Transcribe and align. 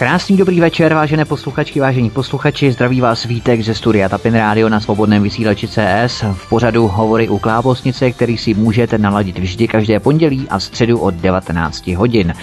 Krásný 0.00 0.36
dobrý 0.36 0.60
večer, 0.60 0.94
vážené 0.94 1.24
posluchačky, 1.24 1.80
vážení 1.80 2.10
posluchači. 2.10 2.72
Zdraví 2.72 3.00
vás 3.00 3.24
Vítek 3.24 3.62
ze 3.62 3.74
studia 3.74 4.08
Tapin 4.08 4.34
Radio 4.34 4.68
na 4.68 4.80
svobodném 4.80 5.22
vysílači 5.22 5.68
CS 5.68 6.24
v 6.32 6.48
pořadu 6.48 6.88
Hovory 6.88 7.28
u 7.28 7.38
Klábosnice, 7.38 8.12
který 8.12 8.38
si 8.38 8.54
můžete 8.54 8.98
naladit 8.98 9.38
vždy 9.38 9.68
každé 9.68 10.00
pondělí 10.00 10.46
a 10.50 10.60
středu 10.60 10.98
od 10.98 11.14
19 11.14 11.86
hodin. 11.86 12.34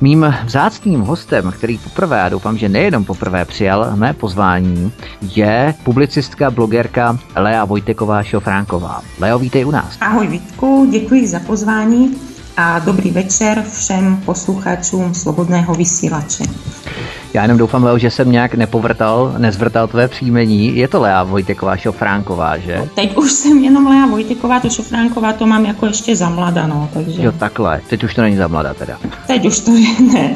Mým 0.00 0.34
vzácným 0.44 1.00
hostem, 1.00 1.52
který 1.52 1.78
poprvé, 1.78 2.22
a 2.22 2.28
doufám, 2.28 2.58
že 2.58 2.68
nejenom 2.68 3.04
poprvé 3.04 3.44
přijal 3.44 3.96
mé 3.96 4.12
pozvání, 4.12 4.92
je 5.36 5.74
publicistka, 5.84 6.50
blogerka 6.50 7.18
Lea 7.36 7.64
Vojteková 7.64 8.22
Šofránková. 8.22 9.02
Leo, 9.18 9.38
vítej 9.38 9.64
u 9.64 9.70
nás. 9.70 9.98
Ahoj 10.00 10.26
Vítku, 10.26 10.86
děkuji 10.90 11.26
za 11.26 11.40
pozvání 11.40 12.35
a 12.56 12.78
dobrý 12.78 13.10
večer 13.10 13.64
všem 13.72 14.16
posluchačům 14.16 15.14
Slobodného 15.14 15.74
vysílače. 15.74 16.44
Já 17.34 17.42
jenom 17.42 17.58
doufám, 17.58 17.84
Leo, 17.84 17.98
že 17.98 18.10
jsem 18.10 18.30
nějak 18.32 18.54
nepovrtal, 18.54 19.34
nezvrtal 19.38 19.88
tvé 19.88 20.08
příjmení. 20.08 20.76
Je 20.76 20.88
to 20.88 21.00
Lea 21.00 21.22
Vojteková 21.22 21.76
Šofránková, 21.76 22.58
že? 22.58 22.76
No, 22.78 22.86
teď 22.94 23.16
už 23.16 23.32
jsem 23.32 23.58
jenom 23.58 23.86
Lea 23.86 24.06
Vojteková, 24.06 24.60
to 24.60 24.70
Šofránková 24.70 25.32
to 25.32 25.46
mám 25.46 25.64
jako 25.64 25.86
ještě 25.86 26.16
za 26.16 26.28
mlada, 26.28 26.66
no, 26.66 26.88
takže... 26.94 27.22
Jo, 27.22 27.32
takhle. 27.32 27.80
Teď 27.88 28.04
už 28.04 28.14
to 28.14 28.22
není 28.22 28.36
za 28.36 28.48
mlada 28.48 28.74
teda. 28.74 28.98
Teď 29.26 29.46
už 29.46 29.60
to 29.60 29.74
je, 29.74 29.88
ne. 30.12 30.34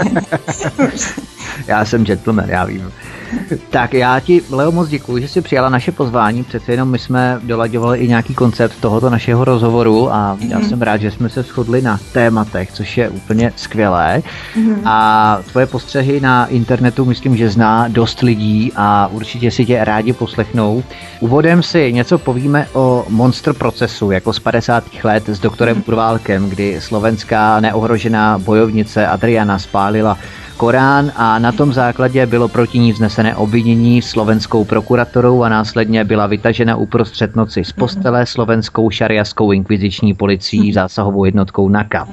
já 1.67 1.85
jsem 1.85 2.05
gentleman, 2.05 2.49
já 2.49 2.65
vím. 2.65 2.93
Tak 3.71 3.95
já 3.95 4.21
ti, 4.21 4.43
Leo, 4.51 4.73
moc 4.73 4.89
děkuji, 4.89 5.23
že 5.23 5.29
jsi 5.29 5.41
přijala 5.41 5.69
naše 5.69 5.93
pozvání. 5.93 6.45
Přece 6.45 6.73
jenom 6.73 6.91
my 6.91 6.99
jsme 6.99 7.41
dolaďovali 7.43 7.99
i 7.99 8.09
nějaký 8.09 8.35
koncept 8.35 8.81
tohoto 8.81 9.11
našeho 9.11 9.45
rozhovoru 9.45 10.13
a 10.13 10.39
já 10.49 10.59
mm-hmm. 10.59 10.69
jsem 10.69 10.83
rád, 10.83 11.01
že 11.01 11.11
jsme 11.11 11.29
se 11.29 11.43
shodli 11.43 11.83
na 11.83 12.01
tématech, 12.13 12.73
což 12.73 12.99
je 12.99 13.09
úplně 13.09 13.53
skvělé. 13.57 14.23
Mm-hmm. 14.57 14.81
A 14.85 15.39
tvoje 15.51 15.67
postřehy 15.67 16.21
na 16.21 16.47
internetu 16.47 17.05
myslím, 17.05 17.37
že 17.37 17.51
zná 17.51 17.89
dost 17.89 18.21
lidí 18.21 18.73
a 18.77 19.07
určitě 19.13 19.51
si 19.51 19.67
tě 19.67 19.85
rádi 19.85 20.13
poslechnou. 20.13 20.83
Úvodem 21.21 21.63
si 21.63 21.93
něco 21.93 22.19
povíme 22.19 22.67
o 22.73 23.05
monster 23.09 23.55
procesu, 23.55 24.11
jako 24.11 24.33
z 24.33 24.39
50. 24.39 24.85
let 25.05 25.29
s 25.29 25.39
doktorem 25.39 25.77
mm-hmm. 25.77 25.89
Urválkem, 25.89 26.51
kdy 26.51 26.81
slovenská 26.81 27.61
neohrožená 27.61 28.39
bojovnice 28.39 29.07
Adriana 29.07 29.59
spálila 29.59 30.19
Korán 30.61 31.13
a 31.17 31.39
na 31.39 31.53
tom 31.53 31.73
základě 31.73 32.27
bylo 32.27 32.49
proti 32.49 32.79
ní 32.79 32.93
vznesené 32.93 33.37
obvinění 33.37 34.03
slovenskou 34.03 34.65
prokuratorou 34.65 35.43
a 35.43 35.49
následně 35.49 36.05
byla 36.05 36.27
vytažena 36.27 36.77
uprostřed 36.77 37.37
noci 37.37 37.65
z 37.65 37.73
postele 37.73 38.27
slovenskou 38.27 38.91
šariaskou 38.91 39.53
inkviziční 39.53 40.15
policií 40.15 40.73
zásahovou 40.73 41.25
jednotkou 41.25 41.69
NAKA 41.69 42.09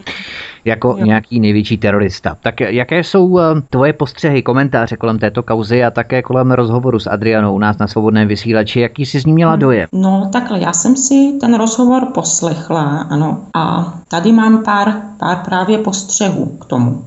jako 0.67 0.95
jo. 1.00 1.06
nějaký 1.06 1.39
největší 1.39 1.78
terorista. 1.78 2.38
Tak 2.42 2.62
jaké 2.62 3.04
jsou 3.04 3.39
eh, 3.39 3.44
tvoje 3.70 3.94
postřehy, 3.94 4.42
komentáře 4.42 4.98
kolem 4.98 5.20
této 5.20 5.44
kauzy 5.44 5.84
a 5.84 5.92
také 5.92 6.22
kolem 6.22 6.52
rozhovoru 6.52 7.00
s 7.00 7.08
Adrianou 7.08 7.56
u 7.56 7.59
nás 7.59 7.78
na 7.78 7.88
svobodném 7.88 8.28
vysílači? 8.28 8.80
Jaký 8.80 9.06
jsi 9.06 9.20
z 9.20 9.26
ní 9.26 9.34
měla 9.34 9.52
hmm. 9.52 9.59
dojem? 9.61 9.88
No 9.94 10.30
takhle, 10.34 10.59
já 10.59 10.73
jsem 10.73 10.95
si 10.95 11.34
ten 11.42 11.58
rozhovor 11.58 12.06
poslechla, 12.14 13.08
ano, 13.09 13.39
a 13.56 13.94
tady 14.08 14.32
mám 14.32 14.64
pár, 14.64 14.94
pár 15.20 15.38
právě 15.45 15.78
postřehů 15.78 16.45
k 16.45 16.66
tomu. 16.66 17.04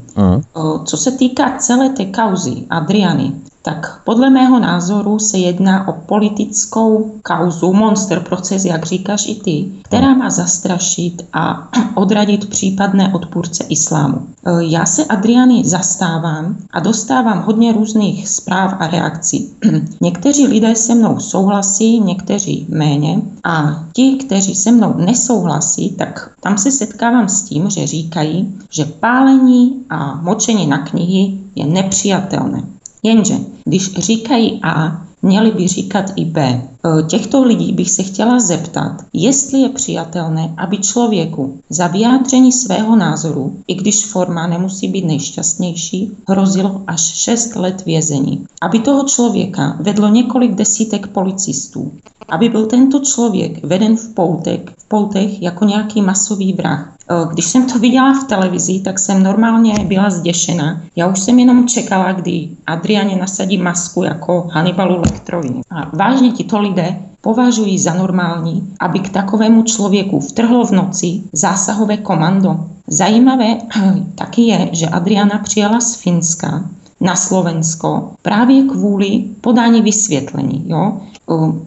Co 0.84 0.96
se 0.96 1.10
týká 1.10 1.58
celé 1.58 1.88
té 1.88 2.04
kauzy 2.04 2.66
Adriany, 2.70 3.32
tak 3.62 4.00
podle 4.04 4.30
mého 4.30 4.58
názoru 4.58 5.18
se 5.18 5.38
jedná 5.38 5.88
o 5.88 5.92
politickou 5.92 7.14
kauzu, 7.22 7.72
monster 7.72 8.20
proces, 8.20 8.64
jak 8.64 8.86
říkáš 8.86 9.26
i 9.26 9.34
ty, 9.34 9.72
která 9.82 10.14
má 10.14 10.30
zastrašit 10.30 11.26
a 11.32 11.68
odradit 11.94 12.48
případné 12.48 13.14
odpůrce 13.14 13.64
islámu. 13.68 14.26
E, 14.46 14.64
já 14.64 14.86
se 14.86 15.04
Adriany 15.04 15.62
zastávám 15.64 16.56
a 16.70 16.80
dostávám 16.80 17.42
hodně 17.42 17.72
různých 17.72 18.28
zpráv 18.28 18.74
a 18.78 18.86
reakcí. 18.86 19.52
Někteří 20.00 20.46
lidé 20.46 20.76
se 20.76 20.94
mnou 20.94 21.20
souhlasí, 21.20 22.00
někteří 22.00 22.66
méně 22.68 23.22
a 23.44 23.84
ti, 23.92 24.12
kteří 24.12 24.54
se 24.54 24.72
mnou 24.72 24.94
nesouhlasí, 24.96 25.90
tak 25.90 26.30
tam 26.40 26.58
se 26.58 26.70
setkávám 26.70 27.28
s 27.28 27.42
tím, 27.42 27.70
že 27.70 27.86
říkají, 27.86 28.54
že 28.70 28.84
pálení 28.84 29.84
a 29.90 30.20
močení 30.22 30.66
na 30.66 30.78
knihy 30.78 31.38
je 31.54 31.66
nepřijatelné. 31.66 32.62
Jenže 33.02 33.34
když 33.64 33.92
říkají 33.92 34.60
A, 34.62 35.02
měli 35.22 35.50
by 35.50 35.68
říkat 35.68 36.04
i 36.16 36.24
B. 36.24 36.42
E, 36.42 36.62
těchto 37.02 37.42
lidí 37.42 37.72
bych 37.72 37.90
se 37.90 38.02
chtěla 38.02 38.40
zeptat, 38.40 39.04
jestli 39.12 39.58
je 39.60 39.68
přijatelné, 39.68 40.54
aby 40.56 40.78
člověku 40.78 41.58
za 41.70 41.86
vyjádření 41.86 42.52
svého 42.52 42.96
názoru, 42.96 43.56
i 43.66 43.74
když 43.74 44.06
forma 44.06 44.46
nemusí 44.46 44.88
být 44.88 45.04
nejšťastnější, 45.04 46.10
hrozilo 46.28 46.82
až 46.86 47.00
6 47.00 47.56
let 47.56 47.86
vězení. 47.86 48.46
Aby 48.60 48.78
toho 48.78 49.04
člověka 49.04 49.76
vedlo 49.80 50.08
několik 50.08 50.54
desítek 50.54 51.06
policistů. 51.06 51.92
Aby 52.28 52.48
byl 52.48 52.66
tento 52.66 52.98
člověk 52.98 53.64
veden 53.64 53.96
v 53.96 54.08
poutech, 54.14 54.60
v 54.78 54.88
poutech 54.88 55.42
jako 55.42 55.64
nějaký 55.64 56.02
masový 56.02 56.52
vrah. 56.52 56.94
Když 57.32 57.44
jsem 57.44 57.66
to 57.66 57.78
viděla 57.78 58.14
v 58.14 58.24
televizi, 58.24 58.80
tak 58.80 58.98
jsem 58.98 59.22
normálně 59.22 59.74
byla 59.84 60.10
zděšena. 60.10 60.82
Já 60.96 61.06
už 61.06 61.20
jsem 61.20 61.38
jenom 61.38 61.68
čekala, 61.68 62.12
kdy 62.12 62.48
Adriane 62.66 63.16
nasadí 63.16 63.58
masku 63.58 64.02
jako 64.02 64.48
Hannibalu 64.50 65.00
Lectrovi. 65.00 65.50
A 65.70 65.96
vážně 65.96 66.30
tito 66.32 66.60
lidé 66.60 66.96
považují 67.20 67.78
za 67.78 67.94
normální, 67.94 68.68
aby 68.80 68.98
k 68.98 69.08
takovému 69.08 69.62
člověku 69.62 70.20
vtrhlo 70.20 70.64
v 70.64 70.70
noci 70.70 71.20
zásahové 71.32 71.96
komando. 71.96 72.56
Zajímavé 72.86 73.56
taky 74.14 74.42
je, 74.42 74.68
že 74.72 74.86
Adriana 74.86 75.38
přijala 75.38 75.80
z 75.80 75.94
Finska 75.94 76.64
na 77.00 77.16
Slovensko 77.16 78.10
právě 78.22 78.62
kvůli 78.62 79.24
podání 79.40 79.82
vysvětlení. 79.82 80.64
Jo? 80.66 81.00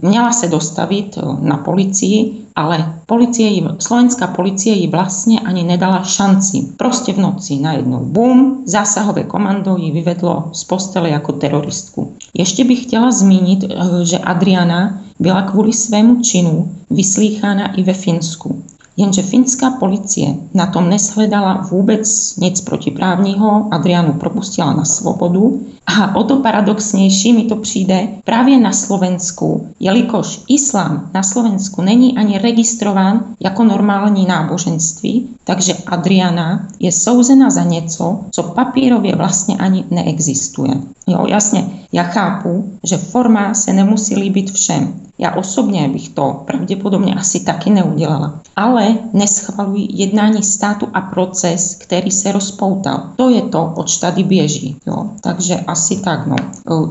Měla 0.02 0.32
se 0.32 0.48
dostavit 0.48 1.18
na 1.40 1.58
policii, 1.58 2.46
ale 2.56 2.94
policie 3.06 3.50
jí, 3.50 3.68
slovenská 3.80 4.28
policie 4.28 4.76
ji 4.76 4.88
vlastně 4.88 5.40
ani 5.40 5.64
nedala 5.64 6.04
šanci. 6.04 6.68
Prostě 6.78 7.14
v 7.14 7.18
noci 7.18 7.60
najednou 7.60 8.00
bum, 8.06 8.64
zásahové 8.66 9.24
komando 9.24 9.78
ji 9.78 9.92
vyvedlo 9.92 10.44
z 10.52 10.64
postele 10.64 11.10
jako 11.10 11.32
teroristku. 11.32 12.12
Ještě 12.34 12.64
bych 12.64 12.84
chtěla 12.84 13.12
zmínit, 13.12 13.66
že 14.04 14.18
Adriana 14.18 15.00
byla 15.20 15.42
kvůli 15.42 15.74
svému 15.74 16.22
činu 16.22 16.70
vyslýchána 16.90 17.76
i 17.76 17.84
ve 17.84 17.94
Finsku. 17.94 18.64
Jenže 18.98 19.22
finská 19.22 19.72
policie 19.72 20.36
na 20.54 20.66
tom 20.66 20.90
neshledala 20.90 21.68
vůbec 21.72 22.36
nic 22.38 22.62
protiprávního, 22.62 23.68
Adrianu 23.72 24.14
propustila 24.14 24.74
na 24.74 24.86
svobodu 24.86 25.62
a 25.86 26.16
o 26.16 26.24
to 26.24 26.36
paradoxnější 26.36 27.34
mi 27.34 27.44
to 27.44 27.56
přijde 27.56 28.08
právě 28.24 28.60
na 28.60 28.72
Slovensku, 28.72 29.68
jelikož 29.80 30.42
islám 30.48 31.10
na 31.14 31.24
Slovensku 31.24 31.82
není 31.82 32.18
ani 32.18 32.38
registrován 32.38 33.26
jako 33.40 33.64
normální 33.64 34.26
náboženství, 34.26 35.30
takže 35.44 35.74
Adriana 35.74 36.68
je 36.80 36.92
souzena 36.92 37.50
za 37.50 37.64
něco, 37.64 38.20
co 38.32 38.44
papírově 38.44 39.16
vlastně 39.16 39.58
ani 39.58 39.86
neexistuje. 39.92 40.74
Jo, 41.08 41.26
jasně, 41.28 41.70
já 41.92 42.04
chápu, 42.04 42.74
že 42.84 42.98
forma 42.98 43.54
se 43.54 43.74
nemusí 43.74 44.16
líbit 44.16 44.52
všem. 44.52 44.94
Já 45.18 45.36
osobně 45.36 45.90
bych 45.90 46.10
to 46.10 46.44
pravděpodobně 46.46 47.16
asi 47.16 47.40
taky 47.40 47.70
neudělala. 47.70 48.40
Ale 48.56 48.98
neschvaluji 49.14 49.88
jednání 49.90 50.44
státu 50.44 50.88
a 50.94 51.02
proces, 51.02 51.76
který 51.76 52.12
se 52.12 52.32
rozpoutal. 52.32 53.04
To 53.16 53.30
je 53.30 53.42
to, 53.42 53.74
oč 53.76 53.98
tady 53.98 54.24
běží. 54.24 54.76
Jo? 54.88 55.10
Takže 55.22 55.64
asi 55.74 55.98
tak. 56.02 56.28
No. 56.28 56.36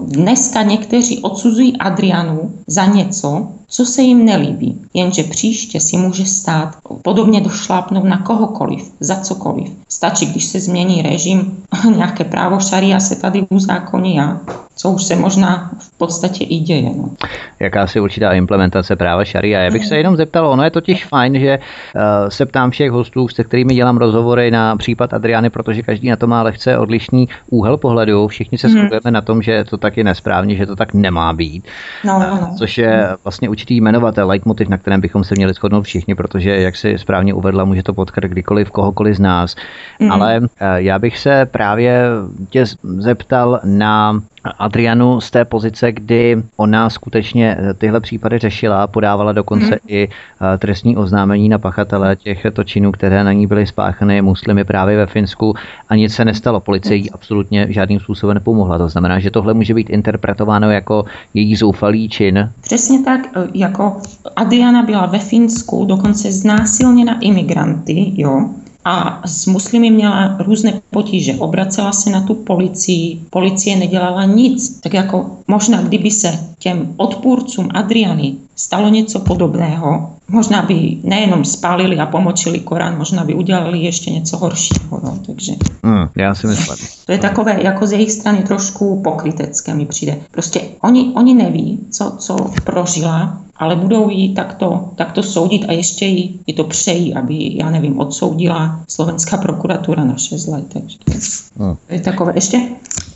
Dneska 0.05 0.63
někteří 0.63 1.23
odsuzují 1.23 1.79
Adrianu 1.79 2.55
za 2.67 2.87
něco, 2.87 3.49
co 3.73 3.85
se 3.87 4.03
jim 4.03 4.25
nelíbí. 4.25 4.81
Jenže 4.95 5.23
příště 5.23 5.81
si 5.81 5.97
může 5.97 6.27
stát 6.27 6.77
podobně 7.03 7.41
došlápnout 7.41 8.05
na 8.05 8.19
kohokoliv, 8.19 8.93
za 9.01 9.17
cokoliv. 9.17 9.71
Stačí, 9.89 10.27
když 10.27 10.45
se 10.45 10.61
změní 10.61 11.03
režim, 11.03 11.57
nějaké 11.97 12.25
právo 12.25 12.61
šaria 12.61 13.01
se 13.01 13.17
tady 13.17 13.47
uzákoní 13.51 14.21
a 14.21 14.41
co 14.77 14.91
už 14.91 15.03
se 15.03 15.17
možná 15.17 15.71
v 15.79 15.99
podstatě 15.99 16.45
i 16.45 16.59
děje. 16.59 16.91
No. 16.97 17.11
Jaká 17.61 17.87
si 17.87 18.01
určitá 18.01 18.33
implementace 18.33 18.97
práva 18.97 19.25
šaria. 19.25 19.61
Já 19.61 19.71
bych 19.71 19.87
se 19.87 19.97
jenom 19.97 20.17
zeptal, 20.17 20.49
ono 20.49 20.65
je 20.65 20.71
totiž 20.71 21.05
fajn, 21.05 21.39
že 21.39 21.59
uh, 21.59 22.03
se 22.29 22.47
ptám 22.47 22.71
všech 22.71 22.91
hostů, 22.91 23.29
se 23.29 23.45
kterými 23.45 23.75
dělám 23.75 23.97
rozhovory 23.97 24.51
na 24.51 24.77
případ 24.77 25.15
Adriany, 25.15 25.51
protože 25.51 25.83
každý 25.83 26.09
na 26.09 26.17
to 26.17 26.27
má 26.27 26.43
lehce 26.43 26.79
odlišný 26.79 27.29
úhel 27.51 27.77
pohledu. 27.77 28.29
Všichni 28.29 28.59
se 28.59 28.69
hmm. 28.69 28.79
shodujeme 28.79 29.11
na 29.11 29.21
tom, 29.21 29.43
že 29.43 29.65
to 29.65 29.77
tak 29.77 29.97
je 29.97 30.05
nesprávně, 30.05 30.57
že 30.57 30.67
to 30.67 30.77
tak 30.77 30.95
nemá 30.95 31.33
být. 31.33 31.65
No, 32.05 32.19
no, 32.19 32.39
no. 32.41 32.55
Což 32.59 32.79
je 32.79 33.09
vlastně 33.25 33.49
určitý 33.63 33.77
jmenovatel, 33.77 34.29
leitmotiv, 34.29 34.69
na 34.69 34.79
kterém 34.79 35.01
bychom 35.01 35.25
se 35.25 35.35
měli 35.35 35.55
shodnout 35.55 35.83
všichni, 35.83 36.15
protože, 36.15 36.51
jak 36.51 36.77
si 36.77 36.99
správně 36.99 37.35
uvedla, 37.35 37.65
může 37.65 37.83
to 37.83 37.95
potkat 37.95 38.25
kdykoliv, 38.25 38.71
kohokoliv 38.71 39.17
z 39.17 39.21
nás. 39.21 39.57
Hmm. 40.01 40.13
Ale 40.13 40.41
uh, 40.41 40.47
já 40.77 40.99
bych 40.99 41.19
se 41.19 41.47
právě 41.47 42.03
tě 42.51 42.65
zeptal 42.99 43.61
na 43.65 44.23
Adrianu 44.59 45.21
z 45.21 45.31
té 45.31 45.45
pozice, 45.45 45.93
kdy 45.93 46.43
ona 46.57 46.91
skutečně 46.91 47.59
tyhle 47.79 48.01
případy 48.01 48.39
řešila, 48.39 48.87
podávala 48.87 49.33
dokonce 49.33 49.67
hmm. 49.67 49.79
i 49.87 50.09
trestní 50.59 50.97
oznámení 50.97 51.49
na 51.49 51.59
pachatele 51.59 52.17
těchto 52.17 52.65
činů, 52.65 52.93
které 52.93 53.25
na 53.25 53.33
ní 53.33 53.47
byly 53.47 53.67
spáchany 53.67 54.23
muslimy 54.23 54.65
právě 54.65 54.97
ve 54.97 55.07
Finsku 55.07 55.55
a 55.89 55.95
nic 55.95 56.15
se 56.15 56.25
nestalo. 56.25 56.61
Policie 56.61 56.97
jí 56.97 57.11
absolutně 57.11 57.67
žádným 57.71 58.01
způsobem 58.01 58.35
nepomohla. 58.35 58.79
To 58.79 58.89
znamená, 58.89 59.19
že 59.19 59.31
tohle 59.31 59.55
může 59.55 59.75
být 59.75 59.91
interpretováno 59.91 60.71
jako 60.71 61.05
její 61.35 61.57
zoufalý 61.57 62.09
čin. 62.09 62.51
Přesně 62.61 63.03
tak, 63.03 63.21
jako 63.55 63.97
Adriana 64.37 64.83
byla 64.83 65.07
ve 65.07 65.19
Finsku 65.19 65.85
dokonce 65.85 66.33
znásilněna 66.33 67.19
imigranty, 67.21 68.13
jo, 68.17 68.51
a 68.85 69.23
s 69.27 69.47
muslimy 69.47 69.91
měla 69.91 70.37
různé 70.39 70.81
potíže. 70.91 71.35
Obracela 71.35 71.93
se 71.93 72.11
na 72.11 72.21
tu 72.21 72.35
policii, 72.35 73.21
policie 73.31 73.77
nedělala 73.77 74.25
nic. 74.25 74.81
Tak 74.81 74.95
jako 74.95 75.31
možná, 75.49 75.83
kdyby 75.83 76.11
se 76.11 76.39
těm 76.59 76.95
odpůrcům 76.97 77.69
Adriany 77.75 78.35
stalo 78.57 78.89
něco 78.89 79.21
podobného, 79.21 80.11
možná 80.29 80.63
by 80.63 80.97
nejenom 81.03 81.45
spálili 81.45 81.99
a 81.99 82.07
pomočili 82.07 82.61
Korán, 82.61 82.99
možná 82.99 83.25
by 83.25 83.35
udělali 83.35 83.79
ještě 83.79 84.11
něco 84.11 84.37
horšího. 84.37 85.01
No, 85.05 85.19
takže... 85.27 85.53
Mm, 85.83 86.07
já 86.17 86.35
si 86.35 86.47
myslím. 86.47 86.77
To 87.07 87.13
je 87.13 87.19
takové 87.19 87.63
jako 87.63 87.87
z 87.87 87.93
jejich 87.93 88.13
strany 88.13 88.43
trošku 88.43 89.01
pokrytecké 89.05 89.75
mi 89.75 89.87
přijde. 89.87 90.19
Prostě 90.31 90.61
oni, 90.81 91.13
oni 91.15 91.35
neví, 91.35 91.79
co, 91.91 92.15
co 92.19 92.37
prožila 92.65 93.42
ale 93.57 93.77
budou 93.77 94.11
ji 94.11 94.29
takto, 94.29 94.89
takto 94.95 95.23
soudit 95.23 95.65
a 95.69 95.73
ještě 95.73 96.07
jí, 96.07 96.41
jí 96.47 96.55
to 96.55 96.65
přejí, 96.65 97.15
aby, 97.15 97.57
já 97.57 97.71
nevím, 97.71 97.99
odsoudila 97.99 98.81
slovenská 98.89 99.37
prokuratura 99.37 100.05
na 100.05 100.17
6 100.17 100.47
let. 100.47 100.65
Takže 100.69 100.99
hmm. 101.59 101.77
to 101.87 101.95
je 101.95 102.01
takové. 102.01 102.33
Ještě, 102.35 102.61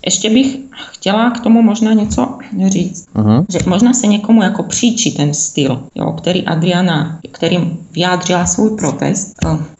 ještě 0.04 0.30
bych 0.30 0.58
chtěla 0.92 1.30
k 1.30 1.40
tomu 1.40 1.62
možná 1.62 1.92
něco 1.92 2.38
říct, 2.66 3.08
uh-huh. 3.14 3.46
že 3.48 3.58
možná 3.66 3.92
se 3.92 4.06
někomu 4.06 4.42
jako 4.42 4.62
příčí 4.62 5.12
ten 5.12 5.34
styl, 5.34 5.82
jo, 5.94 6.12
který 6.12 6.44
Adriana, 6.44 7.18
kterým 7.30 7.78
vyjádřila 7.92 8.46
svůj 8.46 8.70
protest, 8.76 9.34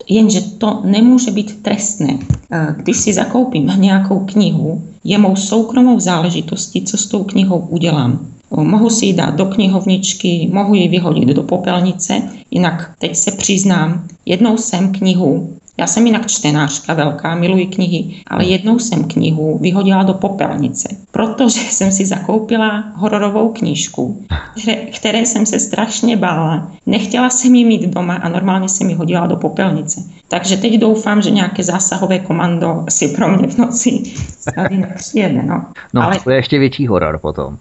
jenže 0.08 0.40
to 0.40 0.80
nemůže 0.84 1.30
být 1.30 1.62
trestné. 1.62 2.18
Když 2.76 2.96
si 2.96 3.12
zakoupím 3.12 3.72
nějakou 3.76 4.20
knihu, 4.20 4.82
je 5.04 5.18
mou 5.18 5.36
soukromou 5.36 6.00
záležitostí, 6.00 6.82
co 6.82 6.96
s 6.96 7.06
tou 7.06 7.24
knihou 7.24 7.58
udělám. 7.58 8.26
Mohu 8.50 8.90
si 8.90 9.06
ji 9.06 9.12
dát 9.12 9.34
do 9.34 9.46
knihovničky, 9.46 10.50
mohu 10.52 10.74
ji 10.74 10.88
vyhodit 10.88 11.28
do 11.28 11.42
popelnice, 11.42 12.22
jinak 12.50 12.94
teď 12.98 13.16
se 13.16 13.30
přiznám, 13.30 14.08
jednou 14.26 14.56
jsem 14.56 14.92
knihu 14.92 15.55
já 15.78 15.86
jsem 15.86 16.06
jinak 16.06 16.26
čtenářka 16.26 16.94
velká, 16.94 17.34
miluji 17.34 17.66
knihy, 17.66 18.14
ale 18.26 18.44
jednou 18.44 18.78
jsem 18.78 19.04
knihu 19.04 19.58
vyhodila 19.58 20.02
do 20.02 20.14
popelnice, 20.14 20.88
protože 21.10 21.60
jsem 21.70 21.92
si 21.92 22.06
zakoupila 22.06 22.84
hororovou 22.94 23.52
knížku, 23.52 24.26
které, 24.60 24.76
které 24.76 25.18
jsem 25.18 25.46
se 25.46 25.60
strašně 25.60 26.16
bála. 26.16 26.72
Nechtěla 26.86 27.30
jsem 27.30 27.54
ji 27.54 27.64
mít 27.64 27.82
doma 27.82 28.14
a 28.14 28.28
normálně 28.28 28.68
jsem 28.68 28.88
ji 28.88 28.94
hodila 28.94 29.26
do 29.26 29.36
popelnice. 29.36 30.00
Takže 30.28 30.56
teď 30.56 30.78
doufám, 30.78 31.22
že 31.22 31.30
nějaké 31.30 31.62
zásahové 31.62 32.18
komando 32.18 32.84
si 32.88 33.08
pro 33.08 33.28
mě 33.28 33.48
v 33.48 33.58
noci 33.58 34.02
tady 34.54 34.76
nepřijede. 34.76 35.42
No, 35.42 35.66
no 35.94 36.02
ale... 36.02 36.18
to 36.24 36.30
je 36.30 36.36
ještě 36.36 36.58
větší 36.58 36.86
horor 36.86 37.18
potom. 37.18 37.58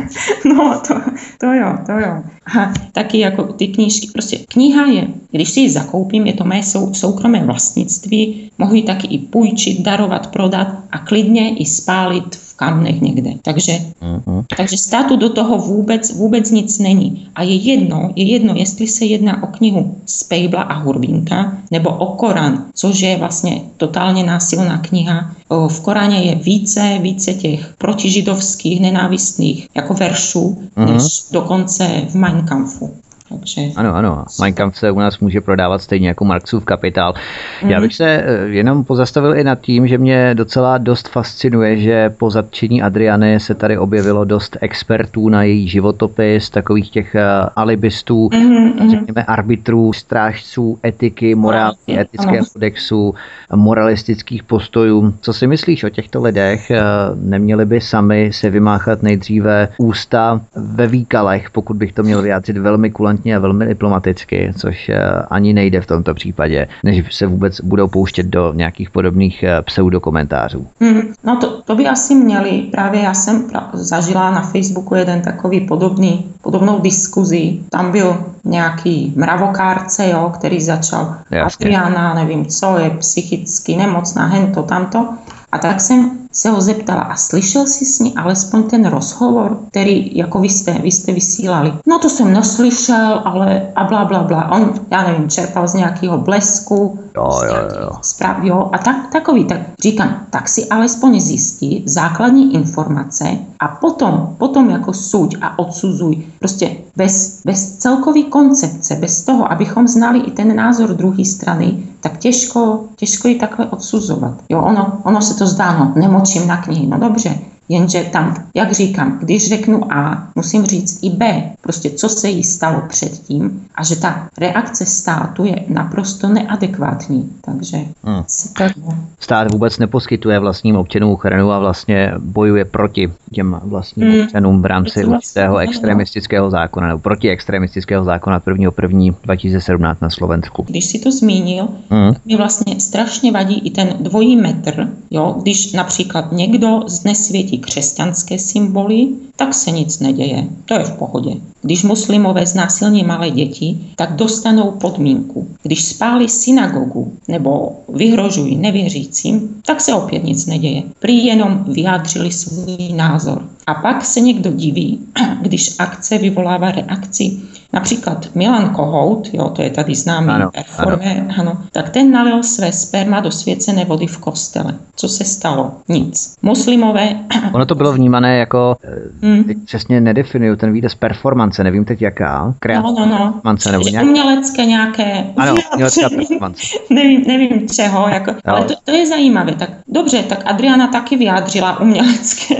no, 0.44 0.80
to, 0.88 0.94
to 1.38 1.46
jo, 1.46 1.78
to 1.86 1.92
jo. 1.92 2.22
A 2.58 2.72
taky 2.92 3.18
jako 3.18 3.42
ty 3.42 3.68
knížky, 3.68 4.06
prostě 4.12 4.38
kniha 4.48 4.86
je, 4.86 5.08
když 5.30 5.48
si 5.48 5.60
ji 5.60 5.70
zakoupím, 5.70 6.26
je 6.26 6.32
to 6.32 6.44
mé 6.44 6.62
sou, 6.62 6.94
soukromé 6.94 7.44
vlastnictví, 7.56 8.50
mohu 8.58 8.74
ji 8.74 8.82
taky 8.82 9.06
i 9.06 9.18
půjčit, 9.18 9.80
darovat, 9.80 10.26
prodat 10.26 10.68
a 10.92 10.98
klidně 10.98 11.56
i 11.56 11.64
spálit 11.64 12.36
v 12.36 12.56
kamnech 12.56 13.00
někde. 13.00 13.30
Takže, 13.42 13.72
uh-huh. 14.02 14.44
takže 14.56 14.76
státu 14.76 15.16
do 15.16 15.28
toho 15.30 15.58
vůbec, 15.58 16.12
vůbec 16.12 16.50
nic 16.50 16.78
není. 16.78 17.28
A 17.34 17.42
je 17.42 17.54
jedno, 17.54 18.12
je 18.16 18.24
jedno, 18.24 18.54
jestli 18.56 18.86
se 18.86 19.04
jedná 19.04 19.42
o 19.42 19.46
knihu 19.46 19.96
Spejbla 20.06 20.62
a 20.62 20.74
Hurvínka 20.74 21.58
nebo 21.70 21.90
o 21.90 22.06
Korán, 22.06 22.64
což 22.74 23.00
je 23.00 23.16
vlastně 23.16 23.60
totálně 23.76 24.24
násilná 24.24 24.78
kniha. 24.78 25.32
V 25.68 25.80
Koráně 25.80 26.18
je 26.18 26.34
více, 26.34 26.98
více 27.00 27.34
těch 27.34 27.74
protižidovských, 27.78 28.80
nenávistných 28.80 29.68
jako 29.74 29.94
veršů, 29.94 30.58
uh-huh. 30.76 30.92
než 30.92 31.02
dokonce 31.32 32.02
v 32.08 32.14
Mein 32.14 32.44
Kampfu. 32.44 32.94
Takže... 33.28 33.60
Ano, 33.76 33.94
ano. 33.94 34.24
Mein 34.40 34.54
Kampf 34.54 34.78
se 34.78 34.90
u 34.90 34.98
nás 34.98 35.18
může 35.18 35.40
prodávat 35.40 35.82
stejně 35.82 36.08
jako 36.08 36.24
Marxův 36.24 36.64
kapitál. 36.64 37.14
Mm. 37.62 37.70
Já 37.70 37.80
bych 37.80 37.94
se 37.94 38.04
eh, 38.04 38.48
jenom 38.48 38.84
pozastavil 38.84 39.36
i 39.36 39.44
nad 39.44 39.60
tím, 39.60 39.88
že 39.88 39.98
mě 39.98 40.34
docela 40.34 40.78
dost 40.78 41.08
fascinuje, 41.08 41.76
že 41.76 42.10
po 42.10 42.30
zatčení 42.30 42.82
Adriany 42.82 43.40
se 43.40 43.54
tady 43.54 43.78
objevilo 43.78 44.24
dost 44.24 44.56
expertů 44.60 45.28
na 45.28 45.42
její 45.42 45.68
životopis, 45.68 46.50
takových 46.50 46.90
těch 46.90 47.14
uh, 47.14 47.48
alibistů, 47.56 48.30
mm, 48.34 48.90
řekněme 48.90 49.24
arbitrů, 49.24 49.92
strážců 49.92 50.78
etiky, 50.84 51.34
morálky, 51.34 51.98
etického 51.98 52.46
kodexu, 52.52 53.14
moralistických 53.54 54.42
postojů. 54.42 55.14
Co 55.20 55.32
si 55.32 55.46
myslíš 55.46 55.84
o 55.84 55.90
těchto 55.90 56.22
lidech? 56.22 56.70
Eh, 56.70 56.82
neměli 57.14 57.64
by 57.64 57.80
sami 57.80 58.30
se 58.32 58.50
vymáchat 58.50 59.02
nejdříve 59.02 59.68
ústa 59.78 60.40
ve 60.56 60.86
výkalech, 60.86 61.50
pokud 61.50 61.76
bych 61.76 61.92
to 61.92 62.02
měl 62.02 62.22
vyjádřit 62.22 62.56
velmi 62.56 62.90
kulantně 62.90 63.15
elegantně 63.16 63.36
a 63.36 63.38
velmi 63.38 63.66
diplomaticky, 63.66 64.52
což 64.58 64.88
eh, 64.88 65.00
ani 65.30 65.52
nejde 65.52 65.80
v 65.80 65.86
tomto 65.86 66.14
případě, 66.14 66.68
než 66.84 67.14
se 67.16 67.26
vůbec 67.26 67.60
budou 67.60 67.88
pouštět 67.88 68.26
do 68.26 68.52
nějakých 68.54 68.90
podobných 68.90 69.42
eh, 69.42 69.62
pseudokomentářů. 69.62 70.66
Hmm, 70.80 71.02
no 71.24 71.36
to, 71.36 71.62
to 71.62 71.76
by 71.76 71.86
asi 71.86 72.14
měli. 72.14 72.68
Právě 72.70 73.00
já 73.00 73.14
jsem 73.14 73.46
zažila 73.72 74.30
na 74.30 74.42
Facebooku 74.42 74.94
jeden 74.94 75.20
takový 75.20 75.60
podobný, 75.60 76.26
podobnou 76.42 76.80
diskuzi. 76.80 77.58
Tam 77.70 77.92
byl 77.92 78.16
nějaký 78.44 79.12
mravokárce, 79.16 80.08
jo, 80.08 80.32
který 80.34 80.60
začal 80.60 81.16
Jasně. 81.30 81.66
Adriana, 81.66 82.14
nevím 82.14 82.46
co, 82.46 82.78
je 82.78 82.90
psychicky 82.90 83.76
nemocná, 83.76 84.26
hento, 84.26 84.62
tamto. 84.62 85.08
A 85.52 85.58
tak 85.58 85.80
jsem 85.80 86.25
se 86.36 86.50
ho 86.50 86.60
zeptala, 86.60 87.00
a 87.00 87.16
slyšel 87.16 87.66
jsi 87.66 87.84
s 87.84 87.98
ní 88.00 88.14
alespoň 88.14 88.62
ten 88.62 88.86
rozhovor, 88.86 89.58
který 89.70 90.16
jako 90.16 90.40
vy 90.40 90.48
jste, 90.48 90.72
vy 90.72 90.90
jste 90.90 91.12
vysílali? 91.12 91.72
No 91.86 91.98
to 91.98 92.08
jsem 92.08 92.32
neslyšel, 92.32 93.22
ale 93.24 93.62
a 93.76 93.84
bla, 93.84 94.04
bla, 94.04 94.22
bla. 94.22 94.50
On, 94.52 94.74
já 94.90 95.02
nevím, 95.02 95.30
čerpal 95.30 95.68
z 95.68 95.74
nějakého 95.74 96.18
blesku, 96.18 96.98
jo, 97.16 97.30
jo, 97.46 97.80
jo. 97.80 97.90
Zpráv, 98.02 98.36
jo. 98.42 98.70
A 98.72 98.78
tak, 98.78 98.96
takový, 99.12 99.44
tak 99.44 99.60
říkám, 99.82 100.26
tak 100.30 100.48
si 100.48 100.66
alespoň 100.68 101.20
zjistí 101.20 101.82
základní 101.86 102.54
informace 102.54 103.24
a 103.60 103.68
potom, 103.68 104.34
potom 104.38 104.70
jako 104.70 104.92
suď 104.92 105.36
a 105.40 105.58
odsuzuj. 105.58 106.16
Prostě 106.38 106.76
bez, 106.96 107.40
bez 107.44 107.76
celkový 107.76 108.24
koncepce, 108.24 108.94
bez 108.94 109.24
toho, 109.24 109.52
abychom 109.52 109.88
znali 109.88 110.18
i 110.18 110.30
ten 110.30 110.56
názor 110.56 110.94
druhé 110.94 111.24
strany, 111.24 111.82
tak 112.00 112.18
těžko, 112.18 112.84
těžko 112.96 113.28
ji 113.28 113.34
takhle 113.34 113.66
odsuzovat. 113.66 114.34
Jo, 114.48 114.60
ono, 114.62 115.00
ono 115.02 115.22
se 115.22 115.34
to 115.34 115.46
zdá, 115.46 115.78
no, 115.78 115.92
nemočím 115.96 116.46
na 116.46 116.56
knihy, 116.56 116.86
no 116.86 116.98
dobře, 116.98 117.38
Jenže 117.68 118.04
tam, 118.12 118.34
jak 118.54 118.72
říkám, 118.72 119.18
když 119.18 119.48
řeknu 119.48 119.92
A, 119.92 120.28
musím 120.34 120.64
říct 120.64 120.98
i 121.02 121.10
B. 121.10 121.52
Prostě 121.60 121.90
co 121.90 122.08
se 122.08 122.28
jí 122.28 122.44
stalo 122.44 122.82
předtím 122.88 123.65
a 123.76 123.84
že 123.84 123.96
ta 123.96 124.28
reakce 124.38 124.86
státu 124.86 125.44
je 125.44 125.64
naprosto 125.68 126.28
neadekvátní. 126.28 127.30
Takže 127.40 127.76
hmm. 128.04 128.22
tak... 128.58 128.72
Stát 129.20 129.52
vůbec 129.52 129.78
neposkytuje 129.78 130.38
vlastním 130.38 130.76
občanům 130.76 131.10
ochranu 131.10 131.52
a 131.52 131.58
vlastně 131.58 132.12
bojuje 132.18 132.64
proti 132.64 133.12
těm 133.32 133.60
vlastním 133.64 134.10
hmm. 134.10 134.20
občanům 134.20 134.62
v 134.62 134.66
rámci 134.66 135.04
vlastně, 135.04 135.16
určitého 135.16 135.58
extremistického 135.58 136.50
zákona 136.50 136.86
nebo 136.88 136.98
proti 136.98 137.30
extremistického 137.30 138.04
zákona 138.04 138.40
1.1.2017 138.40 139.56
2017 139.56 140.00
na 140.00 140.10
Slovensku. 140.10 140.64
Když 140.68 140.84
si 140.84 140.98
to 140.98 141.12
zmínil, 141.12 141.68
hmm. 141.90 142.14
tak 142.14 142.24
mi 142.24 142.36
vlastně 142.36 142.80
strašně 142.80 143.32
vadí 143.32 143.58
i 143.58 143.70
ten 143.70 143.88
dvojí 144.00 144.36
metr, 144.36 144.88
jo, 145.10 145.36
když 145.42 145.72
například 145.72 146.32
někdo 146.32 146.80
znesvětí 146.86 147.58
křesťanské 147.58 148.38
symboly, 148.38 149.08
tak 149.36 149.54
se 149.54 149.70
nic 149.70 150.00
neděje. 150.00 150.44
To 150.64 150.74
je 150.74 150.84
v 150.84 150.92
pohodě. 150.92 151.30
Když 151.66 151.82
muslimové 151.82 152.46
znásilní 152.46 153.04
malé 153.04 153.30
děti, 153.30 153.78
tak 153.96 154.16
dostanou 154.16 154.70
podmínku. 154.70 155.48
Když 155.62 155.84
spálí 155.84 156.28
synagogu 156.28 157.12
nebo 157.28 157.72
vyhrožují 157.88 158.56
nevěřícím, 158.56 159.48
tak 159.66 159.80
se 159.80 159.94
opět 159.94 160.24
nic 160.24 160.46
neděje. 160.46 160.82
Prý 160.98 161.24
jenom 161.24 161.64
vyjádřili 161.68 162.32
svůj 162.32 162.92
názor. 162.94 163.48
A 163.66 163.74
pak 163.74 164.04
se 164.04 164.20
někdo 164.20 164.52
diví, 164.52 164.98
když 165.42 165.74
akce 165.78 166.18
vyvolává 166.18 166.70
reakci. 166.70 167.36
Například 167.76 168.34
Milan 168.34 168.70
Kohout, 168.70 169.28
jo, 169.32 169.48
to 169.48 169.62
je 169.62 169.70
tady 169.70 169.94
známý 169.94 170.28
ano, 170.28 170.50
performer, 170.50 171.16
ano. 171.18 171.34
ano, 171.38 171.58
tak 171.72 171.90
ten 171.90 172.10
nalil 172.10 172.42
své 172.42 172.72
sperma 172.72 173.20
do 173.20 173.30
svěcené 173.30 173.84
vody 173.84 174.06
v 174.06 174.18
kostele. 174.18 174.74
Co 174.96 175.08
se 175.08 175.24
stalo? 175.24 175.72
Nic. 175.88 176.34
Muslimové... 176.42 177.08
Ono 177.52 177.66
to 177.66 177.74
bylo 177.74 177.92
vnímané 177.92 178.38
jako, 178.38 178.76
hmm. 179.22 179.44
přesně 179.64 180.00
nedefinuju 180.00 180.56
ten 180.56 180.72
výraz 180.72 180.94
performance, 180.94 181.64
nevím 181.64 181.84
teď 181.84 182.02
jaká, 182.02 182.54
kreativní 182.58 183.00
no, 183.00 183.06
no, 183.06 183.40
no. 183.44 183.72
nebo 183.72 183.88
nějak... 183.88 184.06
umělecké 184.06 184.64
nějaké... 184.66 185.24
Ano, 185.36 185.54
umělecká 185.74 186.08
performance. 186.08 186.62
nevím, 186.90 187.24
nevím 187.26 187.68
čeho, 187.68 188.08
jako, 188.08 188.30
no. 188.30 188.54
ale 188.54 188.64
to, 188.64 188.74
to, 188.84 188.90
je 188.90 189.06
zajímavé. 189.06 189.52
Tak 189.52 189.70
dobře, 189.88 190.22
tak 190.22 190.42
Adriana 190.46 190.86
taky 190.86 191.16
vyjádřila 191.16 191.80
umělecké, 191.80 192.54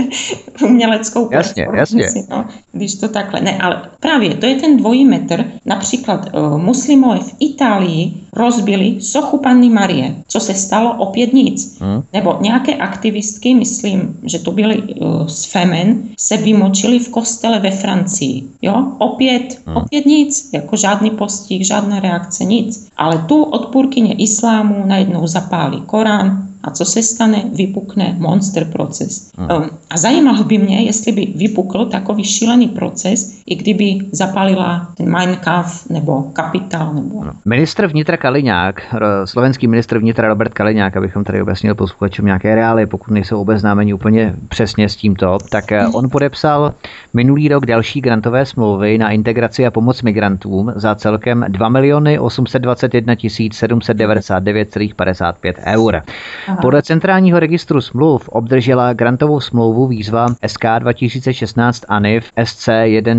uměleckou 0.63 1.29
jasně, 1.33 1.67
jasně. 1.75 2.07
No, 2.31 2.45
když 2.73 2.95
to 2.95 3.09
takhle. 3.09 3.41
Ne, 3.41 3.59
ale 3.59 3.83
právě 4.01 4.35
to 4.35 4.47
je 4.47 4.55
ten 4.55 4.77
dvojí 4.77 5.05
metr. 5.05 5.45
Například 5.65 6.29
uh, 6.35 6.59
muslimové 6.59 7.19
v 7.19 7.35
Itálii 7.41 8.13
rozbili 8.33 9.01
sochu 9.01 9.39
Panny 9.39 9.69
Marie. 9.69 10.15
Co 10.29 10.41
se 10.41 10.55
stalo? 10.55 10.95
Opět 10.99 11.33
nic. 11.33 11.81
Hmm. 11.81 12.03
Nebo 12.13 12.37
nějaké 12.41 12.75
aktivistky, 12.75 13.55
myslím, 13.55 14.21
že 14.25 14.39
to 14.39 14.51
byly 14.51 14.83
uh, 14.83 15.27
z 15.27 15.45
Femen, 15.45 16.03
se 16.19 16.37
vymočili 16.37 16.99
v 16.99 17.09
kostele 17.09 17.59
ve 17.59 17.71
Francii. 17.71 18.43
Jo? 18.63 18.87
Opět, 18.99 19.61
hmm. 19.67 19.77
opět 19.77 20.07
nic. 20.07 20.51
Jako 20.53 20.77
žádný 20.77 21.11
postih, 21.11 21.67
žádná 21.67 22.01
reakce, 22.01 22.45
nic. 22.45 22.89
Ale 22.97 23.19
tu 23.19 23.43
odpůrkyně 23.43 24.15
islámu 24.15 24.83
najednou 24.87 25.27
zapálí 25.27 25.83
Korán, 25.87 26.46
a 26.63 26.71
co 26.71 26.85
se 26.85 27.03
stane? 27.03 27.43
Vypukne 27.55 28.17
monster 28.19 28.65
proces. 28.65 29.31
Hmm. 29.39 29.49
A 29.91 29.97
zajímalo 29.97 30.45
by 30.45 30.59
mě, 30.59 30.83
jestli 30.83 31.13
by 31.13 31.33
vypukl 31.37 31.87
takový 31.87 32.25
šílený 32.25 32.69
proces, 32.69 33.41
i 33.47 33.55
kdyby 33.55 33.99
zapalila 34.13 34.89
ten 34.97 35.13
Mein 35.13 35.37
Kampf 35.37 35.91
nebo 35.91 36.23
Kapitál. 36.23 36.95
Nebo... 36.95 37.25
Ministr 37.45 37.87
vnitra 37.87 38.17
Kaliňák, 38.17 38.97
slovenský 39.25 39.67
ministr 39.67 39.99
vnitra 39.99 40.29
Robert 40.29 40.55
Kaliňák, 40.55 40.97
abychom 40.97 41.25
tady 41.25 41.43
objasnili 41.43 41.75
posluchačům 41.75 42.27
nějaké 42.27 42.55
reály, 42.55 42.87
pokud 42.87 43.11
nejsou 43.11 43.41
obeznámeni 43.41 43.95
úplně 43.95 44.35
přesně 44.49 44.89
s 44.89 44.97
tímto, 44.97 45.39
tak 45.51 45.73
eh, 45.73 45.87
on 45.87 46.11
podepsal 46.11 46.75
minulý 47.15 47.49
rok 47.49 47.67
další 47.67 48.01
grantové 48.01 48.47
smlouvy 48.47 48.99
na 48.99 49.11
integraci 49.11 49.67
a 49.67 49.71
pomoc 49.71 50.03
migrantům 50.03 50.73
za 50.77 50.95
celkem 50.95 51.45
2 51.49 51.69
miliony 51.69 52.19
821 52.19 53.15
799,55 53.15 55.55
eur. 55.67 56.03
Aha. 56.49 56.59
Podle 56.63 56.83
Centrálního 56.83 57.41
registru 57.41 57.81
smluv 57.81 58.29
obdržela 58.29 58.93
grantovou 58.93 59.41
smlouvu 59.41 59.87
výzva 59.87 60.27
SK 60.47 60.65
2016 60.79 61.85
ANIF 61.89 62.31
SC 62.45 62.69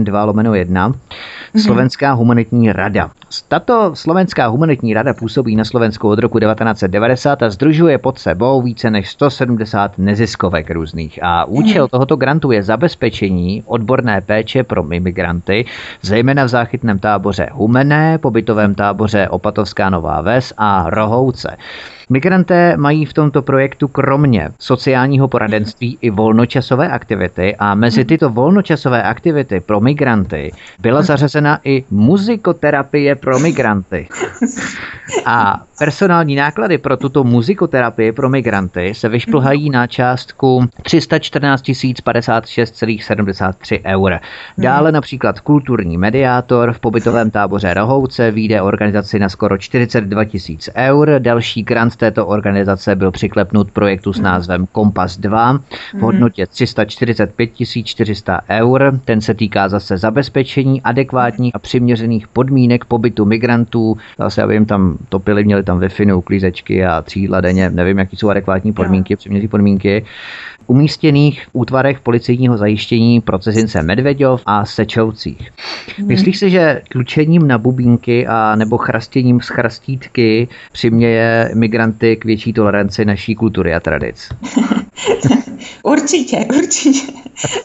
12 0.03 0.27
lomeno 0.27 0.55
1 0.55 0.91
Slovenská 1.63 2.13
humanitní 2.13 2.71
rada. 2.71 3.09
Tato 3.47 3.91
Slovenská 3.95 4.47
humanitní 4.47 4.93
rada 4.93 5.13
působí 5.13 5.55
na 5.55 5.65
Slovensku 5.65 6.09
od 6.09 6.19
roku 6.19 6.39
1990 6.39 7.43
a 7.43 7.49
združuje 7.49 7.97
pod 7.97 8.19
sebou 8.19 8.61
více 8.61 8.91
než 8.91 9.09
170 9.09 9.97
neziskovek 9.97 10.71
různých. 10.71 11.19
A 11.23 11.45
účel 11.45 11.83
mhm. 11.83 11.89
tohoto 11.89 12.15
grantu 12.15 12.51
je 12.51 12.63
zabezpečení 12.63 13.63
odborné 13.65 14.21
péče 14.21 14.63
pro 14.63 14.91
imigranty, 14.91 15.65
zejména 16.01 16.43
v 16.43 16.47
záchytném 16.47 16.99
táboře 16.99 17.49
Humené, 17.53 18.17
pobytovém 18.17 18.75
táboře 18.75 19.29
Opatovská 19.29 19.89
Nová 19.89 20.21
Ves 20.21 20.53
a 20.57 20.89
Rohouce. 20.89 21.57
Migranté 22.09 22.77
mají 22.77 23.05
v 23.05 23.13
tomto 23.13 23.41
projektu 23.41 23.87
kromě 23.87 24.49
sociálního 24.59 25.27
poradenství 25.27 25.97
i 26.01 26.09
volnočasové 26.09 26.89
aktivity 26.89 27.55
a 27.55 27.75
mezi 27.75 28.05
tyto 28.05 28.29
volnočasové 28.29 29.03
aktivity 29.03 29.59
pro 29.59 29.79
migranty 29.79 30.51
byla 30.79 31.01
zařazena 31.01 31.59
i 31.63 31.83
muzikoterapie 31.91 33.15
pro 33.15 33.39
migranty. 33.39 34.07
A 35.25 35.61
personální 35.79 36.35
náklady 36.35 36.77
pro 36.77 36.97
tuto 36.97 37.23
muzikoterapii 37.23 38.11
pro 38.11 38.29
migranty 38.29 38.93
se 38.93 39.09
vyšplhají 39.09 39.69
na 39.69 39.87
částku 39.87 40.65
314 40.81 41.63
056,73 41.63 43.81
eur. 43.85 44.19
Dále 44.57 44.91
například 44.91 45.39
kulturní 45.39 45.97
mediátor 45.97 46.73
v 46.73 46.79
pobytovém 46.79 47.31
táboře 47.31 47.73
Rohouce 47.73 48.31
vyjde 48.31 48.61
organizaci 48.61 49.19
na 49.19 49.29
skoro 49.29 49.57
42 49.57 50.21
000 50.21 50.31
eur. 50.75 51.09
Další 51.19 51.63
grant 51.63 51.96
této 51.97 52.27
organizace 52.27 52.95
byl 52.95 53.11
přiklepnut 53.11 53.71
projektu 53.71 54.13
s 54.13 54.19
názvem 54.19 54.67
Kompas 54.71 55.17
2 55.17 55.59
v 55.93 55.99
hodnotě 55.99 56.47
345 56.47 57.49
400 57.83 58.41
eur. 58.49 58.99
Ten 59.05 59.21
se 59.21 59.33
týká 59.33 59.69
zase 59.69 59.97
zabezpečení 59.97 60.81
adekvátních 60.81 61.55
a 61.55 61.59
přiměřených 61.59 62.27
podmínek 62.27 62.85
pobytu 62.85 63.25
migrantů. 63.25 63.97
Zase, 64.19 64.43
aby 64.43 64.53
jim 64.53 64.65
tam 64.65 64.97
topili, 65.09 65.43
měli 65.43 65.63
tam 65.63 65.79
Wi-Fi, 65.79 66.17
uklízečky 66.17 66.85
a 66.85 67.01
třídla 67.01 67.41
denně. 67.41 67.69
Nevím, 67.69 67.97
jaký 67.97 68.17
jsou 68.17 68.29
adekvátní 68.29 68.73
podmínky, 68.73 69.15
přiměřené 69.15 69.47
podmínky 69.49 70.05
umístěných 70.67 71.45
v 71.45 71.49
útvarech 71.53 71.99
policejního 71.99 72.57
zajištění 72.57 73.21
pro 73.21 73.39
cizince 73.39 73.83
Medveďov 73.83 74.41
a 74.45 74.65
Sečovcích. 74.65 75.51
Hmm. 75.97 76.07
Myslíš 76.07 76.37
si, 76.37 76.49
že 76.49 76.81
tlučením 76.91 77.47
na 77.47 77.57
bubínky 77.57 78.27
a 78.27 78.55
nebo 78.55 78.77
chrastěním 78.77 79.41
z 79.41 79.47
chrastítky 79.47 80.47
přiměje 80.71 81.51
migranty 81.53 82.15
k 82.15 82.25
větší 82.25 82.53
toleranci 82.53 83.05
naší 83.05 83.35
kultury 83.35 83.73
a 83.73 83.79
tradic? 83.79 84.29
určitě, 85.83 86.45
určitě. 86.57 87.11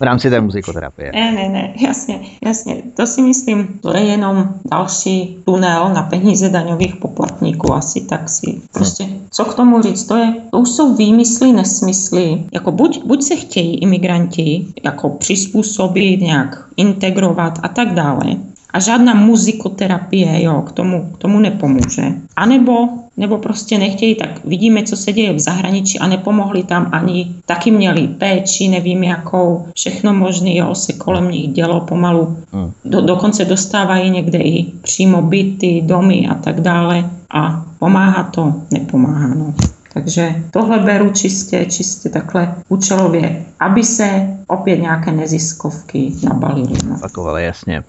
V 0.00 0.02
rámci 0.02 0.30
té 0.30 0.40
muzikoterapie. 0.40 1.12
Ne, 1.14 1.32
ne, 1.32 1.48
ne, 1.48 1.74
jasně, 1.80 2.20
jasně. 2.44 2.82
To 2.96 3.06
si 3.06 3.22
myslím, 3.22 3.78
to 3.82 3.96
je 3.96 4.02
jenom 4.02 4.48
další 4.70 5.38
tunel 5.44 5.90
na 5.94 6.02
peníze 6.02 6.48
daňových 6.48 6.96
poplatníků. 6.96 7.72
Asi 7.72 8.00
tak 8.00 8.28
si 8.28 8.60
prostě, 8.72 9.08
co 9.30 9.44
k 9.44 9.54
tomu 9.54 9.82
říct, 9.82 10.04
to 10.04 10.16
je, 10.16 10.34
to 10.50 10.58
už 10.58 10.68
jsou 10.68 10.94
výmysly, 10.94 11.52
nesmysly. 11.52 12.42
Jako 12.52 12.72
buď, 12.72 13.04
buď 13.04 13.22
se 13.22 13.36
chtějí 13.36 13.78
imigranti 13.78 14.66
jako 14.84 15.08
přizpůsobit, 15.08 16.20
nějak 16.20 16.64
integrovat 16.76 17.58
a 17.62 17.68
tak 17.68 17.94
dále. 17.94 18.36
A 18.72 18.80
žádná 18.80 19.14
muzikoterapie 19.14 20.42
jo, 20.42 20.62
k, 20.62 20.72
tomu, 20.72 21.10
k 21.14 21.18
tomu 21.18 21.40
nepomůže. 21.40 22.02
A 22.36 22.46
nebo 22.46 22.88
nebo 23.16 23.38
prostě 23.38 23.78
nechtějí, 23.78 24.14
tak 24.14 24.44
vidíme, 24.44 24.82
co 24.82 24.96
se 24.96 25.12
děje 25.12 25.32
v 25.32 25.38
zahraničí 25.38 25.98
a 25.98 26.06
nepomohli 26.06 26.62
tam 26.62 26.88
ani, 26.92 27.34
taky 27.46 27.70
měli 27.70 28.08
péči, 28.08 28.68
nevím 28.68 29.04
jakou, 29.04 29.66
všechno 29.74 30.14
možné, 30.14 30.56
jo, 30.56 30.74
se 30.74 30.92
kolem 30.92 31.30
nich 31.30 31.48
dělo 31.48 31.80
pomalu. 31.80 32.36
Hmm. 32.52 32.72
Do, 32.84 33.00
dokonce 33.00 33.44
dostávají 33.44 34.10
někde 34.10 34.38
i 34.38 34.64
přímo 34.82 35.22
byty, 35.22 35.82
domy 35.84 36.28
a 36.30 36.34
tak 36.34 36.60
dále 36.60 37.10
a 37.34 37.64
pomáhá 37.78 38.22
to, 38.22 38.54
nepomáhá, 38.70 39.34
no. 39.34 39.54
Takže 39.94 40.34
tohle 40.50 40.78
beru 40.78 41.10
čistě, 41.10 41.66
čistě 41.70 42.08
takhle 42.08 42.54
účelově, 42.68 43.44
aby 43.60 43.84
se 43.84 44.36
opět 44.52 44.76
nějaké 44.76 45.12
neziskovky 45.12 46.12
nabalily. 46.24 46.78
No. 46.88 46.98
Takovale, 47.00 47.42
jasně. 47.42 47.82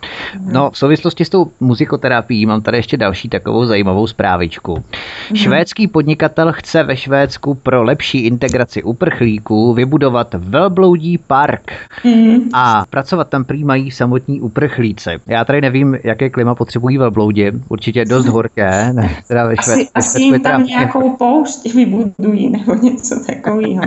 No, 0.51 0.71
v 0.71 0.77
souvislosti 0.77 1.25
s 1.25 1.29
tou 1.29 1.51
muzikoterapií 1.59 2.45
mám 2.45 2.61
tady 2.61 2.77
ještě 2.77 2.97
další 2.97 3.29
takovou 3.29 3.65
zajímavou 3.65 4.07
zprávičku. 4.07 4.83
Mm. 5.29 5.35
Švédský 5.35 5.87
podnikatel 5.87 6.53
chce 6.53 6.83
ve 6.83 6.97
Švédsku 6.97 7.55
pro 7.55 7.83
lepší 7.83 8.25
integraci 8.25 8.83
uprchlíků 8.83 9.73
vybudovat 9.73 10.33
velbloudí 10.33 11.17
park 11.17 11.71
mm. 12.05 12.49
a 12.53 12.85
pracovat 12.89 13.29
tam 13.29 13.43
prý 13.43 13.63
mají 13.63 13.91
samotní 13.91 14.41
uprchlíci. 14.41 15.09
Já 15.27 15.45
tady 15.45 15.61
nevím, 15.61 15.97
jaké 16.03 16.29
klima 16.29 16.55
potřebují 16.55 16.97
velbloudi, 16.97 17.51
určitě 17.69 18.05
dost 18.05 18.25
horké. 18.25 18.93
Ne, 18.93 19.09
teda 19.27 19.45
ve 19.45 19.55
Švédsku, 19.55 19.91
asi, 19.95 20.17
asi 20.17 20.21
jim 20.21 20.39
tam 20.41 20.63
nějakou 20.63 21.15
poušť 21.17 21.73
vybudují 21.75 22.49
nebo 22.49 22.75
něco 22.75 23.15
takového. 23.25 23.81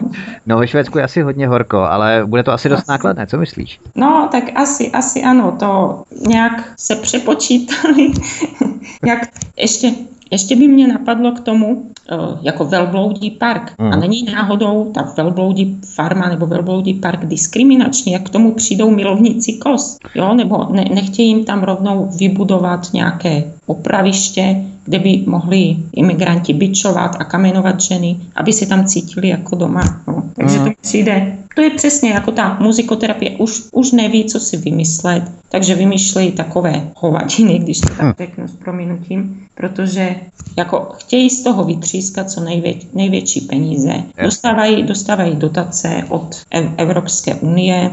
No 0.47 0.59
ve 0.59 0.68
Švédsku 0.68 0.99
je 0.99 1.04
asi 1.04 1.23
hodně 1.23 1.49
horko, 1.49 1.78
ale 1.78 2.23
bude 2.26 2.42
to 2.42 2.52
asi 2.52 2.65
dost 2.68 2.78
asi. 2.78 2.90
nákladné, 2.90 3.26
co 3.26 3.38
myslíš? 3.38 3.80
No, 3.94 4.28
tak 4.32 4.44
asi, 4.54 4.90
asi 4.90 5.23
ano, 5.23 5.56
to 5.58 6.02
nějak 6.28 6.73
se 6.76 6.96
přepočítali, 6.96 8.12
jak 9.06 9.28
ještě 9.56 9.92
ještě 10.30 10.56
by 10.56 10.68
mě 10.68 10.88
napadlo 10.88 11.32
k 11.32 11.40
tomu, 11.40 11.82
eh, 12.11 12.14
jako 12.42 12.64
velbloudí 12.64 13.30
park. 13.30 13.73
Mm. 13.78 13.92
A 13.92 13.96
není 13.96 14.23
náhodou 14.23 14.92
ta 14.94 15.12
velbloudí 15.16 15.80
farma 15.94 16.28
nebo 16.28 16.46
velbloudí 16.46 16.94
park 16.94 17.25
diskriminační, 17.25 18.12
jak 18.12 18.23
k 18.23 18.30
tomu 18.30 18.52
přijdou 18.52 18.90
milovníci 18.90 19.52
kos, 19.52 19.99
jo? 20.14 20.35
nebo 20.35 20.66
ne, 20.70 20.85
nechtějí 20.94 21.28
jim 21.28 21.44
tam 21.44 21.62
rovnou 21.62 22.11
vybudovat 22.18 22.92
nějaké 22.92 23.44
opraviště, 23.66 24.64
kde 24.87 24.99
by 24.99 25.23
mohli 25.26 25.76
imigranti 25.97 26.55
bičovat 26.55 27.16
a 27.19 27.25
kamenovat 27.25 27.81
ženy, 27.81 28.16
aby 28.37 28.52
se 28.52 28.66
tam 28.66 28.85
cítili 28.85 29.28
jako 29.28 29.57
doma. 29.57 30.02
No. 30.09 30.23
Takže 30.37 30.59
mm. 30.59 30.64
to 30.64 30.71
přijde 30.81 31.37
to 31.57 31.62
je 31.62 31.71
přesně 31.71 32.11
jako 32.11 32.33
ta 32.33 32.59
muzikoterapie. 32.61 33.31
Už, 33.31 33.62
už 33.73 33.93
neví, 33.93 34.25
co 34.25 34.40
si 34.40 34.57
vymyslet, 34.57 35.23
takže 35.49 35.75
vymýšlejí 35.75 36.33
takové 36.33 36.88
hovadiny, 36.97 37.59
když 37.59 37.81
to 37.81 37.88
tak 37.88 38.00
hm. 38.00 38.12
řeknu 38.19 38.49
s 38.49 38.57
prominutím, 38.57 39.47
protože 39.55 40.16
jako 40.57 40.88
chtějí 40.97 41.31
z 41.31 41.43
toho 41.43 41.64
vytřískat 41.64 42.31
co 42.31 42.40
největ, 42.40 42.95
největší 42.95 43.40
peníze. 43.40 43.93
Dostávají, 44.23 44.83
dostávají 44.83 45.37
dotace 45.37 46.05
od 46.09 46.37
Evropské 46.76 47.35
unie, 47.35 47.90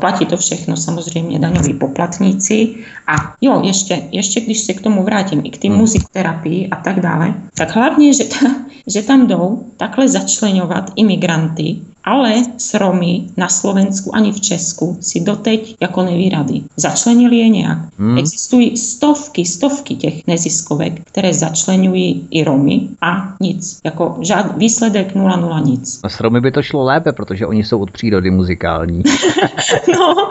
platí 0.00 0.26
to 0.26 0.36
všechno 0.36 0.76
samozřejmě 0.76 1.38
daňoví 1.38 1.74
poplatníci. 1.74 2.74
A 3.06 3.34
jo, 3.40 3.62
ještě, 3.64 4.02
ještě 4.12 4.40
když 4.40 4.60
se 4.60 4.74
k 4.74 4.80
tomu 4.80 5.02
vrátím, 5.02 5.40
i 5.44 5.50
k 5.50 5.58
té 5.58 5.68
hmm. 5.68 5.76
muzikterapii 5.76 6.68
a 6.68 6.76
tak 6.76 7.00
dále, 7.00 7.34
tak 7.54 7.74
hlavně, 7.76 8.14
že, 8.14 8.24
ta, 8.24 8.46
že 8.86 9.02
tam 9.02 9.26
jdou 9.26 9.64
takhle 9.76 10.08
začlenovat 10.08 10.92
imigranty, 10.96 11.76
ale 12.06 12.34
s 12.56 12.74
Romy 12.74 13.22
na 13.36 13.48
Slovensku 13.48 14.14
ani 14.14 14.32
v 14.32 14.40
Česku 14.40 14.96
si 15.00 15.20
doteď 15.20 15.76
jako 15.80 16.02
neví 16.02 16.28
rady. 16.28 16.62
Začlenili 16.76 17.36
je 17.36 17.48
nějak. 17.48 17.78
Hmm. 17.98 18.18
Existují 18.18 18.76
stovky, 18.76 19.44
stovky 19.44 19.94
těch 19.94 20.26
neziskovek, 20.26 21.00
které 21.04 21.34
začlenují 21.34 22.28
i 22.30 22.44
Romy 22.44 22.88
a 23.00 23.34
nic. 23.40 23.80
Jako 23.84 24.16
žád, 24.20 24.58
výsledek 24.58 25.16
0,0 25.16 25.66
nic. 25.66 26.00
A 26.02 26.08
s 26.08 26.20
Romy 26.20 26.40
by 26.40 26.50
to 26.50 26.62
šlo 26.62 26.84
lépe, 26.84 27.12
protože 27.12 27.46
oni 27.46 27.64
jsou 27.64 27.78
od 27.78 27.90
přírody 27.90 28.30
muzikální. 28.30 29.02
no, 29.94 30.30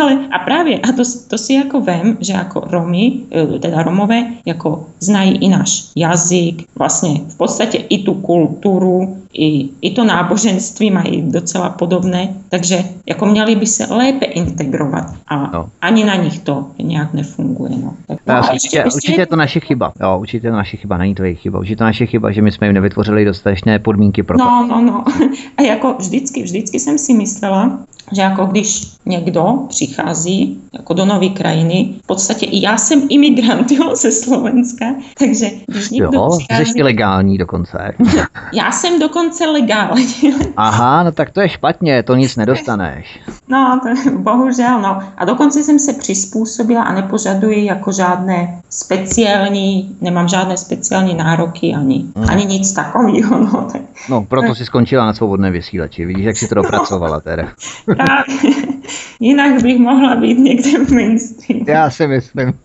ale 0.00 0.18
a 0.30 0.38
právě, 0.38 0.78
a 0.78 0.92
to, 0.92 1.02
to 1.28 1.38
si 1.38 1.52
jako 1.52 1.80
vem, 1.80 2.16
že 2.20 2.32
jako 2.32 2.60
Romy, 2.60 3.12
e, 3.32 3.58
teda 3.58 3.82
Romové, 3.82 4.24
jako 4.46 4.86
znají 5.00 5.36
i 5.36 5.48
náš 5.48 5.84
jazyk, 5.96 6.64
vlastně 6.78 7.20
v 7.28 7.36
podstatě 7.36 7.78
i 7.78 8.02
tu 8.02 8.14
kulturu, 8.14 9.21
i, 9.32 9.68
i 9.80 9.90
to 9.90 10.04
náboženství 10.04 10.90
mají 10.90 11.22
docela 11.22 11.70
podobné, 11.70 12.34
takže 12.48 12.84
jako 13.06 13.26
měli 13.26 13.56
by 13.56 13.66
se 13.66 13.94
lépe 13.94 14.24
integrovat 14.24 15.14
a 15.28 15.36
no. 15.36 15.70
ani 15.80 16.04
na 16.04 16.14
nich 16.14 16.38
to 16.38 16.66
nějak 16.82 17.14
nefunguje. 17.14 17.70
No. 17.82 17.94
Tak, 18.06 18.18
no, 18.26 18.52
určitě, 18.52 18.76
ještě, 18.76 18.84
určitě 18.84 19.20
je 19.20 19.26
to 19.26 19.36
naše 19.36 19.60
chyba. 19.60 19.92
Jo, 20.00 20.18
určitě 20.20 20.46
je 20.46 20.50
to 20.50 20.56
naše 20.56 20.76
chyba, 20.76 20.96
není 20.96 21.14
to 21.14 21.22
jejich 21.22 21.40
chyba. 21.40 21.58
Určitě 21.58 21.76
to 21.76 21.84
naše 21.84 22.06
chyba, 22.06 22.32
že 22.32 22.42
my 22.42 22.52
jsme 22.52 22.66
jim 22.66 22.74
nevytvořili 22.74 23.24
dostatečné 23.24 23.78
podmínky 23.78 24.22
pro 24.22 24.38
to. 24.38 24.44
No, 24.44 24.66
no, 24.66 24.80
no. 24.80 25.04
A 25.56 25.62
jako 25.62 25.94
vždycky, 25.98 26.42
vždycky 26.42 26.80
jsem 26.80 26.98
si 26.98 27.14
myslela, 27.14 27.78
že 28.12 28.22
jako 28.22 28.46
když 28.46 28.92
někdo 29.06 29.58
přichází 29.68 30.60
jako 30.72 30.94
do 30.94 31.04
nové 31.04 31.28
krajiny, 31.28 31.94
v 32.04 32.06
podstatě 32.06 32.46
i 32.46 32.62
já 32.62 32.76
jsem 32.76 33.02
imigrant 33.08 33.70
jo, 33.70 33.96
ze 33.96 34.12
Slovenska, 34.12 34.86
takže 35.18 35.46
když 35.66 35.90
někdo 35.90 36.10
jo, 36.12 36.38
přichází... 36.38 36.72
jsi 36.72 36.82
legální 36.82 37.38
dokonce. 37.38 37.92
já 38.52 38.72
jsem 38.72 39.00
dokonce 39.00 39.46
legální. 39.46 40.14
Aha, 40.56 41.02
no 41.02 41.12
tak 41.12 41.30
to 41.30 41.40
je 41.40 41.48
špatně, 41.48 42.02
to 42.02 42.14
nic 42.14 42.36
nedostaneš. 42.36 43.20
No, 43.48 43.80
to, 43.82 44.10
bohužel, 44.18 44.80
no. 44.80 45.02
A 45.16 45.24
dokonce 45.24 45.62
jsem 45.62 45.78
se 45.78 45.92
přizpůsobila 45.92 46.82
a 46.82 46.92
nepožaduji 46.92 47.64
jako 47.64 47.92
žádné 47.92 48.62
speciální, 48.70 49.96
nemám 50.00 50.28
žádné 50.28 50.56
speciální 50.56 51.14
nároky 51.14 51.74
ani, 51.74 52.04
hmm. 52.16 52.30
ani 52.30 52.46
nic 52.46 52.72
takového. 52.72 53.38
No, 53.38 53.68
tak, 53.72 53.82
no 54.08 54.24
proto 54.24 54.54
si 54.54 54.64
skončila 54.64 55.06
na 55.06 55.14
svobodné 55.14 55.50
vysílači. 55.50 56.04
Vidíš, 56.04 56.24
jak 56.24 56.36
si 56.36 56.48
to 56.48 56.54
dopracovala 56.54 57.20
teda. 57.20 57.48
Právě. 57.94 58.52
Jinak 59.20 59.62
bych 59.62 59.78
mohla 59.78 60.16
být 60.16 60.38
někde 60.38 60.84
v 60.84 60.90
mainstreamu. 60.90 61.64
Já 61.68 61.90
si 61.90 62.06
myslím. 62.06 62.52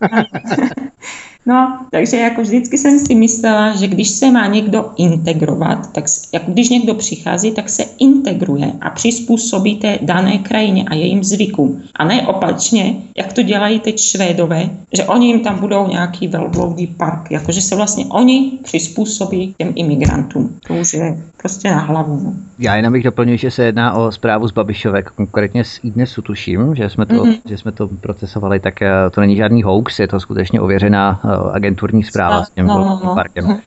No, 1.46 1.78
takže 1.90 2.16
jako 2.16 2.42
vždycky 2.42 2.78
jsem 2.78 2.98
si 2.98 3.14
myslela, 3.14 3.76
že 3.76 3.86
když 3.86 4.08
se 4.08 4.30
má 4.30 4.46
někdo 4.46 4.90
integrovat, 4.96 5.92
tak 5.92 6.04
jako 6.32 6.52
když 6.52 6.68
někdo 6.68 6.94
přichází, 6.94 7.50
tak 7.52 7.68
se 7.68 7.84
integruje 7.98 8.72
a 8.80 8.90
přizpůsobí 8.90 9.76
té 9.76 9.98
dané 10.02 10.38
krajině 10.38 10.84
a 10.84 10.94
jejím 10.94 11.24
zvykům. 11.24 11.82
A 11.94 12.04
ne 12.04 12.26
opačně, 12.26 12.96
jak 13.16 13.32
to 13.32 13.42
dělají 13.42 13.80
teď 13.80 14.00
Švédové, 14.00 14.70
že 14.96 15.04
oni 15.04 15.26
jim 15.26 15.40
tam 15.40 15.58
budou 15.58 15.88
nějaký 15.88 16.28
velbloudý 16.28 16.86
park, 16.86 17.30
jakože 17.30 17.62
se 17.62 17.76
vlastně 17.76 18.06
oni 18.06 18.52
přizpůsobí 18.64 19.54
těm 19.58 19.72
imigrantům. 19.74 20.58
To 20.68 20.74
už 20.74 20.94
je 20.94 21.22
prostě 21.36 21.70
na 21.70 21.78
hlavu. 21.78 22.20
No. 22.24 22.34
Já 22.58 22.76
jenom 22.76 22.92
bych 22.92 23.04
doplnil, 23.04 23.36
že 23.36 23.50
se 23.50 23.64
jedná 23.64 23.94
o 23.94 24.12
zprávu 24.12 24.48
z 24.48 24.52
Babišovek, 24.52 25.10
konkrétně 25.10 25.64
z 25.64 25.80
iDnesu 25.82 26.22
tuším, 26.22 26.74
že 26.74 26.90
jsme 26.90 27.06
to, 27.06 27.14
mm-hmm. 27.14 27.38
že 27.44 27.58
jsme 27.58 27.72
to 27.72 27.88
procesovali, 27.88 28.60
tak 28.60 28.82
eh, 28.82 28.90
to 29.10 29.20
není 29.20 29.36
žádný 29.36 29.62
hoax, 29.62 29.98
je 29.98 30.08
to 30.08 30.20
skutečně 30.20 30.60
ověřená 30.60 31.20
agenturní 31.52 32.04
zpráva 32.04 32.44
s 32.44 32.50
tím 32.50 32.66
no, 32.66 32.78
no, 32.78 33.00
no. 33.04 33.14
parkem. 33.14 33.60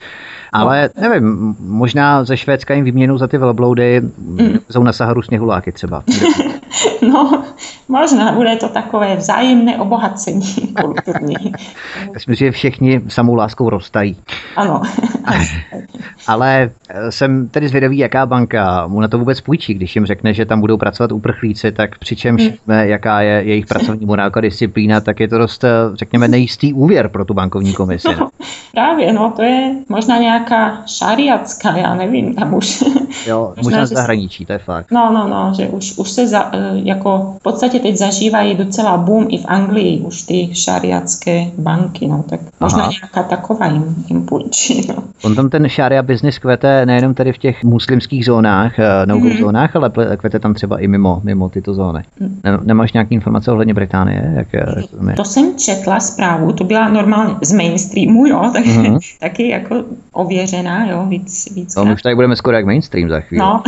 Ale 0.52 0.90
nevím, 1.02 1.56
možná 1.60 2.24
ze 2.24 2.38
Švédska 2.38 2.74
jim 2.74 2.86
výměnou 2.86 3.18
za 3.18 3.28
ty 3.28 3.38
velbloudy 3.38 4.02
mm. 4.02 4.60
jsou 4.72 4.84
na 4.84 4.94
Saharu 4.94 5.22
sněhuláky 5.22 5.72
třeba. 5.72 6.04
no, 7.02 7.44
možná 7.88 8.32
bude 8.32 8.56
to 8.56 8.70
takové 8.70 9.16
vzájemné 9.16 9.78
obohacení 9.78 10.56
kulturní. 10.82 11.54
Myslím, 12.14 12.36
že 12.36 12.52
všichni 12.52 13.02
samou 13.08 13.36
láskou 13.36 13.70
roztají. 13.70 14.18
Ano. 14.56 14.82
Ale 16.28 16.72
eh, 16.90 17.12
jsem 17.12 17.48
tedy 17.48 17.68
zvědavý, 17.68 17.98
jaká 17.98 18.26
banka 18.26 18.88
mu 18.88 19.02
na 19.02 19.08
to 19.08 19.18
vůbec 19.18 19.42
půjčí, 19.42 19.74
když 19.74 19.96
jim 19.96 20.06
řekne, 20.06 20.34
že 20.34 20.46
tam 20.46 20.60
budou 20.60 20.78
pracovat 20.78 21.12
uprchlíci, 21.12 21.72
tak 21.72 21.98
přičemž 21.98 22.42
hmm. 22.42 22.78
jaká 22.80 23.22
je 23.22 23.44
jejich 23.44 23.66
pracovní 23.66 24.06
morálka, 24.06 24.42
disciplína, 24.42 25.02
tak 25.02 25.20
je 25.20 25.28
to 25.28 25.38
dost, 25.38 25.64
eh, 25.64 25.70
řekněme, 25.94 26.28
nejistý 26.28 26.74
úvěr 26.74 27.10
pro 27.10 27.26
tu 27.26 27.34
bankovní 27.34 27.74
komisi. 27.74 28.16
No, 28.20 28.30
právě, 28.72 29.14
no, 29.14 29.34
to 29.36 29.42
je 29.42 29.76
možná 29.90 30.18
nějaká 30.42 30.82
šariacká, 30.86 31.78
já 31.78 31.96
nevím, 31.96 32.36
tam 32.36 32.54
už. 32.54 32.84
Jo, 33.28 33.54
možná, 33.58 33.64
možná 33.64 33.86
z 33.86 33.90
zahraničí, 33.90 34.46
to 34.46 34.54
je 34.54 34.60
fakt. 34.60 34.92
No, 34.92 35.12
no, 35.14 35.28
no, 35.28 35.54
že 35.56 35.68
už, 35.68 35.98
už 35.98 36.10
se 36.12 36.28
za, 36.28 36.50
eh, 36.54 36.72
jako 36.74 37.36
v 37.40 37.44
podstatě 37.44 37.80
teď 37.80 37.98
zažívají 37.98 38.56
docela 38.56 38.98
boom 38.98 39.28
i 39.30 39.38
v 39.38 39.46
Anglii, 39.48 40.00
už 40.00 40.22
ty 40.22 40.50
šariacké 40.54 41.46
banky, 41.58 42.08
no, 42.08 42.24
tak 42.30 42.40
možná 42.60 42.80
Aha. 42.80 42.92
nějaká 42.92 43.24
taková 43.24 43.68
jim, 43.68 43.96
jim 44.10 44.26
půjčí, 44.26 44.88
no. 44.88 45.04
On 45.24 45.36
tam 45.36 45.50
ten 45.50 45.70
šária 45.70 46.04
business 46.04 46.40
kvete 46.40 46.86
nejenom 46.86 47.14
tady 47.14 47.34
v 47.34 47.38
těch 47.38 47.64
muslimských 47.64 48.26
zónách, 48.26 48.80
eh, 48.80 49.06
no 49.06 49.20
mm. 49.20 49.38
zónách, 49.40 49.76
ale 49.76 49.92
kvete 50.18 50.40
tam 50.40 50.54
třeba 50.54 50.80
i 50.80 50.88
mimo, 50.88 51.22
mimo 51.24 51.50
tyto 51.50 51.74
zóny. 51.74 52.04
Mm. 52.20 52.42
Nemáš 52.64 52.94
nějaké 52.94 53.16
informace 53.16 53.52
ohledně 53.52 53.74
Británie? 53.74 54.34
Jak, 54.36 54.54
jak 54.54 54.68
to, 54.90 55.16
to 55.16 55.26
jsem 55.26 55.58
četla 55.58 56.00
zprávu, 56.00 56.54
to 56.54 56.64
byla 56.64 56.90
normálně 56.90 57.36
z 57.42 57.54
mainstreamu, 57.54 58.26
jo, 58.26 58.50
tak, 58.54 58.66
mm. 58.66 58.98
taky 59.20 59.50
jako 59.50 59.84
ověřená, 60.32 60.86
jo, 60.86 61.06
víc, 61.08 61.48
víc. 61.56 61.76
No, 61.76 61.94
už 61.94 62.02
tady 62.02 62.16
budeme 62.16 62.36
skoro 62.36 62.56
jak 62.56 62.66
mainstream 62.66 63.10
za 63.10 63.20
chvíli. 63.20 63.40
No, 63.40 63.64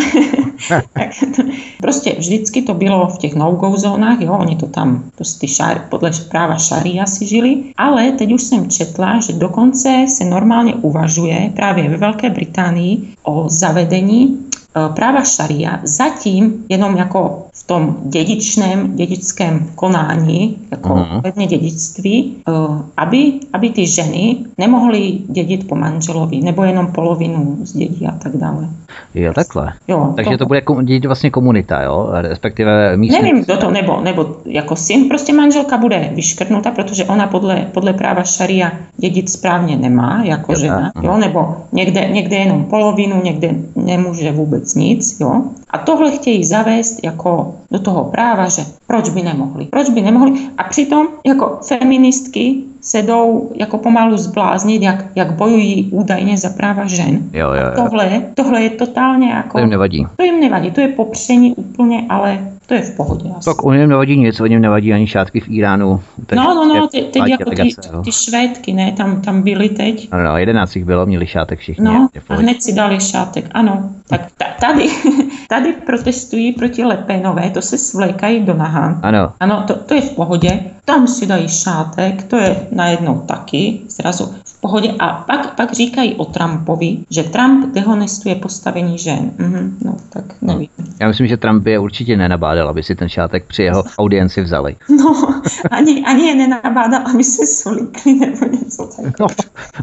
tak 0.94 1.10
to, 1.36 1.44
prostě 1.82 2.16
vždycky 2.18 2.62
to 2.62 2.74
bylo 2.74 3.08
v 3.08 3.18
těch 3.18 3.36
no-go 3.36 3.78
zónách, 3.78 4.22
jo, 4.22 4.34
oni 4.34 4.56
to 4.56 4.68
tam 4.68 5.04
prostě 5.16 5.48
šar, 5.48 5.86
podle 5.90 6.12
práva 6.30 6.58
šaria 6.58 7.06
si 7.06 7.26
žili, 7.26 7.64
ale 7.78 8.12
teď 8.12 8.34
už 8.34 8.42
jsem 8.42 8.70
četla, 8.70 9.20
že 9.20 9.34
dokonce 9.34 10.06
se 10.08 10.26
normálně 10.26 10.76
uvažuje 10.76 11.52
právě 11.56 11.90
ve 11.90 11.98
Velké 11.98 12.30
Británii 12.30 12.98
o 13.24 13.50
zavedení 13.50 14.38
e, 14.76 14.94
práva 14.96 15.24
šaria 15.24 15.80
zatím 15.84 16.66
jenom 16.70 16.98
jako 16.98 17.48
v 17.54 17.68
tom 17.68 17.98
dědičném, 18.04 18.96
dědickém 18.96 19.70
konání, 19.76 20.58
jako 20.72 20.90
uh-huh. 20.90 21.48
dědictví, 21.48 22.36
e, 22.48 22.52
aby, 22.98 23.34
aby 23.54 23.70
ty 23.70 23.88
ženy 23.88 24.38
nemohly 24.58 25.20
dědit 25.30 25.68
po 25.68 25.76
manželovi, 25.76 26.42
nebo 26.42 26.64
jenom 26.64 26.88
polovinu 26.88 27.58
z 27.62 27.74
dědí 27.74 28.08
a 28.08 28.12
tak 28.12 28.38
dále. 28.38 28.70
Jo, 29.16 29.34
takhle. 29.34 29.74
Jo, 29.88 30.14
Takže 30.16 30.32
to, 30.32 30.38
to 30.38 30.46
bude 30.46 30.62
dědit 30.84 31.06
vlastně 31.06 31.30
komunita, 31.30 31.82
jo? 31.82 32.10
Respektive 32.12 32.98
místní... 32.98 33.22
Nevím, 33.22 33.44
kdo 33.44 33.58
to, 33.58 33.72
nebo, 33.72 34.02
nebo 34.02 34.26
jako 34.46 34.76
syn, 34.76 35.08
prostě 35.08 35.34
manželka 35.34 35.78
bude 35.78 36.12
vyškrtnuta, 36.16 36.72
protože 36.72 37.06
ona 37.06 37.28
podle, 37.28 37.68
podle 37.74 37.94
práva 37.94 38.24
šaria 38.24 38.72
dědit 38.98 39.30
správně 39.30 39.78
nemá, 39.78 40.24
jako 40.24 40.52
jo, 40.52 40.60
žena, 40.60 40.92
jo? 41.02 41.18
Nebo 41.18 41.56
někde, 41.72 42.08
někde 42.08 42.36
jenom 42.36 42.64
polovinu, 42.64 43.22
někde 43.24 43.56
nemůže 43.76 44.32
vůbec 44.32 44.76
nic, 44.76 45.20
jo? 45.20 45.44
A 45.70 45.78
tohle 45.78 46.12
chtějí 46.12 46.46
zavést 46.46 47.04
jako 47.04 47.43
do 47.72 47.80
toho 47.80 48.04
práva, 48.04 48.48
že 48.48 48.62
proč 48.88 49.10
by 49.10 49.22
nemohli. 49.22 49.66
Proč 49.66 49.90
by 49.90 50.02
nemohli. 50.02 50.32
A 50.58 50.64
přitom 50.64 51.08
jako 51.26 51.60
feministky 51.68 52.64
se 52.82 53.02
jdou 53.02 53.52
jako 53.56 53.78
pomalu 53.78 54.18
zbláznit, 54.18 54.82
jak, 54.82 55.06
jak 55.16 55.32
bojují 55.32 55.90
údajně 55.92 56.38
za 56.38 56.50
práva 56.50 56.88
žen. 56.88 57.20
Jo, 57.34 57.48
jo, 57.48 57.66
jo. 57.66 57.72
Tohle, 57.76 58.22
tohle 58.34 58.62
je 58.64 58.70
totálně 58.70 59.30
jako... 59.30 59.58
To 59.58 59.60
jim 59.60 59.70
nevadí. 59.70 60.08
To 60.16 60.24
jim 60.24 60.40
nevadí, 60.40 60.72
to 60.72 60.82
je 60.82 60.88
popření 60.88 61.56
úplně, 61.56 62.06
ale 62.10 62.53
to 62.66 62.74
je 62.74 62.82
v 62.82 62.96
pohodě. 62.96 63.30
Asi. 63.38 63.46
Tak 63.46 63.64
o 63.64 63.74
něm 63.74 63.90
nevadí 63.90 64.18
nic, 64.18 64.40
o 64.40 64.46
něm 64.46 64.62
nevadí 64.62 64.94
ani 64.94 65.08
šátky 65.08 65.40
v 65.40 65.50
Iránu. 65.50 66.00
Teď 66.26 66.38
no, 66.38 66.54
no, 66.54 66.66
no, 66.66 66.88
teď, 66.88 67.12
teď 67.12 67.24
jako 67.28 67.50
ty, 67.50 67.70
ty 68.04 68.12
švédky, 68.12 68.74
ne, 68.74 68.92
tam, 68.92 69.22
tam 69.22 69.42
byly 69.42 69.70
teď. 69.70 70.10
No, 70.12 70.24
no, 70.24 70.38
jedenáct 70.38 70.76
jich 70.76 70.86
bylo, 70.86 71.06
měli 71.06 71.28
šátek 71.28 71.60
všichni. 71.60 71.86
No, 71.86 72.10
a 72.30 72.34
hned 72.34 72.64
si 72.64 72.74
dali 72.74 73.00
šátek, 73.00 73.46
ano. 73.52 73.90
Tak 74.08 74.22
tady, 74.60 74.90
tady 75.50 75.74
protestují 75.74 76.54
proti 76.54 76.84
Lepenové, 76.84 77.50
to 77.50 77.62
se 77.62 77.78
svlékají 77.78 78.44
do 78.44 78.54
naha. 78.54 79.00
Ano. 79.02 79.34
Ano, 79.40 79.64
to, 79.68 79.76
to 79.76 79.94
je 79.94 80.02
v 80.02 80.16
pohodě, 80.16 80.60
tam 80.86 81.08
si 81.08 81.26
dají 81.26 81.48
šátek, 81.48 82.24
to 82.24 82.38
je 82.38 82.68
najednou 82.72 83.20
taky 83.20 83.80
zrazu 83.96 84.36
v 84.46 84.62
pohodě. 84.62 84.94
A 85.00 85.08
pak, 85.08 85.56
pak 85.56 85.74
říkají 85.74 86.16
o 86.16 86.26
Trumpovi, 86.26 86.98
že 87.10 87.24
Trump 87.24 87.74
dehonestuje 87.74 88.36
postavení 88.36 88.98
žen. 88.98 89.32
Mhm, 89.38 89.78
no, 89.86 89.98
tak 90.10 90.24
nevím. 90.42 90.68
Já 91.00 91.08
myslím, 91.08 91.28
že 91.28 91.38
Trump 91.38 91.68
je 91.68 91.80
určitě 91.80 92.18
nenabádal, 92.18 92.70
aby 92.70 92.84
si 92.84 92.96
ten 92.96 93.10
šátek 93.10 93.46
při 93.46 93.64
jeho 93.64 93.84
audienci 93.98 94.42
vzali. 94.42 94.76
No, 94.90 95.42
ani, 95.72 96.06
ani 96.06 96.28
je 96.28 96.36
nenabádal, 96.36 97.02
aby 97.14 97.24
se 97.24 97.46
solíkli 97.46 98.14
nebo 98.14 98.46
něco 98.46 98.88
takového. 98.88 99.14
No, 99.20 99.28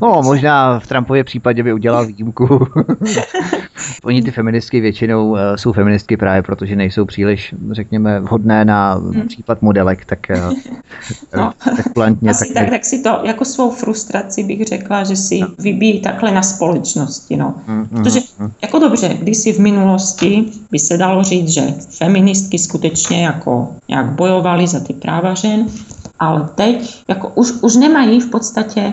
no, 0.03 0.23
možná 0.23 0.81
v 0.81 0.87
Trumpově 0.87 1.25
případě 1.25 1.63
by 1.63 1.73
udělal 1.73 2.07
výjimku. 2.07 2.67
Oni 4.05 4.23
ty 4.23 4.31
feministky 4.31 4.81
většinou 4.81 5.37
eh, 5.37 5.59
jsou 5.59 5.73
feministky 5.73 6.17
právě 6.17 6.43
protože 6.43 6.77
nejsou 6.77 7.05
příliš, 7.05 7.55
řekněme, 7.71 8.21
vhodné 8.21 8.65
na 8.65 8.95
hmm. 8.95 9.29
případ 9.29 9.63
modelek, 9.63 10.05
tak 10.05 10.31
eh, 10.31 10.41
no, 11.37 11.53
asi 12.31 12.55
tak, 12.55 12.55
tak, 12.55 12.71
tak 12.71 12.85
si 12.85 13.03
to 13.03 13.21
jako 13.23 13.45
svou 13.45 13.71
frustraci 13.71 14.00
bych 14.43 14.65
řekla, 14.65 15.05
že 15.05 15.17
si 15.17 15.41
vybíjí 15.59 16.01
takhle 16.01 16.33
na 16.33 16.43
společnosti. 16.43 17.37
No. 17.37 17.55
Hmm, 17.67 17.89
protože 17.89 18.21
hmm. 18.39 18.53
jako 18.63 18.79
dobře, 18.79 19.17
když 19.23 19.37
si 19.37 19.53
v 19.53 19.59
minulosti 19.59 20.45
by 20.71 20.79
se 20.79 20.97
dalo 20.97 21.23
říct, 21.23 21.49
že 21.49 21.75
feministky 21.91 22.59
skutečně 22.59 23.25
jako 23.25 23.69
nějak 23.89 24.13
bojovali 24.13 24.67
za 24.67 24.81
ty 24.81 24.93
práva 24.93 25.35
žen, 25.35 25.67
ale 26.19 26.49
teď 26.55 27.03
jako 27.09 27.29
už, 27.35 27.53
už 27.63 27.77
nemají 27.77 28.21
v 28.21 28.31
podstatě, 28.31 28.93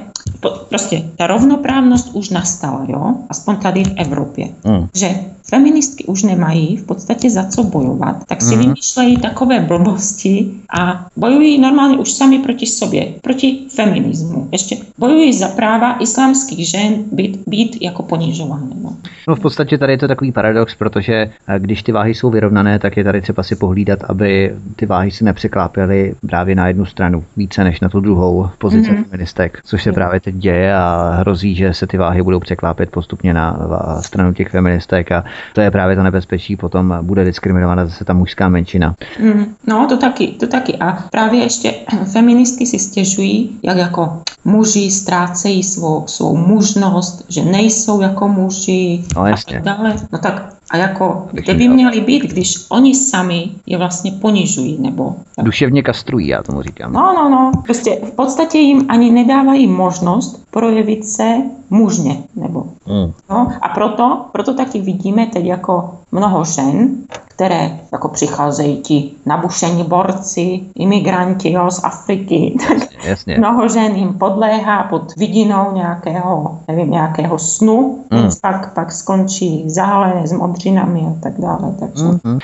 prostě 0.70 1.04
ta 1.16 1.28
rovnoprávnost 1.28 2.10
už 2.14 2.30
nastala, 2.30 2.86
jo, 2.88 3.16
aspoň 3.30 3.56
tady 3.56 3.84
v 3.84 3.94
Evropě, 3.98 4.50
mm. 4.66 4.88
že 4.96 5.10
feministky 5.50 6.06
už 6.06 6.24
nemají 6.24 6.78
v 6.78 6.84
podstatě 6.84 7.30
za 7.30 7.44
co 7.44 7.64
bojovat, 7.64 8.26
tak 8.28 8.42
si 8.42 8.56
mm. 8.56 8.62
vymýšlejí 8.62 9.18
takové 9.18 9.60
blbosti 9.60 10.52
a 10.80 11.06
bojují 11.16 11.62
normálně 11.62 11.98
už 11.98 12.12
sami 12.12 12.40
proti 12.40 12.66
sobě, 12.66 13.14
proti 13.22 13.60
feminismu. 13.76 14.50
Ještě 14.52 14.78
bojují 14.98 15.34
za 15.34 15.48
práva 15.48 15.98
islámských 16.00 16.70
žen 16.70 17.04
být, 17.12 17.40
být 17.48 17.82
jako 17.82 18.04
ponižovány. 18.04 18.76
No. 18.84 18.98
no 19.28 19.36
v 19.36 19.40
podstatě 19.40 19.78
tady 19.78 19.94
je 19.94 19.98
to 19.98 20.08
takový 20.08 20.32
paradox, 20.32 20.76
protože 20.76 21.14
eh, 21.14 21.60
když 21.60 21.84
ty 21.84 21.92
váhy 21.92 22.16
jsou 22.16 22.30
vyrovnané, 22.30 22.80
tak 22.80 22.98
je 22.98 23.04
tady 23.04 23.22
třeba 23.22 23.44
si 23.44 23.56
pohlídat, 23.56 24.04
aby 24.04 24.56
ty 24.76 24.86
váhy 24.86 25.12
se 25.12 25.24
nepřeklápěly 25.24 26.16
právě 26.28 26.56
na 26.56 26.68
jednu 26.68 26.86
stranu 26.86 27.24
více 27.38 27.64
než 27.64 27.80
na 27.80 27.90
tu 27.90 28.00
druhou 28.00 28.50
pozici 28.58 28.92
mm-hmm. 28.92 29.04
feministek, 29.04 29.60
což 29.64 29.84
se 29.84 29.92
právě 29.92 30.07
teď 30.20 30.36
děje 30.36 30.76
a 30.76 31.16
hrozí, 31.20 31.56
že 31.56 31.74
se 31.74 31.88
ty 31.88 31.98
váhy 31.98 32.24
budou 32.24 32.40
překlápět 32.40 32.92
postupně 32.92 33.34
na 33.34 33.60
stranu 34.02 34.34
těch 34.34 34.50
feministek 34.50 35.12
a 35.12 35.24
to 35.54 35.62
je 35.62 35.72
právě 35.72 35.96
to 35.96 36.04
nebezpečí, 36.04 36.56
potom 36.56 36.98
bude 37.02 37.26
diskriminovaná 37.26 37.86
zase 37.86 38.06
ta 38.06 38.14
mužská 38.14 38.50
menšina. 38.50 38.96
Mm, 39.20 39.46
no, 39.68 39.88
to 39.90 39.98
taky, 39.98 40.28
to 40.28 40.48
taky. 40.48 40.78
A 40.78 40.98
právě 41.12 41.44
ještě 41.44 41.74
feministky 42.12 42.66
si 42.66 42.80
stěžují, 42.80 43.60
jak 43.64 43.78
jako 43.78 44.22
muži 44.46 44.92
ztrácejí 44.92 45.64
svou, 45.64 46.08
svou 46.08 46.38
mužnost, 46.38 47.26
že 47.30 47.46
nejsou 47.46 48.02
jako 48.02 48.28
muži 48.28 49.04
no, 49.16 49.22
a 49.22 49.36
tak 49.52 49.62
dále. 49.62 49.96
No 50.12 50.20
tak 50.20 50.57
a 50.72 50.78
jako, 50.78 51.28
kde 51.32 51.54
by 51.54 51.68
měli 51.68 52.02
být, 52.02 52.24
když 52.24 52.66
oni 52.70 52.96
sami 52.96 53.50
je 53.66 53.78
vlastně 53.78 54.12
ponižují, 54.12 54.78
nebo... 54.82 55.16
Tak. 55.36 55.46
Duševně 55.46 55.84
kastrují, 55.84 56.28
já 56.28 56.44
tomu 56.44 56.62
říkám. 56.62 56.94
No, 56.94 57.14
no, 57.14 57.30
no. 57.30 57.52
Prostě 57.66 58.00
v 58.04 58.12
podstatě 58.12 58.58
jim 58.58 58.86
ani 58.90 59.12
nedávají 59.12 59.68
možnost 59.68 60.48
projevit 60.52 61.08
se 61.08 61.36
mužně, 61.70 62.24
nebo... 62.36 62.64
Mm. 62.64 63.14
No, 63.30 63.52
a 63.62 63.70
proto, 63.70 64.26
proto 64.32 64.54
taky 64.54 64.82
vidíme 64.82 65.26
teď 65.26 65.46
jako 65.46 66.00
mnoho 66.12 66.44
žen, 66.46 66.96
které 67.38 67.80
jako 67.92 68.08
přicházejí 68.08 68.78
ti 68.78 69.12
nabušení 69.26 69.84
borci, 69.84 70.60
imigranti 70.76 71.52
jo, 71.52 71.72
z 71.72 71.84
Afriky, 71.84 72.58
tak 72.68 73.06
Jasně. 73.06 73.38
mnoho 73.38 73.70
žen 73.70 73.96
jim 73.96 74.14
podléhá 74.14 74.84
pod 74.84 75.16
vidinou 75.18 75.72
nějakého, 75.74 76.60
nevím, 76.68 76.92
nějakého 76.92 77.40
snu, 77.40 78.06
mm. 78.12 78.30
pak, 78.42 78.74
pak 78.74 78.92
skončí 78.92 79.64
zále 79.70 80.28
s 80.28 80.32
modřinami 80.32 81.00
a 81.00 81.14
tak 81.24 81.34
dále. 81.42 81.76
Takže... 81.80 82.04
Mm-hmm. 82.04 82.40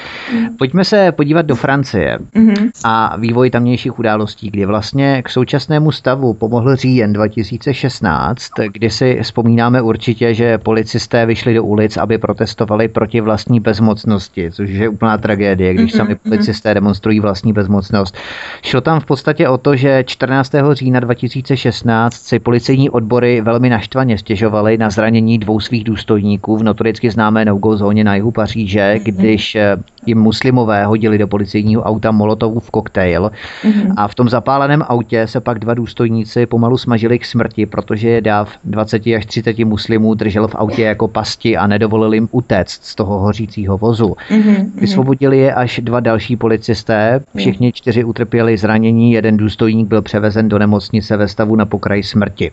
Pojďme 0.58 0.86
se 0.86 1.12
podívat 1.12 1.45
do 1.45 1.56
Francie 1.56 2.19
mm-hmm. 2.36 2.69
a 2.84 3.17
vývoj 3.17 3.49
tamnějších 3.49 3.99
událostí, 3.99 4.49
kdy 4.49 4.65
vlastně 4.65 5.21
k 5.21 5.29
současnému 5.29 5.91
stavu 5.91 6.34
pomohl 6.34 6.75
říjen 6.75 7.13
2016, 7.13 8.49
kdy 8.71 8.89
si 8.89 9.19
vzpomínáme 9.23 9.82
určitě, 9.82 10.34
že 10.34 10.58
policisté 10.58 11.25
vyšli 11.25 11.53
do 11.53 11.63
ulic, 11.63 11.97
aby 11.97 12.17
protestovali 12.17 12.88
proti 12.88 13.21
vlastní 13.21 13.60
bezmocnosti, 13.60 14.51
což 14.51 14.83
je 14.84 14.89
úplná 14.89 15.17
tragédie, 15.17 15.74
když 15.74 15.93
mm-hmm. 15.93 15.98
sami 15.98 16.15
policisté 16.15 16.74
demonstrují 16.74 17.19
vlastní 17.19 17.54
bezmocnost. 17.54 18.17
Šlo 18.62 18.82
tam 18.82 19.00
v 19.00 19.06
podstatě 19.06 19.50
o 19.50 19.58
to, 19.58 19.76
že 19.76 20.04
14. 20.08 20.52
října 20.72 21.00
2016 21.00 22.13
si 22.13 22.39
policejní 22.39 22.89
odbory 22.89 23.41
velmi 23.41 23.69
naštvaně 23.69 24.17
stěžovaly 24.17 24.78
na 24.78 24.89
zranění 24.89 25.38
dvou 25.39 25.60
svých 25.60 25.84
důstojníků 25.84 26.58
v 26.58 26.63
notoricky 26.63 27.12
známé 27.12 27.46
no 27.46 27.60
zóně 27.76 28.04
na 28.04 28.15
jihu 28.15 28.32
Paříže, 28.32 28.96
mm-hmm. 28.98 29.15
když 29.15 29.56
eh, 29.56 29.78
jim 30.06 30.19
muslimové 30.19 30.86
hodili 30.86 31.17
do 31.17 31.28
policejního 31.28 31.84
auta 31.84 32.12
molotovův 32.12 32.72
koktejl 32.72 33.32
mm-hmm. 33.63 33.93
a 33.98 34.08
v 34.08 34.15
tom 34.15 34.30
zapáleném 34.30 34.84
autě 34.88 35.28
se 35.28 35.39
pak 35.41 35.60
dva 35.60 35.74
důstojníci 35.74 36.46
pomalu 36.46 36.78
smažili 36.78 37.19
k 37.19 37.26
smrti, 37.26 37.65
protože 37.65 38.10
je 38.10 38.22
dáv 38.22 38.50
20 38.63 39.08
až 39.08 39.26
30 39.26 39.60
muslimů 39.60 40.13
držel 40.13 40.48
v 40.48 40.56
autě 40.56 40.82
jako 40.82 41.08
pasti 41.08 41.58
a 41.58 41.67
nedovolil 41.67 42.13
jim 42.13 42.28
utéct 42.32 42.86
z 42.86 42.96
toho 42.96 43.19
hořícího 43.19 43.78
vozu. 43.78 44.15
Mm-hmm. 44.30 44.72
Vysvobodili 44.75 45.38
je 45.38 45.53
až 45.53 45.79
dva 45.83 45.99
další 45.99 46.38
policisté, 46.38 47.21
všichni 47.36 47.71
čtyři 47.73 48.03
utrpěli 48.03 48.57
zranění, 48.57 49.12
jeden 49.12 49.38
důstojník 49.38 49.88
byl 49.88 50.01
převezen 50.01 50.49
do 50.49 50.59
nemocnice 50.59 51.17
ve 51.17 51.27
stavu 51.27 51.55
na 51.55 51.65
pokraji 51.65 52.03
smrti. 52.03 52.51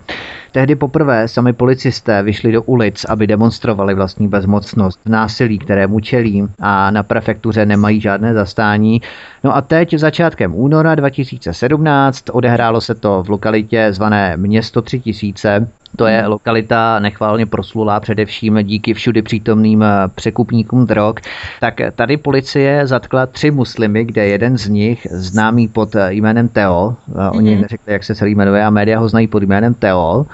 Tehdy 0.52 0.76
poprvé 0.76 1.28
sami 1.28 1.52
policisté 1.52 2.22
vyšli 2.22 2.52
do 2.52 2.62
ulic, 2.62 3.04
aby 3.04 3.26
demonstrovali 3.26 3.94
vlastní 3.94 4.28
bezmocnost, 4.28 5.00
násilí, 5.06 5.58
které 5.58 5.86
mučelí 5.86 6.46
a 6.60 6.90
na 6.90 7.02
prefektuře 7.02 7.66
nemají 7.66 8.00
žádné 8.00 8.34
zastání. 8.34 9.02
No 9.44 9.56
a 9.56 9.60
teď 9.60 9.94
začátkem 9.94 10.54
února 10.54 10.94
2017 10.94 12.24
odehrálo 12.32 12.80
se 12.80 12.94
to 12.94 13.22
v 13.22 13.28
lokalitě 13.30 13.88
zvané 13.92 14.36
Město 14.36 14.82
3000, 14.82 15.68
to 15.96 16.06
je 16.06 16.26
lokalita 16.26 16.98
nechválně 16.98 17.46
proslulá 17.46 18.00
především 18.00 18.58
díky 18.62 18.94
všudy 18.94 19.22
přítomným 19.22 19.82
eh, 19.82 20.08
překupníkům 20.14 20.86
drog. 20.86 21.14
Tak 21.60 21.74
tady 21.94 22.16
policie 22.16 22.86
zatkla 22.86 23.26
tři 23.26 23.50
muslimy, 23.50 24.04
kde 24.04 24.26
jeden 24.26 24.58
z 24.58 24.68
nich, 24.68 25.06
známý 25.10 25.68
pod 25.68 25.96
eh, 25.96 26.12
jménem 26.12 26.48
Teo, 26.48 26.96
mm-hmm. 27.12 27.36
oni 27.36 27.52
mhm. 27.52 27.62
neřekli, 27.62 27.92
jak 27.92 28.04
se 28.04 28.14
celý 28.14 28.34
jmenuje, 28.34 28.64
a 28.64 28.70
média 28.70 28.98
ho 28.98 29.08
znají 29.08 29.26
pod 29.26 29.42
jménem 29.42 29.74
Teo, 29.74 30.26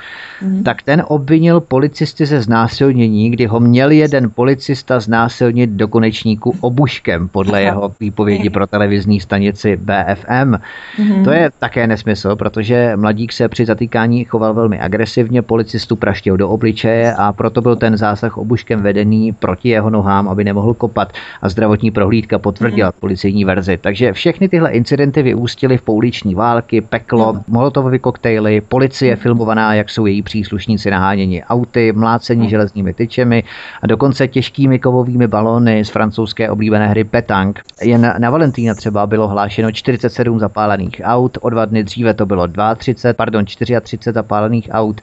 mm-hmm. 0.42 0.62
tak 0.62 0.83
ten 0.83 1.05
obvinil 1.09 1.61
policisty 1.61 2.27
ze 2.27 2.40
znásilnění, 2.40 3.31
kdy 3.31 3.47
ho 3.47 3.61
měl 3.61 3.90
jeden 3.90 4.31
policista 4.31 5.01
znásilnit 5.01 5.71
do 5.71 5.88
konečníku 5.88 6.55
obuškem, 6.61 7.29
podle 7.29 7.62
jeho 7.62 7.92
výpovědi 8.01 8.51
pro 8.51 8.66
televizní 8.66 9.21
stanici 9.21 9.77
BFM. 9.77 10.55
Mm-hmm. 10.99 11.25
To 11.25 11.31
je 11.31 11.51
také 11.59 11.87
nesmysl, 11.87 12.37
protože 12.37 12.92
mladík 12.97 13.33
se 13.33 13.49
při 13.49 13.66
zatýkání 13.66 14.25
choval 14.25 14.55
velmi 14.55 14.81
agresivně, 14.81 15.42
policistu 15.47 15.97
praštil 15.97 16.37
do 16.37 16.49
obličeje 16.49 17.15
a 17.15 17.33
proto 17.33 17.61
byl 17.61 17.77
ten 17.77 17.97
zásah 17.97 18.39
obuškem 18.39 18.83
vedený 18.83 19.33
proti 19.33 19.69
jeho 19.69 19.91
nohám, 19.91 20.29
aby 20.29 20.45
nemohl 20.45 20.75
kopat 20.75 21.13
a 21.43 21.49
zdravotní 21.49 21.91
prohlídka 21.91 22.39
potvrdila 22.39 22.89
mm. 22.89 23.01
policejní 23.01 23.45
verzi. 23.45 23.79
Takže 23.79 24.13
všechny 24.13 24.49
tyhle 24.49 24.71
incidenty 24.71 25.23
vyústily 25.23 25.79
v 25.79 25.83
pouliční 25.83 26.35
války, 26.35 26.81
peklo, 26.81 27.33
mm. 27.33 27.41
molotovové 27.49 27.99
koktejly, 27.99 28.61
policie 28.61 29.15
mm. 29.15 29.21
filmovaná, 29.21 29.75
jak 29.75 29.91
jsou 29.91 30.07
její 30.07 30.23
příslušníci 30.23 30.91
naháněni 30.91 31.45
auty, 31.45 31.93
mlácení 31.93 32.43
mm. 32.43 32.49
železnými 32.49 32.95
tyčemi 32.95 33.45
a 33.83 33.87
dokonce 33.87 34.29
těžkými 34.29 34.79
kovovými 34.79 35.27
balóny 35.27 35.85
z 35.85 35.91
francouzské 35.91 36.51
oblíbené 36.51 36.89
hry 36.89 37.05
Petang. 37.05 37.61
Jen 37.83 38.15
na 38.19 38.31
Valentína 38.31 38.75
třeba 38.75 39.07
bylo 39.07 39.29
hlášeno 39.29 39.73
47 39.73 40.39
zapálených 40.39 41.01
aut, 41.05 41.39
o 41.41 41.51
dva 41.51 41.65
dny 41.65 41.85
dříve 41.85 42.15
to 42.15 42.27
bylo 42.27 42.49
32, 42.77 43.15
pardon, 43.15 43.45
34 43.45 44.13
zapálených 44.13 44.69
aut. 44.73 45.01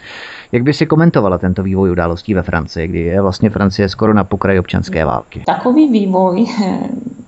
Jak 0.54 0.64
by 0.64 0.74
si 0.74 0.86
komentovala 0.86 1.38
tento 1.38 1.64
vývoj 1.64 1.92
událostí 1.92 2.34
ve 2.34 2.44
Francii, 2.44 2.88
kdy 2.88 3.00
je 3.00 3.22
vlastně 3.22 3.50
Francie 3.50 3.90
skoro 3.90 4.14
na 4.14 4.24
pokraji 4.24 4.60
občanské 4.60 5.06
války? 5.06 5.44
Takový 5.46 5.90
vývoj 5.90 6.46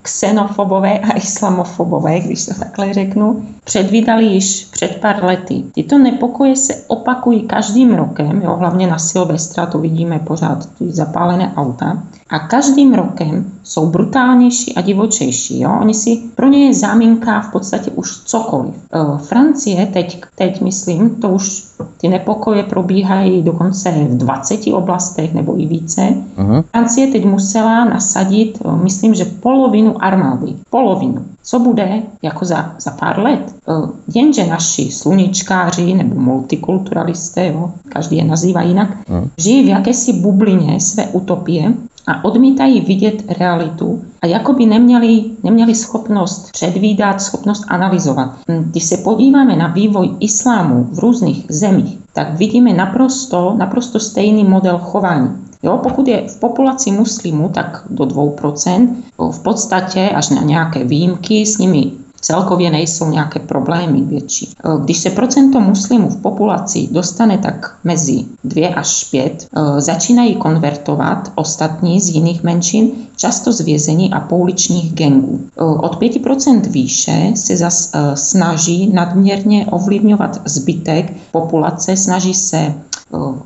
xenofobové 0.02 0.98
a 0.98 1.12
islamofobové, 1.16 2.20
když 2.20 2.46
to 2.46 2.54
takhle 2.54 2.94
řeknu, 2.94 3.46
předvídali 3.64 4.24
již 4.24 4.64
před 4.64 5.00
pár 5.00 5.24
lety. 5.24 5.64
Tyto 5.74 5.98
nepokoje 5.98 6.56
se 6.56 6.74
opakují 6.86 7.42
každým 7.42 7.94
rokem, 7.94 8.42
jo, 8.42 8.56
hlavně 8.56 8.86
na 8.86 8.98
Silvestra, 8.98 9.66
to 9.66 9.78
vidíme 9.78 10.18
pořád 10.18 10.66
ty 10.78 10.92
zapálené 10.92 11.52
auta. 11.56 12.02
A 12.30 12.38
každým 12.38 12.94
rokem 12.94 13.52
jsou 13.62 13.86
brutálnější 13.86 14.74
a 14.74 14.80
divočejší. 14.80 15.60
Jo? 15.60 15.78
Oni 15.80 15.94
si, 15.94 16.22
pro 16.34 16.48
ně 16.48 16.66
je 16.66 16.74
záminka 16.74 17.40
v 17.40 17.52
podstatě 17.52 17.90
už 17.90 18.16
cokoliv. 18.24 18.74
E, 18.74 19.18
Francie, 19.18 19.86
teď, 19.86 20.20
teď 20.34 20.60
myslím, 20.60 21.10
to 21.10 21.28
už 21.28 21.64
ty 21.96 22.08
nepokoje 22.08 22.62
probíhají 22.62 23.42
dokonce 23.42 23.90
v 23.90 24.16
20 24.16 24.60
oblastech 24.72 25.34
nebo 25.34 25.60
i 25.60 25.66
více. 25.66 26.00
Uh-huh. 26.38 26.64
Francie 26.70 27.06
teď 27.06 27.24
musela 27.24 27.84
nasadit, 27.84 28.58
e, 28.64 28.76
myslím, 28.82 29.14
že 29.14 29.24
polovinu 29.24 30.04
armády. 30.04 30.54
Polovinu. 30.70 31.24
Co 31.42 31.58
bude 31.58 32.02
jako 32.22 32.44
za, 32.44 32.74
za 32.78 32.90
pár 32.90 33.18
let? 33.18 33.54
E, 33.68 33.72
jenže 34.14 34.46
naši 34.46 34.90
sluničkáři 34.90 35.94
nebo 35.94 36.20
multikulturalisté, 36.20 37.46
jo, 37.46 37.72
každý 37.88 38.16
je 38.16 38.24
nazývá 38.24 38.62
jinak, 38.62 38.90
uh-huh. 38.90 39.28
žijí 39.38 39.64
v 39.64 39.68
jakési 39.68 40.12
bublině 40.12 40.80
své 40.80 41.06
utopie 41.06 41.72
a 42.06 42.24
odmítají 42.24 42.80
vidět 42.80 43.24
realitu 43.38 44.02
a 44.22 44.26
jako 44.26 44.52
by 44.52 44.66
neměli, 44.66 45.24
neměli 45.42 45.74
schopnost 45.74 46.52
předvídat, 46.52 47.20
schopnost 47.20 47.64
analyzovat. 47.68 48.30
Když 48.46 48.84
se 48.84 48.96
podíváme 48.96 49.56
na 49.56 49.66
vývoj 49.66 50.10
islámu 50.20 50.88
v 50.92 50.98
různých 50.98 51.46
zemích, 51.48 51.98
tak 52.12 52.38
vidíme 52.38 52.72
naprosto, 52.72 53.54
naprosto 53.58 54.00
stejný 54.00 54.44
model 54.44 54.78
chování. 54.78 55.30
Jo, 55.62 55.80
pokud 55.82 56.08
je 56.08 56.28
v 56.28 56.40
populaci 56.40 56.90
muslimů, 56.90 57.48
tak 57.48 57.82
do 57.90 58.04
2%, 58.04 58.88
v 59.30 59.42
podstatě 59.42 60.10
až 60.14 60.28
na 60.30 60.42
nějaké 60.42 60.84
výjimky, 60.84 61.46
s 61.46 61.58
nimi 61.58 61.92
celkově 62.26 62.70
nejsou 62.70 63.10
nějaké 63.10 63.38
problémy 63.38 64.00
větší. 64.00 64.48
E, 64.64 64.68
když 64.84 64.98
se 64.98 65.10
procento 65.10 65.60
muslimů 65.60 66.08
v 66.08 66.22
populaci 66.22 66.88
dostane 66.90 67.38
tak 67.38 67.78
mezi 67.84 68.24
2 68.44 68.74
až 68.74 69.04
5, 69.04 69.48
e, 69.56 69.80
začínají 69.80 70.34
konvertovat 70.34 71.32
ostatní 71.34 72.00
z 72.00 72.08
jiných 72.08 72.42
menšin, 72.42 72.90
často 73.16 73.52
z 73.52 73.60
vězení 73.60 74.12
a 74.12 74.20
pouličních 74.20 74.92
gengů. 74.92 75.40
E, 75.40 75.64
od 75.64 75.98
5% 76.00 76.60
výše 76.66 77.32
se 77.34 77.56
zas 77.56 77.92
snaží 78.14 78.90
nadměrně 78.92 79.66
ovlivňovat 79.66 80.40
zbytek 80.44 81.12
populace, 81.32 81.96
snaží 81.96 82.34
se 82.34 82.74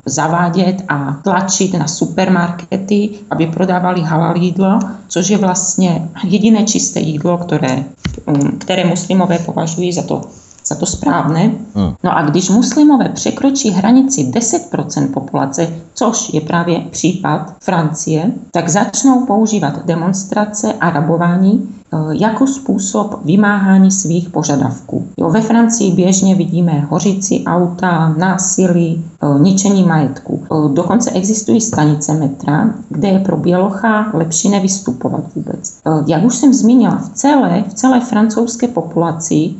zavádět 0.05 0.83
a 0.87 1.13
tlačit 1.23 1.73
na 1.73 1.87
supermarkety, 1.87 3.09
aby 3.29 3.47
prodávali 3.47 4.01
halal 4.01 4.37
jídlo, 4.37 4.79
což 5.07 5.29
je 5.29 5.37
vlastně 5.37 6.09
jediné 6.23 6.63
čisté 6.63 6.99
jídlo, 6.99 7.37
které, 7.37 7.83
um, 8.25 8.57
které 8.57 8.85
muslimové 8.85 9.39
považují 9.39 9.93
za 9.93 10.01
to 10.01 10.21
za 10.65 10.75
to 10.75 10.85
správné. 10.85 11.51
Hmm. 11.75 11.95
No 12.03 12.17
a 12.17 12.21
když 12.21 12.49
muslimové 12.49 13.09
překročí 13.09 13.69
hranici 13.69 14.23
10% 14.23 15.13
populace, 15.13 15.67
což 15.93 16.33
je 16.33 16.41
právě 16.41 16.79
případ 16.79 17.55
Francie, 17.61 18.31
tak 18.51 18.69
začnou 18.69 19.25
používat 19.25 19.85
demonstrace 19.85 20.73
a 20.73 20.89
rabování 20.89 21.69
eh, 21.69 21.80
jako 22.11 22.47
způsob 22.47 23.19
vymáhání 23.25 23.91
svých 23.91 24.29
požadavků. 24.29 25.07
Jo, 25.17 25.29
ve 25.29 25.41
Francii 25.41 25.91
běžně 25.91 26.35
vidíme 26.35 26.87
hořící 26.89 27.45
auta, 27.45 28.13
násilí, 28.17 29.05
eh, 29.23 29.39
ničení 29.39 29.83
majetku. 29.83 30.43
Eh, 30.43 30.73
dokonce 30.73 31.11
existují 31.11 31.61
stanice 31.61 32.13
metra, 32.13 32.69
kde 32.89 33.07
je 33.07 33.19
pro 33.19 33.37
bělocha 33.37 34.11
lepší 34.13 34.49
nevystupovat 34.49 35.23
vůbec. 35.35 35.77
Jak 36.07 36.23
už 36.23 36.35
jsem 36.35 36.53
zmínila, 36.53 36.95
v 36.95 37.09
celé, 37.09 37.63
v 37.69 37.73
celé 37.73 37.99
francouzské 37.99 38.67
populaci 38.67 39.53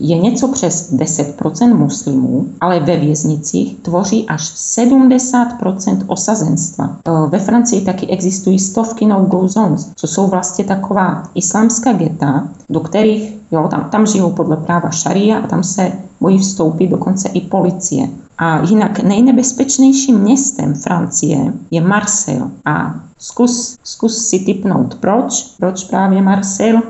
je 0.00 0.18
něco 0.18 0.48
přes 0.48 0.92
10 0.92 1.40
muslimů, 1.74 2.48
ale 2.60 2.80
ve 2.80 2.96
věznicích 2.96 3.76
tvoří 3.82 4.26
až 4.28 4.42
70% 4.42 5.98
osazenstva. 6.06 6.96
Uh, 7.08 7.30
ve 7.30 7.38
Francii 7.38 7.80
taky 7.80 8.06
existují 8.06 8.58
stovky 8.58 9.06
no-go 9.06 9.48
zones, 9.48 9.90
co 9.94 10.06
jsou 10.06 10.26
vlastně 10.26 10.64
taková 10.64 11.22
islámská 11.34 11.92
geta, 11.92 12.48
do 12.70 12.80
kterých 12.80 13.36
jo, 13.50 13.68
tam, 13.70 13.88
tam 13.90 14.06
žijou 14.06 14.32
podle 14.32 14.56
práva 14.56 14.90
šaria 14.90 15.38
a 15.38 15.46
tam 15.46 15.62
se 15.62 15.92
bojí 16.20 16.38
vstoupit 16.38 16.88
dokonce 16.88 17.28
i 17.28 17.40
policie. 17.40 18.08
A 18.38 18.60
jinak 18.60 19.02
nejnebezpečnějším 19.02 20.18
městem 20.18 20.74
Francie 20.74 21.52
je 21.70 21.80
Marseille. 21.80 22.50
A 22.64 22.94
zkus, 23.18 23.78
zkus 23.84 24.28
si 24.28 24.38
typnout, 24.38 24.94
proč? 24.94 25.54
Proč 25.58 25.84
právě 25.84 26.22
Marseille? 26.22 26.82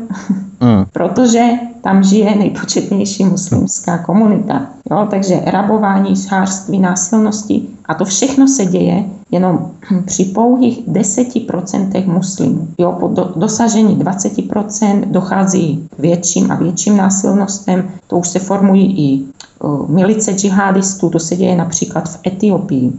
Mm. 0.61 0.85
Protože 0.93 1.51
tam 1.87 2.03
žije 2.03 2.35
nejpočetnější 2.35 3.25
muslimská 3.25 3.99
komunita. 3.99 4.67
Jo, 4.91 5.07
takže 5.11 5.43
rabování, 5.45 6.17
šářství, 6.17 6.79
násilnosti 6.79 7.63
a 7.85 7.95
to 7.95 8.05
všechno 8.05 8.49
se 8.49 8.65
děje 8.65 9.05
jenom 9.31 9.71
při 10.05 10.25
pouhých 10.25 10.89
10% 10.89 12.13
muslimů. 12.13 12.69
Jo, 12.79 12.97
po 13.01 13.09
do, 13.09 13.33
dosažení 13.37 13.97
20% 13.97 15.05
dochází 15.07 15.89
k 15.97 15.99
větším 15.99 16.51
a 16.51 16.55
větším 16.55 16.97
násilnostem, 16.97 17.89
to 18.07 18.19
už 18.19 18.29
se 18.29 18.39
formují 18.39 19.13
i 19.13 19.25
milice 19.89 20.33
džihadistů, 20.33 21.11
to 21.11 21.19
se 21.19 21.37
děje 21.37 21.57
například 21.57 22.09
v 22.09 22.19
Etiopii. 22.27 22.93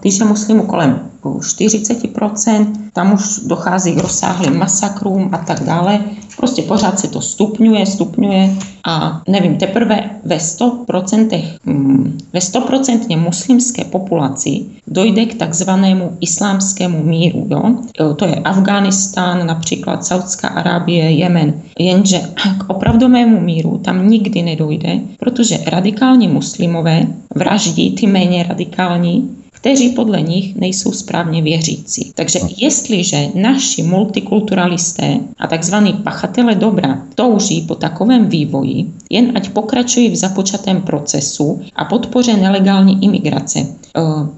Když 0.00 0.18
je 0.18 0.26
muslimů 0.26 0.66
kolem 0.66 1.00
40%, 1.24 2.66
tam 2.92 3.12
už 3.12 3.40
dochází 3.46 3.94
k 3.94 4.02
rozsáhlým 4.02 4.58
masakrům 4.58 5.28
a 5.32 5.38
tak 5.38 5.60
dále. 5.60 6.00
Prostě 6.40 6.62
pořád 6.62 7.00
se 7.00 7.08
to 7.08 7.20
stupňuje, 7.20 7.86
stupňuje 7.86 8.50
a 8.86 9.22
nevím, 9.28 9.56
teprve 9.56 10.10
ve 10.24 10.36
100%, 10.36 11.44
mm, 11.64 12.18
ve 12.32 12.40
100% 12.40 13.16
muslimské 13.16 13.84
populaci 13.84 14.64
dojde 14.86 15.26
k 15.26 15.34
takzvanému 15.34 16.16
islámskému 16.20 17.02
míru. 17.02 17.46
Jo? 17.50 17.74
To 18.16 18.24
je 18.24 18.34
Afghánistán, 18.34 19.46
například 19.46 20.04
Saudská 20.04 20.48
Arábie, 20.48 21.10
Jemen. 21.10 21.54
Jenže 21.78 22.20
k 22.58 22.70
opravdovému 22.70 23.40
míru 23.40 23.78
tam 23.78 24.08
nikdy 24.08 24.42
nedojde, 24.42 24.98
protože 25.18 25.58
radikální 25.66 26.28
muslimové 26.28 27.06
vraždí 27.34 27.94
ty 27.94 28.06
méně 28.06 28.46
radikální 28.48 29.36
kteří 29.60 29.88
podle 29.88 30.22
nich 30.22 30.56
nejsou 30.56 30.92
správně 30.92 31.42
věřící. 31.42 32.12
Takže 32.14 32.38
jestliže 32.56 33.28
naši 33.34 33.82
multikulturalisté 33.82 35.20
a 35.38 35.46
tzv. 35.46 35.74
pachatele 36.04 36.54
dobra 36.54 37.02
touží 37.14 37.60
po 37.60 37.74
takovém 37.74 38.26
vývoji, 38.26 38.92
jen 39.10 39.32
ať 39.34 39.48
pokračují 39.48 40.10
v 40.10 40.16
započatém 40.16 40.82
procesu 40.82 41.60
a 41.76 41.84
podpoře 41.84 42.36
nelegální 42.36 43.04
imigrace. 43.04 43.58
E, 43.58 43.66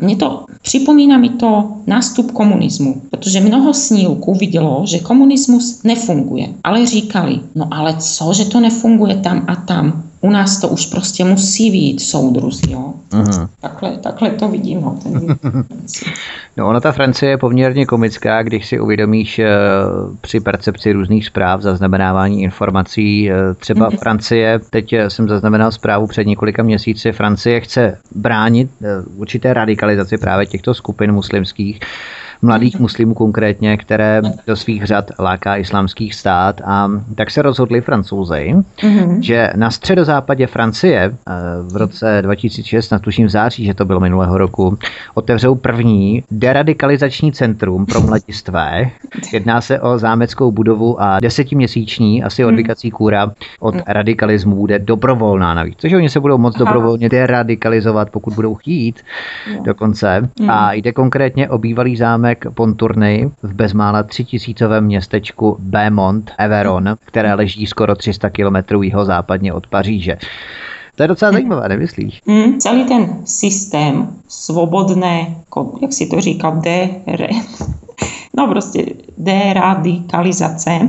mně 0.00 0.16
to 0.16 0.44
připomíná 0.62 1.18
mi 1.18 1.28
to 1.28 1.72
nástup 1.86 2.32
komunismu, 2.32 3.02
protože 3.10 3.40
mnoho 3.40 3.74
snílků 3.74 4.34
vidělo, 4.34 4.82
že 4.86 4.98
komunismus 4.98 5.82
nefunguje, 5.84 6.48
ale 6.64 6.86
říkali, 6.86 7.40
no 7.54 7.68
ale 7.70 7.96
co, 7.98 8.32
že 8.32 8.44
to 8.44 8.60
nefunguje 8.60 9.16
tam 9.16 9.44
a 9.48 9.56
tam 9.56 10.11
u 10.22 10.30
nás 10.30 10.60
to 10.60 10.68
už 10.68 10.86
prostě 10.86 11.24
musí 11.24 11.70
být 11.70 12.00
soudruzi, 12.00 12.72
jo. 12.72 12.94
Uh-huh. 13.10 13.48
Takhle, 13.60 13.98
takhle 13.98 14.30
to 14.30 14.48
vidím, 14.48 14.80
no, 14.80 14.98
ten 15.02 15.36
No 16.56 16.68
ona 16.68 16.80
ta 16.80 16.92
Francie 16.92 17.30
je 17.30 17.38
poměrně 17.38 17.86
komická, 17.86 18.42
když 18.42 18.66
si 18.66 18.80
uvědomíš 18.80 19.38
uh, 19.38 20.16
při 20.20 20.40
percepci 20.40 20.92
různých 20.92 21.26
zpráv, 21.26 21.60
zaznamenávání 21.60 22.42
informací. 22.42 23.30
Uh, 23.30 23.54
třeba 23.54 23.90
uh-huh. 23.90 23.98
Francie, 23.98 24.60
teď 24.70 24.92
jsem 25.08 25.28
zaznamenal 25.28 25.72
zprávu 25.72 26.06
před 26.06 26.26
několika 26.26 26.62
měsíci, 26.62 27.12
Francie 27.12 27.60
chce 27.60 27.98
bránit 28.14 28.70
uh, 28.80 29.20
určité 29.20 29.54
radikalizaci 29.54 30.18
právě 30.18 30.46
těchto 30.46 30.74
skupin 30.74 31.12
muslimských 31.12 31.80
mladých 32.42 32.80
muslimů 32.80 33.14
konkrétně, 33.14 33.76
které 33.76 34.22
do 34.46 34.56
svých 34.56 34.86
řad 34.86 35.10
láká 35.18 35.56
islámských 35.56 36.14
stát 36.14 36.60
a 36.64 36.90
tak 37.14 37.30
se 37.30 37.42
rozhodli 37.42 37.80
francouzi, 37.80 38.54
mm-hmm. 38.82 39.18
že 39.20 39.50
na 39.56 39.70
středozápadě 39.70 40.46
Francie 40.46 41.00
eh, 41.00 41.32
v 41.72 41.76
roce 41.76 42.22
2006, 42.22 42.90
na 42.90 42.98
tuším 42.98 43.26
v 43.26 43.30
září, 43.30 43.64
že 43.64 43.74
to 43.74 43.84
bylo 43.84 44.00
minulého 44.00 44.38
roku, 44.38 44.78
otevřou 45.14 45.54
první 45.54 46.24
deradikalizační 46.30 47.32
centrum 47.32 47.86
pro 47.86 48.00
mladistvé. 48.00 48.90
Jedná 49.32 49.60
se 49.60 49.80
o 49.80 49.98
zámeckou 49.98 50.52
budovu 50.52 51.02
a 51.02 51.20
desetiměsíční 51.20 52.22
asi 52.22 52.44
odvykací 52.44 52.90
kůra 52.90 53.32
od 53.60 53.74
radikalismu 53.86 54.56
bude 54.56 54.78
dobrovolná 54.78 55.54
navíc. 55.54 55.74
Což 55.78 55.92
oni 55.92 56.08
se 56.08 56.20
budou 56.20 56.38
moc 56.38 56.56
dobrovolně 56.56 57.08
deradikalizovat, 57.08 58.10
pokud 58.10 58.34
budou 58.34 58.54
chtít 58.54 59.00
dokonce. 59.64 60.30
A 60.48 60.72
jde 60.72 60.92
konkrétně 60.92 61.48
o 61.48 61.58
bývalý 61.58 61.96
zámek 61.96 62.31
zámek 62.32 62.54
Ponturny 62.54 63.30
v 63.42 63.54
bezmála 63.54 64.02
třitisícovém 64.02 64.84
městečku 64.84 65.56
Beaumont 65.60 66.30
Everon, 66.38 66.96
které 67.04 67.34
leží 67.34 67.66
skoro 67.66 67.94
300 67.94 68.30
km 68.30 68.80
západně 69.02 69.52
od 69.52 69.66
Paříže. 69.66 70.16
To 70.94 71.02
je 71.02 71.08
docela 71.08 71.30
mm. 71.30 71.34
zajímavé, 71.34 71.68
nemyslíš? 71.68 72.20
Mm, 72.26 72.58
celý 72.58 72.84
ten 72.84 73.16
systém 73.24 74.08
svobodné, 74.28 75.36
jak 75.82 75.92
si 75.92 76.06
to 76.06 76.20
říkal, 76.20 76.60
de, 76.60 76.88
re, 77.06 77.28
no 78.36 78.46
prostě 78.46 78.86
deradikalizace 79.18 80.88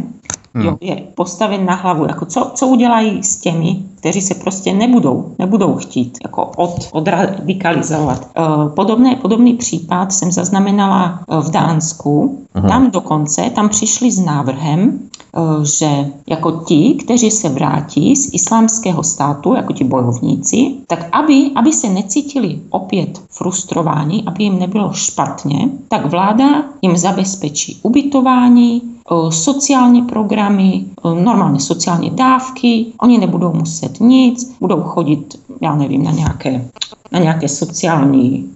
hmm. 0.53 0.65
jo, 0.65 0.77
je 0.81 0.95
postaven 1.15 1.65
na 1.65 1.75
hlavu. 1.75 2.05
Jako 2.05 2.25
co, 2.25 2.51
co 2.53 2.67
udělají 2.67 3.23
s 3.23 3.37
těmi, 3.37 3.83
kteří 3.95 4.21
se 4.21 4.35
prostě 4.35 4.73
nebudou, 4.73 5.35
nebudou 5.39 5.75
chtít 5.75 6.17
jako 6.23 6.45
od, 6.45 6.89
odradikalizovat. 6.91 8.27
Eh, 8.37 8.69
podobné, 8.75 9.15
podobný 9.15 9.53
případ 9.53 10.11
jsem 10.11 10.31
zaznamenala 10.31 11.19
eh, 11.19 11.41
v 11.41 11.51
Dánsku. 11.51 12.39
Aha. 12.53 12.69
Tam 12.69 12.91
dokonce, 12.91 13.49
tam 13.49 13.69
přišli 13.69 14.11
s 14.11 14.19
návrhem, 14.19 14.99
eh, 14.99 15.65
že 15.65 16.11
jako 16.27 16.51
ti, 16.51 16.93
kteří 16.93 17.31
se 17.31 17.49
vrátí 17.49 18.15
z 18.15 18.33
islámského 18.33 19.03
státu, 19.03 19.53
jako 19.53 19.73
ti 19.73 19.83
bojovníci, 19.83 20.75
tak 20.87 21.07
aby, 21.11 21.51
aby 21.55 21.73
se 21.73 21.89
necítili 21.89 22.59
opět 22.69 23.21
frustrováni, 23.29 24.23
aby 24.25 24.43
jim 24.43 24.59
nebylo 24.59 24.93
špatně, 24.93 25.69
tak 25.87 26.05
vláda 26.05 26.63
jim 26.81 26.97
zabezpečí 26.97 27.79
ubytování, 27.83 28.92
sociální 29.29 30.01
programy, 30.01 30.85
normálně 31.23 31.59
sociální 31.59 32.09
dávky, 32.09 32.85
oni 33.01 33.17
nebudou 33.17 33.53
muset 33.53 33.99
nic, 33.99 34.55
budou 34.59 34.81
chodit, 34.81 35.39
já 35.61 35.75
nevím, 35.75 36.03
na 36.03 36.11
nějaké, 36.11 36.65
na 37.11 37.19
nějaké 37.19 37.49
sociální 37.49 38.49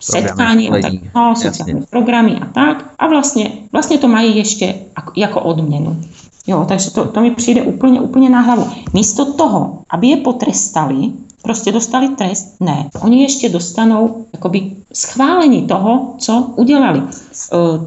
setkání 0.00 0.70
a 0.70 0.80
tak, 0.82 0.92
no, 1.14 1.34
sociální 1.36 1.72
Jasně. 1.72 1.86
programy 1.90 2.34
a 2.36 2.46
tak. 2.46 2.90
A 2.98 3.06
vlastně, 3.06 3.52
vlastně 3.72 3.98
to 3.98 4.08
mají 4.08 4.36
ještě 4.36 4.74
jako 5.16 5.40
odměnu. 5.40 6.00
Jo, 6.46 6.64
takže 6.68 6.90
to, 6.90 7.04
to 7.04 7.20
mi 7.20 7.30
přijde 7.30 7.62
úplně, 7.62 8.00
úplně 8.00 8.30
na 8.30 8.40
hlavu. 8.40 8.66
Místo 8.92 9.32
toho, 9.32 9.78
aby 9.90 10.06
je 10.06 10.16
potrestali, 10.16 11.12
prostě 11.42 11.72
dostali 11.72 12.08
trest? 12.08 12.56
Ne. 12.60 12.90
Oni 13.02 13.22
ještě 13.22 13.48
dostanou 13.48 14.24
jakoby 14.32 14.72
schválení 14.92 15.66
toho, 15.66 16.14
co 16.18 16.52
udělali. 16.56 16.98
E, 17.00 17.04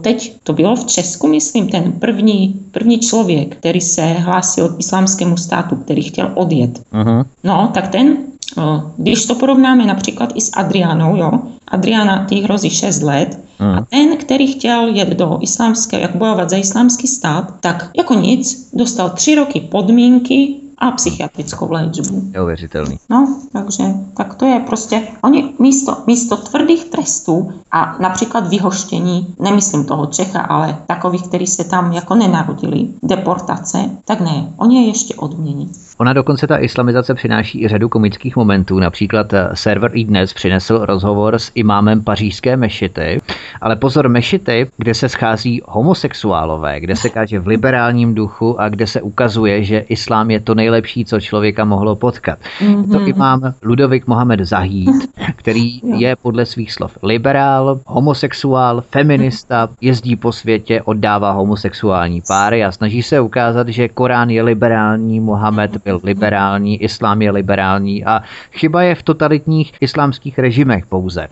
teď 0.02 0.36
to 0.44 0.54
bylo 0.54 0.76
v 0.76 0.86
Česku, 0.86 1.28
myslím, 1.28 1.68
ten 1.68 1.92
první, 1.92 2.60
první 2.72 3.00
člověk, 3.00 3.56
který 3.56 3.82
se 3.82 4.02
hlásil 4.02 4.70
k 4.70 4.80
islámskému 4.80 5.38
státu, 5.38 5.76
který 5.76 6.02
chtěl 6.02 6.32
odjet. 6.36 6.82
Uh-huh. 6.94 7.26
No, 7.44 7.72
tak 7.74 7.88
ten, 7.88 8.08
e, 8.08 8.62
když 8.98 9.26
to 9.26 9.36
porovnáme 9.36 9.86
například 9.86 10.32
i 10.36 10.42
s 10.42 10.52
Adrianou, 10.54 11.16
jo, 11.16 11.32
Adriana 11.68 12.26
tý 12.26 12.42
hrozí 12.42 12.70
6 12.70 13.02
let, 13.02 13.39
uh-huh. 13.60 13.78
a 13.78 13.86
ten, 13.89 14.18
který 14.18 14.48
chtěl 14.48 14.88
jet 14.88 15.10
do 15.10 15.38
islámského, 15.42 16.02
jak 16.02 16.16
bojovat 16.16 16.50
za 16.50 16.58
islámský 16.58 17.08
stát, 17.08 17.54
tak 17.60 17.89
jako 17.98 18.13
nic, 18.13 18.70
dostal 18.74 19.10
tři 19.10 19.36
roky 19.36 19.60
podmínky, 19.60 20.62
a 20.84 20.91
psychiatrickou 20.91 21.72
léčbu. 21.72 22.22
Neuvěřitelný. 22.32 23.00
No, 23.10 23.36
takže 23.52 23.84
tak 24.17 24.36
to 24.36 24.46
je 24.46 24.60
prostě, 24.60 25.08
oni 25.22 25.54
místo, 25.60 25.98
místo 26.08 26.38
tvrdých 26.38 26.86
trestů 26.86 27.54
a 27.72 27.98
například 28.00 28.48
vyhoštění, 28.48 29.36
nemyslím 29.39 29.86
toho 29.86 30.06
Čecha, 30.06 30.41
ale 30.41 30.78
takových, 30.88 31.24
kteří 31.24 31.48
se 31.48 31.63
tam 31.63 31.93
jako 31.93 32.15
nenarodili, 32.15 32.88
deportace, 33.04 33.89
tak 34.06 34.22
ne, 34.22 34.54
oni 34.58 34.82
je 34.82 34.88
ještě 34.88 35.15
odmění. 35.15 35.72
Ona 35.98 36.14
dokonce 36.14 36.48
ta 36.48 36.58
islamizace 36.58 37.14
přináší 37.14 37.64
i 37.64 37.68
řadu 37.68 37.90
komických 37.90 38.36
momentů. 38.36 38.80
Například 38.80 39.34
eh, 39.34 39.50
server 39.54 39.92
i 39.94 40.04
dnes 40.04 40.34
přinesl 40.34 40.86
rozhovor 40.86 41.36
s 41.36 41.52
imámem 41.56 42.04
pařížské 42.04 42.58
mešity. 42.58 43.22
Ale 43.62 43.76
pozor, 43.76 44.10
mešity, 44.10 44.68
kde 44.78 44.94
se 44.94 45.10
schází 45.10 45.62
homosexuálové, 45.66 46.80
kde 46.80 46.96
se 46.96 47.10
káže 47.10 47.40
v 47.40 47.48
liberálním 47.48 48.16
duchu 48.16 48.62
a 48.62 48.70
kde 48.70 48.88
se 48.88 49.02
ukazuje, 49.02 49.64
že 49.64 49.80
islám 49.80 50.32
je 50.32 50.40
to 50.40 50.56
nejlepší, 50.56 51.06
co 51.06 51.20
člověka 51.20 51.66
mohlo 51.66 51.96
potkat. 51.96 52.40
Mm-hmm. 52.60 52.92
To 52.92 53.08
imám 53.08 53.54
Ludovik 53.64 54.08
Mohamed 54.08 54.40
Zahid, 54.40 54.90
který 55.36 55.80
je 55.98 56.16
podle 56.16 56.46
svých 56.46 56.74
slov 56.74 56.98
liberál, 57.04 57.80
homosexuál, 57.88 58.84
feminista, 58.90 59.70
jezdí 59.82 60.16
po 60.16 60.32
světě, 60.32 60.82
oddává 60.82 61.32
homosexuální 61.32 62.22
páry 62.28 62.64
a 62.64 62.72
snaží 62.72 63.04
se 63.04 63.20
ukázat, 63.20 63.68
že 63.68 63.88
Korán 63.88 64.30
je 64.30 64.44
liberální, 64.44 65.20
Mohamed 65.20 65.83
byl 65.86 66.00
liberální, 66.04 66.84
islám 66.84 67.22
je 67.22 67.32
liberální 67.32 68.06
a 68.06 68.22
chyba 68.52 68.82
je 68.82 68.96
v 68.96 69.04
totalitních 69.04 69.74
islámských 69.82 70.39
režimech 70.39 70.86
pouze. 70.86 71.28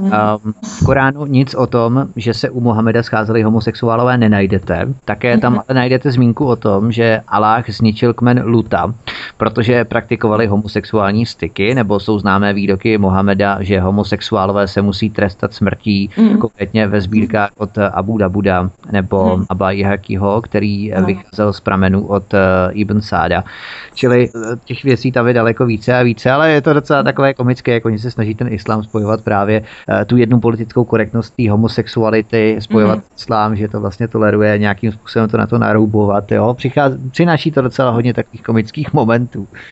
Um, 0.00 0.54
v 0.80 0.84
Koránu 0.84 1.26
nic 1.26 1.54
o 1.54 1.66
tom, 1.66 2.06
že 2.16 2.34
se 2.34 2.50
u 2.50 2.60
Mohameda 2.60 3.02
scházeli 3.02 3.42
homosexuálové, 3.42 4.18
nenajdete. 4.18 4.88
Také 5.04 5.38
tam 5.38 5.54
ale 5.54 5.74
najdete 5.74 6.12
zmínku 6.12 6.46
o 6.46 6.56
tom, 6.56 6.92
že 6.92 7.20
Aláh 7.28 7.70
zničil 7.70 8.14
kmen 8.14 8.42
Luta, 8.44 8.94
protože 9.36 9.84
praktikovali 9.84 10.46
homosexuální 10.46 11.26
styky, 11.26 11.74
nebo 11.74 12.00
jsou 12.00 12.18
známé 12.18 12.52
výroky 12.52 12.98
Mohameda, 12.98 13.62
že 13.62 13.80
homosexuálové 13.80 14.68
se 14.68 14.82
musí 14.82 15.10
trestat 15.10 15.54
smrtí, 15.54 16.10
mm. 16.16 16.38
konkrétně 16.38 16.86
ve 16.86 17.00
sbírkách 17.00 17.50
od 17.58 17.78
Abu 17.78 18.18
Dabuda 18.18 18.70
nebo 18.92 19.36
mm. 19.36 19.44
Abba 19.48 19.70
Jihakiho, 19.70 20.42
který 20.42 20.92
mm. 20.92 21.04
vycházel 21.04 21.52
z 21.52 21.60
pramenů 21.60 22.06
od 22.06 22.34
uh, 22.34 22.38
Ibn 22.72 23.00
Sáda. 23.00 23.44
Čili 23.94 24.28
eh, 24.28 24.56
těch 24.64 24.84
věcí 24.84 25.12
tam 25.12 25.28
je 25.28 25.34
daleko 25.34 25.66
více 25.66 25.94
a 25.94 26.02
více, 26.02 26.30
ale 26.30 26.50
je 26.50 26.60
to 26.60 26.72
docela 26.72 27.02
takové 27.02 27.34
komické, 27.34 27.72
jako 27.72 27.88
oni 27.88 27.98
se 27.98 28.10
snaží 28.10 28.34
ten 28.34 28.52
islám 28.52 28.82
spojovat 28.82 29.22
právě 29.22 29.62
tu 30.06 30.16
jednu 30.16 30.40
politickou 30.40 30.84
korektnost 30.84 31.34
té 31.36 31.50
homosexuality, 31.50 32.56
spojovat 32.60 32.98
mm-hmm. 32.98 33.16
islám, 33.16 33.56
že 33.56 33.68
to 33.68 33.80
vlastně 33.80 34.08
toleruje, 34.08 34.58
nějakým 34.58 34.92
způsobem 34.92 35.28
to 35.28 35.36
na 35.36 35.46
to 35.46 35.58
naroubovat. 35.58 36.32
Jo? 36.32 36.54
Přichází, 36.54 37.10
přináší 37.10 37.50
to 37.50 37.62
docela 37.62 37.90
hodně 37.90 38.14
takových 38.14 38.42
komických 38.42 38.92
momentů. 38.92 39.13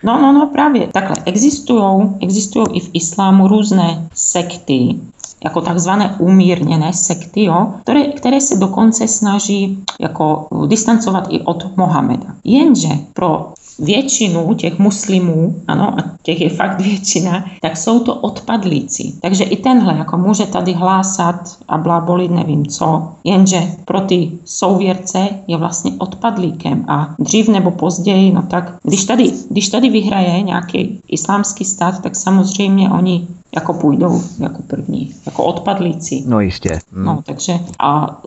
No, 0.04 0.22
no, 0.22 0.32
no, 0.32 0.46
právě. 0.52 0.88
Takhle 0.92 1.16
existují, 1.24 2.08
existují 2.20 2.66
i 2.72 2.80
v 2.80 2.90
islámu 2.92 3.48
různé 3.48 4.08
sekty, 4.14 4.96
jako 5.44 5.60
takzvané 5.60 6.16
umírněné 6.18 6.92
sekty, 6.92 7.44
jo, 7.44 7.74
které, 7.82 8.04
které 8.04 8.40
se 8.40 8.56
dokonce 8.56 9.08
snaží 9.08 9.84
jako 10.00 10.46
distancovat 10.66 11.26
i 11.30 11.40
od 11.40 11.76
Mohameda. 11.76 12.26
Jenže 12.44 12.88
pro 13.12 13.52
většinu 13.78 14.54
těch 14.54 14.78
muslimů, 14.78 15.54
ano, 15.68 15.94
a 15.98 16.04
těch 16.22 16.40
je 16.40 16.50
fakt 16.50 16.80
většina, 16.80 17.44
tak 17.60 17.76
jsou 17.76 17.98
to 17.98 18.14
odpadlíci. 18.14 19.12
Takže 19.20 19.44
i 19.44 19.56
tenhle 19.56 19.94
jako 19.96 20.16
může 20.18 20.46
tady 20.46 20.72
hlásat 20.72 21.56
a 21.68 21.78
blábolit 21.78 22.30
nevím 22.30 22.66
co, 22.66 23.08
jenže 23.24 23.62
pro 23.84 24.00
ty 24.00 24.30
souvěrce 24.44 25.28
je 25.46 25.56
vlastně 25.56 25.92
odpadlíkem 25.98 26.84
a 26.88 27.14
dřív 27.18 27.48
nebo 27.48 27.70
později, 27.70 28.32
no 28.32 28.42
tak 28.42 28.74
když 28.82 29.04
tady, 29.04 29.32
když 29.50 29.68
tady 29.68 29.90
vyhraje 29.90 30.42
nějaký 30.42 31.00
islámský 31.08 31.64
stát, 31.64 32.02
tak 32.02 32.16
samozřejmě 32.16 32.90
oni 32.90 33.26
jako 33.54 33.72
půjdou 33.72 34.22
jako 34.38 34.62
první, 34.62 35.14
jako 35.26 35.44
odpadlíci. 35.44 36.22
No 36.26 36.40
jistě. 36.40 36.78
Hmm. 36.92 37.04
No, 37.04 37.22
takže 37.26 37.58
a 37.78 38.20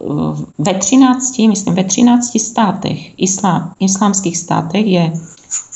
ve 0.58 0.74
13, 0.74 1.40
myslím 1.40 1.76
ve 1.76 1.84
13 1.84 2.40
státech, 2.40 3.20
islám, 3.20 3.74
islámských 3.80 4.38
státech 4.38 4.86
je 4.86 5.14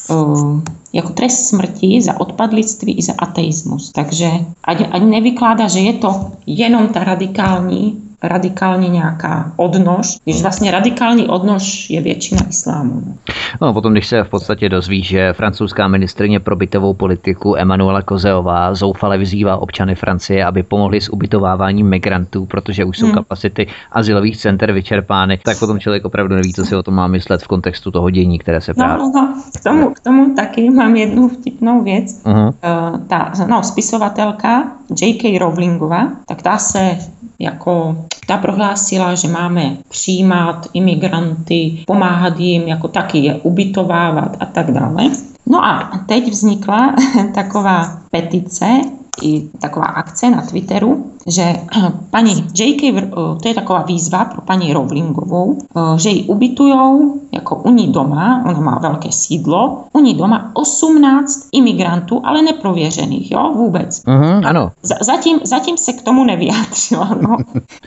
uh, 0.09 0.59
jako 0.93 1.09
trest 1.09 1.47
smrti 1.47 2.01
za 2.01 2.19
odpadlictví 2.19 2.97
i 2.97 3.01
za 3.01 3.13
ateismus. 3.17 3.91
Takže 3.91 4.31
ať, 4.63 4.87
ať 4.91 5.01
nevykládá, 5.01 5.67
že 5.67 5.79
je 5.79 5.93
to 5.93 6.31
jenom 6.45 6.87
ta 6.87 7.03
radikální 7.03 8.08
radikálně 8.23 8.89
nějaká 8.89 9.51
odnož, 9.55 10.17
když 10.23 10.41
vlastně 10.41 10.71
radikální 10.71 11.27
odnož 11.27 11.89
je 11.89 12.01
většina 12.01 12.41
islámu. 12.49 13.01
No. 13.05 13.13
no 13.61 13.73
potom, 13.73 13.91
když 13.91 14.07
se 14.07 14.23
v 14.23 14.29
podstatě 14.29 14.69
dozví, 14.69 15.03
že 15.03 15.33
francouzská 15.33 15.87
ministrině 15.87 16.39
pro 16.39 16.55
bytovou 16.55 16.93
politiku 16.93 17.55
Emanuela 17.57 18.01
Kozeová 18.01 18.73
zoufale 18.75 19.17
vyzývá 19.17 19.57
občany 19.57 19.95
Francie, 19.95 20.45
aby 20.45 20.63
pomohli 20.63 21.01
s 21.01 21.09
ubytováváním 21.09 21.89
migrantů, 21.89 22.45
protože 22.45 22.85
už 22.85 22.97
jsou 22.97 23.05
hmm. 23.05 23.15
kapacity 23.15 23.67
asilových 23.91 24.37
center 24.37 24.71
vyčerpány, 24.71 25.39
tak 25.45 25.59
potom 25.59 25.79
člověk 25.79 26.05
opravdu 26.05 26.35
neví, 26.35 26.53
co 26.53 26.65
si 26.65 26.75
o 26.75 26.83
tom 26.83 26.93
má 26.93 27.07
myslet 27.07 27.41
v 27.41 27.47
kontextu 27.47 27.91
toho 27.91 28.09
dění, 28.09 28.39
které 28.39 28.61
se 28.61 28.73
právě. 28.73 28.97
No, 28.97 29.11
no, 29.15 29.33
k, 29.59 29.63
tomu, 29.63 29.93
k 29.93 29.99
tomu 29.99 30.35
taky 30.35 30.69
mám 30.69 30.95
jednu 30.95 31.29
vtipnou 31.29 31.83
věc. 31.83 32.23
Uh-huh. 32.23 32.47
Uh, 32.47 32.99
ta 33.07 33.31
no, 33.47 33.63
spisovatelka 33.63 34.63
J.K. 35.01 35.39
Rowlingová, 35.39 36.07
tak 36.25 36.41
ta 36.41 36.57
se 36.57 36.97
jako 37.39 38.05
ta 38.27 38.37
prohlásila, 38.37 39.15
že 39.15 39.27
máme 39.27 39.77
přijímat 39.89 40.67
imigranty, 40.73 41.83
pomáhat 41.87 42.39
jim, 42.39 42.67
jako 42.67 42.87
taky 42.87 43.17
je 43.17 43.35
ubytovávat 43.35 44.37
a 44.39 44.45
tak 44.45 44.71
dále. 44.71 45.03
No 45.45 45.65
a 45.65 45.91
teď 46.05 46.29
vznikla 46.29 46.95
taková 47.35 47.97
petice, 48.11 48.81
i 49.23 49.49
taková 49.59 49.85
akce 49.85 50.29
na 50.29 50.41
Twitteru, 50.41 51.05
že 51.27 51.55
paní 52.09 52.45
J.K., 52.55 52.83
eh, 52.83 53.11
to 53.41 53.47
je 53.47 53.53
taková 53.53 53.81
výzva 53.81 54.25
pro 54.25 54.41
paní 54.41 54.73
Rowlingovou, 54.73 55.57
eh, 55.57 55.99
že 55.99 56.09
ji 56.09 56.23
ubytujou 56.23 57.19
jako 57.31 57.55
u 57.55 57.71
ní 57.71 57.91
doma, 57.91 58.43
ona 58.45 58.59
má 58.59 58.79
velké 58.79 59.11
sídlo, 59.11 59.83
u 59.93 59.99
ní 59.99 60.13
doma 60.13 60.51
18 60.53 61.47
imigrantů, 61.51 62.21
ale 62.23 62.41
neprověřených, 62.41 63.31
jo, 63.31 63.53
vůbec. 63.55 64.03
Mm-hmm, 64.05 64.47
ano. 64.47 64.71
Z- 64.81 65.05
zatím, 65.05 65.39
zatím 65.43 65.77
se 65.77 65.93
k 65.93 66.01
tomu 66.01 66.23
nevyjádřila, 66.23 67.17
no. 67.21 67.37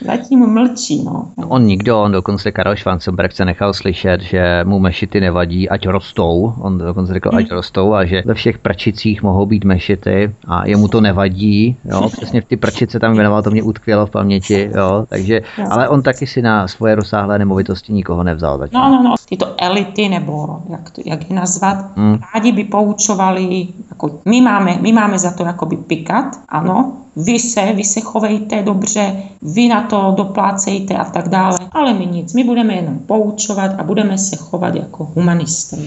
zatím 0.01 0.53
mlčí, 0.53 1.03
no. 1.03 1.27
On 1.47 1.63
nikdo, 1.63 2.01
on 2.01 2.11
dokonce 2.11 2.51
Karel 2.51 2.75
Schwarzenberg 2.75 3.31
se 3.31 3.45
nechal 3.45 3.73
slyšet, 3.73 4.21
že 4.21 4.63
mu 4.63 4.79
mešity 4.79 5.21
nevadí, 5.21 5.69
ať 5.69 5.87
rostou, 5.87 6.53
on 6.61 6.77
dokonce 6.77 7.13
řekl, 7.13 7.29
ať 7.35 7.49
mm. 7.49 7.55
rostou 7.55 7.93
a 7.93 8.05
že 8.05 8.23
ve 8.25 8.33
všech 8.33 8.57
pračicích 8.57 9.23
mohou 9.23 9.45
být 9.45 9.63
mešity 9.63 10.35
a 10.47 10.67
jemu 10.67 10.87
to 10.87 11.01
nevadí 11.01 11.22
vadí, 11.23 11.75
jo, 11.85 12.09
přesně 12.17 12.41
v 12.41 12.45
ty 12.45 12.57
prčice 12.57 12.99
tam 12.99 13.15
jmenoval, 13.15 13.43
to 13.43 13.51
mě 13.51 13.63
utkvělo 13.63 14.05
v 14.05 14.09
paměti, 14.09 14.71
jo, 14.75 15.05
takže, 15.09 15.41
ale 15.69 15.89
on 15.89 16.01
taky 16.01 16.27
si 16.27 16.41
na 16.41 16.67
svoje 16.67 16.95
rozsáhlé 16.95 17.39
nemovitosti 17.39 17.93
nikoho 17.93 18.23
nevzal. 18.23 18.57
Zatím. 18.57 18.79
No, 18.79 18.89
no, 18.89 19.03
no, 19.03 19.15
tyto 19.29 19.55
elity, 19.57 20.09
nebo 20.09 20.59
jak, 20.69 20.91
to, 20.91 21.01
jak 21.05 21.29
je 21.29 21.35
nazvat, 21.35 21.97
mm. 21.97 22.19
rádi 22.33 22.51
by 22.51 22.63
poučovali, 22.63 23.67
jako 23.89 24.19
my 24.25 24.41
máme, 24.41 24.77
my 24.81 24.91
máme 24.91 25.19
za 25.19 25.31
to 25.31 25.45
jakoby 25.45 25.77
pikat, 25.77 26.25
ano, 26.49 26.93
vy 27.15 27.39
se, 27.39 27.73
vy 27.73 27.83
se 27.83 28.01
chovejte 28.01 28.63
dobře, 28.63 29.15
vy 29.41 29.67
na 29.67 29.81
to 29.81 30.13
doplácejte 30.17 30.93
a 30.93 31.05
tak 31.05 31.29
dále, 31.29 31.57
ale 31.71 31.93
my 31.93 32.05
nic, 32.05 32.33
my 32.33 32.43
budeme 32.43 32.73
jenom 32.73 32.99
poučovat 32.99 33.71
a 33.79 33.83
budeme 33.83 34.17
se 34.17 34.35
chovat 34.35 34.75
jako 34.75 35.07
humanisté. 35.15 35.77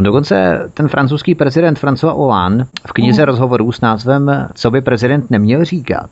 Dokonce 0.00 0.68
ten 0.74 0.88
francouzský 0.88 1.34
prezident 1.34 1.78
François 1.78 2.16
Hollande 2.16 2.64
v 2.86 2.92
knize 2.92 3.22
mm. 3.22 3.26
rozhovorů 3.26 3.72
s 3.72 3.80
názvem 3.80 4.48
Co 4.54 4.70
by 4.70 4.80
prezident 4.80 5.30
neměl 5.30 5.64
říkat, 5.64 6.10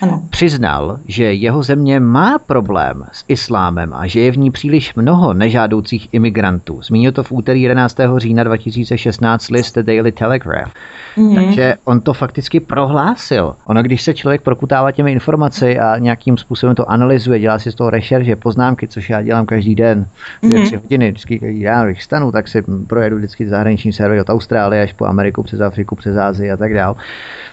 ano. 0.00 0.22
přiznal, 0.30 0.98
že 1.08 1.32
jeho 1.32 1.62
země 1.62 2.00
má 2.00 2.38
problém 2.38 3.04
s 3.12 3.24
islámem 3.28 3.94
a 3.94 4.06
že 4.06 4.20
je 4.20 4.32
v 4.32 4.38
ní 4.38 4.50
příliš 4.50 4.94
mnoho 4.94 5.34
nežádoucích 5.34 6.08
imigrantů. 6.12 6.82
Zmínil 6.82 7.12
to 7.12 7.22
v 7.22 7.32
úterý 7.32 7.62
11. 7.62 7.96
října 8.16 8.44
2016 8.44 9.50
list 9.50 9.74
The 9.74 9.82
Daily 9.82 10.12
Telegraph. 10.12 10.72
Mm. 11.16 11.34
Takže 11.34 11.74
on 11.84 12.00
to 12.00 12.14
fakticky 12.14 12.60
prohlásil. 12.60 13.54
Ono, 13.66 13.82
když 13.82 14.02
se 14.02 14.14
člověk 14.14 14.42
prokutává 14.42 14.92
těmi 14.92 15.12
informaci 15.12 15.78
a 15.78 15.98
nějakým 15.98 16.36
způsobem 16.36 16.74
to 16.74 16.90
analyzuje, 16.90 17.38
dělá 17.38 17.58
si 17.58 17.72
z 17.72 17.74
toho 17.74 17.90
rešerže, 17.90 18.36
poznámky, 18.36 18.88
což 18.88 19.10
já 19.10 19.22
dělám 19.22 19.46
každý 19.46 19.74
den, 19.74 20.06
dvě, 20.42 20.60
mm. 20.60 20.66
tři 20.66 20.76
hodiny, 20.76 21.10
vždycky 21.10 21.38
každý 21.38 21.64
ráno, 21.64 21.86
když 21.86 22.04
stanu, 22.04 22.32
tak 22.32 22.48
si 22.48 22.62
projedu 22.86 23.11
vždycky 23.16 23.48
zahraniční 23.48 23.92
servery 23.92 24.20
od 24.20 24.30
Austrálie 24.30 24.82
až 24.82 24.92
po 24.92 25.04
Ameriku, 25.04 25.42
přes 25.42 25.60
Afriku, 25.60 25.96
přes 25.96 26.16
Ázii 26.16 26.50
a 26.50 26.56
tak 26.56 26.74
dále 26.74 26.94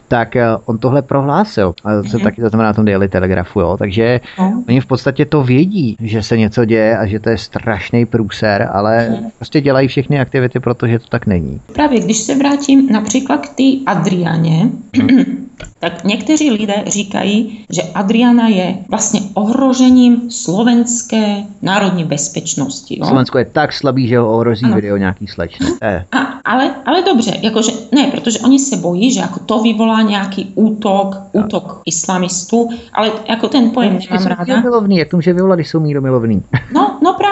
tak 0.10 0.36
eh, 0.36 0.46
on 0.66 0.78
tohle 0.78 1.02
prohlásil. 1.02 1.74
A 1.84 2.04
co 2.04 2.18
mm-hmm. 2.18 2.24
taky 2.24 2.42
to 2.42 2.50
znamená 2.50 2.70
na 2.70 2.74
tom 2.74 2.86
Daily 2.86 3.10
Telegrafu, 3.10 3.60
jo. 3.60 3.78
Takže 3.78 4.22
mm. 4.40 4.64
oni 4.70 4.82
v 4.82 4.86
podstatě 4.86 5.26
to 5.26 5.44
vědí, 5.44 5.98
že 6.00 6.24
se 6.24 6.38
něco 6.38 6.66
děje 6.66 6.98
a 6.98 7.06
že 7.06 7.20
to 7.20 7.30
je 7.30 7.38
strašný 7.38 8.06
průser, 8.06 8.70
ale 8.74 9.10
mm. 9.10 9.30
prostě 9.38 9.62
dělají 9.62 9.88
všechny 9.88 10.20
aktivity, 10.20 10.60
protože 10.60 11.00
to 11.00 11.08
tak 11.10 11.28
není. 11.28 11.62
Právě 11.74 12.00
když 12.00 12.18
se 12.18 12.36
vrátím 12.36 12.92
například 12.92 13.38
k 13.38 13.50
té 13.50 13.92
Adrianě, 13.92 14.70
mm. 15.02 15.48
tak 15.80 16.04
někteří 16.04 16.52
lidé 16.52 16.84
říkají, 16.88 17.66
že 17.70 17.82
Adriana 17.82 18.48
je 18.48 18.76
vlastně 18.90 19.22
ohrožením 19.34 20.32
slovenské 20.32 21.44
národní 21.62 22.04
bezpečnosti. 22.04 23.00
Jo? 23.00 23.06
Slovensko 23.06 23.38
je 23.38 23.46
tak 23.46 23.74
slabý, 23.74 24.08
že 24.08 24.18
ho 24.18 24.36
ohrozí 24.36 24.66
ano. 24.66 24.76
video 24.76 24.98
nějaký 24.98 25.28
slečny. 25.58 25.78
A, 26.12 26.18
ale, 26.46 26.76
ale 26.86 27.02
dobře, 27.02 27.34
jakože 27.42 27.72
ne, 27.92 28.08
protože 28.12 28.40
oni 28.40 28.60
se 28.60 28.78
bojí, 28.78 29.14
že 29.14 29.20
jako 29.20 29.40
to 29.40 29.60
vyvolá 29.60 30.02
nějaký 30.02 30.52
útok, 30.56 31.16
útok 31.32 31.82
islamistů, 31.86 32.70
ale 32.94 33.12
jako 33.30 33.48
ten 33.48 33.72
pojem 33.72 34.00
nemám 34.10 34.28
ráda. 34.28 34.44
Míromilovný, 34.56 34.98
jak 34.98 35.10
to 35.10 35.18
může 35.18 35.34
vyvolat, 35.34 35.56
když 35.56 35.70
jsou 35.70 35.80
míromilovný? 35.80 36.44
No, 36.54 36.60
no 36.74 36.89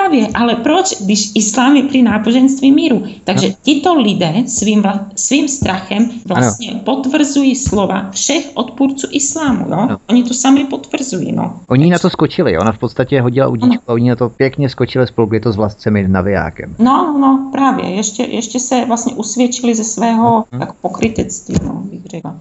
právě, 0.07 0.27
ale 0.33 0.55
proč, 0.55 1.01
když 1.01 1.31
islám 1.35 1.75
je 1.75 1.83
při 1.83 2.01
náboženství 2.01 2.71
míru? 2.71 3.03
Takže 3.23 3.47
no. 3.47 3.55
tito 3.63 3.93
lidé 3.93 4.33
svým, 4.47 4.83
svým 5.15 5.47
strachem 5.47 6.09
vlastně 6.25 6.71
ano. 6.71 6.79
potvrzují 6.83 7.55
slova 7.55 8.09
všech 8.11 8.51
odpůrců 8.53 9.07
islámu. 9.11 9.65
Jo? 9.69 9.87
No. 9.89 9.97
Oni 10.09 10.23
to 10.23 10.33
sami 10.33 10.65
potvrzují. 10.65 11.31
No. 11.31 11.59
Oni 11.67 11.89
na 11.89 11.99
to 11.99 12.09
skočili, 12.09 12.57
ona 12.57 12.71
v 12.71 12.77
podstatě 12.77 13.21
hodila 13.21 13.47
udíčku 13.47 13.83
a 13.87 13.93
oni 13.93 14.09
na 14.09 14.15
to 14.15 14.29
pěkně 14.29 14.69
skočili 14.69 15.07
spolu, 15.07 15.33
je 15.33 15.39
to 15.39 15.51
s 15.51 15.55
vlastcemi 15.55 16.07
navijákem. 16.07 16.75
No, 16.79 17.13
no, 17.13 17.19
no, 17.19 17.49
právě. 17.51 17.85
Ještě, 17.89 18.23
ještě 18.23 18.59
se 18.59 18.85
vlastně 18.85 19.13
usvědčili 19.13 19.75
ze 19.75 19.83
svého 19.83 20.41
uh-huh. 20.41 20.59
jako 20.59 20.73
pokrytectví, 20.81 21.55
no, 21.65 21.73
bych 21.73 22.05
řekla. 22.05 22.35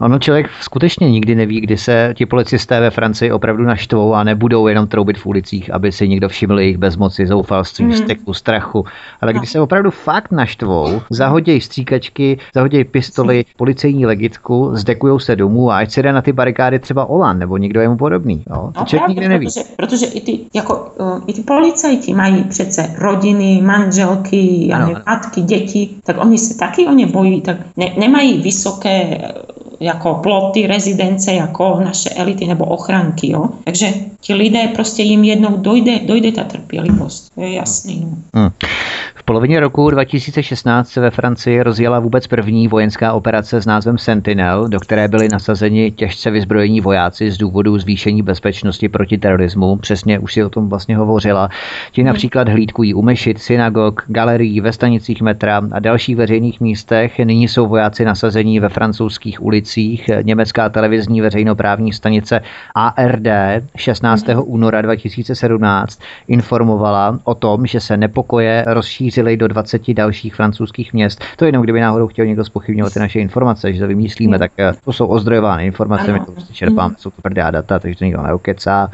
Ono 0.00 0.18
člověk 0.18 0.50
skutečně 0.60 1.10
nikdy 1.10 1.34
neví, 1.34 1.60
kdy 1.60 1.76
se 1.76 2.14
ti 2.16 2.26
policisté 2.26 2.80
ve 2.80 2.90
Francii 2.90 3.32
opravdu 3.32 3.64
naštvou 3.64 4.14
a 4.14 4.24
nebudou 4.24 4.66
jenom 4.66 4.86
troubit 4.86 5.18
v 5.18 5.26
ulicích, 5.26 5.74
aby 5.74 5.92
si 5.92 6.08
někdo 6.08 6.28
všiml 6.28 6.60
jejich 6.60 6.78
bezmoci, 6.98 7.26
zoufalství, 7.26 7.84
mm. 7.84 7.92
steku, 7.92 8.34
strachu. 8.34 8.84
Ale 9.20 9.32
no. 9.32 9.38
když 9.38 9.50
se 9.50 9.60
opravdu 9.60 9.90
fakt 9.90 10.32
naštvou, 10.32 11.00
zahodějí 11.10 11.60
stříkačky, 11.60 12.38
zahodějí 12.54 12.84
pistoli, 12.84 13.44
policejní 13.56 14.06
legitku, 14.06 14.70
zdekují 14.72 15.20
se 15.20 15.36
domů 15.36 15.70
a 15.70 15.78
ať 15.78 15.90
se 15.90 16.02
jde 16.02 16.12
na 16.12 16.22
ty 16.22 16.32
barikády 16.32 16.78
třeba 16.78 17.04
Olan 17.04 17.38
nebo 17.38 17.56
někdo 17.56 17.80
jemu 17.80 17.96
podobný. 17.96 18.44
Jo? 18.50 18.70
To 18.74 18.80
no, 18.80 18.86
člověk 18.86 19.08
nikdy 19.08 19.28
neví. 19.28 19.46
Protože, 19.46 19.64
protože 19.76 20.06
i, 20.06 20.20
ty, 20.20 20.38
jako, 20.54 20.90
uh, 21.00 21.20
i 21.26 21.32
ty 21.32 21.42
policajti 21.42 22.14
mají 22.14 22.44
přece 22.44 22.94
rodiny, 22.98 23.62
manželky, 23.64 24.70
ano, 24.74 24.94
matky, 25.06 25.40
děti, 25.40 25.88
tak 26.04 26.16
oni 26.20 26.38
se 26.38 26.58
taky 26.58 26.86
o 26.86 26.92
ně 26.92 27.06
bojí, 27.06 27.40
tak 27.40 27.56
ne, 27.76 27.92
nemají 27.98 28.42
vysoké 28.42 29.18
jako 29.80 30.14
ploty, 30.14 30.66
rezidence, 30.66 31.32
jako 31.32 31.80
naše 31.84 32.10
elity 32.10 32.46
nebo 32.46 32.64
ochranky. 32.64 33.30
Jo? 33.30 33.48
Takže 33.64 33.94
ti 34.20 34.34
lidé 34.34 34.68
prostě 34.74 35.02
jim 35.02 35.24
jednou 35.24 35.56
dojde, 35.56 35.98
dojde 35.98 36.32
ta 36.32 36.44
trpělivost. 36.44 37.34
To 37.34 37.40
je 37.40 37.52
jasný. 37.52 38.00
No. 38.00 38.16
Hmm. 38.34 38.50
V 39.28 39.30
polovině 39.30 39.60
roku 39.60 39.90
2016 39.90 40.88
se 40.88 41.00
ve 41.00 41.10
Francii 41.10 41.62
rozjela 41.62 42.00
vůbec 42.00 42.26
první 42.26 42.68
vojenská 42.68 43.12
operace 43.12 43.62
s 43.62 43.66
názvem 43.66 43.98
Sentinel, 43.98 44.68
do 44.68 44.80
které 44.80 45.08
byli 45.08 45.28
nasazeni 45.28 45.90
těžce 45.90 46.30
vyzbrojení 46.30 46.80
vojáci 46.80 47.30
z 47.30 47.38
důvodu 47.38 47.78
zvýšení 47.78 48.22
bezpečnosti 48.22 48.88
proti 48.88 49.18
terorismu. 49.18 49.76
Přesně 49.76 50.18
už 50.18 50.34
si 50.34 50.44
o 50.44 50.50
tom 50.50 50.68
vlastně 50.68 50.96
hovořila. 50.96 51.48
Ti 51.92 52.04
například 52.04 52.48
hlídkují 52.48 52.94
u 52.94 53.02
mešit, 53.02 53.38
synagog, 53.38 54.02
galerií, 54.06 54.60
ve 54.60 54.72
stanicích 54.72 55.22
metra 55.22 55.62
a 55.72 55.78
dalších 55.78 56.16
veřejných 56.16 56.60
místech. 56.60 57.18
Nyní 57.18 57.48
jsou 57.48 57.66
vojáci 57.66 58.04
nasazení 58.04 58.60
ve 58.60 58.68
francouzských 58.68 59.42
ulicích. 59.42 60.10
Německá 60.22 60.68
televizní 60.68 61.20
veřejnoprávní 61.20 61.92
stanice 61.92 62.40
ARD 62.74 63.28
16. 63.76 64.26
února 64.44 64.82
2017 64.82 66.00
informovala 66.28 67.18
o 67.24 67.34
tom, 67.34 67.66
že 67.66 67.80
se 67.80 67.96
nepokoje 67.96 68.64
rozšířily 69.18 69.36
do 69.36 69.48
20 69.48 69.94
dalších 69.94 70.34
francouzských 70.34 70.92
měst. 70.92 71.24
To 71.36 71.44
jenom, 71.44 71.62
kdyby 71.62 71.80
náhodou 71.80 72.06
chtěl 72.06 72.26
někdo 72.26 72.44
spochybňovat 72.44 72.92
ty 72.92 72.98
naše 72.98 73.20
informace, 73.20 73.72
že 73.72 73.80
to 73.80 73.86
vymýšlíme, 73.86 74.36
mm. 74.36 74.38
tak 74.38 74.52
eh, 74.58 74.72
to 74.84 74.92
jsou 74.92 75.06
ozdrojované 75.06 75.64
informace, 75.64 76.04
ano. 76.04 76.12
my 76.12 76.26
to 76.26 76.32
prostě 76.32 76.54
čerpáme, 76.54 76.88
mm. 76.88 76.96
jsou 76.98 77.10
to 77.10 77.22
tvrdá 77.22 77.50
data, 77.50 77.78
takže 77.78 77.98
to 77.98 78.04
nikdo 78.04 78.22
neokecá. 78.22 78.90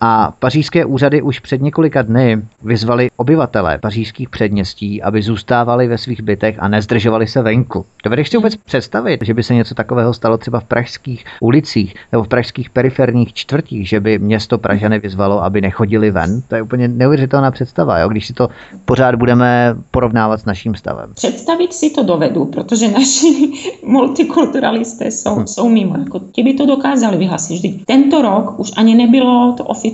A 0.00 0.32
pařížské 0.38 0.84
úřady 0.84 1.22
už 1.22 1.40
před 1.40 1.62
několika 1.62 2.02
dny 2.02 2.42
vyzvali 2.62 3.10
obyvatele 3.16 3.78
pařížských 3.78 4.28
předměstí, 4.28 5.02
aby 5.02 5.22
zůstávali 5.22 5.88
ve 5.88 5.98
svých 5.98 6.22
bytech 6.22 6.56
a 6.58 6.68
nezdržovali 6.68 7.26
se 7.26 7.42
venku. 7.42 7.84
Dovedeš 8.04 8.28
si 8.28 8.36
vůbec 8.36 8.56
představit, 8.56 9.20
že 9.24 9.34
by 9.34 9.42
se 9.42 9.54
něco 9.54 9.74
takového 9.74 10.14
stalo 10.14 10.38
třeba 10.38 10.60
v 10.60 10.64
pražských 10.64 11.24
ulicích 11.40 11.94
nebo 12.12 12.24
v 12.24 12.28
pražských 12.28 12.70
periferních 12.70 13.32
čtvrtích, 13.34 13.88
že 13.88 14.00
by 14.00 14.18
město 14.18 14.58
Pražany 14.58 14.98
vyzvalo, 14.98 15.42
aby 15.42 15.60
nechodili 15.60 16.10
ven? 16.10 16.42
To 16.48 16.54
je 16.54 16.62
úplně 16.62 16.88
neuvěřitelná 16.88 17.50
představa, 17.50 17.98
jo? 17.98 18.08
když 18.08 18.26
si 18.26 18.32
to 18.32 18.48
pořád 18.84 19.14
budeme 19.14 19.74
porovnávat 19.90 20.40
s 20.40 20.44
naším 20.44 20.74
stavem. 20.74 21.10
Představit 21.14 21.72
si 21.72 21.90
to 21.90 22.02
dovedu, 22.02 22.44
protože 22.44 22.88
naši 22.88 23.52
multikulturalisté 23.86 25.10
jsou, 25.10 25.34
hmm. 25.34 25.46
jsou 25.46 25.68
mimo. 25.68 25.98
Jako 25.98 26.20
ti 26.32 26.42
by 26.42 26.54
to 26.54 26.66
dokázali 26.66 27.16
vyhlasit. 27.16 27.54
Vždy. 27.54 27.80
Tento 27.86 28.22
rok 28.22 28.58
už 28.58 28.70
ani 28.76 28.94
nebylo 28.94 29.54
to 29.56 29.64
oficiální 29.64 29.87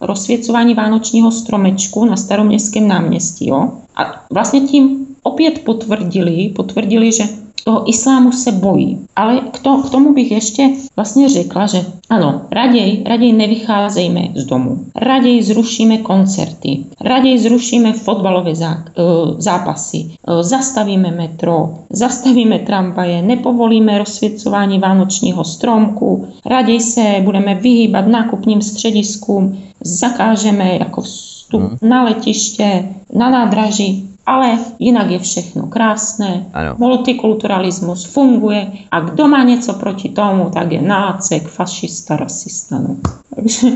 rozsvěcování 0.00 0.74
vánočního 0.74 1.30
stromečku 1.30 2.04
na 2.04 2.16
staroměstském 2.16 2.88
náměstí. 2.88 3.48
Jo? 3.48 3.70
A 3.96 4.24
vlastně 4.30 4.60
tím 4.60 5.06
opět 5.22 5.64
potvrdili, 5.64 6.52
potvrdili, 6.56 7.12
že 7.12 7.24
toho 7.64 7.90
islámu 7.90 8.32
se 8.32 8.52
bojí. 8.52 8.98
Ale 9.16 9.40
k, 9.40 9.58
to, 9.58 9.82
k 9.82 9.90
tomu 9.90 10.14
bych 10.14 10.30
ještě 10.30 10.70
vlastně 10.96 11.28
řekla, 11.28 11.66
že 11.66 11.84
ano, 12.10 12.40
raději, 12.52 13.04
raději 13.06 13.32
nevycházejme 13.32 14.28
z 14.34 14.44
domu. 14.44 14.78
Raději 14.96 15.42
zrušíme 15.42 15.98
koncerty. 15.98 16.84
Raději 17.00 17.38
zrušíme 17.38 17.92
fotbalové 17.92 18.54
zá, 18.54 18.84
eh, 18.88 19.02
zápasy. 19.38 20.06
Eh, 20.28 20.42
zastavíme 20.42 21.10
metro. 21.10 21.74
Zastavíme 21.90 22.58
tramvaje. 22.58 23.22
Nepovolíme 23.22 23.98
rozsvěcování 23.98 24.78
vánočního 24.78 25.44
stromku. 25.44 26.26
Raději 26.46 26.80
se 26.80 27.20
budeme 27.24 27.54
vyhýbat 27.54 28.06
nákupním 28.06 28.62
střediskům. 28.62 29.58
Zakážeme 29.84 30.78
jako 30.80 31.00
vstup 31.00 31.60
hmm. 31.60 31.78
na 31.82 32.04
letiště, 32.04 32.88
na 33.14 33.30
nádraží 33.30 34.15
ale 34.26 34.58
jinak 34.78 35.10
je 35.10 35.18
všechno 35.18 35.66
krásné. 35.66 36.46
Ano. 36.52 36.74
Multikulturalismus 36.78 38.04
funguje 38.04 38.72
a 38.90 39.00
kdo 39.00 39.28
má 39.28 39.42
něco 39.42 39.72
proti 39.72 40.08
tomu, 40.08 40.50
tak 40.50 40.72
je 40.72 40.82
nácek, 40.82 41.48
fašista, 41.48 42.16
rasista. 42.16 42.78
No. 42.78 42.96
Takže 43.34 43.68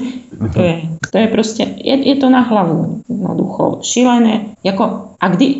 to 0.55 0.63
je, 0.63 0.83
to 1.13 1.19
je 1.19 1.29
prostě, 1.29 1.75
je, 1.77 2.09
je 2.09 2.17
to 2.17 2.31
na 2.31 2.41
hlavu 2.41 3.03
jednoducho 3.09 3.79
šílené. 3.83 4.45
Jako, 4.65 5.09
a 5.21 5.29
kdy, 5.29 5.55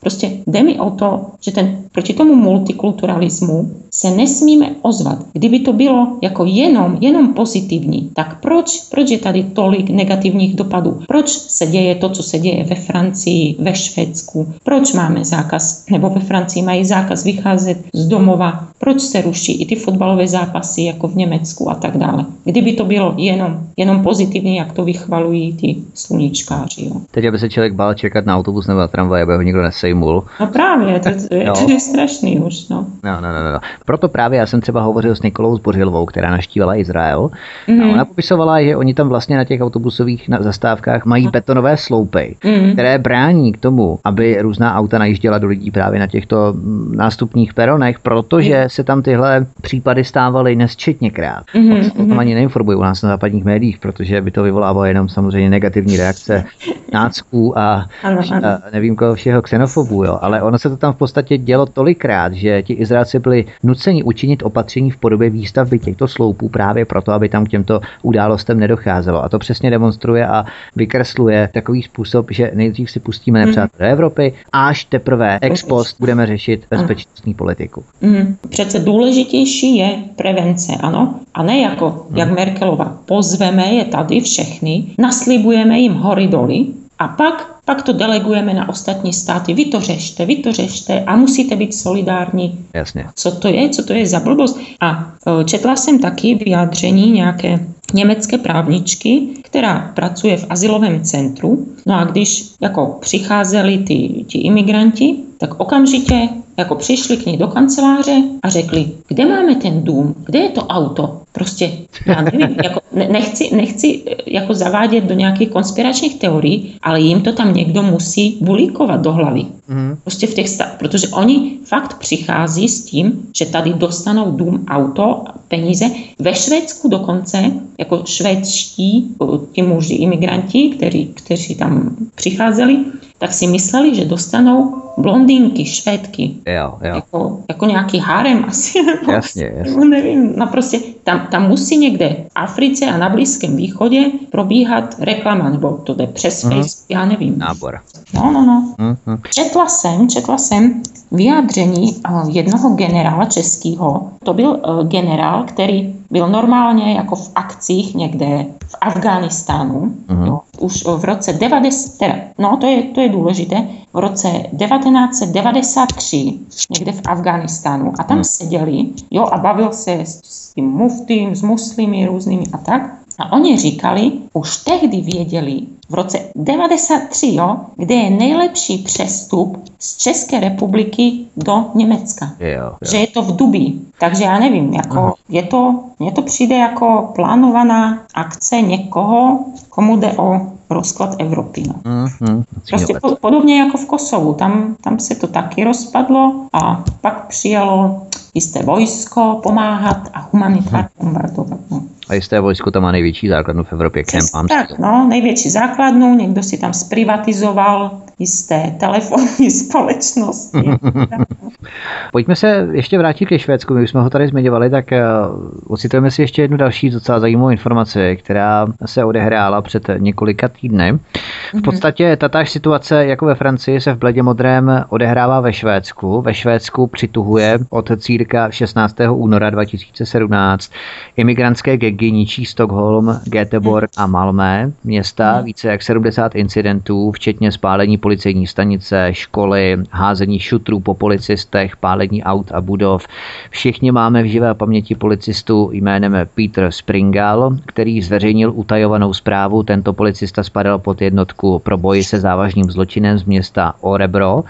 prostě 0.00 0.30
jde 0.46 0.62
mi 0.62 0.80
o 0.80 0.90
to, 0.90 1.26
že 1.40 1.50
ten, 1.50 1.81
proti 1.92 2.12
tomu 2.12 2.34
multikulturalismu 2.34 3.70
se 3.90 4.10
nesmíme 4.10 4.70
ozvat. 4.82 5.18
Kdyby 5.32 5.58
to 5.58 5.72
bylo 5.72 6.18
jako 6.22 6.44
jenom, 6.44 6.98
jenom 7.00 7.34
pozitivní, 7.34 8.10
tak 8.14 8.40
proč, 8.40 8.80
proč 8.90 9.10
je 9.10 9.18
tady 9.18 9.42
tolik 9.42 9.90
negativních 9.90 10.54
dopadů? 10.54 11.00
Proč 11.08 11.28
se 11.28 11.66
děje 11.66 11.94
to, 11.94 12.08
co 12.08 12.22
se 12.22 12.38
děje 12.38 12.64
ve 12.64 12.74
Francii, 12.74 13.56
ve 13.58 13.74
Švédsku? 13.74 14.52
Proč 14.64 14.92
máme 14.92 15.24
zákaz, 15.24 15.84
nebo 15.90 16.10
ve 16.10 16.20
Francii 16.20 16.62
mají 16.62 16.84
zákaz 16.84 17.24
vycházet 17.24 17.78
z 17.94 18.06
domova 18.06 18.72
proč 18.84 19.00
se 19.00 19.22
ruší 19.22 19.62
i 19.62 19.66
ty 19.66 19.76
fotbalové 19.76 20.28
zápasy 20.28 20.82
jako 20.82 21.08
v 21.08 21.16
Německu 21.16 21.70
a 21.70 21.74
tak 21.74 21.96
dále. 21.96 22.24
Kdyby 22.44 22.72
to 22.72 22.84
bylo 22.84 23.14
jenom, 23.16 23.60
jenom 23.76 24.02
pozitivně, 24.02 24.58
jak 24.58 24.72
to 24.72 24.84
vychvalují 24.84 25.52
ty 25.52 25.76
sluníčkáři. 25.94 26.84
Jo. 26.84 26.92
Teď, 27.10 27.24
aby 27.24 27.38
se 27.38 27.48
člověk 27.48 27.74
bál 27.74 27.94
čekat 27.94 28.26
na 28.26 28.36
autobus 28.36 28.66
nebo 28.66 28.80
na 28.80 28.88
tramvaj, 28.88 29.22
aby 29.22 29.34
ho 29.34 29.42
nikdo 29.42 29.62
nesejmul. 29.62 30.24
No 30.40 30.46
právě, 30.46 31.00
to, 31.00 31.10
to, 31.28 31.34
je, 31.34 31.44
no. 31.44 31.54
to 31.54 31.70
je 31.70 31.80
strašný 31.90 32.40
už. 32.40 32.68
No. 32.68 32.86
No, 33.04 33.20
no, 33.20 33.32
no, 33.32 33.52
no. 33.52 33.58
Proto 33.86 34.08
právě 34.08 34.38
já 34.38 34.46
jsem 34.46 34.60
třeba 34.60 34.82
hovořil 34.82 35.16
s 35.16 35.22
Nikolou 35.22 35.56
Zbořilovou, 35.56 36.06
která 36.06 36.30
naštívila 36.30 36.76
Izrael. 36.76 37.30
Mm-hmm. 37.68 37.82
A 37.82 37.84
mhm. 37.84 37.90
ona 37.90 38.04
popisovala, 38.04 38.62
že 38.62 38.76
oni 38.76 38.94
tam 38.94 39.08
vlastně 39.08 39.36
na 39.36 39.44
těch 39.44 39.60
autobusových 39.60 40.30
zastávkách 40.40 41.04
mají 41.04 41.28
betonové 41.28 41.76
sloupy, 41.76 42.36
mm-hmm. 42.42 42.72
které 42.72 42.98
brání 42.98 43.52
k 43.52 43.58
tomu, 43.58 43.98
aby 44.04 44.42
různá 44.42 44.74
auta 44.74 44.98
najížděla 44.98 45.38
do 45.38 45.46
lidí 45.46 45.70
právě 45.70 46.00
na 46.00 46.06
těchto 46.06 46.52
mm, 46.52 46.94
nástupních 46.96 47.54
peronech, 47.54 47.98
protože 48.00 48.54
mm-hmm. 48.54 48.68
se 48.68 48.84
tam 48.84 49.02
tyhle 49.02 49.46
případy 49.60 50.04
stávaly 50.04 50.56
nesčetněkrát. 50.56 51.44
Mm-hmm. 51.54 51.90
O 51.92 51.96
tom 51.96 52.06
mhm. 52.06 52.18
ani 52.18 52.34
neinformují 52.34 52.78
u 52.78 52.82
nás 52.82 53.02
na 53.02 53.08
západních 53.08 53.44
médiích, 53.44 53.78
protože 53.78 54.20
by 54.20 54.30
to 54.30 54.42
vyvolávalo 54.42 54.84
jenom 54.84 55.08
samozřejmě 55.08 55.50
negativní 55.50 55.96
reakce 55.96 56.44
nácků 56.92 57.58
a, 57.58 57.86
ano, 58.02 58.20
ano. 58.32 58.48
a 58.48 58.58
nevím 58.72 58.96
koho 58.96 59.14
všeho 59.14 59.42
xenofobů, 59.42 60.04
jo. 60.04 60.18
ale 60.20 60.42
ono 60.42 60.58
se 60.58 60.68
to 60.68 60.76
tam 60.76 60.92
v 60.92 60.96
podstatě 60.96 61.38
dělo 61.38 61.66
tolikrát, 61.72 62.32
že 62.32 62.62
ti 62.62 62.72
Izraelci 62.72 63.18
byli 63.18 63.44
nuceni 63.62 64.02
učinit 64.02 64.42
opatření 64.42 64.90
v 64.90 64.96
podobě 64.96 65.30
výstavby 65.30 65.78
těchto 65.78 66.08
sloupů 66.08 66.48
právě 66.48 66.84
proto, 66.84 67.12
aby 67.12 67.28
tam 67.28 67.44
k 67.44 67.48
těmto 67.48 67.80
událostem 68.02 68.60
nedocházelo. 68.60 69.24
A 69.24 69.28
to 69.28 69.38
přesně 69.38 69.70
demonstruje 69.70 70.26
a 70.26 70.44
vykresluje 70.76 71.48
takový 71.54 71.82
způsob, 71.82 72.26
že 72.30 72.50
nejdřív 72.54 72.90
si 72.90 73.00
pustíme 73.00 73.38
mhm. 73.38 73.46
nepřátel 73.46 73.78
do 73.78 73.92
Evropy, 73.92 74.32
až 74.52 74.84
teprve 74.84 75.38
ex 75.42 75.62
post 75.62 75.96
budeme 76.00 76.26
řešit 76.26 76.66
bezpečnostní 76.70 77.34
politiku. 77.34 77.84
Mm. 78.00 78.36
Přece 78.48 78.78
důležitější 78.78 79.76
je 79.76 79.96
prevence, 80.16 80.72
ano? 80.80 81.20
A 81.34 81.42
ne 81.42 81.60
jako, 81.60 82.06
mm. 82.10 82.16
jak 82.16 82.30
Merkelova, 82.30 82.96
pozveme 83.06 83.66
je 83.66 83.84
tady 83.84 84.20
všechny, 84.20 84.84
naslibujeme 84.98 85.78
jim 85.78 85.92
hory 85.92 86.26
doly 86.26 86.66
a 86.98 87.08
pak 87.08 87.51
pak 87.64 87.82
to 87.82 87.92
delegujeme 87.92 88.54
na 88.54 88.68
ostatní 88.68 89.12
státy. 89.12 89.54
Vy 89.54 89.64
to 89.64 89.80
řešte, 89.80 90.26
vy 90.26 90.36
to 90.36 90.52
řešte 90.52 91.00
a 91.00 91.16
musíte 91.16 91.56
být 91.56 91.74
solidární. 91.74 92.58
Jasně. 92.74 93.06
Co 93.14 93.30
to 93.30 93.48
je, 93.48 93.68
co 93.68 93.84
to 93.84 93.92
je 93.92 94.06
za 94.06 94.20
blbost? 94.20 94.58
A 94.80 95.12
e, 95.40 95.44
četla 95.44 95.76
jsem 95.76 95.98
taky 95.98 96.34
vyjádření 96.34 97.10
nějaké 97.10 97.66
německé 97.94 98.38
právničky, 98.38 99.28
která 99.42 99.92
pracuje 99.94 100.36
v 100.36 100.46
asilovém 100.50 101.02
centru. 101.02 101.66
No 101.86 101.98
a 101.98 102.04
když 102.04 102.44
jako 102.60 102.98
přicházeli 103.00 103.78
ty, 103.78 104.24
ti 104.26 104.38
imigranti, 104.38 105.16
tak 105.38 105.60
okamžitě 105.60 106.28
jako 106.56 106.74
přišli 106.74 107.16
k 107.16 107.26
ní 107.26 107.36
do 107.36 107.48
kanceláře 107.48 108.22
a 108.42 108.48
řekli, 108.48 108.90
kde 109.08 109.26
máme 109.26 109.54
ten 109.54 109.82
dům, 109.84 110.14
kde 110.26 110.38
je 110.38 110.48
to 110.48 110.66
auto. 110.66 111.21
Prostě, 111.32 111.70
já 112.06 112.22
nevím, 112.22 112.56
jako 112.64 112.80
nechci, 112.92 113.56
nechci 113.56 114.02
jako 114.26 114.54
zavádět 114.54 115.04
do 115.04 115.14
nějakých 115.14 115.50
konspiračních 115.50 116.18
teorií, 116.18 116.74
ale 116.82 117.00
jim 117.00 117.20
to 117.20 117.32
tam 117.32 117.54
někdo 117.54 117.82
musí 117.82 118.38
bulíkovat 118.40 119.00
do 119.00 119.12
hlavy. 119.12 119.44
Mm. 119.68 119.96
Prostě 120.04 120.26
v 120.26 120.34
těch 120.34 120.48
stav, 120.48 120.68
protože 120.78 121.08
oni 121.08 121.58
fakt 121.64 121.98
přichází 121.98 122.68
s 122.68 122.84
tím, 122.84 123.28
že 123.36 123.46
tady 123.46 123.72
dostanou 123.72 124.30
dům, 124.30 124.64
auto, 124.68 125.24
peníze. 125.48 125.90
Ve 126.18 126.34
Švédsku 126.34 126.88
dokonce, 126.88 127.50
jako 127.78 128.02
švédští, 128.04 129.16
ti 129.52 129.62
muži, 129.62 129.94
imigranti, 129.94 130.70
kteří, 130.70 131.10
kteří 131.14 131.54
tam 131.54 131.96
přicházeli, 132.14 132.78
tak 133.18 133.32
si 133.32 133.46
mysleli, 133.46 133.94
že 133.94 134.04
dostanou 134.04 134.74
blondýnky, 134.96 135.64
švédky. 135.64 136.34
Jo, 136.46 136.74
jo. 136.82 136.94
Jako, 136.94 137.38
jako 137.48 137.66
nějaký 137.66 137.98
harem 137.98 138.44
asi. 138.48 138.82
Nebo, 138.86 139.12
jasně, 139.12 139.52
jasně. 139.56 139.84
Nevím, 139.84 140.32
no 140.36 140.46
prostě 140.46 140.80
tam, 141.04 141.26
tam 141.30 141.48
musí 141.48 141.78
někde 141.78 142.08
v 142.08 142.30
Africe 142.34 142.86
a 142.86 142.98
na 142.98 143.08
Blízkém 143.08 143.56
východě 143.56 144.04
probíhat 144.30 144.94
reklama, 144.98 145.50
nebo 145.50 145.70
to 145.70 145.94
jde 145.94 146.06
přes 146.06 146.44
mm. 146.44 146.50
Facebook, 146.50 146.90
já 146.90 147.04
nevím. 147.04 147.38
Nábor. 147.38 147.80
No, 148.14 148.32
no, 148.32 148.46
no. 148.46 148.74
Mm-hmm. 148.78 149.18
Četla 149.34 149.68
jsem, 149.68 150.08
četla 150.08 150.38
jsem 150.38 150.82
vyjádření 151.12 151.96
jednoho 152.28 152.68
generála 152.68 153.24
českého. 153.24 154.10
To 154.24 154.34
byl 154.34 154.50
uh, 154.50 154.88
generál, 154.88 155.44
který 155.44 155.94
byl 156.10 156.28
normálně 156.28 156.94
jako 156.94 157.16
v 157.16 157.30
akcích 157.34 157.94
někde 157.94 158.46
v 158.66 158.74
Afghánistánu. 158.80 159.94
Mm-hmm. 160.08 160.40
Už 160.60 160.84
v 160.84 161.04
roce 161.04 161.32
90, 161.32 161.98
teda, 161.98 162.14
no 162.38 162.56
to 162.56 162.66
je, 162.66 162.82
to 162.82 163.00
je 163.00 163.08
důležité, 163.08 163.68
v 163.92 163.98
roce 163.98 164.30
1993 164.30 166.34
někde 166.70 166.92
v 166.92 167.00
Afghánistánu 167.06 167.92
a 167.98 168.04
tam 168.04 168.16
mm. 168.16 168.24
seděli, 168.24 168.86
jo, 169.10 169.24
a 169.24 169.38
bavil 169.38 169.72
se 169.72 169.92
s, 169.92 170.20
s 170.24 170.54
tím 170.54 170.64
muftým, 170.64 171.34
s 171.34 171.42
muslimy 171.42 172.06
různými 172.06 172.44
a 172.52 172.58
tak. 172.58 172.94
A 173.18 173.32
oni 173.32 173.56
říkali, 173.56 174.12
už 174.32 174.56
tehdy 174.56 175.00
věděli, 175.00 175.60
v 175.88 175.94
roce 175.94 176.18
93, 176.34 177.34
jo, 177.34 177.56
kde 177.76 177.94
je 177.94 178.10
nejlepší 178.10 178.78
přestup 178.78 179.64
z 179.78 179.96
České 179.96 180.40
republiky 180.40 181.24
do 181.36 181.64
Německa. 181.74 182.32
Jo, 182.40 182.48
jo. 182.48 182.76
Že 182.90 182.96
je 182.96 183.06
to 183.06 183.22
v 183.22 183.36
Dubí. 183.36 183.86
Takže 184.00 184.24
já 184.24 184.38
nevím, 184.38 184.74
jako 184.74 185.14
je 185.28 185.42
to, 185.42 185.80
mně 185.98 186.12
to 186.12 186.22
přijde 186.22 186.54
jako 186.54 187.12
plánovaná 187.14 188.02
akce 188.14 188.60
někoho, 188.60 189.38
komu 189.68 189.96
jde 189.96 190.12
o 190.12 190.51
rozklad 190.72 191.16
Evropy. 191.18 191.62
No. 191.66 191.74
Mm-hmm. 191.74 192.44
Prostě 192.68 192.94
po, 193.02 193.16
podobně 193.16 193.60
jako 193.60 193.78
v 193.78 193.86
Kosovu, 193.86 194.34
tam, 194.34 194.76
tam 194.80 194.98
se 194.98 195.14
to 195.14 195.26
taky 195.26 195.64
rozpadlo 195.64 196.46
a 196.52 196.84
pak 197.00 197.26
přijalo 197.26 198.02
jisté 198.34 198.62
vojsko 198.62 199.40
pomáhat 199.42 200.10
a 200.14 200.28
humanitárně 200.32 200.88
bombardovat. 201.00 201.58
No. 201.70 201.82
A 202.08 202.14
jisté 202.14 202.40
vojsko 202.40 202.70
tam 202.70 202.82
má 202.82 202.92
největší 202.92 203.28
základnu 203.28 203.64
v 203.64 203.72
Evropě, 203.72 204.04
Camp 204.04 204.48
Tak, 204.48 204.78
no, 204.78 205.06
největší 205.08 205.50
základnu, 205.50 206.14
někdo 206.14 206.42
si 206.42 206.58
tam 206.58 206.72
zprivatizoval 206.72 207.90
jisté 208.22 208.74
telefonní 208.80 209.50
společnosti. 209.60 210.58
Pojďme 212.12 212.36
se 212.36 212.68
ještě 212.72 212.98
vrátit 212.98 213.26
ke 213.26 213.38
Švédsku. 213.38 213.74
My 213.74 213.88
jsme 213.88 214.00
ho 214.00 214.10
tady 214.10 214.28
zmiňovali, 214.28 214.70
tak 214.70 214.84
uh, 214.92 215.72
ocitujeme 215.72 216.10
si 216.10 216.22
ještě 216.22 216.42
jednu 216.42 216.56
další 216.56 216.90
docela 216.90 217.20
zajímavou 217.20 217.50
informaci, 217.50 218.18
která 218.20 218.66
se 218.86 219.04
odehrála 219.04 219.62
před 219.62 219.90
několika 219.98 220.48
týdny. 220.48 220.92
V 220.92 221.54
mhm. 221.54 221.62
podstatě 221.62 222.16
tatáž 222.16 222.50
situace 222.50 223.06
jako 223.06 223.26
ve 223.26 223.34
Francii 223.34 223.80
se 223.80 223.92
v 223.92 223.98
bledě 223.98 224.22
modrém 224.22 224.84
odehrává 224.88 225.40
ve 225.40 225.52
Švédsku. 225.52 226.20
Ve 226.20 226.34
Švédsku 226.34 226.86
přituhuje 226.86 227.58
od 227.70 227.90
círka 227.98 228.50
16. 228.50 228.96
února 229.10 229.50
2017 229.50 230.72
imigrantské 231.16 231.76
gegy 231.76 232.12
ničí 232.12 232.44
Stockholm, 232.44 233.20
Göteborg 233.24 233.88
a 233.96 234.06
Malmö 234.06 234.72
města. 234.84 235.34
Mhm. 235.36 235.44
Více 235.44 235.68
jak 235.68 235.82
70 235.82 236.34
incidentů, 236.34 237.10
včetně 237.10 237.52
spálení 237.52 237.98
policejní 238.12 238.46
stanice, 238.46 239.08
školy, 239.12 239.76
házení 239.90 240.38
šutrů 240.38 240.80
po 240.80 240.94
policistech, 240.94 241.76
pálení 241.76 242.22
aut 242.22 242.52
a 242.52 242.60
budov. 242.60 243.06
Všichni 243.50 243.92
máme 243.92 244.22
v 244.22 244.26
živé 244.26 244.54
paměti 244.54 244.94
policistu 244.94 245.70
jménem 245.72 246.16
Peter 246.34 246.68
Springal, 246.72 247.56
který 247.66 248.02
zveřejnil 248.02 248.52
utajovanou 248.54 249.14
zprávu. 249.14 249.62
Tento 249.62 249.92
policista 249.92 250.42
spadal 250.42 250.78
pod 250.78 251.02
jednotku 251.02 251.58
pro 251.58 251.78
boj 251.78 252.04
se 252.04 252.20
závažným 252.20 252.70
zločinem 252.70 253.18
z 253.18 253.24
města 253.24 253.74
Orebro 253.80 254.44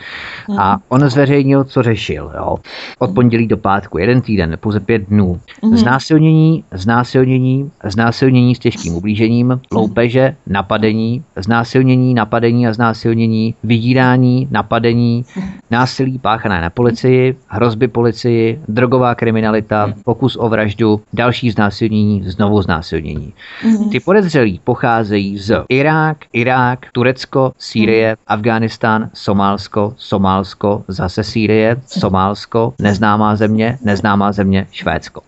a 0.58 0.78
on 0.88 1.08
zveřejnil, 1.08 1.64
co 1.64 1.82
řešil. 1.82 2.32
Jo. 2.36 2.56
Od 2.98 3.14
pondělí 3.14 3.46
do 3.46 3.56
pátku, 3.56 3.98
jeden 3.98 4.20
týden, 4.20 4.58
pouze 4.60 4.80
pět 4.80 5.08
dnů. 5.08 5.40
Mhm. 5.62 5.76
Znásilnění, 5.76 6.64
znásilnění, 6.74 7.70
znásilnění 7.84 8.54
s 8.54 8.58
těžkým 8.58 8.94
ublížením, 8.94 9.60
loupeže, 9.72 10.36
napadení, 10.46 11.22
znásilnění, 11.36 12.14
napadení 12.14 12.66
a 12.66 12.72
znásilnění 12.72 13.41
vydírání, 13.64 14.49
napadení, 14.51 15.24
násilí 15.70 16.18
páchané 16.18 16.61
na 16.61 16.70
policii, 16.70 17.36
hrozby 17.49 17.88
policii, 17.88 18.61
drogová 18.68 19.14
kriminalita, 19.14 19.93
pokus 20.05 20.36
o 20.40 20.49
vraždu, 20.49 21.01
další 21.12 21.51
znásilnění, 21.51 22.22
znovu 22.26 22.62
znásilnění. 22.62 23.32
Mhm. 23.64 23.90
Ty 23.90 24.01
podezřelí 24.01 24.61
pocházejí 24.64 25.38
z 25.38 25.64
Irák, 25.68 26.16
Irák, 26.32 26.78
Turecko, 26.93 27.53
Sýrie, 27.59 28.16
Afghánistán, 28.26 29.11
Somálsko, 29.14 29.95
Somálsko, 29.97 30.84
zase 30.88 31.24
Sýrie, 31.24 31.76
Somálsko, 31.86 32.74
neznámá 32.78 33.36
země, 33.36 33.78
neznámá 33.84 34.32
země, 34.32 34.66
Švédsko. 34.70 35.20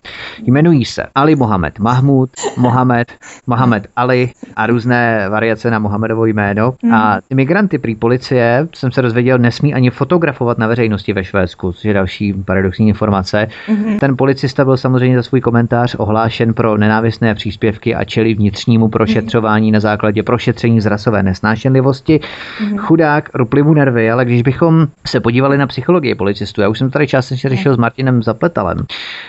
Jmenují 0.43 0.85
se 0.85 1.07
Ali 1.15 1.37
Mohamed 1.37 1.79
Mahmud, 1.79 2.31
Mohamed, 2.57 3.13
Mohamed 3.47 3.87
Ali 3.97 4.31
a 4.57 4.67
různé 4.67 5.29
variace 5.29 5.71
na 5.71 5.79
Mohamedovo 5.79 6.27
jméno. 6.27 6.75
A 6.95 7.19
ty 7.29 7.35
migranty 7.35 7.79
prý 7.79 7.95
policie, 8.05 8.69
jsem 8.75 8.93
se 8.93 9.03
dozvěděl, 9.03 9.39
nesmí 9.39 9.75
ani 9.75 9.91
fotografovat 9.91 10.59
na 10.59 10.67
veřejnosti 10.67 11.13
ve 11.13 11.25
Švédsku, 11.25 11.73
což 11.73 11.85
je 11.85 11.95
další 11.95 12.33
paradoxní 12.33 12.89
informace. 12.89 13.49
Mm-hmm. 13.69 13.99
Ten 13.99 14.17
policista 14.17 14.65
byl 14.65 14.77
samozřejmě 14.77 15.17
za 15.17 15.23
svůj 15.23 15.41
komentář 15.41 15.95
ohlášen 15.99 16.55
pro 16.55 16.77
nenávistné 16.79 17.35
příspěvky 17.35 17.95
a 17.95 18.05
čeli 18.05 18.35
vnitřnímu 18.35 18.89
prošetřování 18.89 19.69
mm-hmm. 19.69 19.73
na 19.73 19.81
základě 19.81 20.23
prošetření 20.23 20.81
z 20.81 20.87
rasové 20.87 21.23
nesnášenlivosti. 21.23 22.21
Mm-hmm. 22.21 22.77
Chudák, 22.79 23.31
rupli 23.35 23.63
mu 23.63 23.75
nervy, 23.75 24.11
ale 24.11 24.25
když 24.25 24.43
bychom 24.43 24.87
se 25.07 25.21
podívali 25.21 25.59
na 25.59 25.67
psychologii 25.67 26.15
policistů, 26.15 26.61
já 26.61 26.69
už 26.69 26.79
jsem 26.79 26.91
tady 26.91 27.07
částečně 27.07 27.51
řešil 27.51 27.75
s 27.75 27.79
Martinem 27.79 28.23
Zapletalem, 28.23 28.79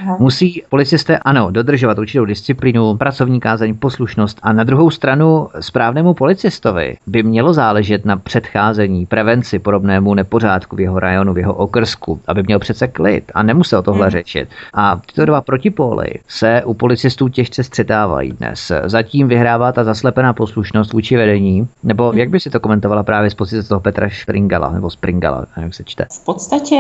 Aha. 0.01 0.17
musí 0.19 0.63
policisté, 0.69 1.17
ano, 1.17 1.51
dodržovat 1.51 1.99
určitou 1.99 2.25
disciplínu, 2.25 2.97
pracovní 2.97 3.39
kázeň, 3.39 3.75
poslušnost 3.75 4.39
a 4.43 4.53
na 4.53 4.63
druhou 4.63 4.89
stranu 4.89 5.47
správnému 5.59 6.13
policistovi 6.13 6.97
by 7.07 7.23
mělo 7.23 7.53
záležet 7.53 8.05
na 8.05 8.17
předcházení, 8.17 8.64
prevenci 9.07 9.59
podobnému 9.59 10.13
nepořádku 10.13 10.75
v 10.75 10.79
jeho 10.79 10.99
rajonu, 10.99 11.33
v 11.33 11.37
jeho 11.37 11.53
okrsku, 11.53 12.19
aby 12.27 12.43
měl 12.43 12.59
přece 12.59 12.87
klid 12.87 13.31
a 13.33 13.43
nemusel 13.43 13.83
tohle 13.83 14.05
hmm. 14.05 14.11
řešit. 14.11 14.49
A 14.73 15.01
tyto 15.05 15.25
dva 15.25 15.41
protipóly 15.41 16.07
se 16.27 16.63
u 16.65 16.73
policistů 16.73 17.29
těžce 17.29 17.63
střetávají 17.63 18.31
dnes. 18.31 18.71
Zatím 18.85 19.27
vyhrává 19.27 19.71
ta 19.71 19.83
zaslepená 19.83 20.33
poslušnost 20.33 20.93
vůči 20.93 21.17
vedení, 21.17 21.67
nebo 21.83 22.11
jak 22.15 22.29
by 22.29 22.39
si 22.39 22.49
to 22.49 22.59
komentovala 22.59 23.03
právě 23.03 23.29
z 23.29 23.33
pozice 23.33 23.69
toho 23.69 23.81
Petra 23.81 24.09
Springala, 24.21 24.71
nebo 24.71 24.89
Springala, 24.89 25.45
jak 25.57 25.73
se 25.73 25.83
čte? 25.83 26.05
V 26.11 26.25
podstatě 26.25 26.75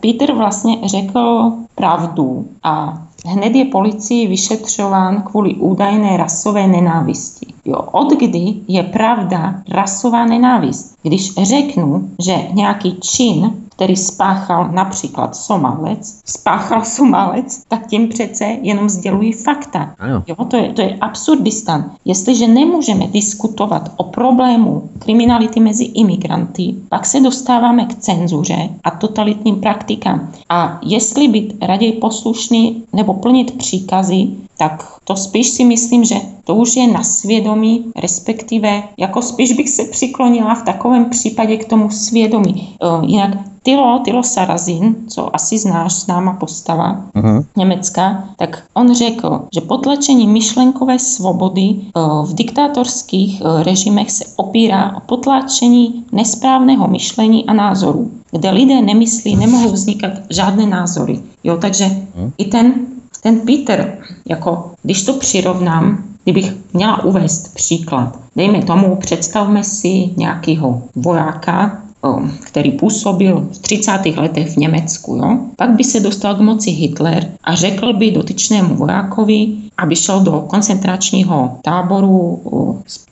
Peter 0.00 0.32
vlastně 0.32 0.88
řekl 0.88 1.52
pravdu 1.74 2.48
a 2.62 3.02
Hned 3.26 3.54
je 3.54 3.64
policii 3.64 4.26
vyšetřován 4.26 5.22
kvůli 5.22 5.54
údajné 5.54 6.16
rasové 6.16 6.66
nenávisti. 6.66 7.46
Jo, 7.64 7.76
od 7.92 8.12
kdy 8.12 8.54
je 8.68 8.82
pravda 8.82 9.54
rasová 9.68 10.24
nenávist? 10.24 10.96
Když 11.02 11.34
řeknu, 11.34 12.08
že 12.18 12.36
nějaký 12.52 12.96
čin 13.00 13.52
který 13.80 13.96
spáchal 13.96 14.68
například 14.72 15.36
Somálec, 15.36 16.20
spáchal 16.24 16.84
Somálec, 16.84 17.62
tak 17.68 17.86
tím 17.86 18.08
přece 18.08 18.44
jenom 18.44 18.88
sdělují 18.88 19.32
fakta. 19.32 19.94
Jo, 20.26 20.44
to, 20.44 20.56
je, 20.56 20.72
to 20.72 20.82
je 20.82 20.96
absurdistan. 21.00 21.90
Jestliže 22.04 22.48
nemůžeme 22.48 23.06
diskutovat 23.06 23.92
o 23.96 24.04
problému 24.04 24.90
kriminality 24.98 25.60
mezi 25.60 25.84
imigranty, 25.84 26.74
pak 26.88 27.06
se 27.06 27.20
dostáváme 27.20 27.84
k 27.84 27.94
cenzuře 27.94 28.68
a 28.84 28.90
totalitním 28.90 29.60
praktikám. 29.60 30.28
A 30.48 30.78
jestli 30.82 31.28
být 31.28 31.54
raději 31.62 31.92
poslušný 31.92 32.82
nebo 32.92 33.14
plnit 33.14 33.58
příkazy, 33.58 34.28
tak 34.60 34.84
to 35.04 35.16
spíš 35.16 35.50
si 35.50 35.64
myslím, 35.64 36.04
že 36.04 36.14
to 36.44 36.54
už 36.54 36.76
je 36.76 36.86
na 36.86 37.02
svědomí, 37.02 37.84
respektive 37.96 38.82
jako 38.98 39.22
spíš 39.22 39.52
bych 39.52 39.68
se 39.68 39.84
přiklonila 39.84 40.54
v 40.54 40.62
takovém 40.62 41.04
případě 41.04 41.56
k 41.56 41.64
tomu 41.64 41.90
svědomí. 41.90 42.76
Uh, 42.82 43.04
jinak 43.04 43.30
Tilo, 43.62 44.00
Tilo 44.04 44.22
Sarazin, 44.22 44.96
co 45.08 45.36
asi 45.36 45.58
znáš, 45.58 45.92
známa 45.92 46.32
postava 46.32 47.04
uh-huh. 47.14 47.44
německá, 47.56 48.24
tak 48.36 48.62
on 48.74 48.94
řekl, 48.94 49.40
že 49.54 49.60
potlačení 49.60 50.28
myšlenkové 50.28 50.98
svobody 50.98 51.68
uh, 51.68 52.26
v 52.26 52.34
diktátorských 52.34 53.40
uh, 53.40 53.62
režimech 53.62 54.10
se 54.10 54.24
opírá 54.36 54.96
o 54.96 55.00
potlačení 55.00 56.04
nesprávného 56.12 56.88
myšlení 56.88 57.46
a 57.46 57.52
názorů. 57.52 58.10
Kde 58.30 58.50
lidé 58.50 58.80
nemyslí, 58.82 59.36
nemohou 59.36 59.72
vznikat 59.72 60.12
žádné 60.30 60.66
názory. 60.66 61.20
Jo, 61.44 61.56
takže 61.60 61.84
uh-huh. 61.84 62.32
i 62.38 62.44
ten 62.44 62.74
ten 63.20 63.40
Peter, 63.40 63.98
jako 64.28 64.70
když 64.82 65.04
to 65.04 65.12
přirovnám, 65.12 66.04
kdybych 66.24 66.52
měla 66.72 67.04
uvést 67.04 67.54
příklad, 67.54 68.18
dejme 68.36 68.62
tomu, 68.62 68.96
představme 68.96 69.64
si 69.64 70.10
nějakého 70.16 70.82
vojáka, 70.96 71.82
který 72.44 72.72
působil 72.72 73.48
v 73.52 73.58
30. 73.58 73.92
letech 74.16 74.50
v 74.50 74.56
Německu, 74.56 75.16
jo? 75.16 75.38
pak 75.56 75.70
by 75.70 75.84
se 75.84 76.00
dostal 76.00 76.34
k 76.34 76.40
moci 76.40 76.70
Hitler 76.70 77.30
a 77.44 77.54
řekl 77.54 77.92
by 77.92 78.10
dotyčnému 78.10 78.74
vojákovi, 78.74 79.46
aby 79.80 79.96
šel 79.96 80.20
do 80.20 80.40
koncentračního 80.40 81.58
táboru, 81.62 82.40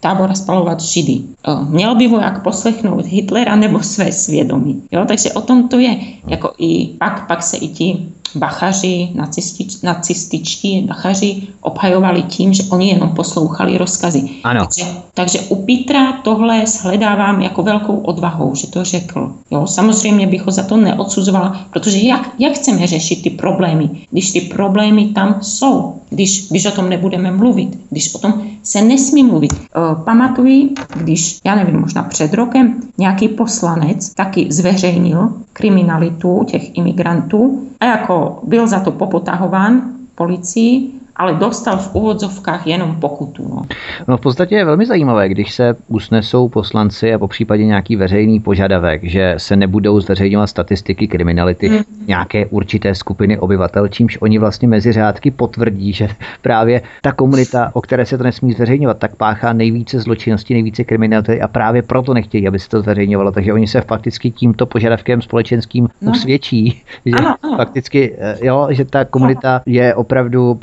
tábora 0.00 0.34
spalovat 0.34 0.80
Židy. 0.80 1.20
Měl 1.68 1.94
by 1.94 2.08
voják 2.08 2.42
poslechnout 2.42 3.06
Hitlera 3.06 3.56
nebo 3.56 3.82
své 3.82 4.12
svědomí. 4.12 4.82
Jo? 4.92 5.04
Takže 5.08 5.32
o 5.32 5.40
tom 5.40 5.68
to 5.68 5.78
je. 5.78 5.96
Jako 6.26 6.52
i, 6.58 6.86
pak, 6.98 7.26
pak 7.26 7.42
se 7.42 7.56
i 7.56 7.68
ti 7.68 8.06
bachaři, 8.34 9.08
nacistič, 9.14 9.80
nacističtí 9.82 10.80
bachaři 10.80 11.42
obhajovali 11.60 12.22
tím, 12.22 12.54
že 12.54 12.62
oni 12.62 12.88
jenom 12.88 13.10
poslouchali 13.10 13.78
rozkazy. 13.78 14.30
Ano. 14.44 14.60
Takže, 14.60 14.92
takže 15.14 15.40
u 15.40 15.66
Petra 15.66 16.12
tohle 16.12 16.66
shledávám 16.66 17.42
jako 17.42 17.62
velkou 17.62 17.96
odvahou, 17.96 18.54
že 18.54 18.66
to 18.66 18.84
řekl. 18.84 19.32
Jo, 19.50 19.66
samozřejmě 19.66 20.26
bych 20.26 20.46
ho 20.46 20.52
za 20.52 20.62
to 20.62 20.76
neodsuzovala, 20.76 21.60
protože 21.72 21.98
jak, 21.98 22.30
jak 22.38 22.52
chceme 22.52 22.86
řešit 22.86 23.22
ty 23.22 23.30
problémy, 23.30 23.90
když 24.10 24.32
ty 24.32 24.40
problémy 24.40 25.06
tam 25.06 25.38
jsou, 25.42 25.94
když, 26.10 26.48
když 26.58 26.66
o 26.66 26.76
tom 26.76 26.88
nebudeme 26.88 27.30
mluvit, 27.30 27.78
když 27.90 28.14
o 28.14 28.18
tom 28.18 28.42
se 28.62 28.82
nesmí 28.82 29.24
mluvit. 29.24 29.52
E, 29.52 29.58
pamatuji, 30.04 30.70
když, 30.96 31.38
já 31.44 31.54
nevím, 31.54 31.80
možná 31.80 32.02
před 32.02 32.34
rokem 32.34 32.80
nějaký 32.98 33.28
poslanec 33.28 34.14
taky 34.14 34.46
zveřejnil 34.50 35.32
kriminalitu 35.52 36.44
těch 36.44 36.78
imigrantů 36.78 37.62
a 37.80 37.84
jako 37.84 38.40
byl 38.42 38.66
za 38.66 38.80
to 38.80 38.90
popotahován 38.90 39.82
policii, 40.14 40.90
ale 41.18 41.34
dostal 41.34 41.78
v 41.78 41.94
úvodzovkách 41.94 42.66
jenom 42.66 42.96
pokutu. 43.00 43.48
No. 43.48 43.62
no 44.08 44.16
v 44.16 44.20
podstatě 44.20 44.54
je 44.54 44.64
velmi 44.64 44.86
zajímavé, 44.86 45.28
když 45.28 45.54
se 45.54 45.76
usnesou 45.88 46.48
poslanci 46.48 47.14
a 47.14 47.18
po 47.18 47.28
případě 47.28 47.64
nějaký 47.66 47.96
veřejný 47.96 48.40
požadavek, 48.40 49.04
že 49.04 49.34
se 49.36 49.56
nebudou 49.56 50.00
zveřejňovat 50.00 50.46
statistiky 50.46 51.08
kriminality 51.08 51.68
hmm. 51.68 51.82
nějaké 52.06 52.46
určité 52.46 52.94
skupiny 52.94 53.38
obyvatel, 53.38 53.88
čímž 53.88 54.18
oni 54.20 54.38
vlastně 54.38 54.68
mezi 54.68 54.92
řádky 54.92 55.30
potvrdí, 55.30 55.92
že 55.92 56.08
právě 56.42 56.82
ta 57.02 57.12
komunita, 57.12 57.70
o 57.72 57.80
které 57.80 58.06
se 58.06 58.18
to 58.18 58.24
nesmí 58.24 58.52
zveřejňovat, 58.52 58.98
tak 58.98 59.16
páchá 59.16 59.52
nejvíce 59.52 60.00
zločinnosti, 60.00 60.54
nejvíce 60.54 60.84
kriminality 60.84 61.40
a 61.40 61.48
právě 61.48 61.82
proto 61.82 62.14
nechtějí, 62.14 62.48
aby 62.48 62.58
se 62.58 62.68
to 62.68 62.80
zveřejňovalo. 62.80 63.32
Takže 63.32 63.52
oni 63.52 63.66
se 63.66 63.80
fakticky 63.80 64.30
tímto 64.30 64.66
požadavkem 64.66 65.22
společenským 65.22 65.88
no. 66.02 66.10
usvědčí, 66.10 66.82
že 67.06 67.16
ano, 67.18 67.36
ano. 67.42 67.56
fakticky, 67.56 68.14
eh, 68.18 68.46
jo, 68.46 68.68
že 68.70 68.84
ta 68.84 69.04
komunita 69.04 69.62
je 69.66 69.94
opravdu 69.94 70.54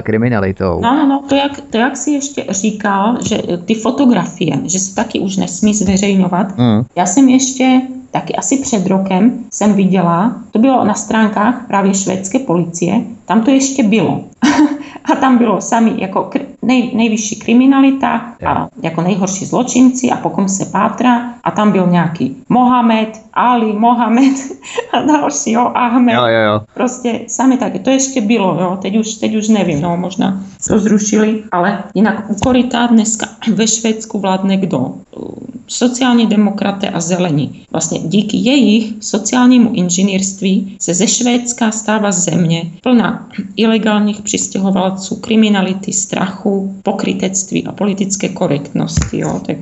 prolezlá 0.00 0.02
kriminalitou. 0.02 0.80
No, 0.80 1.06
no, 1.06 1.22
to 1.28 1.34
jak, 1.34 1.60
to 1.70 1.78
jak 1.78 1.96
si 1.96 2.10
ještě 2.10 2.46
říkal, 2.50 3.18
že 3.28 3.38
ty 3.64 3.74
fotografie, 3.74 4.56
že 4.64 4.78
se 4.78 4.94
taky 4.94 5.20
už 5.20 5.36
nesmí 5.36 5.74
zveřejňovat. 5.74 6.58
Mm. 6.58 6.84
Já 6.96 7.06
jsem 7.06 7.28
ještě 7.28 7.82
taky 8.10 8.34
asi 8.34 8.56
před 8.56 8.86
rokem 8.86 9.38
jsem 9.52 9.72
viděla, 9.72 10.34
to 10.50 10.58
bylo 10.58 10.84
na 10.84 10.94
stránkách 10.94 11.66
právě 11.66 11.94
švédské 11.94 12.38
policie, 12.38 13.02
tam 13.24 13.42
to 13.42 13.50
ještě 13.50 13.82
bylo. 13.82 14.24
a 15.04 15.16
tam 15.16 15.38
bylo 15.38 15.60
sami 15.60 15.92
jako 15.96 16.30
nej, 16.62 16.90
nejvyšší 16.94 17.36
kriminalita 17.36 18.34
a 18.46 18.68
jako 18.82 19.02
nejhorší 19.02 19.44
zločinci 19.44 20.10
a 20.10 20.16
potom 20.16 20.48
se 20.48 20.64
pátra 20.64 21.34
a 21.44 21.50
tam 21.50 21.72
byl 21.72 21.86
nějaký 21.86 22.36
Mohamed, 22.48 23.20
Ali, 23.34 23.72
Mohamed 23.72 24.34
a 24.92 25.02
další, 25.02 25.52
jo, 25.52 25.72
Ahmed. 25.74 26.14
Jo, 26.14 26.26
jo, 26.26 26.40
jo. 26.40 26.60
Prostě 26.74 27.20
sami 27.26 27.56
také, 27.56 27.78
to 27.78 27.90
ještě 27.90 28.20
bylo, 28.20 28.58
jo, 28.60 28.78
teď 28.82 28.96
už, 28.96 29.14
teď 29.14 29.34
už 29.34 29.48
nevím, 29.48 29.80
no, 29.80 29.96
možná 29.96 30.44
to 30.68 30.78
zrušili, 30.78 31.42
ale 31.52 31.84
jinak 31.94 32.30
u 32.30 32.34
koryta 32.34 32.86
dneska 32.86 33.26
ve 33.54 33.66
Švédsku 33.66 34.18
vládne 34.18 34.56
kdo? 34.56 34.94
Sociální 35.66 36.26
demokraté 36.26 36.88
a 36.88 37.00
zelení. 37.00 37.62
Vlastně 37.70 37.98
díky 37.98 38.36
jejich 38.36 38.92
sociálnímu 39.00 39.70
inženýrství 39.72 40.76
se 40.80 40.94
ze 40.94 41.06
Švédska 41.06 41.70
stává 41.70 42.12
země 42.12 42.70
plná 42.82 43.28
ilegálních 43.56 44.22
přistěhovalců, 44.22 45.16
kriminality, 45.16 45.92
strachu, 45.92 46.74
pokrytectví 46.82 47.66
a 47.66 47.72
politické 47.72 48.28
korektnosti. 48.28 49.18
Jo? 49.18 49.40
Tak 49.46 49.56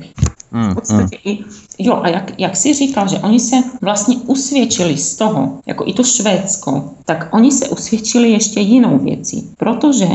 v 0.51 0.75
podstatě 0.75 1.17
mm, 1.25 1.31
i, 1.31 1.39
jo, 1.79 1.99
a 2.03 2.09
jak, 2.09 2.39
jak 2.39 2.57
jsi 2.57 2.73
říkal, 2.73 3.07
že 3.07 3.19
oni 3.19 3.39
se 3.39 3.55
vlastně 3.81 4.17
usvědčili 4.17 4.97
z 4.97 5.15
toho, 5.15 5.57
jako 5.65 5.83
i 5.87 5.93
to 5.93 6.03
Švédsko, 6.03 6.83
tak 7.05 7.29
oni 7.31 7.51
se 7.51 7.69
usvědčili 7.69 8.29
ještě 8.31 8.59
jinou 8.59 8.97
věcí, 8.97 9.49
protože 9.57 10.07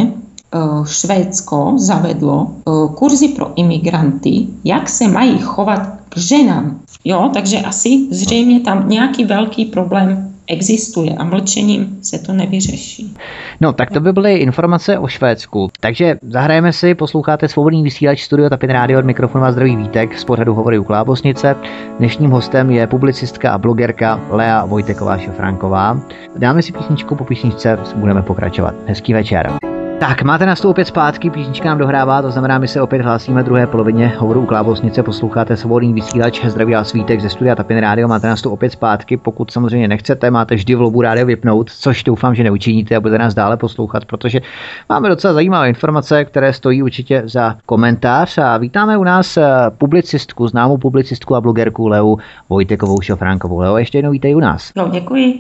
Eh, 0.55 0.87
Švédsko 0.87 1.73
zavedlo 1.77 2.47
eh, 2.47 2.95
kurzy 2.95 3.29
pro 3.29 3.53
imigranty, 3.57 4.47
jak 4.65 4.89
se 4.89 5.09
mají 5.09 5.39
chovat 5.39 5.81
k 6.09 6.19
ženám. 6.19 6.81
Jo, 7.05 7.31
takže 7.35 7.59
asi 7.59 8.07
zřejmě 8.11 8.61
tam 8.61 8.89
nějaký 8.89 9.25
velký 9.25 9.65
problém 9.65 10.34
existuje 10.47 11.11
a 11.13 11.25
mlčením 11.25 11.99
se 12.03 12.19
to 12.19 12.33
nevyřeší. 12.33 13.15
No, 13.61 13.73
tak 13.73 13.91
to 13.91 14.01
by 14.01 14.13
byly 14.13 14.35
informace 14.35 14.99
o 14.99 15.09
Švédsku. 15.09 15.69
Takže 15.81 16.17
zahrajeme 16.23 16.73
si, 16.73 16.95
posloucháte 16.95 17.49
svobodný 17.49 17.83
vysílač 17.83 18.23
Studio 18.23 18.51
Tapin 18.51 18.71
Radio 18.71 18.99
od 18.99 19.05
mikrofonu 19.05 19.45
a 19.45 19.53
zdraví 19.53 19.77
Vítek 19.77 20.19
z 20.19 20.25
pořadu 20.25 20.55
Hovory 20.55 20.79
u 20.79 20.85
Klábosnice. 20.85 21.57
Dnešním 21.99 22.31
hostem 22.31 22.71
je 22.71 22.87
publicistka 22.87 23.53
a 23.53 23.59
blogerka 23.59 24.21
Lea 24.31 24.65
Vojteková 24.65 25.19
Šafránková. 25.19 26.01
Dáme 26.37 26.63
si 26.63 26.73
písničku, 26.73 27.17
po 27.17 27.25
písničce 27.25 27.79
budeme 27.97 28.23
pokračovat. 28.23 28.75
Hezký 28.87 29.13
večer. 29.13 29.74
Tak, 29.99 30.23
máte 30.23 30.47
nás 30.47 30.61
tu 30.61 30.71
opět 30.71 30.85
zpátky, 30.85 31.31
písnička 31.31 31.69
nám 31.69 31.79
dohrává, 31.79 32.23
to 32.23 32.31
znamená, 32.31 32.59
my 32.59 32.69
se 32.69 32.83
opět 32.83 33.03
hlásíme 33.03 33.43
druhé 33.43 33.67
polovině 33.67 34.13
hovoru 34.19 34.41
u 34.41 34.47
Klábosnice, 34.47 35.03
posloucháte 35.03 35.57
svobodný 35.57 35.93
vysílač, 35.93 36.45
zdraví 36.45 36.75
a 36.75 36.85
svítek 36.85 37.21
ze 37.21 37.31
studia 37.31 37.55
Tapin 37.55 37.79
Radio, 37.79 38.09
máte 38.09 38.27
nás 38.27 38.43
tu 38.43 38.51
opět 38.51 38.71
zpátky, 38.71 39.17
pokud 39.17 39.51
samozřejmě 39.51 39.89
nechcete, 39.89 40.31
máte 40.31 40.55
vždy 40.55 40.75
v 40.75 40.81
lobu 40.81 41.03
rádio 41.03 41.27
vypnout, 41.27 41.71
což 41.71 42.05
doufám, 42.05 42.35
že 42.35 42.45
neučiníte 42.45 42.97
a 42.97 43.01
budete 43.01 43.19
nás 43.19 43.35
dále 43.35 43.57
poslouchat, 43.57 44.05
protože 44.05 44.41
máme 44.89 45.09
docela 45.09 45.35
zajímavé 45.35 45.69
informace, 45.69 46.25
které 46.25 46.53
stojí 46.53 46.83
určitě 46.83 47.23
za 47.25 47.57
komentář 47.67 48.39
a 48.39 48.57
vítáme 48.57 48.97
u 48.97 49.05
nás 49.05 49.37
eh, 49.37 49.45
publicistku, 49.79 50.49
známou 50.49 50.79
publicistku 50.79 51.35
a 51.35 51.41
blogerku 51.41 51.89
Leu 51.89 52.17
Vojtekovou 52.49 53.01
Šofránkovou. 53.01 53.59
Leo, 53.59 53.77
ještě 53.77 53.99
jednou 53.99 54.11
vítej 54.11 54.37
u 54.37 54.41
nás. 54.41 54.73
No, 54.77 54.89
děkuji 54.89 55.39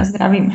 a 0.00 0.04
zdravím. 0.04 0.52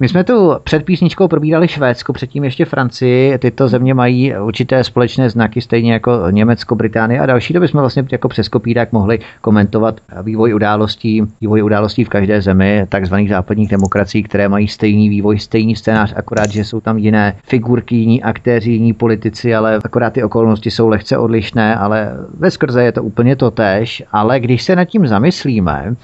My 0.00 0.08
jsme 0.08 0.24
tu 0.24 0.52
před 0.64 0.84
písničkou 0.84 1.28
probírali 1.28 1.68
Švédsko, 1.68 2.12
předtím 2.12 2.44
ještě 2.44 2.61
Francii. 2.64 3.38
Tyto 3.38 3.68
země 3.68 3.94
mají 3.94 4.36
určité 4.36 4.84
společné 4.84 5.30
znaky, 5.30 5.60
stejně 5.60 5.92
jako 5.92 6.30
Německo, 6.30 6.74
Británie 6.74 7.20
a 7.20 7.26
další. 7.26 7.54
To 7.54 7.60
bychom 7.60 7.80
vlastně 7.80 8.04
jako 8.12 8.28
přes 8.28 8.48
kopírák 8.48 8.92
mohli 8.92 9.18
komentovat 9.40 10.00
vývoj 10.22 10.54
událostí, 10.54 11.22
vývoj 11.40 11.62
událostí 11.62 12.04
v 12.04 12.08
každé 12.08 12.42
zemi, 12.42 12.86
takzvaných 12.88 13.28
západních 13.28 13.68
demokracií, 13.68 14.22
které 14.22 14.48
mají 14.48 14.68
stejný 14.68 15.08
vývoj, 15.08 15.38
stejný 15.38 15.76
scénář, 15.76 16.12
akorát, 16.16 16.50
že 16.50 16.64
jsou 16.64 16.80
tam 16.80 16.98
jiné 16.98 17.34
figurky, 17.44 17.96
jiní 17.96 18.22
aktéři, 18.22 18.70
jiní 18.70 18.92
politici, 18.92 19.54
ale 19.54 19.78
akorát 19.84 20.12
ty 20.12 20.22
okolnosti 20.22 20.70
jsou 20.70 20.88
lehce 20.88 21.18
odlišné, 21.18 21.76
ale 21.76 22.12
ve 22.38 22.50
skrze 22.50 22.84
je 22.84 22.92
to 22.92 23.02
úplně 23.02 23.36
to 23.36 23.50
tež. 23.50 24.02
Ale 24.12 24.40
když 24.40 24.62
se 24.62 24.76
nad 24.76 24.84
tím 24.84 25.06
zamyslíme, 25.06 25.94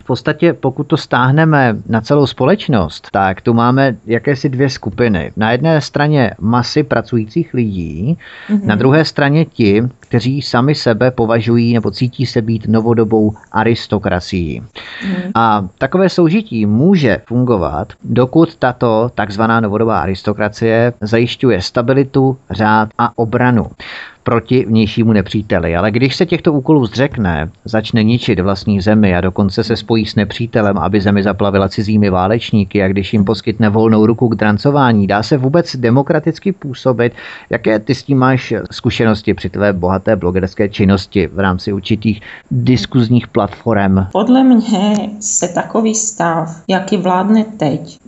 v 0.00 0.06
podstatě 0.06 0.52
pokud 0.52 0.86
to 0.86 0.96
stáhneme 0.96 1.76
na 1.88 2.00
celou 2.00 2.26
společnost, 2.26 3.08
tak 3.12 3.40
tu 3.40 3.54
máme 3.54 3.96
jakési 4.06 4.48
dvě 4.48 4.70
skupiny. 4.70 5.32
Na 5.36 5.52
jedné 5.52 5.80
straně 5.80 6.05
masy 6.38 6.82
pracujících 6.82 7.54
lidí, 7.54 8.18
mm-hmm. 8.48 8.64
na 8.64 8.74
druhé 8.74 9.04
straně 9.04 9.44
ti, 9.44 9.82
kteří 10.00 10.42
sami 10.42 10.74
sebe 10.74 11.10
považují 11.10 11.74
nebo 11.74 11.90
cítí 11.90 12.26
se 12.26 12.42
být 12.42 12.66
novodobou 12.68 13.34
aristokracií. 13.52 14.60
Mm. 14.60 15.30
A 15.34 15.68
takové 15.78 16.08
soužití 16.08 16.66
může 16.66 17.18
fungovat, 17.26 17.92
dokud 18.04 18.56
tato 18.56 19.10
takzvaná 19.14 19.60
novodobá 19.60 20.00
aristokracie 20.00 20.92
zajišťuje 21.00 21.62
stabilitu, 21.62 22.38
řád 22.50 22.88
a 22.98 23.18
obranu 23.18 23.66
proti 24.26 24.64
vnějšímu 24.66 25.12
nepříteli. 25.12 25.76
Ale 25.76 25.90
když 25.90 26.16
se 26.16 26.26
těchto 26.26 26.52
úkolů 26.52 26.86
zřekne, 26.86 27.50
začne 27.64 28.02
ničit 28.02 28.40
vlastní 28.40 28.80
zemi 28.80 29.16
a 29.16 29.20
dokonce 29.20 29.64
se 29.64 29.76
spojí 29.76 30.06
s 30.06 30.14
nepřítelem, 30.14 30.78
aby 30.78 31.00
zemi 31.00 31.22
zaplavila 31.22 31.68
cizími 31.68 32.10
válečníky 32.10 32.82
a 32.82 32.88
když 32.88 33.12
jim 33.12 33.24
poskytne 33.24 33.68
volnou 33.68 34.06
ruku 34.06 34.28
k 34.28 34.34
drancování, 34.34 35.06
dá 35.06 35.22
se 35.22 35.36
vůbec 35.36 35.76
demokraticky 35.76 36.52
působit. 36.52 37.12
Jaké 37.50 37.78
ty 37.78 37.94
s 37.94 38.02
tím 38.02 38.18
máš 38.18 38.54
zkušenosti 38.70 39.34
při 39.34 39.50
tvé 39.50 39.72
bohaté 39.72 40.16
blogerské 40.16 40.68
činnosti 40.68 41.26
v 41.26 41.38
rámci 41.38 41.72
určitých 41.72 42.20
diskuzních 42.50 43.28
platform? 43.28 43.98
Podle 44.12 44.44
mě 44.44 45.10
se 45.20 45.48
takový 45.48 45.94
stav, 45.94 46.62
jaký 46.68 46.96
vládne 46.96 47.44
teď, 47.56 47.98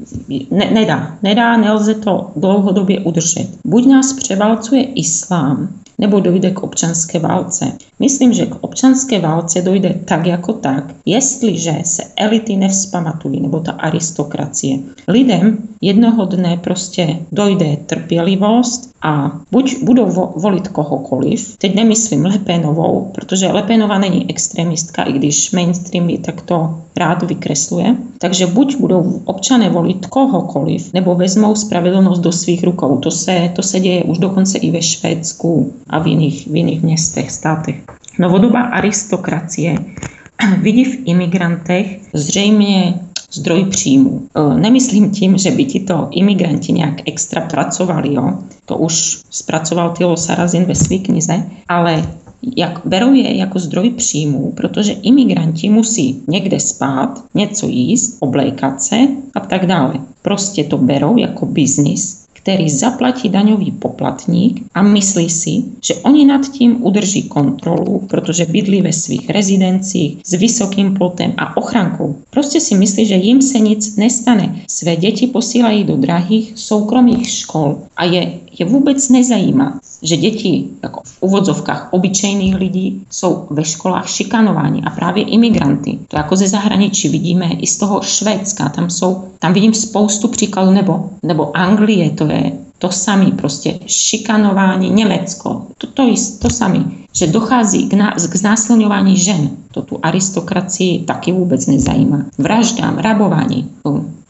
ne, 0.51 0.71
nedá. 0.71 1.15
Nedá, 1.23 1.57
nelze 1.57 1.95
to 1.95 2.31
dlouhodobě 2.37 3.01
udržet. 3.01 3.49
Buď 3.65 3.87
nás 3.87 4.13
převalcuje 4.13 4.83
islám, 4.85 5.69
nebo 5.99 6.21
dojde 6.21 6.51
k 6.51 6.63
občanské 6.63 7.19
válce. 7.19 7.73
Myslím, 7.99 8.33
že 8.33 8.47
k 8.47 8.57
občanské 8.61 9.21
válce 9.21 9.63
dojde 9.63 10.01
tak 10.05 10.27
jako 10.27 10.53
tak, 10.53 10.95
jestliže 11.07 11.75
se 11.85 12.03
elity 12.17 12.57
nevzpamatují, 12.57 13.41
nebo 13.41 13.61
ta 13.61 13.73
aristokracie. 13.73 14.79
Lidem 15.09 15.59
jednoho 15.81 16.25
dne 16.25 16.57
prostě 16.57 17.17
dojde 17.33 17.77
trpělivost 17.87 18.91
a 19.03 19.31
buď 19.53 19.83
budou 19.83 20.07
vo- 20.07 20.33
volit 20.37 20.69
kohokoliv, 20.69 21.57
teď 21.59 21.75
nemyslím 21.75 22.25
Lepénovou, 22.25 23.11
protože 23.15 23.47
Lepénová 23.47 23.99
není 23.99 24.31
extremistka, 24.31 25.03
i 25.03 25.13
když 25.13 25.51
mainstream 25.51 26.11
ji 26.11 26.19
takto 26.19 26.81
rád 26.97 27.23
vykresluje, 27.23 27.97
takže 28.19 28.47
buď 28.47 28.77
budou 28.77 29.23
občané 29.25 29.71
volit 29.71 30.07
kohokoliv, 30.07 30.93
nebo 30.93 31.15
vezmou 31.15 31.55
spravedlnost 31.55 32.21
do 32.21 32.33
svých 32.33 32.65
rukou. 32.65 32.99
To 32.99 33.11
se, 33.11 33.53
to 33.57 33.63
se 33.63 33.81
děje 33.81 34.05
už 34.05 34.19
dokonce 34.19 34.59
i 34.59 34.71
ve 34.71 34.83
Švédsku 34.83 35.73
a 35.91 35.99
v 35.99 36.07
jiných, 36.07 36.47
v 36.47 36.57
jiných 36.57 36.83
městech, 36.83 37.31
státech. 37.31 37.77
Novodobá 38.19 38.61
aristokracie 38.63 39.79
vidí 40.63 40.85
v 40.85 40.99
imigrantech 41.05 42.01
zřejmě 42.13 42.95
zdroj 43.33 43.65
příjmu. 43.65 44.23
E, 44.35 44.61
nemyslím 44.61 45.11
tím, 45.11 45.39
že 45.39 45.51
by 45.51 45.65
tito 45.65 46.09
imigranti 46.11 46.73
nějak 46.73 47.09
extra 47.09 47.41
pracovali, 47.41 48.15
jo? 48.15 48.39
to 48.65 48.77
už 48.77 49.21
zpracoval 49.31 49.95
Tilo 49.97 50.17
Sarazin 50.17 50.65
ve 50.65 50.75
své 50.75 50.99
knize, 50.99 51.43
ale 51.69 52.09
jak 52.57 52.81
berou 52.85 53.13
je 53.13 53.37
jako 53.37 53.59
zdroj 53.59 53.91
příjmu, 53.91 54.53
protože 54.57 54.93
imigranti 54.93 55.71
musí 55.71 56.23
někde 56.29 56.61
spát, 56.61 57.25
něco 57.35 57.67
jíst, 57.69 58.17
oblékat 58.21 58.83
se 58.83 58.97
a 59.35 59.41
tak 59.41 59.67
dále. 59.67 59.95
Prostě 60.23 60.65
to 60.65 60.79
berou 60.79 61.17
jako 61.17 61.47
biznis 61.47 62.18
který 62.49 62.71
zaplatí 62.71 63.29
daňový 63.29 63.71
poplatník 63.71 64.65
a 64.75 64.83
myslí 64.83 65.31
si, 65.31 65.63
že 65.85 65.95
oni 65.95 66.25
nad 66.25 66.49
tím 66.49 66.85
udrží 66.85 67.23
kontrolu, 67.23 68.07
protože 68.09 68.47
bydlí 68.47 68.83
ve 68.83 68.93
svých 68.93 69.31
rezidencích 69.31 70.17
s 70.25 70.33
vysokým 70.33 70.95
plotem 70.95 71.35
a 71.37 71.57
ochrankou. 71.57 72.17
Prostě 72.31 72.61
si 72.61 72.75
myslí, 72.75 73.07
že 73.07 73.15
jim 73.15 73.43
se 73.43 73.59
nic 73.59 73.97
nestane. 73.97 74.57
Své 74.69 74.97
děti 74.97 75.27
posílají 75.27 75.85
do 75.85 75.97
drahých 75.97 76.53
soukromých 76.55 77.31
škol 77.31 77.79
a 77.97 78.05
je, 78.05 78.33
je 78.59 78.67
vůbec 78.67 79.09
nezajímá, 79.09 79.81
že 80.03 80.17
děti 80.17 80.65
jako 80.83 81.01
v 81.05 81.17
uvodzovkách 81.21 81.89
obyčejných 81.91 82.55
lidí 82.55 83.05
jsou 83.11 83.47
ve 83.51 83.65
školách 83.65 84.09
šikanováni 84.09 84.83
a 84.83 84.91
právě 84.91 85.25
imigranty. 85.25 85.99
To 86.09 86.17
jako 86.17 86.37
ze 86.37 86.49
zahraničí 86.49 87.09
vidíme 87.09 87.47
i 87.47 87.67
z 87.67 87.77
toho 87.77 88.03
Švédska, 88.03 88.69
tam 88.69 88.91
jsou, 88.91 89.25
tam 89.39 89.53
vidím 89.53 89.75
spoustu 89.75 90.29
příkladů, 90.29 90.71
nebo, 90.71 91.11
nebo 91.23 91.57
Anglie, 91.57 92.11
to 92.11 92.25
je 92.25 92.53
to 92.79 92.91
samé, 92.91 93.31
prostě 93.31 93.79
šikanování, 93.87 94.91
Německo, 94.91 95.63
to, 95.79 95.87
to, 95.87 96.03
je 96.03 96.15
to 96.39 96.51
samé, 96.51 96.85
že 97.13 97.27
dochází 97.27 97.89
k, 97.89 97.95
na, 97.95 98.11
k 98.11 98.37
znásilňování 98.37 99.17
žen. 99.17 99.51
To 99.73 99.83
tu 99.83 99.99
aristokracii 100.03 100.99
taky 100.99 101.33
vůbec 101.33 101.67
nezajímá. 101.67 102.25
Vraždám, 102.39 102.99
rabování. 102.99 103.71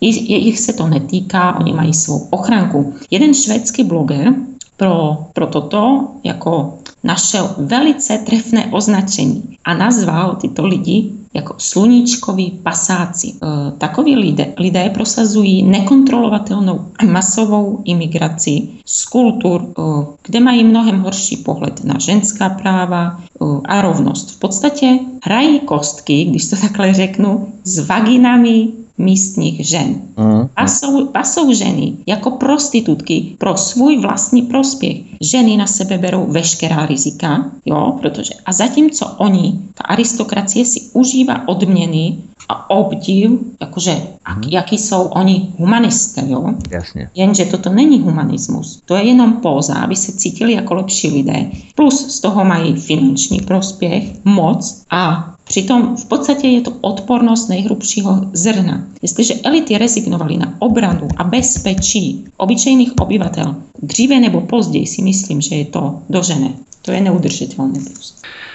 Jich 0.01 0.61
se 0.61 0.73
to 0.73 0.89
netýká, 0.89 1.59
oni 1.61 1.73
mají 1.73 1.95
svou 1.95 2.27
ochranku. 2.31 2.95
Jeden 3.11 3.35
švédský 3.35 3.85
bloger 3.85 4.35
pro, 4.79 5.19
pro 5.33 5.47
toto 5.47 6.09
jako 6.25 6.79
našel 7.05 7.55
velice 7.59 8.19
trefné 8.19 8.67
označení 8.73 9.43
a 9.65 9.75
nazval 9.75 10.37
tyto 10.37 10.67
lidi 10.67 11.11
jako 11.35 11.55
sluníčkoví 11.59 12.61
pasáci. 12.63 13.29
E, 13.29 13.71
takoví 13.79 14.17
lidé, 14.17 14.47
lidé 14.59 14.91
prosazují 14.95 15.63
nekontrolovatelnou 15.63 16.85
masovou 17.11 17.83
imigraci 17.85 18.69
z 18.85 19.05
kultur, 19.05 19.63
e, 19.63 19.83
kde 20.23 20.41
mají 20.41 20.65
mnohem 20.65 21.01
horší 21.01 21.37
pohled 21.37 21.85
na 21.85 21.99
ženská 21.99 22.49
práva 22.49 23.21
e, 23.21 23.45
a 23.65 23.83
rovnost. 23.83 24.31
V 24.31 24.39
podstatě 24.39 24.99
hrají 25.25 25.61
kostky, 25.61 26.25
když 26.25 26.51
to 26.51 26.57
takhle 26.57 26.95
řeknu, 26.95 27.53
s 27.65 27.87
vaginami 27.87 28.69
místních 28.99 29.67
žen. 29.67 30.01
Uh-huh. 30.17 30.49
A, 30.57 30.67
jsou, 30.67 31.09
a 31.15 31.25
jsou 31.25 31.53
ženy 31.53 31.93
jako 32.07 32.31
prostitutky 32.31 33.37
pro 33.39 33.57
svůj 33.57 33.99
vlastní 33.99 34.43
prospěch. 34.43 34.97
Ženy 35.21 35.57
na 35.57 35.67
sebe 35.67 35.99
berou 35.99 36.27
veškerá 36.27 36.87
rizika, 36.87 37.51
jo, 37.67 37.99
protože 38.01 38.35
a 38.47 38.53
zatímco 38.53 39.07
oni, 39.19 39.61
ta 39.75 39.85
aristokracie 39.85 40.65
si 40.65 40.81
užívá 40.93 41.49
odměny 41.49 42.17
a 42.49 42.71
obdiv, 42.71 43.31
jakože 43.61 43.93
uh-huh. 43.93 44.49
jaký 44.49 44.79
jsou 44.79 45.03
oni 45.03 45.49
humanisté, 45.59 46.25
jo. 46.27 46.55
Jasně. 46.71 47.11
Jenže 47.15 47.45
toto 47.45 47.71
není 47.71 48.01
humanismus. 48.01 48.81
To 48.85 48.97
je 48.97 49.05
jenom 49.05 49.33
póza, 49.33 49.75
aby 49.75 49.97
se 49.97 50.13
cítili 50.13 50.53
jako 50.53 50.75
lepší 50.75 51.09
lidé. 51.09 51.51
Plus 51.75 52.17
z 52.17 52.21
toho 52.21 52.45
mají 52.45 52.75
finanční 52.75 53.41
prospěch, 53.41 54.05
moc 54.25 54.83
a 54.91 55.35
Přitom 55.49 55.97
v 55.97 56.05
podstatě 56.05 56.49
je 56.49 56.61
to 56.61 56.73
odpornost 56.81 57.49
nejhrubšího 57.49 58.21
zrna. 58.33 58.87
Jestliže 59.03 59.35
elity 59.35 59.79
rezignovaly 59.79 60.37
na 60.37 60.55
obranu 60.59 61.09
a 61.17 61.25
bezpečí 61.25 62.25
obyčejných 62.37 62.93
obyvatel, 63.01 63.57
dříve 63.83 64.21
nebo 64.21 64.41
později 64.41 64.87
si 64.87 65.03
myslím, 65.03 65.41
že 65.41 65.55
je 65.55 65.65
to 65.65 66.03
dožené. 66.11 66.53
To 66.83 66.93
je 66.93 67.01
neudržitelné. 67.01 67.81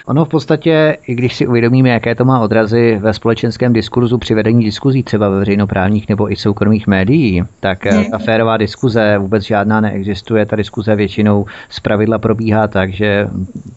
Ono 0.07 0.25
v 0.25 0.29
podstatě, 0.29 0.97
i 1.07 1.15
když 1.15 1.35
si 1.35 1.47
uvědomíme, 1.47 1.89
jaké 1.89 2.15
to 2.15 2.25
má 2.25 2.39
odrazy 2.39 2.97
ve 3.01 3.13
společenském 3.13 3.73
diskurzu 3.73 4.17
při 4.17 4.33
vedení 4.33 4.65
diskuzí 4.65 5.03
třeba 5.03 5.29
ve 5.29 5.39
veřejnoprávních 5.39 6.09
nebo 6.09 6.31
i 6.31 6.35
soukromých 6.35 6.87
médií, 6.87 7.43
tak 7.59 7.85
hmm. 7.85 8.11
ta 8.11 8.17
férová 8.17 8.57
diskuze 8.57 9.17
vůbec 9.17 9.43
žádná 9.43 9.81
neexistuje. 9.81 10.45
Ta 10.45 10.55
diskuze 10.55 10.95
většinou 10.95 11.45
z 11.69 11.79
pravidla 11.79 12.19
probíhá 12.19 12.67
tak, 12.67 12.93
že 12.93 13.27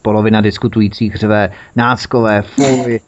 polovina 0.03 0.41
diskutujících 0.41 1.16
řve 1.16 1.51
náckové, 1.77 2.43
fuj. 2.43 3.01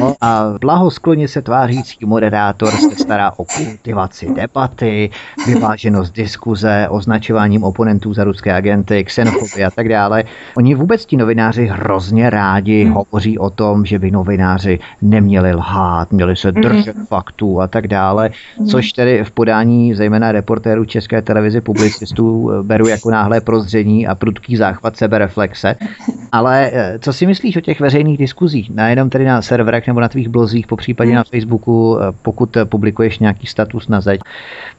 No, 0.00 0.14
a 0.20 0.44
blahoskloně 0.60 1.28
se 1.28 1.42
tvářící 1.42 2.06
moderátor 2.06 2.70
se 2.70 2.96
stará 2.96 3.32
o 3.36 3.44
kultivaci 3.44 4.34
debaty, 4.34 5.10
vyváženost 5.46 6.14
diskuze, 6.14 6.86
označováním 6.90 7.64
oponentů 7.64 8.14
za 8.14 8.24
ruské 8.24 8.52
agenty, 8.52 9.04
xenofobie 9.04 9.66
a 9.66 9.70
tak 9.70 9.88
dále. 9.88 10.24
Oni 10.56 10.74
vůbec 10.74 11.06
ti 11.06 11.16
novináři 11.16 11.66
hrozně 11.66 12.30
rádi 12.30 12.63
hmm. 12.72 12.92
hovoří 12.92 13.38
o 13.38 13.50
tom, 13.50 13.84
že 13.84 13.98
by 13.98 14.10
novináři 14.10 14.78
neměli 15.02 15.54
lhát, 15.54 16.12
měli 16.12 16.36
se 16.36 16.52
držet 16.52 16.96
hmm. 16.96 17.06
faktů 17.06 17.60
a 17.60 17.68
tak 17.68 17.88
dále, 17.88 18.30
hmm. 18.58 18.66
což 18.66 18.92
tedy 18.92 19.24
v 19.24 19.30
podání 19.30 19.94
zejména 19.94 20.32
reportérů 20.32 20.84
České 20.84 21.22
televize 21.22 21.60
publicistů 21.60 22.50
eh, 22.50 22.62
beru 22.62 22.88
jako 22.88 23.10
náhlé 23.10 23.40
prozření 23.40 24.06
a 24.06 24.14
prudký 24.14 24.56
záchvat 24.56 24.96
sebereflexe. 24.96 25.76
Ale 26.32 26.70
eh, 26.72 26.98
co 26.98 27.12
si 27.12 27.26
myslíš 27.26 27.56
o 27.56 27.60
těch 27.60 27.80
veřejných 27.80 28.18
diskuzích? 28.18 28.70
Nejenom 28.70 29.10
tedy 29.10 29.24
na 29.24 29.42
serverech 29.42 29.86
nebo 29.86 30.00
na 30.00 30.08
tvých 30.08 30.28
blozích, 30.28 30.66
po 30.66 30.76
případě 30.76 31.10
hmm. 31.10 31.16
na 31.16 31.24
Facebooku, 31.24 31.98
eh, 32.00 32.12
pokud 32.22 32.56
publikuješ 32.64 33.18
nějaký 33.18 33.46
status 33.46 33.88
na 33.88 34.00
zeď, 34.00 34.20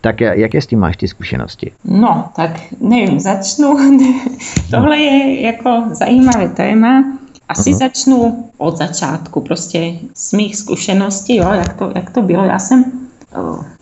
tak 0.01 0.21
jaké 0.21 0.61
s 0.61 0.67
tím 0.67 0.79
máš 0.79 0.97
ty 0.97 1.07
zkušenosti? 1.07 1.71
No, 1.85 2.29
tak 2.35 2.51
nevím, 2.81 3.19
začnu. 3.19 3.77
Tohle 4.71 4.97
je 4.97 5.41
jako 5.41 5.83
zajímavé 5.91 6.49
téma. 6.49 7.03
Asi 7.49 7.71
uh-huh. 7.71 7.77
začnu 7.77 8.49
od 8.57 8.77
začátku, 8.77 9.41
prostě 9.41 9.99
z 10.15 10.33
mých 10.33 10.55
zkušeností, 10.55 11.35
jo, 11.35 11.49
jak 11.51 11.73
to, 11.73 11.91
jak 11.95 12.09
to 12.09 12.21
bylo. 12.21 12.43
Já 12.43 12.59
jsem 12.59 12.85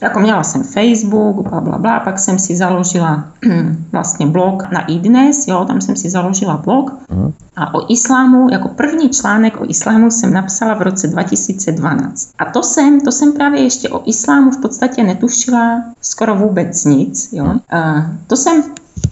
jako 0.01 0.19
měla 0.19 0.43
jsem 0.43 0.63
Facebook, 0.63 1.49
bla, 1.49 1.61
bla, 1.61 1.77
bla, 1.77 1.99
pak 1.99 2.19
jsem 2.19 2.39
si 2.39 2.55
založila 2.55 3.27
vlastně 3.91 4.25
blog 4.25 4.71
na 4.71 4.85
iDnes, 4.85 5.47
jo, 5.47 5.65
tam 5.65 5.81
jsem 5.81 5.95
si 5.95 6.09
založila 6.09 6.57
blog 6.57 6.91
uh-huh. 6.91 7.33
a 7.55 7.73
o 7.73 7.91
islámu, 7.91 8.47
jako 8.51 8.67
první 8.67 9.09
článek 9.09 9.61
o 9.61 9.69
islámu 9.69 10.11
jsem 10.11 10.33
napsala 10.33 10.73
v 10.73 10.81
roce 10.81 11.07
2012. 11.07 12.29
A 12.39 12.45
to 12.45 12.63
jsem, 12.63 13.01
to 13.01 13.11
jsem 13.11 13.33
právě 13.33 13.61
ještě 13.61 13.89
o 13.89 14.01
islámu 14.05 14.51
v 14.51 14.61
podstatě 14.61 15.03
netušila 15.03 15.83
skoro 16.01 16.35
vůbec 16.35 16.85
nic, 16.85 17.29
jo. 17.33 17.45
Uh, 17.45 17.59
to 18.27 18.35
jsem 18.35 18.63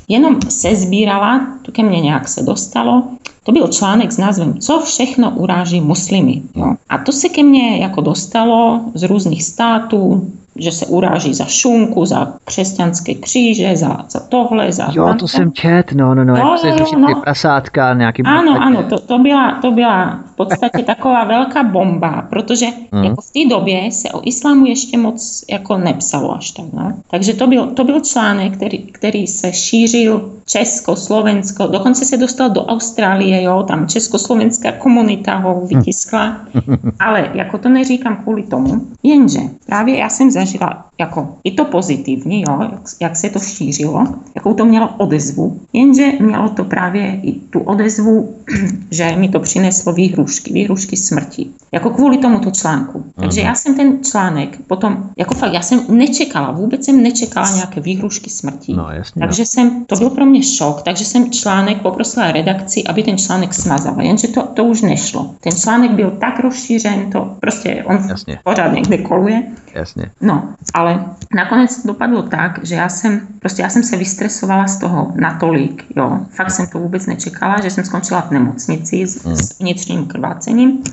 jenom 0.07 0.37
se 0.49 0.75
sbírala, 0.75 1.47
to 1.61 1.71
ke 1.71 1.83
mně 1.83 2.01
nějak 2.01 2.27
se 2.27 2.43
dostalo 2.43 3.03
to 3.43 3.51
byl 3.51 3.67
článek 3.67 4.11
s 4.11 4.17
názvem 4.17 4.59
Co 4.59 4.79
všechno 4.79 5.31
uráží 5.31 5.81
muslimy. 5.81 6.41
Jo. 6.55 6.75
A 6.89 6.97
to 6.97 7.11
se 7.11 7.29
ke 7.29 7.43
mně 7.43 7.77
jako 7.77 8.01
dostalo 8.01 8.81
z 8.93 9.03
různých 9.03 9.43
států, 9.43 10.31
že 10.55 10.71
se 10.71 10.85
uráží 10.85 11.33
za 11.33 11.45
šunku, 11.45 12.05
za 12.05 12.33
křesťanské 12.45 13.13
kříže, 13.13 13.77
za, 13.77 14.05
za 14.09 14.19
tohle, 14.19 14.71
za... 14.71 14.87
Jo, 14.91 15.13
to 15.19 15.27
jsem 15.27 15.51
čet, 15.51 15.91
no, 15.93 16.15
no, 16.15 16.25
no, 16.25 16.33
no, 16.33 16.55
jak 16.65 16.87
se 16.87 16.97
no. 16.97 17.07
ty 17.07 17.15
prasátka, 17.15 17.93
nějaký... 17.93 18.23
Ano, 18.23 18.61
ano, 18.61 18.83
to, 18.83 18.99
to, 18.99 19.19
byla, 19.19 19.59
to 19.61 19.71
byla 19.71 20.19
v 20.33 20.35
podstatě 20.35 20.83
taková 20.83 21.23
velká 21.23 21.63
bomba, 21.63 22.27
protože 22.29 22.65
hmm. 22.91 23.03
jako 23.03 23.21
v 23.21 23.31
té 23.31 23.55
době 23.55 23.91
se 23.91 24.09
o 24.09 24.21
islámu 24.23 24.65
ještě 24.65 24.97
moc 24.97 25.43
jako 25.49 25.77
nepsalo 25.77 26.35
až 26.35 26.51
tak, 26.51 26.65
no. 26.73 26.93
Takže 27.11 27.33
to 27.33 27.47
byl, 27.47 27.67
to 27.67 27.83
byl 27.83 27.99
článek, 27.99 28.53
který, 28.53 28.77
který 28.77 29.27
se 29.27 29.53
šířil 29.53 30.31
Česko, 30.45 30.95
Slovensko, 30.95 31.67
dokonce 31.67 32.05
se 32.05 32.17
dostal 32.17 32.49
do 32.49 32.65
Austrálie, 32.65 33.43
jo, 33.43 33.63
tam 33.67 33.87
československá 33.87 34.71
komunita 34.71 35.35
ho 35.35 35.61
vytiskla, 35.65 36.37
ale 36.99 37.31
jako 37.33 37.57
to 37.57 37.69
neříkám 37.69 38.15
kvůli 38.15 38.43
tomu, 38.43 38.81
jenže 39.03 39.39
právě 39.65 39.97
já 39.97 40.09
jsem 40.09 40.31
zažila 40.45 40.85
jako 40.99 41.35
i 41.43 41.51
to 41.51 41.65
pozitivní, 41.65 42.41
jo, 42.41 42.57
jak, 42.61 42.81
jak 43.01 43.15
se 43.15 43.29
to 43.29 43.39
šířilo, 43.39 44.07
jakou 44.35 44.53
to 44.53 44.65
mělo 44.65 44.89
odezvu, 44.97 45.59
jenže 45.73 46.11
mělo 46.19 46.49
to 46.49 46.63
právě 46.63 47.19
i 47.23 47.31
tu 47.31 47.59
odezvu, 47.59 48.35
že 48.91 49.15
mi 49.15 49.29
to 49.29 49.39
přineslo 49.39 49.93
výhrušky, 49.93 50.53
výhrušky 50.53 50.97
smrti. 50.97 51.47
Jako 51.71 51.89
kvůli 51.89 52.17
tomuto 52.17 52.51
článku. 52.51 53.05
Takže 53.15 53.41
já 53.41 53.55
jsem 53.55 53.75
ten 53.75 54.03
článek 54.03 54.57
potom, 54.67 55.09
jako 55.17 55.35
fakt, 55.35 55.53
já 55.53 55.61
jsem 55.61 55.79
nečekala, 55.89 56.51
vůbec 56.51 56.85
jsem 56.85 57.03
nečekala 57.03 57.55
nějaké 57.55 57.81
výhrušky 57.81 58.29
smrti. 58.29 58.73
No, 58.73 58.87
jasně, 58.91 59.19
takže 59.19 59.45
jsem, 59.45 59.85
to 59.85 59.95
byl 59.95 60.09
pro 60.09 60.25
mě 60.25 60.43
šok, 60.43 60.81
takže 60.81 61.05
jsem 61.05 61.31
článek 61.31 61.81
poprosila 61.81 62.31
redakci, 62.31 62.83
aby 62.83 63.03
ten 63.03 63.17
článek 63.17 63.53
smazala, 63.53 64.01
jenže 64.01 64.27
to, 64.27 64.43
to 64.43 64.63
už 64.63 64.81
nešlo. 64.81 65.35
Ten 65.39 65.53
článek 65.53 65.91
byl 65.91 66.11
tak 66.11 66.39
rozšířen, 66.39 67.11
to 67.11 67.35
prostě 67.39 67.83
on 67.87 67.99
jasně. 68.09 68.39
pořád 68.43 68.73
někde 68.73 68.97
koluje. 68.97 69.43
Jasně. 69.73 70.05
No, 70.21 70.30
ale 70.73 71.05
nakonec 71.35 71.81
to 71.81 71.87
dopadlo 71.87 72.21
tak, 72.21 72.59
že 72.63 72.75
já 72.75 72.89
jsem, 72.89 73.27
prostě 73.39 73.61
já 73.61 73.69
jsem 73.69 73.83
se 73.83 73.97
vystresovala 73.97 74.67
z 74.67 74.79
toho 74.79 75.13
natolik, 75.15 75.85
jo. 75.95 76.19
Fakt 76.29 76.51
jsem 76.51 76.67
to 76.67 76.79
vůbec 76.79 77.05
nečekala, 77.05 77.61
že 77.61 77.69
jsem 77.69 77.83
skončila 77.83 78.21
v 78.21 78.31
nemocnici 78.31 79.07
s, 79.07 79.25
s 79.25 79.59
vnitřním 79.59 80.05
krvácením. 80.05 80.83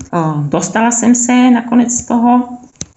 Dostala 0.49 0.91
jsem 0.91 1.14
se 1.14 1.51
nakonec 1.51 1.93
z 1.93 2.07
toho, 2.07 2.49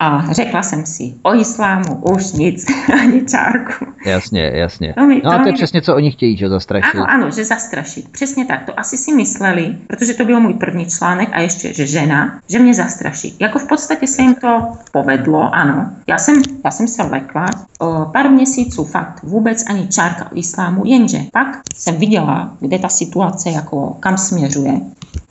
a 0.02 0.34
řekla 0.34 0.64
jsem 0.64 0.86
si, 0.86 1.14
o 1.24 1.36
islámu 1.36 1.96
už 1.96 2.32
nic, 2.32 2.66
ani 3.02 3.26
čárku. 3.26 3.86
Jasně, 4.06 4.52
jasně. 4.56 4.94
To 4.98 5.06
mi, 5.06 5.22
no 5.24 5.32
a 5.32 5.38
to 5.38 5.48
je 5.48 5.54
přesně, 5.54 5.82
co 5.82 5.96
oni 5.96 6.12
chtějí, 6.12 6.38
že 6.38 6.50
zastrašit. 6.50 6.96
Ano, 6.96 7.10
ano, 7.10 7.32
že 7.32 7.46
zastrašit. 7.46 8.10
Přesně 8.12 8.46
tak. 8.46 8.66
To 8.66 8.80
asi 8.80 8.98
si 8.98 9.14
mysleli, 9.14 9.76
protože 9.88 10.14
to 10.14 10.26
byl 10.26 10.40
můj 10.40 10.54
první 10.54 10.86
článek 10.86 11.30
a 11.32 11.42
ještě, 11.42 11.74
že 11.74 11.88
žena, 11.88 12.40
že 12.50 12.60
mě 12.60 12.74
zastraší. 12.74 13.36
Jako 13.40 13.60
v 13.60 13.68
podstatě 13.68 14.08
se 14.08 14.22
jim 14.22 14.36
to 14.36 14.68
povedlo, 14.92 15.56
ano. 15.56 15.90
Já 16.08 16.18
jsem, 16.18 16.42
já 16.66 16.72
jsem 16.72 16.88
se 16.88 17.04
lekla 17.04 17.50
o 17.80 18.06
pár 18.06 18.30
měsíců 18.30 18.86
fakt 18.86 19.24
vůbec 19.24 19.64
ani 19.70 19.88
čárka 19.88 20.32
o 20.32 20.38
islámu, 20.38 20.86
jenže 20.86 21.20
pak 21.34 21.48
jsem 21.76 21.96
viděla, 21.96 22.54
kde 22.60 22.80
ta 22.80 22.90
situace 22.90 23.50
jako 23.50 23.98
kam 24.00 24.18
směřuje. 24.18 24.74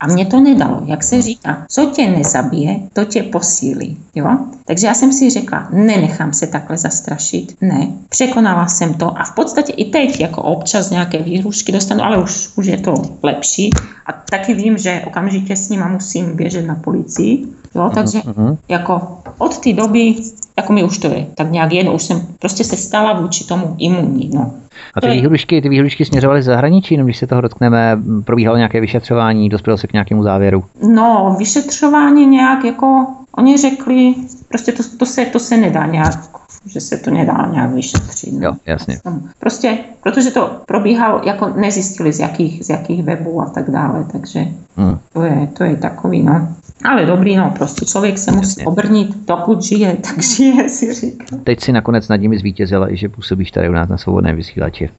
A 0.01 0.07
mě 0.07 0.27
to 0.27 0.41
nedalo, 0.41 0.83
jak 0.85 1.05
se 1.05 1.23
říká, 1.23 1.65
co 1.69 1.87
tě 1.87 2.11
nezabije, 2.11 2.81
to 2.93 3.05
tě 3.05 3.23
posílí. 3.23 3.97
Jo? 4.15 4.39
Takže 4.65 4.87
já 4.87 4.95
jsem 4.95 5.13
si 5.13 5.31
řekla, 5.31 5.69
nenechám 5.71 6.33
se 6.33 6.47
takhle 6.47 6.77
zastrašit, 6.77 7.57
ne, 7.61 7.89
překonala 8.09 8.67
jsem 8.67 8.95
to 8.95 9.19
a 9.19 9.25
v 9.25 9.35
podstatě 9.35 9.73
i 9.73 9.85
teď 9.85 10.21
jako 10.21 10.43
občas 10.43 10.91
nějaké 10.91 11.23
výhrušky 11.23 11.73
dostanu, 11.73 12.05
ale 12.05 12.23
už, 12.23 12.49
už 12.57 12.67
je 12.67 12.79
to 12.79 12.95
lepší 13.23 13.71
a 14.07 14.13
taky 14.13 14.55
vím, 14.55 14.79
že 14.79 15.03
okamžitě 15.07 15.57
s 15.57 15.69
nima 15.69 15.89
musím 15.89 16.37
běžet 16.37 16.67
na 16.67 16.75
policii, 16.75 17.47
jo, 17.75 17.91
takže 17.95 18.19
uh-huh. 18.19 18.57
jako 18.69 19.19
od 19.39 19.59
té 19.59 19.73
doby, 19.73 20.15
jako 20.57 20.73
mi 20.73 20.85
už 20.85 20.99
to 20.99 21.07
je, 21.07 21.27
tak 21.35 21.51
nějak 21.51 21.73
jedno, 21.73 21.95
už 21.95 22.03
jsem 22.03 22.27
prostě 22.39 22.65
se 22.65 22.77
stala 22.77 23.21
vůči 23.21 23.45
tomu 23.45 23.75
imunní, 23.79 24.31
no. 24.35 24.55
A 24.95 25.01
ty 25.01 25.09
výhrušky, 25.09 25.63
ty 25.63 25.69
výhrušky 25.69 26.05
směřovaly 26.05 26.43
zahraničí, 26.43 26.97
nebo 26.97 27.07
když 27.07 27.19
se 27.19 27.27
toho 27.27 27.41
dotkneme, 27.41 27.99
probíhalo 28.25 28.57
nějaké 28.57 28.81
vyšetřování, 28.81 29.49
dospělo 29.49 29.79
se 29.79 29.87
k 29.87 29.93
nějakému 29.93 30.23
závěru? 30.23 30.65
No, 30.95 31.37
vyšetřování 31.39 32.27
nějak 32.27 32.65
jako, 32.65 33.07
oni 33.37 33.57
řekli, 33.57 34.15
prostě 34.49 34.73
to, 34.73 34.83
to, 34.99 35.07
se, 35.07 35.25
to 35.25 35.39
se 35.39 35.57
nedá 35.57 35.87
nějak 35.87 36.41
že 36.67 36.81
se 36.81 36.97
to 36.97 37.11
nedá 37.11 37.49
nějak 37.53 37.71
vyšetřit. 37.71 38.33
No. 38.33 38.47
Jo, 38.47 38.53
jasně. 38.67 39.01
Prostě, 39.39 39.79
protože 40.03 40.31
to 40.31 40.51
probíhalo, 40.67 41.21
jako 41.25 41.49
nezjistili 41.49 42.13
z 42.13 42.19
jakých, 42.19 42.65
z 42.65 42.69
jakých 42.69 43.03
webů 43.03 43.43
a 43.43 43.47
tak 43.47 43.71
dále, 43.71 44.07
takže 44.13 44.47
hmm. 44.77 44.99
to, 45.13 45.23
je, 45.23 45.49
to 45.59 45.65
je 45.65 45.77
takový, 45.77 46.23
no. 46.23 46.49
Ale 46.85 47.07
dobrý, 47.07 47.37
no, 47.37 47.55
prostě 47.57 47.87
člověk 47.87 48.19
se 48.19 48.33
musí 48.33 48.49
Jasně. 48.49 48.65
obrnit, 48.65 49.17
dokud 49.27 49.63
žije, 49.63 49.97
tak 50.03 50.23
žije, 50.23 50.69
si 50.69 50.95
říká. 50.95 51.25
Teď 51.45 51.61
si 51.61 51.73
nakonec 51.73 52.09
nad 52.09 52.17
nimi 52.17 52.39
zvítězila 52.39 52.93
i 52.93 52.97
že 52.97 53.09
působíš 53.09 53.51
tady 53.51 53.69
u 53.69 53.73
nás 53.73 53.89
na 53.89 53.99
svobodném 53.99 54.37
vysílači. 54.37 54.91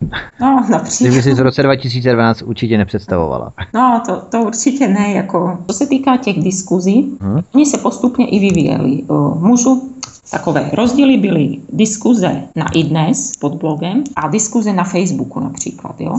No, 0.42 0.66
například. 0.70 1.08
Kdyby 1.08 1.24
si 1.24 1.34
v 1.34 1.40
roce 1.40 1.64
2012 1.64 2.42
určitě 2.42 2.78
nepředstavovala. 2.78 3.54
No, 3.74 4.02
to, 4.06 4.22
to 4.30 4.42
určitě 4.42 4.88
ne, 4.88 5.12
jako, 5.12 5.58
co 5.68 5.74
se 5.74 5.88
týká 5.88 6.18
těch 6.18 6.44
diskuzí, 6.44 7.18
hmm. 7.22 7.42
oni 7.56 7.66
se 7.66 7.78
postupně 7.78 8.28
i 8.28 8.40
vyvíjeli. 8.40 9.04
Můžu 9.40 9.91
takové 10.32 10.70
rozdíly 10.74 11.18
byly 11.18 11.58
diskuze 11.74 12.42
na 12.56 12.66
iDnes 12.74 13.32
pod 13.40 13.56
blogem 13.56 14.04
a 14.16 14.28
diskuze 14.28 14.74
na 14.74 14.84
Facebooku 14.84 15.40
například. 15.40 16.02
Jo? 16.02 16.18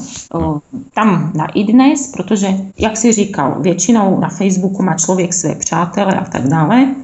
Tam 0.94 1.32
na 1.34 1.46
iDnes, 1.46 2.12
protože, 2.12 2.48
jak 2.78 2.96
si 2.96 3.12
říkal, 3.12 3.56
většinou 3.60 4.20
na 4.20 4.28
Facebooku 4.28 4.82
má 4.82 4.94
člověk 4.94 5.34
své 5.34 5.54
přátele 5.54 6.14
a 6.14 6.24
tak 6.24 6.48
dále 6.48 6.94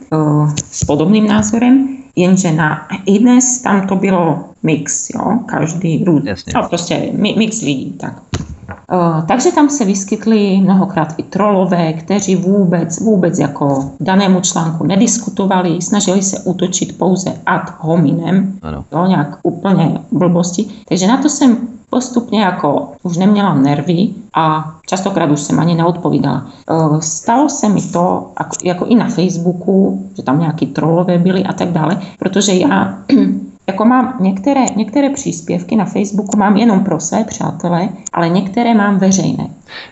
s 0.71 0.85
podobným 0.85 1.27
názorem, 1.27 1.89
jenže 2.17 2.53
na 2.53 2.87
iDnes 3.07 3.59
tam 3.59 3.87
to 3.87 3.97
bylo 3.97 4.45
mix, 4.63 5.11
jo? 5.15 5.39
každý 5.47 6.05
růd, 6.05 6.23
no, 6.55 6.69
prostě 6.69 7.11
mix 7.37 7.63
lidí. 7.63 7.93
Tak. 7.93 8.23
Eh, 8.93 9.23
takže 9.29 9.53
tam 9.53 9.69
se 9.69 9.85
vyskytly 9.85 10.61
mnohokrát 10.61 11.15
i 11.17 11.23
trolové, 11.23 11.93
kteří 11.93 12.37
vůbec, 12.37 13.01
vůbec 13.01 13.39
jako 13.39 13.91
danému 14.01 14.41
článku 14.41 14.85
nediskutovali, 14.85 15.83
snažili 15.83 16.23
se 16.23 16.39
útočit 16.39 16.99
pouze 16.99 17.33
ad 17.47 17.75
hominem, 17.79 18.59
ano. 18.63 18.85
Jo, 18.93 19.07
nějak 19.07 19.39
úplně 19.43 20.01
blbosti. 20.13 20.67
Takže 20.89 21.07
na 21.07 21.17
to 21.17 21.29
jsem 21.29 21.57
postupně 21.91 22.43
jako 22.43 22.93
už 23.03 23.17
neměla 23.17 23.55
nervy 23.55 24.09
a 24.35 24.75
častokrát 24.87 25.31
už 25.31 25.41
jsem 25.41 25.61
ani 25.61 25.75
neodpovídala. 25.75 26.47
E, 26.71 27.01
stalo 27.01 27.49
se 27.49 27.69
mi 27.69 27.83
to, 27.83 28.31
jako, 28.39 28.57
jako 28.65 28.85
i 28.85 28.95
na 28.95 29.09
Facebooku, 29.09 30.07
že 30.17 30.23
tam 30.23 30.41
nějaký 30.41 30.67
trolové 30.67 31.19
byli 31.19 31.45
a 31.45 31.53
tak 31.53 31.69
dále, 31.69 32.01
protože 32.19 32.55
já 32.55 32.99
jako 33.69 33.85
mám 33.85 34.17
některé, 34.21 34.65
některé 34.77 35.11
příspěvky 35.11 35.77
na 35.77 35.85
Facebooku 35.85 36.37
mám 36.37 36.57
jenom 36.57 36.85
pro 36.85 37.01
své 37.01 37.25
přátele, 37.25 37.89
ale 38.13 38.29
některé 38.29 38.75
mám 38.75 38.99
veřejné. 38.99 39.49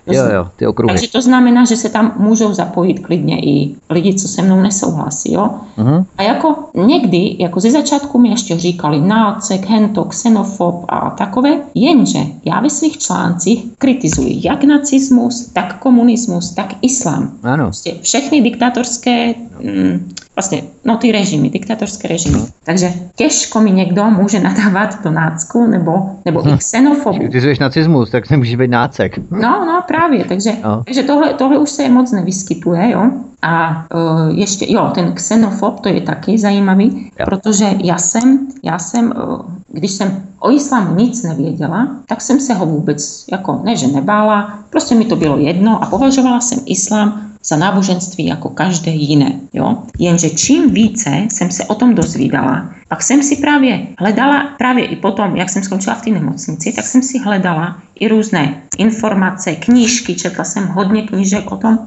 Jo, 0.07 0.23
jo, 0.35 0.49
ty 0.57 0.67
okruhy. 0.67 0.95
Takže 0.95 1.13
to 1.13 1.23
znamená, 1.23 1.65
že 1.65 1.77
se 1.77 1.89
tam 1.89 2.13
můžou 2.17 2.53
zapojit 2.53 2.99
klidně 2.99 3.41
i 3.41 3.75
lidi, 3.91 4.15
co 4.15 4.29
se 4.29 4.43
mnou 4.43 4.61
nesouhlasí. 4.61 5.33
Jo? 5.33 5.51
Uh-huh. 5.79 6.05
A 6.19 6.23
jako 6.23 6.55
někdy, 6.75 7.37
jako 7.39 7.61
ze 7.61 7.71
začátku 7.71 8.19
mi 8.19 8.29
ještě 8.29 8.59
říkali 8.59 9.01
nácek, 9.01 9.67
hento, 9.67 10.05
xenofob 10.05 10.85
a 10.89 11.11
takové, 11.11 11.51
jenže 11.75 12.19
já 12.45 12.61
ve 12.61 12.71
svých 12.71 12.99
článcích 12.99 13.65
kritizuji 13.79 14.41
jak 14.43 14.65
nacismus, 14.65 15.47
tak 15.53 15.79
komunismus, 15.79 16.55
tak 16.55 16.75
islám. 16.83 17.33
Ano. 17.43 17.65
Prostě 17.65 17.95
všechny 18.03 18.41
diktatorské 18.41 19.35
mm, 19.63 20.09
vlastně, 20.37 20.63
no 20.85 20.97
ty 20.97 21.13
režimy, 21.13 21.51
diktatorské 21.51 22.09
režimy. 22.09 22.39
No. 22.39 22.47
Takže 22.65 22.93
těžko 23.17 23.61
mi 23.61 23.71
někdo 23.71 24.05
může 24.05 24.41
nadávat 24.41 25.05
do 25.05 25.11
nácku 25.11 25.67
nebo, 25.67 26.11
nebo 26.25 26.43
hm. 26.43 26.49
i 26.49 26.57
xenofobu. 26.59 27.29
Ty 27.33 27.41
jsi 27.41 27.55
nacismus, 27.61 28.11
tak 28.11 28.31
nemůžeš 28.31 28.57
být 28.57 28.71
nácek. 28.71 29.19
No, 29.31 29.65
no 29.67 29.83
právě, 29.87 30.25
takže, 30.25 30.53
no. 30.65 30.83
takže 30.85 31.03
tohle, 31.03 31.35
tohle 31.35 31.59
už 31.59 31.71
se 31.71 31.89
moc 31.89 32.13
nevyskytuje, 32.13 32.91
jo. 32.91 33.11
A 33.43 33.87
uh, 33.95 34.39
ještě, 34.39 34.73
jo, 34.73 34.91
ten 34.95 35.13
xenofob, 35.13 35.81
to 35.81 35.89
je 35.89 36.01
taky 36.01 36.39
zajímavý, 36.39 37.11
jo. 37.21 37.27
protože 37.27 37.67
já 37.85 37.99
jsem, 37.99 38.39
já 38.63 38.79
jsem, 38.79 39.13
uh, 39.17 39.41
když 39.73 39.91
jsem 39.91 40.23
o 40.41 40.51
islámu 40.51 40.95
nic 40.95 41.23
nevěděla, 41.23 41.89
tak 42.07 42.21
jsem 42.21 42.41
se 42.41 42.55
ho 42.55 42.67
vůbec, 42.67 43.25
jako 43.33 43.61
ne, 43.65 43.77
že 43.77 43.87
nebála, 43.87 44.59
prostě 44.71 44.95
mi 44.95 45.05
to 45.05 45.17
bylo 45.17 45.39
jedno 45.39 45.83
a 45.83 45.87
považovala 45.87 46.41
jsem 46.41 46.59
islám 46.67 47.26
za 47.47 47.57
náboženství 47.57 48.27
jako 48.27 48.49
každé 48.49 48.91
jiné. 48.91 49.41
Jo? 49.53 49.79
Jenže 49.99 50.31
čím 50.31 50.71
více 50.71 51.11
jsem 51.31 51.51
se 51.51 51.65
o 51.65 51.75
tom 51.75 51.95
dozvídala, 51.95 52.71
pak 52.89 53.03
jsem 53.03 53.23
si 53.23 53.37
právě 53.37 53.87
hledala, 53.99 54.55
právě 54.59 54.85
i 54.85 54.97
potom, 54.97 55.37
jak 55.37 55.51
jsem 55.51 55.63
skončila 55.63 55.97
v 55.97 56.03
té 56.03 56.11
nemocnici, 56.11 56.73
tak 56.73 56.87
jsem 56.87 57.03
si 57.03 57.19
hledala 57.19 57.79
i 58.01 58.09
různé 58.09 58.63
informace, 58.79 59.55
knížky, 59.55 60.15
četla 60.15 60.45
jsem 60.45 60.67
hodně 60.67 61.03
knížek 61.03 61.53
o 61.53 61.57
tom 61.57 61.79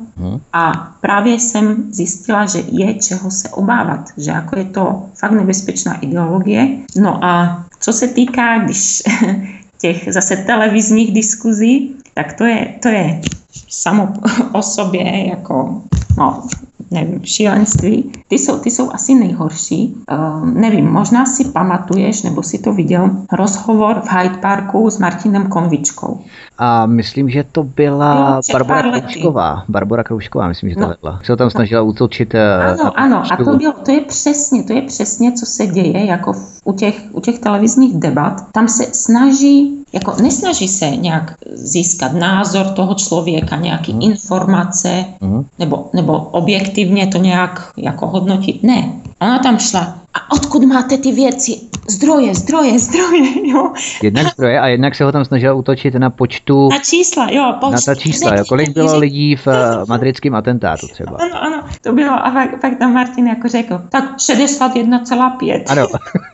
a 0.53 0.91
právě 1.01 1.39
jsem 1.39 1.93
zjistila, 1.93 2.45
že 2.45 2.60
je 2.72 2.93
čeho 2.93 3.32
se 3.32 3.49
obávat, 3.49 4.10
že 4.18 4.32
jako 4.32 4.60
je 4.60 4.66
to 4.66 5.05
fakt 5.16 5.32
nebezpečná 5.32 5.99
ideologie. 5.99 6.68
No 6.95 7.26
a 7.26 7.66
co 7.80 7.93
se 7.93 8.07
týká, 8.07 8.60
když 8.60 9.03
těch 9.82 10.07
zase 10.12 10.36
televizních 10.36 11.14
diskuzí, 11.14 11.95
tak 12.14 12.34
to 12.34 12.45
je, 12.45 12.76
to 12.82 12.88
je 12.88 13.22
samo 13.70 14.14
o 14.54 14.62
sobě 14.62 15.28
jako 15.28 15.82
no, 16.18 16.43
nevím, 16.91 17.20
šílenství. 17.24 18.12
Ty 18.28 18.38
jsou, 18.38 18.60
ty 18.60 18.72
jsou 18.72 18.91
asi 18.91 19.16
nejhorší. 19.16 19.95
Uh, 20.12 20.45
nevím, 20.45 20.91
možná 20.91 21.26
si 21.26 21.45
pamatuješ, 21.45 22.24
nebo 22.24 22.43
si 22.43 22.58
to 22.58 22.74
viděl, 22.74 23.10
rozhovor 23.32 24.02
v 24.06 24.12
Hyde 24.12 24.38
Parku 24.38 24.89
s 24.89 24.97
Martinem 24.97 25.47
Konvičkou. 25.47 26.22
A 26.58 26.86
myslím, 26.86 27.30
že 27.30 27.45
to 27.52 27.64
byla 27.64 28.41
Barbara 28.52 29.00
Kroušková. 29.00 29.64
Barbara 29.70 30.04
Kroušková, 30.04 30.47
myslím, 30.47 30.70
že 30.70 30.76
to 30.76 30.82
no. 30.82 30.88
vedla. 30.88 31.20
Se 31.24 31.36
tam 31.36 31.50
snažila 31.50 31.82
útočit. 31.82 32.36
Eh, 32.36 32.64
ano, 32.64 33.00
ano, 33.00 33.24
a 33.32 33.38
to, 33.38 33.58
bylo, 33.58 33.74
to 33.86 33.91
je 33.91 34.02
přesně, 34.02 34.64
to 34.64 34.74
je 34.74 34.82
přesně, 34.82 35.32
co 35.32 35.45
se 35.45 35.68
děje 35.68 36.06
jako 36.06 36.34
v, 36.34 36.62
u, 36.64 36.74
těch, 36.74 37.02
u 37.12 37.22
těch 37.22 37.39
televizních 37.39 37.97
debat. 37.97 38.52
Tam 38.52 38.68
se 38.68 38.84
snaží 38.93 39.79
jako 39.94 40.16
nesnaží 40.22 40.68
se 40.68 40.90
nějak 40.90 41.34
získat 41.54 42.14
názor 42.14 42.66
toho 42.66 42.94
člověka, 42.94 43.56
nějaký 43.56 43.94
mm. 43.94 44.02
informace, 44.02 45.06
mm. 45.22 45.46
Nebo, 45.60 45.90
nebo 45.94 46.18
objektivně 46.18 47.08
to 47.08 47.18
nějak 47.18 47.72
jako 47.78 48.08
hodnotit. 48.08 48.64
Ne. 48.64 48.94
Ona 49.22 49.40
tam 49.40 49.60
šla 49.60 49.99
a 50.14 50.32
odkud 50.32 50.64
máte 50.64 50.97
ty 50.97 51.12
věci? 51.12 51.60
Zdroje, 51.89 52.36
zdroje, 52.36 52.80
zdroje, 52.80 53.49
jo. 53.49 53.74
Jednak 54.03 54.28
zdroje 54.28 54.60
a 54.60 54.68
jednak 54.68 54.95
se 54.95 55.03
ho 55.03 55.12
tam 55.12 55.26
snažila 55.26 55.53
útočit 55.53 55.93
na 55.93 56.10
počtu... 56.10 56.70
Na 56.70 56.80
čísla, 56.80 57.28
jo. 57.32 57.53
Počtu, 57.60 57.74
na 57.74 57.82
ta 57.86 57.95
čísla, 57.95 58.36
jo. 58.36 58.43
Kolik 58.49 58.70
bylo 58.70 58.97
lidí 58.97 59.36
v 59.36 59.47
eh, 59.47 59.86
madridském 59.88 60.36
atentátu 60.36 60.88
třeba. 60.88 61.18
Ano, 61.18 61.43
ano, 61.43 61.64
to 61.82 61.93
bylo 61.93 62.14
a 62.14 62.32
pak, 62.32 62.62
pak 62.62 62.78
tam 62.78 62.93
Martin 62.93 63.28
jako 63.28 63.47
řekl, 63.47 63.82
tak 63.89 64.03
61,5. 64.18 65.64
Ano, 65.68 65.88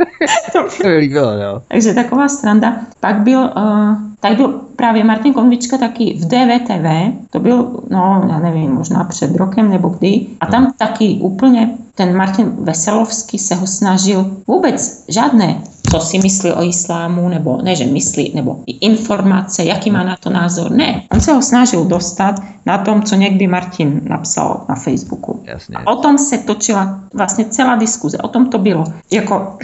to 0.51 0.87
mi 0.87 0.97
líbilo, 0.97 1.31
jo. 1.31 1.61
Takže 1.67 1.93
taková 1.93 2.27
stranda. 2.27 2.75
Pak 2.99 3.15
byl, 3.15 3.39
uh, 3.39 3.97
tak 4.27 4.37
byl 4.37 4.61
právě 4.75 5.03
Martin 5.03 5.33
Konvička 5.33 5.77
taky 5.77 6.13
v 6.13 6.25
DVTV, 6.25 7.13
to 7.29 7.39
byl, 7.39 7.83
no, 7.89 8.23
já 8.29 8.39
nevím, 8.39 8.71
možná 8.71 9.03
před 9.03 9.35
rokem 9.35 9.69
nebo 9.69 9.89
kdy, 9.89 10.27
a 10.39 10.45
tam 10.45 10.73
taky 10.77 11.17
úplně 11.21 11.69
ten 11.95 12.17
Martin 12.17 12.51
Veselovský 12.59 13.39
se 13.39 13.55
ho 13.55 13.67
snažil 13.67 14.31
vůbec 14.47 15.03
žádné, 15.07 15.61
co 15.91 15.99
si 15.99 16.19
myslí 16.19 16.51
o 16.51 16.63
islámu, 16.63 17.29
nebo 17.29 17.61
ne, 17.61 17.75
že 17.75 17.85
myslí, 17.85 18.31
nebo 18.35 18.59
i 18.65 18.71
informace, 18.71 19.63
jaký 19.63 19.91
má 19.91 20.03
na 20.03 20.17
to 20.19 20.29
názor. 20.29 20.71
Ne, 20.71 21.01
on 21.11 21.21
se 21.21 21.33
ho 21.33 21.41
snažil 21.41 21.85
dostat 21.85 22.35
na 22.65 22.77
tom, 22.77 23.03
co 23.03 23.15
někdy 23.15 23.47
Martin 23.47 24.01
napsal 24.03 24.65
na 24.69 24.75
Facebooku. 24.75 25.43
Jasně. 25.43 25.77
A 25.77 25.91
o 25.91 25.95
tom 25.95 26.17
se 26.17 26.37
točila 26.37 26.99
vlastně 27.13 27.45
celá 27.45 27.75
diskuze, 27.75 28.17
o 28.17 28.27
tom 28.27 28.49
to 28.49 28.57
bylo. 28.57 28.83
Jako 29.11 29.57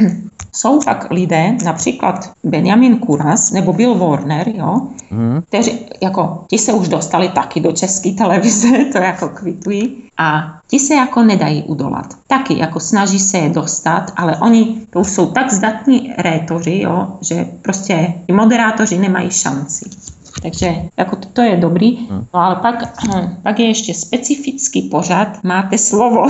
jsou 0.52 0.80
tak 0.80 1.08
lidé, 1.12 1.58
například 1.66 2.32
Benjamin 2.44 2.98
Kuras 2.98 3.52
nebo 3.52 3.74
Bill 3.74 3.96
Warner, 3.96 4.50
jo, 4.56 4.82
mm. 5.12 5.42
kteří, 5.48 5.80
jako, 6.02 6.44
ti 6.48 6.58
se 6.58 6.74
už 6.74 6.88
dostali 6.88 7.30
taky 7.30 7.60
do 7.60 7.72
české 7.72 8.12
televize, 8.12 8.68
to 8.92 8.98
jako 8.98 9.30
kvitují, 9.30 9.98
a 10.18 10.58
ti 10.68 10.80
se 10.80 10.94
jako 10.94 11.24
nedají 11.24 11.64
udolat. 11.64 12.14
Taky 12.28 12.58
jako 12.58 12.80
snaží 12.80 13.20
se 13.20 13.38
je 13.38 13.50
dostat, 13.50 14.12
ale 14.16 14.38
oni 14.38 14.78
to 14.90 15.00
už 15.00 15.10
jsou 15.10 15.26
tak 15.26 15.54
zdatní 15.54 16.14
rétoři, 16.18 16.80
jo, 16.80 17.08
že 17.22 17.46
prostě 17.62 18.14
i 18.28 18.34
moderátoři 18.34 18.98
nemají 18.98 19.32
šanci. 19.32 19.86
Takže 20.42 20.76
jako 20.98 21.16
to, 21.16 21.28
to 21.34 21.42
je 21.42 21.58
dobrý. 21.58 21.96
Hmm. 21.96 22.26
No 22.34 22.40
ale 22.40 22.56
pak, 22.56 23.00
pak 23.44 23.60
je 23.60 23.68
ještě 23.68 23.94
specifický 23.94 24.82
pořad, 24.82 25.44
máte 25.44 25.78
slovo. 25.78 26.28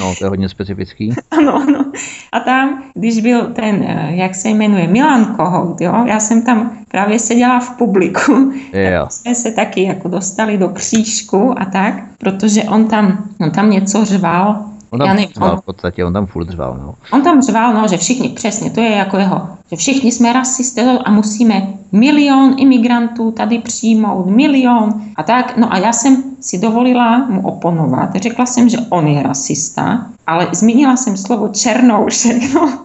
no, 0.00 0.14
to 0.18 0.24
je 0.24 0.28
hodně 0.28 0.48
specifický. 0.48 1.12
ano, 1.30 1.54
ano. 1.54 1.84
A 2.32 2.40
tam, 2.40 2.82
když 2.94 3.20
byl 3.20 3.46
ten, 3.46 3.84
eh, 3.88 4.10
jak 4.14 4.34
se 4.34 4.48
jmenuje, 4.48 4.88
Milan 4.88 5.24
Kohout, 5.36 5.80
jo, 5.80 6.04
já 6.06 6.20
jsem 6.20 6.42
tam 6.42 6.78
právě 6.88 7.18
seděla 7.18 7.60
v 7.60 7.70
publiku. 7.70 8.52
Jo. 8.72 9.00
Tak 9.02 9.12
jsme 9.12 9.34
se 9.34 9.50
taky 9.50 9.82
jako 9.82 10.08
dostali 10.08 10.58
do 10.58 10.68
křížku 10.68 11.54
a 11.60 11.64
tak, 11.64 11.94
protože 12.18 12.62
on 12.62 12.88
tam, 12.88 13.24
on 13.40 13.50
tam 13.50 13.70
něco 13.70 14.04
řval, 14.04 14.64
On 14.90 14.98
tam 14.98 15.08
nevím, 15.08 15.28
řval, 15.34 15.52
on, 15.52 15.60
v 15.60 15.64
podstatě, 15.64 16.04
on 16.04 16.12
tam 16.12 16.26
furt 16.26 16.50
řval, 16.50 16.78
no. 16.82 16.94
On 17.12 17.22
tam 17.22 17.42
řval, 17.42 17.74
no, 17.74 17.88
že 17.88 17.96
všichni, 17.96 18.28
přesně, 18.28 18.70
to 18.70 18.80
je 18.80 18.90
jako 18.90 19.16
jeho, 19.16 19.48
že 19.70 19.76
všichni 19.76 20.12
jsme 20.12 20.32
rasisté 20.32 20.98
a 20.98 21.10
musíme 21.10 21.66
milion 21.92 22.54
imigrantů 22.58 23.30
tady 23.30 23.58
přijmout, 23.58 24.26
milion 24.26 25.02
a 25.16 25.22
tak. 25.22 25.56
No 25.56 25.72
a 25.72 25.78
já 25.78 25.92
jsem 25.92 26.22
si 26.40 26.58
dovolila 26.58 27.18
mu 27.18 27.48
oponovat. 27.48 28.16
Řekla 28.16 28.46
jsem, 28.46 28.68
že 28.68 28.78
on 28.90 29.06
je 29.06 29.22
rasista, 29.22 30.06
ale 30.26 30.48
zmínila 30.52 30.96
jsem 30.96 31.16
slovo 31.16 31.48
černoušek. 31.48 32.42
No. 32.54 32.78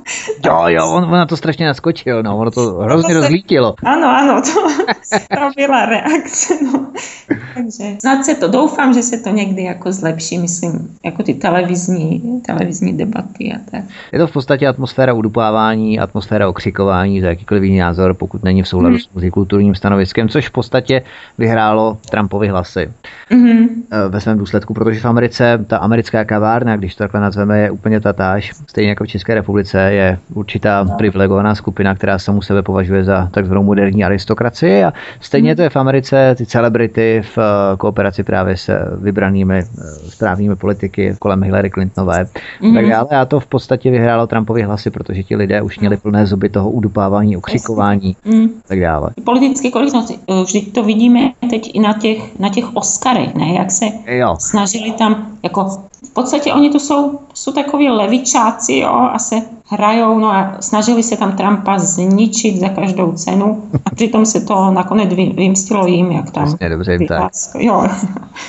Jo, 0.45 0.63
jo, 0.67 0.89
on, 0.89 1.03
on 1.03 1.11
na 1.11 1.25
to 1.25 1.37
strašně 1.37 1.65
naskočil, 1.65 2.23
no, 2.23 2.37
ono 2.37 2.51
to 2.51 2.61
hrozně 2.61 3.13
to 3.13 3.21
rozlítilo. 3.21 3.75
Ano, 3.83 4.07
ano, 4.07 4.41
to, 4.41 4.51
to 5.35 5.49
byla 5.55 5.85
reakce, 5.85 6.53
no. 6.63 6.85
Takže 7.53 7.97
snad 7.99 8.25
se 8.25 8.35
to, 8.35 8.47
doufám, 8.47 8.93
že 8.93 9.01
se 9.01 9.17
to 9.17 9.29
někdy 9.29 9.63
jako 9.63 9.91
zlepší, 9.91 10.37
myslím, 10.37 10.97
jako 11.03 11.23
ty 11.23 11.33
televizní, 11.33 12.41
televizní 12.45 12.97
debaty 12.97 13.53
a 13.53 13.71
tak. 13.71 13.83
Je 14.13 14.19
to 14.19 14.27
v 14.27 14.33
podstatě 14.33 14.67
atmosféra 14.67 15.13
udupávání, 15.13 15.99
atmosféra 15.99 16.49
okřikování 16.73 17.21
za 17.21 17.27
jakýkoliv 17.27 17.63
jiný 17.63 17.77
názor, 17.77 18.13
pokud 18.13 18.43
není 18.43 18.63
v 18.63 18.67
souladu 18.67 18.95
hmm. 18.95 18.99
s 18.99 19.09
multikulturním 19.13 19.75
stanoviskem, 19.75 20.29
což 20.29 20.49
v 20.49 20.51
podstatě 20.51 21.01
vyhrálo 21.37 21.97
Trumpovi 22.11 22.47
hlasy. 22.47 22.89
Mm-hmm. 23.31 23.67
Ve 24.09 24.21
svém 24.21 24.37
důsledku, 24.37 24.73
protože 24.73 24.99
v 24.99 25.05
Americe 25.05 25.65
ta 25.67 25.77
americká 25.77 26.25
kavárna, 26.25 26.75
když 26.75 26.95
to 26.95 27.03
takhle 27.03 27.21
nazveme, 27.21 27.59
je 27.59 27.71
úplně 27.71 27.99
tatáž. 27.99 28.51
Stejně 28.67 28.89
jako 28.89 29.03
v 29.03 29.07
České 29.07 29.33
republice 29.35 29.79
je 29.79 30.17
určitá 30.33 30.85
privilegovaná 30.97 31.55
skupina, 31.55 31.95
která 31.95 32.19
samu 32.19 32.41
sebe 32.41 32.61
považuje 32.61 33.03
za 33.03 33.29
takzvanou 33.31 33.63
moderní 33.63 34.03
aristokracii 34.03 34.83
a 34.83 34.93
stejně 35.19 35.53
mm-hmm. 35.53 35.55
to 35.55 35.61
je 35.61 35.69
v 35.69 35.75
Americe 35.75 36.35
ty 36.37 36.45
celebrity 36.45 37.21
v 37.21 37.37
eh, 37.37 37.77
kooperaci 37.77 38.23
právě 38.23 38.57
s 38.57 38.97
vybranými 39.01 39.59
eh, 39.59 39.65
správnými 40.09 40.55
politiky 40.55 41.15
kolem 41.19 41.43
Hillary 41.43 41.69
Clintonové. 41.69 42.23
Mm-hmm. 42.23 42.73
Tak 42.73 42.89
dále. 42.89 43.21
A 43.21 43.25
to 43.25 43.39
v 43.39 43.47
podstatě 43.47 43.91
vyhrálo 43.91 44.27
Trumpovi 44.27 44.61
hlasy, 44.61 44.89
protože 44.89 45.23
ti 45.23 45.35
lidé 45.35 45.61
už 45.61 45.79
měli 45.79 45.97
plné 45.97 46.25
zuby 46.25 46.49
toho, 46.49 46.62
toho 46.63 46.71
udupávání, 46.71 47.37
okřikování 47.37 48.15
mm. 48.25 48.49
tak 48.67 48.79
dále. 48.79 49.09
Politické 49.23 49.71
korektnosti, 49.71 50.19
eh, 50.27 50.43
vždyť 50.43 50.73
to 50.73 50.83
vidíme 50.83 51.19
teď 51.49 51.71
i 51.73 51.79
na 51.79 51.93
těch, 51.93 52.39
na 52.39 52.49
těch 52.49 52.75
Oscarech, 52.75 53.35
ne? 53.35 53.53
Jak 53.53 53.71
se 53.71 53.85
jo. 54.07 54.35
snažili 54.39 54.91
tam, 54.91 55.27
jako 55.43 55.63
v 56.03 56.13
podstatě 56.13 56.53
oni 56.53 56.69
to 56.69 56.79
jsou, 56.79 57.19
jsou 57.33 57.51
takoví 57.51 57.89
levičáci, 57.89 58.73
jo, 58.73 59.09
a 59.13 59.19
se 59.19 59.35
hrajou, 59.65 60.19
no 60.19 60.27
a 60.31 60.57
snažili 60.59 61.03
se 61.03 61.17
tam 61.17 61.35
Trumpa 61.35 61.79
zničit 61.79 62.59
za 62.59 62.69
každou 62.69 63.11
cenu 63.11 63.63
a 63.85 63.95
přitom 63.95 64.25
se 64.25 64.41
to 64.41 64.71
nakonec 64.71 65.13
vymstilo 65.13 65.87
jim, 65.87 66.11
jak 66.11 66.31
tam. 66.31 66.43
Jasně, 66.43 66.69
dobře, 66.69 66.93
jim 66.93 67.07
tak. 67.07 67.31
Jo. 67.59 67.87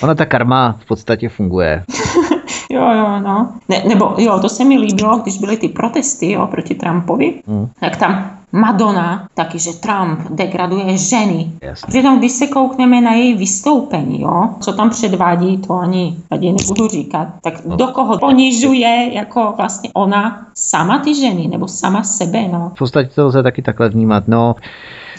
Ona 0.03 0.15
ta 0.15 0.27
karma 0.27 0.77
v 0.85 0.89
podstatě 0.89 1.29
funguje. 1.29 1.85
jo, 2.75 2.91
jo, 2.91 3.20
no. 3.20 3.53
Ne, 3.68 3.83
nebo 3.89 4.14
jo, 4.18 4.39
to 4.39 4.49
se 4.49 4.64
mi 4.64 4.79
líbilo, 4.79 5.18
když 5.18 5.39
byly 5.39 5.57
ty 5.57 5.68
protesty 5.68 6.33
jo, 6.33 6.47
proti 6.47 6.75
Trumpovi, 6.75 7.43
mm. 7.47 7.68
tak 7.81 7.97
tam 7.97 8.31
Madonna, 8.55 9.29
taky, 9.35 9.59
že 9.59 9.72
Trump 9.72 10.20
degraduje 10.31 10.99
ženy. 10.99 11.53
Yes. 11.62 11.83
Přitom, 11.89 12.18
když 12.18 12.33
se 12.33 12.47
koukneme 12.47 13.01
na 13.01 13.12
její 13.12 13.35
vystoupení, 13.35 14.20
jo, 14.20 14.49
co 14.61 14.72
tam 14.72 14.91
předvádí, 14.91 15.59
to 15.59 15.79
ani 15.79 16.16
tady 16.29 16.53
nebudu 16.53 16.89
říkat, 16.89 17.29
tak 17.43 17.64
no. 17.64 17.77
do 17.77 17.87
koho 17.87 18.18
ponižuje 18.18 19.11
jako 19.12 19.55
vlastně 19.57 19.91
ona 19.95 20.47
sama 20.55 20.99
ty 20.99 21.14
ženy, 21.14 21.49
nebo 21.49 21.68
sama 21.68 22.03
sebe, 22.03 22.49
no. 22.53 22.72
V 22.75 22.79
podstatě 22.79 23.11
to 23.14 23.27
lze 23.27 23.43
taky 23.43 23.62
takhle 23.62 23.89
vnímat, 23.89 24.25
no. 24.29 24.55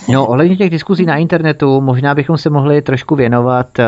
No, 0.10 0.26
ohledně 0.28 0.58
těch 0.58 0.70
diskuzí 0.70 1.06
na 1.06 1.16
internetu, 1.16 1.82
možná 1.82 2.16
bychom 2.16 2.38
se 2.38 2.50
mohli 2.50 2.82
trošku 2.82 3.16
věnovat 3.16 3.80
eh, 3.80 3.86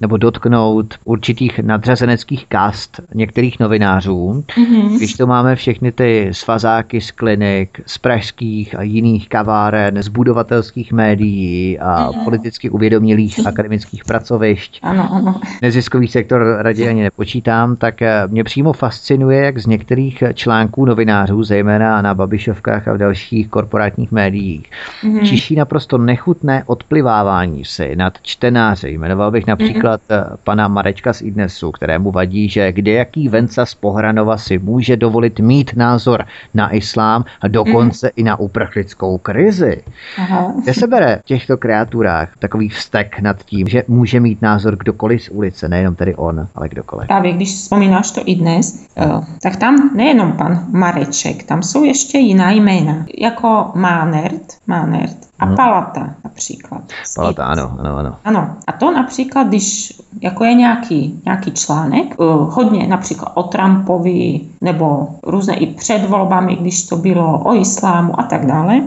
nebo 0.00 0.16
dotknout 0.16 0.94
určitých 1.04 1.58
nadřazeneckých 1.58 2.46
kast 2.46 3.00
některých 3.14 3.60
novinářů. 3.60 4.44
Mm-hmm. 4.48 4.96
Když 4.96 5.14
to 5.14 5.26
máme 5.26 5.56
všechny 5.56 5.92
ty 5.92 6.28
svazáky 6.32 7.00
z 7.00 7.10
klinik, 7.10 7.80
z 7.86 7.98
pražských 7.98 8.78
a 8.78 8.82
jiných 8.82 9.28
kaváren, 9.28 10.02
z 10.02 10.08
budovatelských 10.08 10.92
médií 10.92 11.78
a 11.78 12.10
mm-hmm. 12.10 12.24
politicky 12.24 12.70
uvědomělých 12.70 13.46
akademických 13.46 14.04
pracovišť. 14.04 14.80
Ano, 14.82 15.08
ano. 15.12 15.40
Neziskový 15.62 16.08
sektor 16.08 16.56
raději 16.58 16.88
ani 16.88 17.02
nepočítám, 17.02 17.76
tak 17.76 18.02
eh, 18.02 18.22
mě 18.26 18.44
přímo 18.44 18.72
fascinuje, 18.72 19.44
jak 19.44 19.58
z 19.58 19.66
některých 19.66 20.22
článků 20.34 20.84
novinářů, 20.84 21.42
zejména 21.42 22.02
na 22.02 22.14
Babišovkách 22.14 22.88
a 22.88 22.92
v 22.92 22.98
dalších 22.98 23.48
korporátních 23.48 24.12
médiích, 24.12 24.70
mm-hmm 25.04 25.39
řeší 25.40 25.56
naprosto 25.56 25.98
nechutné 25.98 26.62
odplivávání 26.66 27.64
si 27.64 27.96
nad 27.96 28.18
čtenáři. 28.22 28.90
Jmenoval 28.90 29.30
bych 29.30 29.46
například 29.46 30.00
mm-hmm. 30.08 30.36
pana 30.44 30.68
Marečka 30.68 31.12
z 31.12 31.22
Idnesu, 31.22 31.72
kterému 31.72 32.10
vadí, 32.10 32.48
že 32.48 32.72
kde 32.72 32.92
jaký 32.92 33.28
Venca 33.28 33.66
z 33.66 33.74
Pohranova 33.74 34.38
si 34.38 34.58
může 34.58 34.96
dovolit 34.96 35.40
mít 35.40 35.70
názor 35.76 36.24
na 36.54 36.74
islám 36.74 37.24
a 37.40 37.48
dokonce 37.48 38.06
mm-hmm. 38.06 38.16
i 38.16 38.22
na 38.22 38.40
uprchlickou 38.40 39.18
krizi. 39.18 39.82
Aha. 40.18 40.52
Kde 40.62 40.74
se 40.74 40.86
bere 40.86 41.16
v 41.16 41.24
těchto 41.24 41.56
kreaturách 41.56 42.28
takový 42.38 42.68
vztek 42.68 43.20
nad 43.20 43.42
tím, 43.44 43.68
že 43.68 43.84
může 43.88 44.20
mít 44.20 44.42
názor 44.42 44.76
kdokoliv 44.76 45.22
z 45.22 45.28
ulice, 45.28 45.68
nejenom 45.68 45.94
tedy 45.94 46.14
on, 46.14 46.48
ale 46.54 46.68
kdokoliv. 46.68 47.08
Právě 47.08 47.32
když 47.32 47.54
vzpomínáš 47.54 48.10
to 48.10 48.20
i 48.24 48.34
dnes, 48.34 48.86
eh, 48.96 49.04
tak 49.42 49.56
tam 49.56 49.90
nejenom 49.96 50.32
pan 50.32 50.66
Mareček, 50.70 51.42
tam 51.42 51.62
jsou 51.62 51.84
ještě 51.84 52.18
jiná 52.18 52.50
jména, 52.50 53.06
jako 53.18 53.72
Mánert, 53.74 54.42
Mánert, 54.66 55.29
a 55.40 55.44
hmm. 55.46 55.56
palata 55.56 56.14
například. 56.24 56.82
Palata, 57.16 57.44
ano, 57.44 57.76
ano, 57.78 57.96
ano. 57.96 58.16
Ano, 58.24 58.56
a 58.66 58.72
to 58.72 58.90
například, 58.90 59.46
když 59.46 59.92
jako 60.20 60.44
je 60.44 60.54
nějaký, 60.54 61.20
nějaký 61.24 61.52
článek, 61.52 62.20
uh, 62.20 62.54
hodně 62.54 62.86
například 62.86 63.32
o 63.34 63.42
Trumpovi, 63.42 64.40
nebo 64.60 65.08
různé 65.22 65.56
i 65.56 65.66
před 65.66 66.06
volbami, 66.08 66.56
když 66.56 66.86
to 66.86 66.96
bylo 66.96 67.38
o 67.38 67.54
islámu 67.54 68.20
a 68.20 68.22
tak 68.22 68.46
dále. 68.46 68.82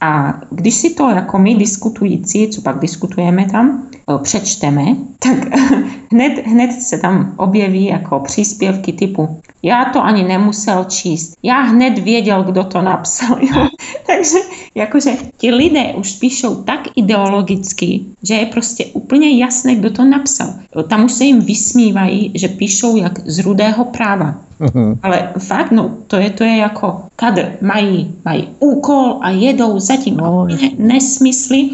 A 0.00 0.40
když 0.50 0.74
si 0.74 0.94
to 0.94 1.10
jako 1.10 1.38
my 1.38 1.54
diskutující, 1.54 2.48
co 2.48 2.60
pak 2.60 2.78
diskutujeme 2.78 3.46
tam, 3.50 3.90
Eh, 4.14 4.18
přečteme, 4.22 4.96
tak 5.18 5.38
hned, 6.12 6.46
hned 6.46 6.82
se 6.82 6.98
tam 6.98 7.34
objeví 7.36 7.84
jako 7.84 8.20
příspěvky 8.20 8.92
typu 8.92 9.40
já 9.62 9.84
to 9.84 10.04
ani 10.04 10.24
nemusel 10.24 10.84
číst, 10.84 11.34
já 11.42 11.60
hned 11.60 11.98
věděl, 11.98 12.42
kdo 12.42 12.64
to 12.64 12.82
napsal. 12.82 13.38
Jo? 13.42 13.68
Takže 14.06 14.38
jakože 14.74 15.10
ti 15.36 15.50
lidé 15.50 15.94
už 15.94 16.12
píšou 16.12 16.54
tak 16.54 16.80
ideologicky, 16.96 18.00
že 18.22 18.34
je 18.34 18.46
prostě 18.46 18.86
úplně 18.86 19.38
jasné, 19.38 19.74
kdo 19.74 19.90
to 19.90 20.04
napsal. 20.04 20.54
Tam 20.88 21.04
už 21.04 21.12
se 21.12 21.24
jim 21.24 21.40
vysmívají, 21.40 22.32
že 22.34 22.48
píšou 22.48 22.96
jak 22.96 23.18
z 23.28 23.38
rudého 23.38 23.84
práva. 23.84 24.34
Uh-huh. 24.60 24.98
Ale 25.02 25.32
fakt, 25.38 25.70
no, 25.70 25.90
to 26.06 26.16
je, 26.16 26.30
to 26.30 26.44
je 26.44 26.56
jako 26.56 27.00
kadr. 27.16 27.52
Mají, 27.60 28.14
mají 28.24 28.48
úkol 28.58 29.18
a 29.20 29.30
jedou 29.30 29.78
zatím 29.78 30.16
no. 30.16 30.46
ne, 30.46 30.70
nesmysly 30.78 31.70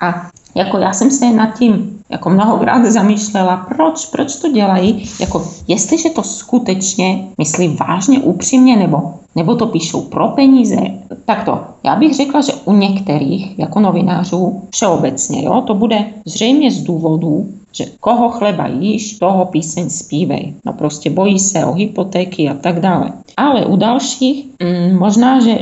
a 0.00 0.30
jako 0.54 0.78
já 0.78 0.92
jsem 0.92 1.10
se 1.10 1.30
nad 1.30 1.58
tím 1.58 2.00
jako 2.10 2.30
mnohokrát 2.30 2.84
zamýšlela, 2.84 3.56
proč, 3.56 4.06
proč 4.06 4.36
to 4.36 4.52
dělají, 4.52 5.10
jako 5.20 5.44
jestliže 5.68 6.10
to 6.10 6.22
skutečně 6.22 7.28
myslí 7.38 7.76
vážně, 7.88 8.18
upřímně, 8.18 8.76
nebo, 8.76 9.14
nebo 9.36 9.54
to 9.54 9.66
píšou 9.66 10.00
pro 10.00 10.28
peníze, 10.28 10.76
tak 11.24 11.44
to. 11.44 11.60
Já 11.84 11.96
bych 11.96 12.14
řekla, 12.14 12.40
že 12.40 12.52
u 12.64 12.72
některých, 12.72 13.58
jako 13.58 13.80
novinářů, 13.80 14.62
všeobecně, 14.70 15.44
jo, 15.44 15.62
to 15.66 15.74
bude 15.74 16.04
zřejmě 16.24 16.70
z 16.70 16.82
důvodu, 16.82 17.48
že 17.72 17.84
koho 18.00 18.28
chleba 18.28 18.66
jíš, 18.66 19.18
toho 19.18 19.44
píseň 19.44 19.90
zpívej. 19.90 20.54
No 20.66 20.72
prostě 20.72 21.10
bojí 21.10 21.38
se 21.38 21.64
o 21.64 21.72
hypotéky 21.72 22.48
a 22.48 22.54
tak 22.54 22.80
dále. 22.80 23.12
Ale 23.36 23.66
u 23.66 23.76
dalších 23.76 24.46
mm, 24.62 24.98
možná, 24.98 25.40
že 25.40 25.58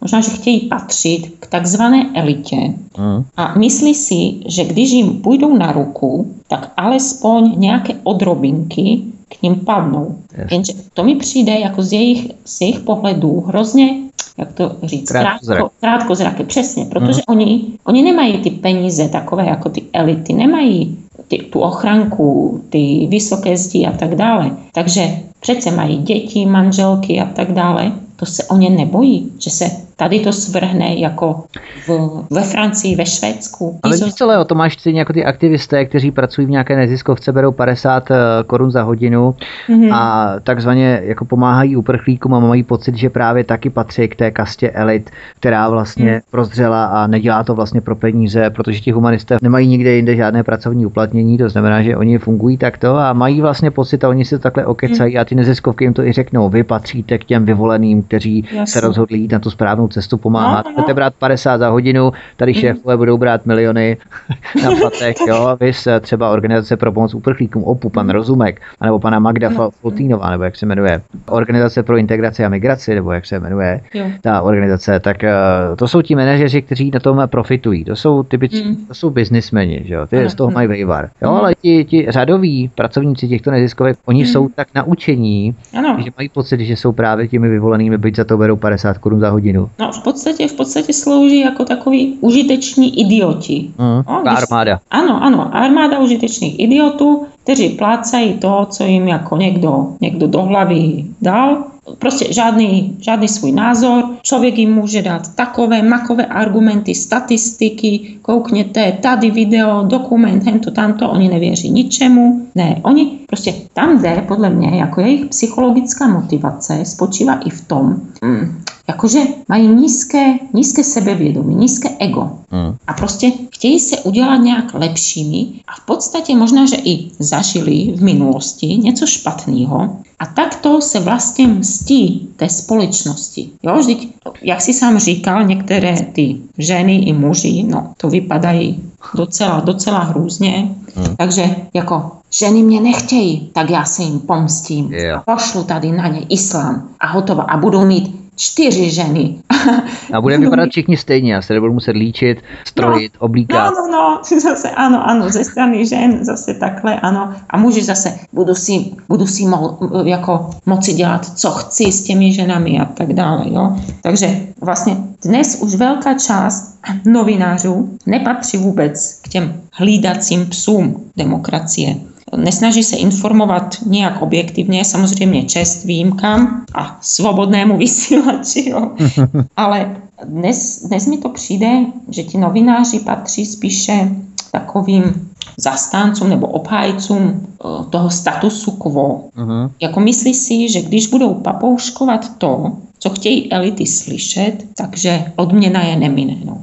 možná, 0.00 0.20
že 0.20 0.30
chtějí 0.30 0.60
patřit 0.60 1.32
k 1.40 1.46
takzvané 1.46 2.10
elitě 2.14 2.56
mm. 2.98 3.24
a 3.36 3.58
myslí 3.58 3.94
si, 3.94 4.34
že 4.46 4.64
když 4.64 4.90
jim 4.90 5.22
půjdou 5.22 5.56
na 5.56 5.72
ruku, 5.72 6.34
tak 6.48 6.72
alespoň 6.76 7.54
nějaké 7.56 7.94
odrobinky 8.02 9.02
k 9.28 9.42
ním 9.42 9.54
padnou. 9.54 10.16
Yes. 10.38 10.52
Jenže 10.52 10.72
to 10.94 11.04
mi 11.04 11.14
přijde 11.14 11.58
jako 11.58 11.82
z 11.82 11.92
jejich, 11.92 12.30
z 12.44 12.60
jejich 12.60 12.80
pohledů 12.80 13.40
hrozně 13.46 14.06
jak 14.38 14.52
to 14.52 14.76
říct, 14.82 15.08
krátko, 15.08 15.70
krátkozraké, 15.80 16.44
přesně, 16.44 16.84
protože 16.84 17.20
mm. 17.28 17.34
oni, 17.34 17.64
oni 17.84 18.02
nemají 18.02 18.38
ty 18.38 18.50
peníze 18.50 19.08
takové 19.08 19.46
jako 19.46 19.68
ty 19.68 19.82
elity, 19.92 20.32
nemají 20.32 20.98
ty, 21.28 21.38
tu 21.38 21.60
ochranku, 21.60 22.60
ty 22.68 23.06
vysoké 23.10 23.56
zdi 23.56 23.86
a 23.86 23.92
tak 23.92 24.14
dále. 24.14 24.50
Takže 24.72 25.18
přece 25.40 25.70
mají 25.70 25.96
děti, 25.96 26.46
manželky 26.46 27.20
a 27.20 27.26
tak 27.26 27.52
dále. 27.52 27.92
To 28.16 28.26
se 28.26 28.44
o 28.44 28.56
ně 28.56 28.70
nebojí, 28.70 29.32
že 29.38 29.50
se 29.50 29.85
tady 29.96 30.20
to 30.20 30.32
svrhne 30.32 30.94
jako 30.94 31.44
v, 31.86 32.24
ve 32.30 32.42
Francii, 32.42 32.96
ve 32.96 33.06
Švédsku. 33.06 33.80
Ale 33.82 33.96
víš 33.96 34.14
co, 34.14 34.26
Leo, 34.26 34.44
to 34.44 34.54
máš 34.54 34.74
stejně 34.74 34.98
jako 34.98 35.12
ty 35.12 35.24
aktivisté, 35.24 35.84
kteří 35.84 36.10
pracují 36.10 36.46
v 36.46 36.50
nějaké 36.50 36.76
neziskovce, 36.76 37.32
berou 37.32 37.52
50 37.52 38.10
eh, 38.10 38.16
korun 38.46 38.70
za 38.70 38.82
hodinu 38.82 39.34
mm-hmm. 39.68 39.94
a 39.94 40.34
takzvaně 40.42 41.02
jako 41.04 41.24
pomáhají 41.24 41.76
uprchlíkům 41.76 42.34
a 42.34 42.40
mají 42.40 42.62
pocit, 42.62 42.96
že 42.96 43.10
právě 43.10 43.44
taky 43.44 43.70
patří 43.70 44.08
k 44.08 44.16
té 44.16 44.30
kastě 44.30 44.70
elit, 44.70 45.10
která 45.40 45.68
vlastně 45.68 46.12
mm. 46.12 46.20
prozřela 46.30 46.84
a 46.84 47.06
nedělá 47.06 47.44
to 47.44 47.54
vlastně 47.54 47.80
pro 47.80 47.96
peníze, 47.96 48.50
protože 48.50 48.80
ti 48.80 48.90
humanisté 48.90 49.36
nemají 49.42 49.68
nikde 49.68 49.92
jinde 49.92 50.16
žádné 50.16 50.42
pracovní 50.42 50.86
uplatnění, 50.86 51.38
to 51.38 51.48
znamená, 51.48 51.82
že 51.82 51.96
oni 51.96 52.18
fungují 52.18 52.58
takto 52.58 52.96
a 52.96 53.12
mají 53.12 53.40
vlastně 53.40 53.70
pocit 53.70 54.04
a 54.04 54.08
oni 54.08 54.24
to 54.24 54.38
takhle 54.38 54.66
okecají 54.66 55.14
mm. 55.14 55.20
a 55.20 55.24
ty 55.24 55.34
neziskovky 55.34 55.84
jim 55.84 55.94
to 55.94 56.02
i 56.02 56.12
řeknou, 56.12 56.48
vy 56.48 56.64
patříte 56.64 57.18
k 57.18 57.24
těm 57.24 57.44
vyvoleným, 57.44 58.02
kteří 58.02 58.44
Jasně. 58.52 58.66
se 58.66 58.80
rozhodli 58.80 59.18
jít 59.18 59.32
na 59.32 59.38
tu 59.38 59.50
správnou 59.50 59.85
správnou 59.86 59.88
cestu 59.88 60.16
pomáhat. 60.16 60.66
No, 60.66 60.70
no. 60.70 60.82
Chcete 60.82 60.94
brát 60.94 61.14
50 61.18 61.58
za 61.58 61.68
hodinu, 61.68 62.12
tady 62.36 62.54
šéfové 62.54 62.96
budou 62.96 63.18
brát 63.18 63.46
miliony 63.46 63.96
na 64.62 64.70
platech, 64.80 65.16
jo, 65.28 65.56
vy 65.60 65.72
třeba 66.00 66.30
organizace 66.30 66.76
pro 66.76 66.92
pomoc 66.92 67.14
uprchlíkům, 67.14 67.64
OPU, 67.64 67.90
pan 67.90 68.06
mhm. 68.06 68.14
Rozumek, 68.14 68.60
anebo 68.80 68.98
pana 68.98 69.18
Magda 69.18 69.48
no. 69.48 69.70
Fultínová, 69.70 70.30
nebo 70.30 70.44
jak 70.44 70.56
se 70.56 70.66
jmenuje, 70.66 71.02
organizace 71.28 71.82
pro 71.82 71.96
integraci 71.96 72.44
a 72.44 72.48
migraci, 72.48 72.94
nebo 72.94 73.12
jak 73.12 73.26
se 73.26 73.40
jmenuje 73.40 73.80
jo. 73.94 74.06
ta 74.20 74.42
organizace, 74.42 75.00
tak 75.00 75.16
uh, 75.22 75.76
to 75.76 75.88
jsou 75.88 76.02
ti 76.02 76.14
manažeři, 76.14 76.62
kteří 76.62 76.90
na 76.94 77.00
tom 77.00 77.22
profitují. 77.26 77.84
To 77.84 77.96
jsou 77.96 78.22
typicky, 78.22 78.64
mm. 78.64 78.86
to 78.86 78.94
jsou 78.94 79.10
biznismeni, 79.10 79.82
že 79.84 79.94
jo, 79.94 80.06
ty 80.06 80.18
ano, 80.18 80.30
z 80.30 80.34
toho 80.34 80.50
mají 80.50 80.68
vejvar. 80.68 81.08
Jo, 81.22 81.30
mm. 81.30 81.36
ale 81.36 81.54
ti, 81.54 81.84
ti 81.84 82.06
řadoví 82.08 82.70
pracovníci 82.74 83.28
těchto 83.28 83.50
neziskovek, 83.50 83.96
oni 84.06 84.22
mm. 84.22 84.26
jsou 84.26 84.48
tak 84.48 84.68
naučení, 84.74 85.54
ano. 85.78 85.96
že 86.04 86.10
mají 86.18 86.28
pocit, 86.28 86.60
že 86.60 86.76
jsou 86.76 86.92
právě 86.92 87.28
těmi 87.28 87.48
vyvolenými, 87.48 87.98
byť 87.98 88.16
za 88.16 88.24
to 88.24 88.38
berou 88.38 88.56
50 88.56 88.98
korun 88.98 89.20
za 89.20 89.30
hodinu. 89.30 89.70
No 89.78 89.92
v 89.92 90.02
podstatě, 90.02 90.48
v 90.48 90.52
podstatě 90.52 90.92
slouží 90.92 91.40
jako 91.40 91.64
takový 91.64 92.18
užiteční 92.20 93.00
idioti. 93.00 93.70
Mm, 93.78 94.02
no, 94.08 94.22
když, 94.22 94.42
armáda. 94.42 94.80
Ano, 94.90 95.22
ano, 95.22 95.56
armáda 95.56 95.98
užitečných 95.98 96.60
idiotů, 96.60 97.26
kteří 97.42 97.68
plácají 97.68 98.34
to, 98.34 98.66
co 98.70 98.84
jim 98.84 99.08
jako 99.08 99.36
někdo, 99.36 99.86
někdo 100.00 100.26
do 100.26 100.42
hlavy 100.42 101.04
dal 101.22 101.64
prostě 101.98 102.32
žádný, 102.32 102.96
žádný 103.00 103.28
svůj 103.28 103.52
názor. 103.52 104.04
Člověk 104.22 104.58
jim 104.58 104.74
může 104.74 105.02
dát 105.02 105.34
takové 105.34 105.82
makové 105.82 106.26
argumenty, 106.26 106.94
statistiky, 106.94 108.18
koukněte, 108.22 108.92
tady 109.02 109.30
video, 109.30 109.82
dokument, 109.82 110.44
hento, 110.44 110.70
tamto, 110.70 111.10
oni 111.10 111.28
nevěří 111.28 111.70
ničemu. 111.70 112.46
Ne, 112.54 112.80
oni 112.82 113.18
prostě 113.26 113.54
tam 113.72 114.02
jde, 114.02 114.24
podle 114.28 114.50
mě, 114.50 114.78
jako 114.78 115.00
jejich 115.00 115.26
psychologická 115.26 116.08
motivace 116.08 116.84
spočívá 116.84 117.34
i 117.34 117.50
v 117.50 117.68
tom, 117.68 117.96
mm, 118.24 118.62
jakože 118.88 119.20
mají 119.48 119.68
nízké, 119.68 120.34
nízké 120.52 120.84
sebevědomí, 120.84 121.54
nízké 121.54 121.88
ego. 121.98 122.30
Mm. 122.52 122.76
A 122.86 122.92
prostě 122.92 123.32
chtějí 123.50 123.80
se 123.80 123.96
udělat 124.00 124.36
nějak 124.36 124.74
lepšími 124.74 125.46
a 125.68 125.80
v 125.80 125.86
podstatě 125.86 126.36
možná, 126.36 126.66
že 126.66 126.76
i 126.76 127.10
zažili 127.18 127.92
v 127.96 128.02
minulosti 128.02 128.66
něco 128.66 129.06
špatného 129.06 129.96
a 130.18 130.26
takto 130.26 130.80
se 130.80 131.00
vlastně 131.00 131.46
mstí 131.48 132.28
té 132.36 132.48
společnosti. 132.48 133.50
Jo, 133.62 133.78
vždyť, 133.78 134.08
jak 134.42 134.60
si 134.60 134.72
sám 134.72 134.98
říkal, 134.98 135.44
některé 135.44 135.96
ty 136.12 136.36
ženy 136.58 136.94
i 136.96 137.12
muži, 137.12 137.62
no 137.62 137.92
to 137.96 138.08
vypadají 138.08 138.82
docela, 139.14 139.60
docela 139.60 139.98
hrůzně. 139.98 140.74
Hmm. 140.94 141.16
Takže 141.16 141.56
jako 141.74 142.10
ženy 142.30 142.62
mě 142.62 142.80
nechtějí, 142.80 143.50
tak 143.52 143.70
já 143.70 143.84
se 143.84 144.02
jim 144.02 144.20
pomstím. 144.20 144.92
Yeah. 144.92 145.24
Pošlu 145.24 145.64
tady 145.64 145.92
na 145.92 146.08
ně 146.08 146.20
islám 146.28 146.88
a 147.00 147.06
hotovo. 147.06 147.50
A 147.50 147.56
budou 147.56 147.84
mít 147.84 148.25
čtyři 148.36 148.90
ženy. 148.90 149.34
A 150.12 150.20
budeme 150.20 150.44
vypadat 150.44 150.68
všichni 150.70 150.96
stejně, 150.96 151.34
já 151.34 151.42
se 151.42 151.54
nebudu 151.54 151.72
muset 151.72 151.96
líčit, 151.96 152.38
strojit, 152.64 153.12
no, 153.14 153.20
oblíkat. 153.20 153.72
No, 153.74 153.86
no, 153.86 153.92
no, 153.92 154.40
zase 154.40 154.70
ano, 154.70 155.08
ano, 155.10 155.30
ze 155.30 155.44
strany 155.44 155.86
žen 155.86 156.24
zase 156.24 156.54
takhle, 156.54 157.00
ano. 157.00 157.34
A 157.50 157.56
muži 157.56 157.82
zase 157.82 158.18
budu 158.32 158.54
si, 158.54 158.92
budu 159.08 159.26
si 159.26 159.46
mo, 159.46 159.78
jako 160.04 160.50
moci 160.66 160.92
dělat, 160.92 161.38
co 161.38 161.50
chci 161.50 161.92
s 161.92 162.02
těmi 162.02 162.32
ženami 162.32 162.80
a 162.80 162.84
tak 162.84 163.12
dále, 163.12 163.44
jo. 163.46 163.76
Takže 164.02 164.40
vlastně 164.60 164.96
dnes 165.24 165.62
už 165.62 165.74
velká 165.74 166.14
část 166.14 166.78
novinářů 167.04 167.98
nepatří 168.06 168.58
vůbec 168.58 169.20
k 169.22 169.28
těm 169.28 169.60
hlídacím 169.72 170.46
psům 170.46 171.10
demokracie 171.16 171.96
nesnaží 172.36 172.82
se 172.82 172.96
informovat 172.96 173.76
nějak 173.86 174.22
objektivně, 174.22 174.84
samozřejmě 174.84 175.44
čest 175.44 175.84
výjimkám 175.84 176.64
a 176.74 176.98
svobodnému 177.00 177.78
vysílači, 177.78 178.70
jo. 178.70 178.90
ale 179.56 179.96
dnes, 180.24 180.82
dnes 180.86 181.06
mi 181.06 181.18
to 181.18 181.28
přijde, 181.28 181.84
že 182.08 182.22
ti 182.22 182.38
novináři 182.38 183.00
patří 183.00 183.46
spíše 183.46 184.10
takovým 184.52 185.30
zastáncům 185.56 186.28
nebo 186.28 186.46
obhájcům 186.46 187.20
eh, 187.20 187.84
toho 187.90 188.10
statusu 188.10 188.70
quo. 188.70 189.24
Uh-huh. 189.36 189.70
Jako 189.80 190.00
myslí 190.00 190.34
si, 190.34 190.68
že 190.68 190.82
když 190.82 191.06
budou 191.06 191.34
papouškovat 191.34 192.38
to, 192.38 192.72
co 192.98 193.10
chtějí 193.10 193.52
elity 193.52 193.86
slyšet, 193.86 194.54
takže 194.76 195.32
odměna 195.36 195.82
je 195.82 195.96
nemine. 195.96 196.36
No. 196.44 196.60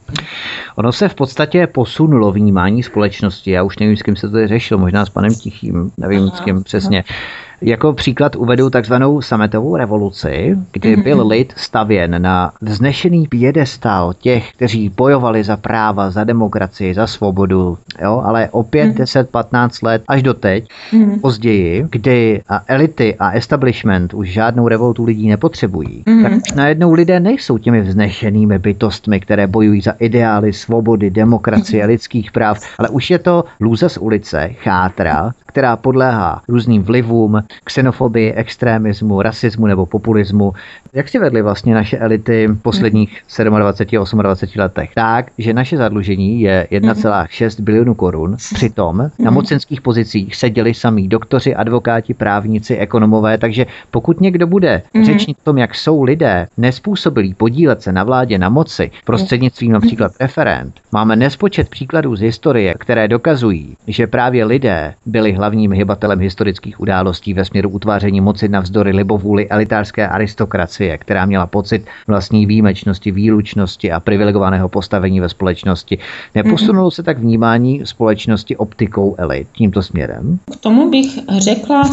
Ono 0.76 0.92
se 0.92 1.10
v 1.10 1.16
podstatě 1.16 1.68
posunulo 1.68 2.32
vnímání 2.32 2.84
společnosti. 2.84 3.52
Já 3.52 3.64
už 3.64 3.80
nevím, 3.80 3.98
s 3.98 4.02
kým 4.02 4.16
se 4.16 4.30
to 4.30 4.48
řešilo, 4.48 4.80
možná 4.80 5.06
s 5.06 5.10
panem 5.10 5.36
Tichým, 5.36 5.92
nevím 5.98 6.24
aha, 6.24 6.38
s 6.38 6.40
kým 6.40 6.64
přesně. 6.64 7.04
Aha 7.08 7.44
jako 7.64 7.94
příklad 7.94 8.36
uvedu 8.36 8.70
takzvanou 8.70 9.22
sametovou 9.22 9.76
revoluci, 9.76 10.58
kdy 10.72 10.96
mhm. 10.96 11.04
byl 11.04 11.28
lid 11.28 11.54
stavěn 11.58 12.22
na 12.22 12.52
vznešený 12.62 13.28
pědestál 13.28 14.14
těch, 14.14 14.54
kteří 14.54 14.90
bojovali 14.90 15.44
za 15.44 15.58
práva, 15.58 16.10
za 16.10 16.24
demokracii, 16.24 16.94
za 16.94 17.08
svobodu, 17.08 17.78
jo, 18.02 18.22
ale 18.26 18.50
opět 18.52 18.96
10-15 18.96 19.44
mhm. 19.52 19.70
let 19.84 20.04
až 20.08 20.24
do 20.24 20.34
teď, 20.34 20.68
mhm. 20.94 21.20
později, 21.20 21.86
kdy 21.90 22.42
a 22.50 22.62
elity 22.68 23.16
a 23.20 23.32
establishment 23.32 24.14
už 24.14 24.32
žádnou 24.32 24.68
revoltu 24.68 25.04
lidí 25.04 25.30
nepotřebují, 25.30 26.04
tak 26.24 26.56
najednou 26.56 26.94
lidé 26.94 27.20
nejsou 27.20 27.58
těmi 27.58 27.82
vznešenými 27.82 28.60
bytostmi, 28.60 29.20
které 29.20 29.48
bojují 29.48 29.82
za 29.82 29.92
ideály 30.00 30.54
svobody, 30.54 31.10
demokracie, 31.10 31.86
lidských 31.86 32.32
práv, 32.32 32.60
ale 32.78 32.90
už 32.90 33.12
je 33.12 33.20
to 33.20 33.44
lůza 33.60 33.90
z 33.90 33.98
ulice, 33.98 34.50
chátra, 34.54 35.32
která 35.54 35.76
podléhá 35.78 36.42
různým 36.48 36.84
vlivům, 36.84 37.44
xenofobii, 37.64 38.34
extremismu, 38.34 39.22
rasismu 39.22 39.68
nebo 39.68 39.86
populismu. 39.86 40.54
Jak 40.94 41.10
si 41.10 41.20
vedly 41.20 41.42
vlastně 41.42 41.74
naše 41.74 41.98
elity 41.98 42.48
v 42.48 42.62
posledních 42.62 43.22
27, 43.60 44.20
28 44.20 44.60
letech? 44.60 44.92
Tak, 44.96 45.32
že 45.38 45.54
naše 45.54 45.78
zadlužení 45.78 46.42
je 46.42 46.68
1,6 46.72 47.64
bilionu 47.64 47.94
korun. 47.94 48.36
Přitom 48.54 49.10
na 49.20 49.32
mocenských 49.32 49.82
pozicích 49.82 50.36
seděli 50.36 50.74
samí 50.74 51.08
doktoři, 51.08 51.56
advokáti, 51.56 52.14
právníci, 52.14 52.78
ekonomové, 52.78 53.38
takže 53.38 53.66
pokud 53.92 54.22
někdo 54.22 54.48
bude 54.48 54.82
řečnit 55.06 55.38
o 55.40 55.44
tom, 55.44 55.58
jak 55.58 55.76
jsou 55.76 56.04
lidé 56.04 56.48
nespůsobilí 56.58 57.34
podílet 57.34 57.82
se 57.82 57.92
na 57.92 58.04
vládě 58.04 58.38
na 58.38 58.50
moci 58.50 58.92
prostřednictvím 59.06 59.72
například 59.72 60.12
referent, 60.20 60.80
máme 60.92 61.16
nespočet 61.16 61.70
příkladů 61.70 62.16
z 62.16 62.22
historie, 62.22 62.74
které 62.80 63.08
dokazují, 63.08 63.78
že 63.88 64.08
právě 64.08 64.46
lidé 64.46 64.94
byli 65.06 65.32
hlavním 65.44 65.72
hybatelem 65.72 66.20
historických 66.20 66.80
událostí 66.80 67.34
ve 67.34 67.46
směru 67.46 67.70
utváření 67.70 68.22
moci 68.22 68.48
navzdory 68.48 68.92
libovůli 68.92 69.50
elitářské 69.50 70.08
aristokracie, 70.08 70.98
která 70.98 71.26
měla 71.26 71.48
pocit 71.48 71.86
vlastní 72.08 72.46
výjimečnosti, 72.46 73.12
výlučnosti 73.12 73.92
a 73.92 74.00
privilegovaného 74.00 74.70
postavení 74.70 75.20
ve 75.20 75.30
společnosti. 75.30 75.98
Neposunulo 76.36 76.92
se 76.92 77.04
tak 77.04 77.20
vnímání 77.20 77.82
společnosti 77.84 78.58
optikou 78.58 79.16
elit 79.18 79.48
tímto 79.52 79.84
směrem? 79.84 80.40
K 80.54 80.56
tomu 80.56 80.90
bych 80.90 81.20
řekla 81.38 81.84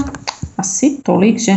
asi 0.59 0.98
tolik, 1.02 1.40
že 1.40 1.52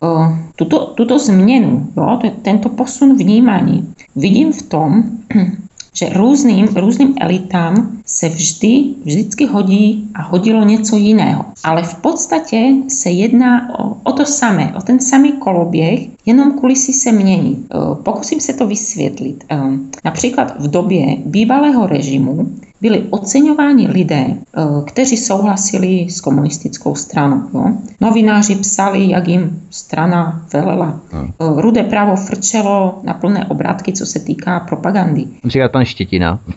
o, 0.00 0.28
tuto, 0.56 0.86
tuto 0.96 1.18
změnu, 1.18 1.88
jo, 1.96 2.18
tento 2.42 2.68
posun 2.68 3.16
vnímání 3.16 3.94
vidím 4.16 4.52
v 4.52 4.62
tom, 4.62 5.02
že 5.94 6.08
různým, 6.08 6.68
různým 6.76 7.14
elitám 7.20 7.98
se 8.06 8.28
vždy, 8.28 8.84
vždycky 9.04 9.46
hodí 9.46 10.10
a 10.14 10.22
hodilo 10.22 10.64
něco 10.64 10.96
jiného. 10.96 11.44
Ale 11.64 11.82
v 11.82 11.94
podstatě 11.94 12.74
se 12.88 13.10
jedná 13.10 13.78
o, 13.78 13.96
o 14.04 14.12
to 14.12 14.26
samé, 14.26 14.74
o 14.76 14.82
ten 14.82 15.00
samý 15.00 15.32
koloběh, 15.32 16.00
jenom 16.26 16.52
kulisy 16.52 16.92
se 16.92 17.12
mění. 17.12 17.64
E, 17.64 17.94
pokusím 18.02 18.40
se 18.40 18.52
to 18.52 18.66
vysvětlit. 18.66 19.44
E, 19.50 19.58
například 20.04 20.60
v 20.60 20.70
době 20.70 21.16
bývalého 21.24 21.86
režimu 21.86 22.50
byli 22.84 23.06
oceňováni 23.10 23.88
lidé, 23.88 24.26
eh, 24.28 24.62
kteří 24.84 25.16
souhlasili 25.16 26.06
s 26.10 26.20
komunistickou 26.20 26.94
stranou. 26.94 27.48
Jo. 27.54 27.64
Novináři 28.00 28.54
psali, 28.54 29.10
jak 29.10 29.28
jim 29.28 29.62
strana 29.70 30.44
velela. 30.52 31.00
Hmm. 31.12 31.32
Eh, 31.40 31.60
Rudé 31.60 31.82
právo 31.82 32.16
frčelo 32.16 33.00
na 33.02 33.14
plné 33.14 33.46
obrátky, 33.48 33.92
co 33.92 34.06
se 34.06 34.20
týká 34.20 34.60
propagandy. 34.60 35.24
Například 35.44 35.72
pan 35.72 35.84
Štětina. 35.84 36.40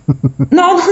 No, 0.51 0.77
no, 0.77 0.83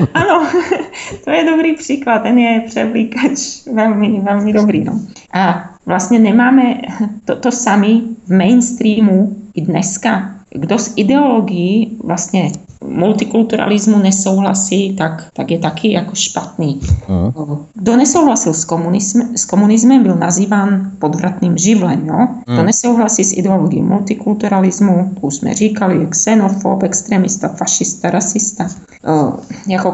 no, 0.00 0.06
ano, 0.14 0.46
to 1.24 1.30
je 1.30 1.44
dobrý 1.44 1.74
příklad, 1.74 2.18
ten 2.18 2.38
je 2.38 2.60
převlíkač 2.66 3.66
velmi, 3.74 4.20
velmi 4.20 4.52
dobrý. 4.52 4.84
No. 4.84 5.00
A 5.32 5.70
vlastně 5.86 6.18
nemáme 6.18 6.80
to, 7.24 7.36
to 7.36 7.52
samé 7.52 7.88
v 8.26 8.30
mainstreamu 8.30 9.36
i 9.54 9.60
dneska. 9.60 10.30
Kdo 10.50 10.78
s 10.78 10.92
ideologií 10.96 11.96
vlastně 12.04 12.50
multikulturalismu 12.88 13.98
nesouhlasí, 13.98 14.96
tak, 14.96 15.26
tak 15.32 15.50
je 15.50 15.58
taky 15.58 15.92
jako 15.92 16.14
špatný. 16.14 16.80
Uh. 17.08 17.58
Kdo 17.74 17.96
nesouhlasil 17.96 18.54
s, 18.54 18.64
komunism, 18.64 19.20
s 19.36 19.44
komunismem, 19.44 20.02
byl 20.02 20.16
nazýván 20.16 20.90
podvratným 20.98 21.58
živlem. 21.58 22.06
Jo? 22.06 22.28
Uh. 22.48 22.54
Kdo 22.54 22.62
nesouhlasí 22.62 23.24
s 23.24 23.36
ideologií 23.36 23.82
multikulturalismu, 23.82 25.10
to 25.14 25.26
už 25.26 25.34
jsme 25.34 25.54
říkali, 25.54 26.00
je 26.00 26.06
xenofob, 26.06 26.82
extremista, 26.82 27.48
fašista, 27.48 28.10
rasista. 28.10 28.66
Uh, 29.08 29.34
jako 29.66 29.92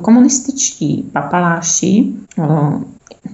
komunističtí 0.00 1.10
papaláši 1.12 2.04
uh, 2.38 2.82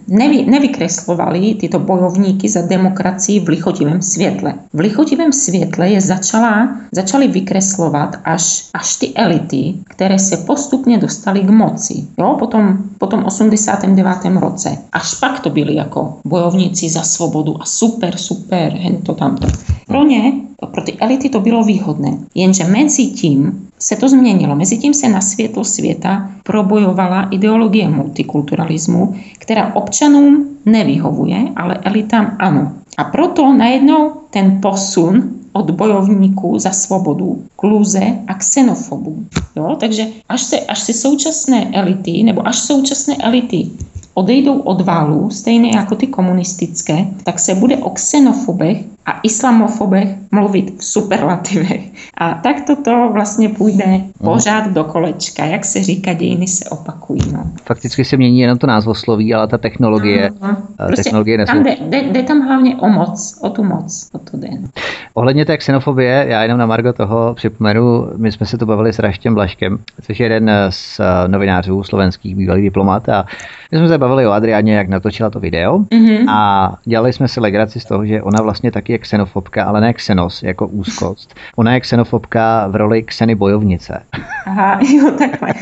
nevy, 0.09 0.47
nevykreslovali 0.47 1.55
tyto 1.55 1.79
bojovníky 1.79 2.49
za 2.49 2.63
demokracii 2.63 3.41
v 3.41 3.49
lichotivém 3.49 4.03
světle. 4.03 4.55
V 4.73 4.79
lichotivém 4.79 5.33
světle 5.33 5.89
je 5.89 6.01
začala, 6.01 6.77
začali 6.93 7.29
vykreslovat 7.29 8.17
až, 8.25 8.71
až 8.75 8.97
ty 8.97 9.13
elity, 9.15 9.75
které 9.85 10.19
se 10.19 10.37
postupně 10.37 10.99
dostaly 10.99 11.41
k 11.41 11.51
moci. 11.51 12.05
Jo, 12.19 12.37
potom, 12.39 12.79
potom 12.99 13.25
89. 13.25 14.09
roce. 14.41 14.79
Až 14.93 15.15
pak 15.15 15.41
to 15.41 15.51
byli 15.51 15.75
jako 15.75 16.19
bojovníci 16.25 16.89
za 16.89 17.03
svobodu 17.03 17.63
a 17.63 17.65
super, 17.65 18.17
super, 18.17 18.73
hento 18.73 19.15
tamto. 19.15 19.47
Pro 19.87 20.05
ně, 20.05 20.33
pro 20.71 20.83
ty 20.83 20.97
elity 21.01 21.29
to 21.29 21.41
bylo 21.41 21.65
výhodné. 21.65 22.19
Jenže 22.35 22.65
mezi 22.65 23.07
tím 23.07 23.66
se 23.79 23.97
to 23.97 24.09
změnilo. 24.09 24.57
Mezitím 24.57 24.95
se 24.95 25.09
na 25.09 25.21
světlo 25.21 25.65
světa 25.65 26.31
probojovala 26.43 27.29
ideologie 27.31 27.89
multikulturalismu, 27.89 29.15
která 29.39 29.75
občanům 29.75 30.47
nevyhovuje, 30.67 31.37
ale 31.57 31.79
elitám 31.83 32.37
ano. 32.39 32.73
A 32.99 33.05
proto 33.05 33.53
najednou 33.53 34.13
ten 34.31 34.61
posun 34.61 35.31
od 35.53 35.71
bojovníků 35.71 36.59
za 36.59 36.71
svobodu 36.71 37.43
k 37.57 37.63
luze 37.63 38.19
a 38.27 38.35
xenofobů. 38.35 39.25
Jo? 39.57 39.77
Takže 39.81 40.07
až 40.29 40.43
se, 40.43 40.61
až 40.61 40.81
se 40.81 40.93
současné 40.93 41.71
elity, 41.73 42.23
nebo 42.23 42.47
až 42.47 42.59
současné 42.59 43.17
elity 43.17 43.71
odejdou 44.15 44.61
od 44.61 44.81
válu, 44.81 45.31
stejně 45.31 45.71
jako 45.77 45.95
ty 45.95 46.07
komunistické, 46.07 47.07
tak 47.25 47.39
se 47.39 47.55
bude 47.55 47.77
o 47.77 47.91
xenofobech 47.91 48.85
a 49.07 49.21
islamofobech 49.23 50.09
mluvit 50.33 50.81
v 50.81 50.85
superlativech. 50.85 51.81
A 52.19 52.35
tak 52.35 52.57
toto 52.67 53.09
vlastně 53.13 53.49
půjde 53.49 53.87
mhm. 53.87 54.13
pořád 54.25 54.71
do 54.71 54.85
kolečka. 54.85 55.45
Jak 55.45 55.65
se 55.65 55.83
říká, 55.83 56.13
dějiny 56.13 56.47
se 56.47 56.71
opakují. 56.71 57.23
No. 57.33 57.45
Fakticky 57.65 58.05
se 58.05 58.17
mění 58.17 58.41
jenom 58.41 58.59
to 58.59 58.67
názvosloví, 58.67 59.35
ale 59.35 59.49
ta 59.49 59.59
technologie, 59.59 60.31
no, 60.43 60.57
prostě 60.77 61.03
technologie 61.03 61.47
tam 61.47 61.63
jde, 61.63 61.77
jde, 61.81 62.03
jde, 62.03 62.23
tam 62.23 62.41
hlavně 62.41 62.77
o 62.77 62.89
moc, 62.89 63.39
o 63.43 63.51
tu 63.51 63.65
moc, 63.65 64.11
o 64.13 64.19
to 64.19 64.37
den. 64.37 64.69
Ohledně 65.15 65.45
té 65.45 65.57
xenofobie, 65.57 66.25
já 66.29 66.43
jenom 66.43 66.59
na 66.59 66.67
Margo 66.67 66.93
toho 66.93 67.35
připomenu, 67.35 68.09
my 68.17 68.33
jsme 68.33 68.47
se 68.47 68.59
to 68.59 68.67
bavili 68.67 68.93
s 68.93 68.99
Raštěm 68.99 69.35
Blaškem, 69.35 69.79
což 70.03 70.21
je 70.21 70.25
jeden 70.25 70.51
z 70.71 71.01
novinářů 71.27 71.83
slovenských, 71.83 72.37
bývalý 72.37 72.63
diplomat 72.63 73.09
a 73.09 73.27
my 73.73 73.79
jsme 73.79 73.89
se 73.89 73.99
bavili 73.99 74.27
o 74.27 74.31
Adriáně, 74.31 74.77
jak 74.77 74.89
natočila 74.89 75.31
to 75.31 75.41
video 75.41 75.79
mm-hmm. 75.79 76.31
a 76.31 76.73
dělali 76.85 77.13
jsme 77.13 77.29
si 77.29 77.41
legraci 77.41 77.81
z 77.81 77.85
toho, 77.85 78.07
že 78.07 78.23
ona 78.23 78.43
vlastně 78.43 78.73
taky 78.73 78.96
je 78.97 79.01
xenofobka, 79.01 79.65
ale 79.65 79.81
ne 79.81 79.93
xenos 79.93 80.43
jako 80.43 80.67
úzkost. 80.67 81.35
Ona 81.57 81.75
je 81.75 81.81
xenofobka 81.81 82.67
v 82.69 82.77
roli 82.77 83.03
xeny 83.03 83.35
bojovnice. 83.35 84.03
Aha, 84.47 84.81
jo, 84.97 85.11
takhle. 85.11 85.55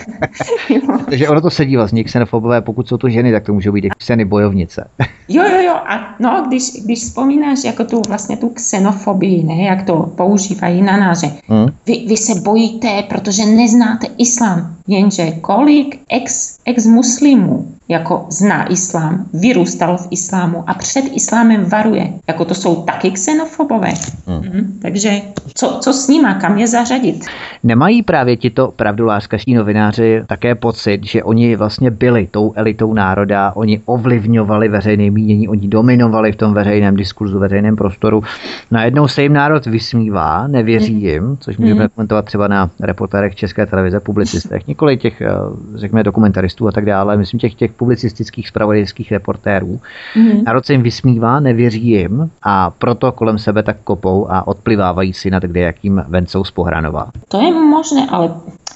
Takže 1.04 1.28
ono 1.28 1.40
to 1.40 1.50
sedí 1.50 1.76
vlastně 1.76 2.04
xenofobové, 2.04 2.60
pokud 2.60 2.88
jsou 2.88 2.96
to 2.96 3.08
ženy, 3.08 3.32
tak 3.32 3.44
to 3.44 3.54
můžou 3.54 3.72
být 3.72 3.84
i 3.84 3.90
xeny 3.98 4.24
bojovnice. 4.24 4.88
jo, 5.28 5.42
jo, 5.42 5.60
jo. 5.60 5.74
A 5.74 6.14
no, 6.20 6.44
když, 6.48 6.62
když 6.84 6.98
vzpomínáš 6.98 7.64
jako 7.64 7.84
tu 7.84 8.02
vlastně 8.08 8.36
tu 8.36 8.48
xenofobii, 8.48 9.44
ne, 9.44 9.64
jak 9.64 9.82
to 9.82 10.12
používají 10.16 10.82
na 10.82 10.96
nás, 10.96 11.20
že 11.20 11.26
hmm. 11.48 11.66
vy, 11.86 12.04
vy 12.08 12.16
se 12.16 12.40
bojíte, 12.40 13.02
protože 13.08 13.46
neznáte 13.46 14.06
islám. 14.18 14.76
Jenže 14.88 15.30
kolik 15.30 16.00
ex, 16.08 16.53
ex-muslimů 16.64 17.74
jako 17.88 18.26
zná 18.30 18.72
islám, 18.72 19.24
vyrůstal 19.34 19.96
v 19.96 20.06
islámu 20.10 20.64
a 20.66 20.74
před 20.74 21.04
islámem 21.12 21.64
varuje. 21.64 22.12
Jako 22.28 22.44
to 22.44 22.54
jsou 22.54 22.82
taky 22.82 23.10
xenofobové. 23.10 23.92
Hmm. 24.26 24.40
Hmm, 24.40 24.78
takže 24.82 25.10
co, 25.54 25.78
co 25.80 25.92
s 25.92 26.08
nima, 26.08 26.34
kam 26.34 26.58
je 26.58 26.68
zařadit? 26.68 27.24
Nemají 27.62 28.02
právě 28.02 28.36
tito 28.36 28.72
pravdolářskaští 28.76 29.54
novináři 29.54 30.22
také 30.26 30.54
pocit, 30.54 31.04
že 31.04 31.22
oni 31.22 31.56
vlastně 31.56 31.90
byli 31.90 32.28
tou 32.30 32.52
elitou 32.56 32.94
národa, 32.94 33.52
oni 33.56 33.80
ovlivňovali 33.84 34.68
veřejné 34.68 35.10
mínění, 35.10 35.48
oni 35.48 35.68
dominovali 35.68 36.32
v 36.32 36.36
tom 36.36 36.54
veřejném 36.54 36.96
diskurzu, 36.96 37.38
veřejném 37.38 37.76
prostoru. 37.76 38.22
Najednou 38.70 39.08
se 39.08 39.22
jim 39.22 39.32
národ 39.32 39.66
vysmívá, 39.66 40.46
nevěří 40.46 40.94
hmm. 40.94 41.04
jim, 41.04 41.36
což 41.40 41.56
můžeme 41.58 41.80
hmm. 41.80 41.88
komentovat 41.94 42.24
třeba 42.24 42.48
na 42.48 42.70
reportérech 42.80 43.34
České 43.34 43.66
televize, 43.66 44.00
publicistech, 44.00 44.66
několik 44.66 45.00
těch, 45.00 45.20
eh, 45.20 45.28
řekněme, 45.74 46.02
dokumentaristů 46.02 46.53
a 46.60 46.72
tak 46.72 46.84
dále, 46.84 47.16
myslím 47.16 47.40
těch, 47.40 47.54
těch 47.54 47.72
publicistických 47.72 48.48
spravodajských 48.48 49.12
reportérů. 49.12 49.80
Mm-hmm. 50.16 50.42
Národ 50.46 50.66
se 50.66 50.72
jim 50.72 50.82
vysmívá, 50.82 51.40
nevěří 51.40 51.86
jim 51.86 52.30
a 52.42 52.70
proto 52.70 53.12
kolem 53.12 53.38
sebe 53.38 53.62
tak 53.62 53.76
kopou 53.84 54.26
a 54.30 54.46
odplivávají 54.46 55.12
si 55.12 55.30
nad 55.30 55.42
kde 55.42 55.60
jakým 55.60 56.02
vencou 56.08 56.44
z 56.44 56.50
Pohranova. 56.50 57.10
To 57.28 57.40
je 57.40 57.52
možné, 57.54 58.06
ale 58.10 58.34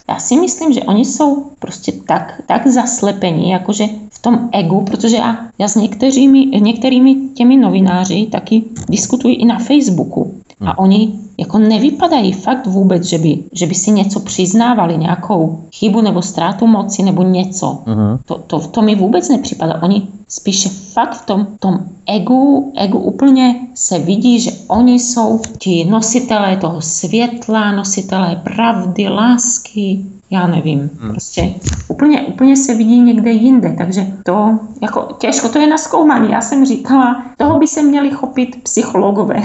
já 0.09 0.18
si 0.18 0.36
myslím, 0.36 0.72
že 0.72 0.80
oni 0.80 1.05
jsou 1.05 1.50
prostě 1.59 1.92
tak, 1.92 2.40
tak 2.46 2.66
zaslepení, 2.66 3.50
jakože 3.50 3.84
v 4.12 4.22
tom 4.22 4.48
egu, 4.52 4.84
protože 4.84 5.16
já, 5.16 5.38
já 5.59 5.68
s 5.68 5.74
některými, 5.74 6.46
některými 6.46 7.14
těmi 7.34 7.56
novináři 7.56 8.28
taky 8.32 8.64
diskutuji 8.88 9.34
i 9.34 9.44
na 9.44 9.59
Facebooku. 9.59 10.34
A 10.60 10.64
hmm. 10.64 10.74
oni 10.76 11.12
jako 11.39 11.59
nevypadají 11.59 12.32
fakt 12.32 12.66
vůbec, 12.66 13.05
že 13.05 13.18
by, 13.18 13.39
že 13.52 13.66
by 13.66 13.74
si 13.74 13.90
něco 13.90 14.20
přiznávali, 14.20 14.97
nějakou 14.97 15.60
chybu 15.74 16.01
nebo 16.01 16.22
ztrátu 16.22 16.66
moci 16.66 17.02
nebo 17.02 17.22
něco. 17.22 17.78
Uh-huh. 17.86 18.18
To, 18.26 18.39
to, 18.47 18.60
to 18.60 18.82
mi 18.82 18.94
vůbec 18.94 19.28
nepřipadá. 19.28 19.82
Oni 19.82 20.09
spíše 20.28 20.68
fakt 20.68 21.14
v 21.14 21.26
tom, 21.26 21.47
tom 21.60 21.78
egu, 22.06 22.72
egu 22.76 22.98
úplně 22.98 23.60
se 23.74 23.98
vidí, 23.98 24.40
že 24.40 24.51
oni 24.68 24.98
jsou 24.98 25.40
ti 25.59 25.85
nositelé 25.85 26.56
toho 26.56 26.82
světla, 26.82 27.72
nositelé 27.72 28.36
pravdy, 28.44 29.09
lásky, 29.09 30.05
já 30.30 30.46
nevím, 30.46 30.90
hmm. 31.00 31.10
prostě 31.10 31.55
úplně, 31.88 32.20
úplně 32.20 32.56
se 32.56 32.74
vidí 32.74 33.00
někde 33.00 33.30
jinde, 33.30 33.74
takže 33.78 34.06
to 34.24 34.59
jako 34.82 35.09
těžko, 35.18 35.48
to 35.48 35.59
je 35.59 35.66
na 35.66 35.78
zkoumání. 35.78 36.32
Já 36.32 36.40
jsem 36.40 36.66
říkala, 36.66 37.22
toho 37.36 37.59
by 37.59 37.66
se 37.66 37.82
měli 37.82 38.10
chopit 38.10 38.62
psychologové. 38.62 39.42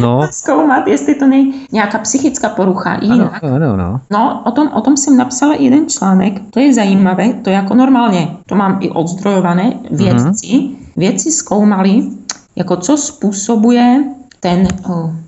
No. 0.00 0.20
Zkoumat, 0.30 0.86
jestli 0.86 1.14
to 1.14 1.26
není 1.26 1.54
nějaká 1.72 1.98
psychická 1.98 2.48
porucha 2.48 2.98
jinak. 3.02 3.44
Ano, 3.44 3.54
ano, 3.54 3.76
no. 3.76 4.00
no 4.10 4.42
o, 4.44 4.50
tom, 4.50 4.68
o 4.68 4.80
tom 4.80 4.96
jsem 4.96 5.16
napsala 5.16 5.54
jeden 5.54 5.88
článek, 5.88 6.42
to 6.50 6.60
je 6.60 6.74
zajímavé, 6.74 7.32
to 7.32 7.50
jako 7.50 7.74
normálně, 7.74 8.36
to 8.46 8.54
mám 8.54 8.78
i 8.80 8.90
odzdrojované, 8.90 9.72
vědci, 9.90 10.46
hmm. 10.46 10.76
vědci 10.96 11.32
zkoumali, 11.32 12.02
jako 12.56 12.76
co 12.76 12.96
způsobuje 12.96 14.04
ten 14.40 14.68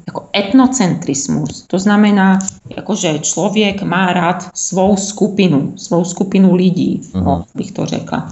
jako 0.07 0.29
etnocentrismus. 0.37 1.65
To 1.67 1.79
znamená, 1.79 2.39
jako 2.77 2.95
že 2.95 3.19
člověk 3.19 3.83
má 3.83 4.13
rád 4.13 4.51
svou 4.55 4.97
skupinu, 4.97 5.73
svou 5.77 6.05
skupinu 6.05 6.55
lidí, 6.55 7.01
uh-huh. 7.03 7.25
no, 7.25 7.45
bych 7.55 7.73
to 7.73 7.87
řekla 7.87 8.29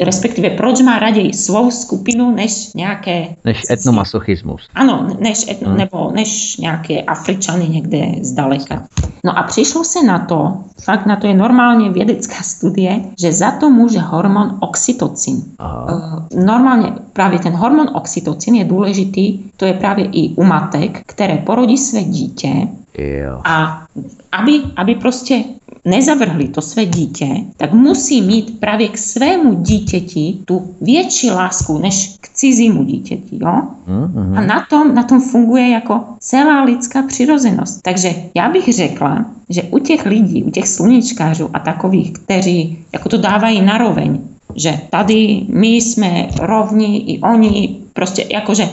respektive 0.00 0.50
proč 0.50 0.80
má 0.80 0.98
raději 0.98 1.32
svou 1.32 1.70
skupinu 1.70 2.34
než 2.34 2.72
nějaké... 2.74 3.26
Než 3.44 3.62
etnomasochismus. 3.70 4.68
Ano, 4.74 5.08
než, 5.20 5.48
etno, 5.48 5.68
hmm. 5.68 5.78
nebo 5.78 6.10
než 6.14 6.56
nějaké 6.56 7.02
Afričany 7.02 7.68
někde 7.68 8.06
zdaleka. 8.22 8.86
No 9.24 9.38
a 9.38 9.42
přišlo 9.42 9.84
se 9.84 10.02
na 10.02 10.18
to, 10.18 10.56
fakt 10.82 11.06
na 11.06 11.16
to 11.16 11.26
je 11.26 11.34
normálně 11.34 11.90
vědecká 11.90 12.42
studie, 12.42 13.00
že 13.20 13.32
za 13.32 13.50
to 13.50 13.70
může 13.70 13.98
hormon 13.98 14.56
oxytocin. 14.60 15.42
Aha. 15.58 16.26
Eh, 16.32 16.44
normálně 16.44 16.92
právě 17.12 17.38
ten 17.38 17.52
hormon 17.52 17.90
oxytocin 17.94 18.54
je 18.54 18.64
důležitý, 18.64 19.38
to 19.56 19.64
je 19.64 19.74
právě 19.74 20.04
i 20.12 20.28
u 20.28 20.44
matek, 20.44 21.02
které 21.06 21.36
porodí 21.36 21.78
své 21.78 22.02
dítě, 22.02 22.68
Jo. 22.98 23.40
A 23.44 23.86
aby, 24.32 24.62
aby 24.76 24.94
prostě 24.94 25.44
nezavrhli 25.84 26.48
to 26.48 26.60
své 26.60 26.86
dítě, 26.86 27.28
tak 27.56 27.72
musí 27.72 28.22
mít 28.22 28.60
právě 28.60 28.88
k 28.88 28.98
svému 28.98 29.54
dítěti 29.54 30.38
tu 30.44 30.74
větší 30.80 31.30
lásku 31.30 31.78
než 31.78 32.16
k 32.20 32.28
cizímu 32.28 32.84
dítěti. 32.84 33.38
Jo? 33.40 33.62
Mm-hmm. 33.88 34.38
A 34.38 34.40
na 34.40 34.66
tom, 34.70 34.94
na 34.94 35.02
tom 35.02 35.20
funguje 35.20 35.68
jako 35.68 36.00
celá 36.20 36.62
lidská 36.62 37.02
přirozenost. 37.02 37.82
Takže 37.82 38.14
já 38.34 38.48
bych 38.48 38.74
řekla, 38.74 39.24
že 39.48 39.62
u 39.62 39.78
těch 39.78 40.06
lidí, 40.06 40.44
u 40.44 40.50
těch 40.50 40.68
sluníčkářů 40.68 41.50
a 41.52 41.58
takových, 41.58 42.12
kteří 42.12 42.78
jako 42.92 43.08
to 43.08 43.18
dávají 43.18 43.62
naroveň, 43.62 44.18
že 44.54 44.80
tady 44.90 45.46
my 45.48 45.68
jsme 45.68 46.28
rovní 46.40 47.14
i 47.14 47.20
oni, 47.20 47.76
prostě 47.92 48.26
jakože 48.30 48.68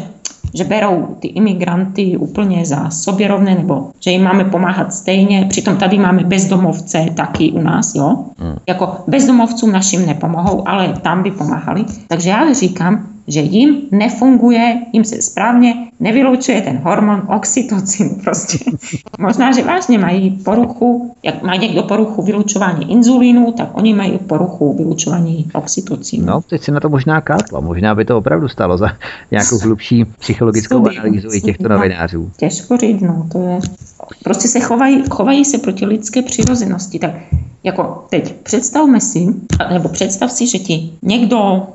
že 0.54 0.64
berou 0.64 1.08
ty 1.20 1.28
imigranty 1.28 2.18
úplně 2.18 2.66
za 2.66 2.90
sobě 2.90 3.28
rovné, 3.28 3.56
nebo 3.56 3.92
že 4.00 4.12
jim 4.12 4.24
máme 4.24 4.44
pomáhat 4.44 4.94
stejně. 4.94 5.46
Přitom 5.50 5.78
tady 5.78 5.98
máme 6.00 6.24
bezdomovce 6.24 7.06
taky 7.16 7.52
u 7.52 7.62
nás, 7.62 7.96
jo. 7.96 8.18
Hmm. 8.38 8.56
Jako 8.68 8.96
bezdomovcům 9.08 9.72
našim 9.72 10.06
nepomohou, 10.06 10.68
ale 10.68 10.94
tam 11.02 11.24
by 11.24 11.32
pomáhali. 11.32 11.86
Takže 12.08 12.30
já 12.30 12.54
říkám, 12.54 13.06
že 13.32 13.40
jim 13.40 13.82
nefunguje, 13.92 14.82
jim 14.94 15.06
se 15.06 15.22
správně 15.22 15.76
nevylučuje 16.00 16.62
ten 16.62 16.78
hormon 16.78 17.28
oxytocin 17.36 18.10
prostě. 18.24 18.58
Možná, 19.20 19.52
že 19.52 19.64
vážně 19.64 19.98
mají 19.98 20.32
poruchu, 20.32 21.16
jak 21.24 21.44
má 21.44 21.56
někdo 21.56 21.84
poruchu 21.84 22.22
vylučování 22.22 22.92
inzulínu, 22.92 23.52
tak 23.52 23.70
oni 23.74 23.94
mají 23.94 24.18
poruchu 24.18 24.78
vylučování 24.78 25.46
oxytocinu. 25.54 26.26
No, 26.26 26.42
teď 26.50 26.62
se 26.62 26.72
na 26.72 26.80
to 26.80 26.90
možná 26.90 27.22
kátla, 27.22 27.60
možná 27.60 27.96
by 27.96 28.06
to 28.06 28.18
opravdu 28.18 28.48
stalo 28.48 28.78
za 28.78 28.88
nějakou 29.32 29.58
hlubší 29.58 30.06
psychologickou 30.06 30.80
Studi, 30.80 30.98
analýzu 30.98 31.30
i 31.34 31.42
těchto 31.42 31.70
novinářů. 31.70 32.32
Těžko 32.38 32.78
říct, 32.78 33.02
no, 33.02 33.28
to 33.32 33.42
je, 33.42 33.60
prostě 34.24 34.48
se 34.48 34.60
chovají, 34.60 35.04
chovají 35.10 35.46
se 35.46 35.58
proti 35.58 35.86
lidské 35.86 36.22
přirozenosti, 36.22 37.00
tak 37.00 37.12
jako 37.64 38.06
teď 38.10 38.36
představme 38.36 39.02
si, 39.02 39.28
nebo 39.74 39.90
představ 39.90 40.32
si, 40.32 40.48
že 40.48 40.60
ti 40.60 40.92
někdo 41.02 41.68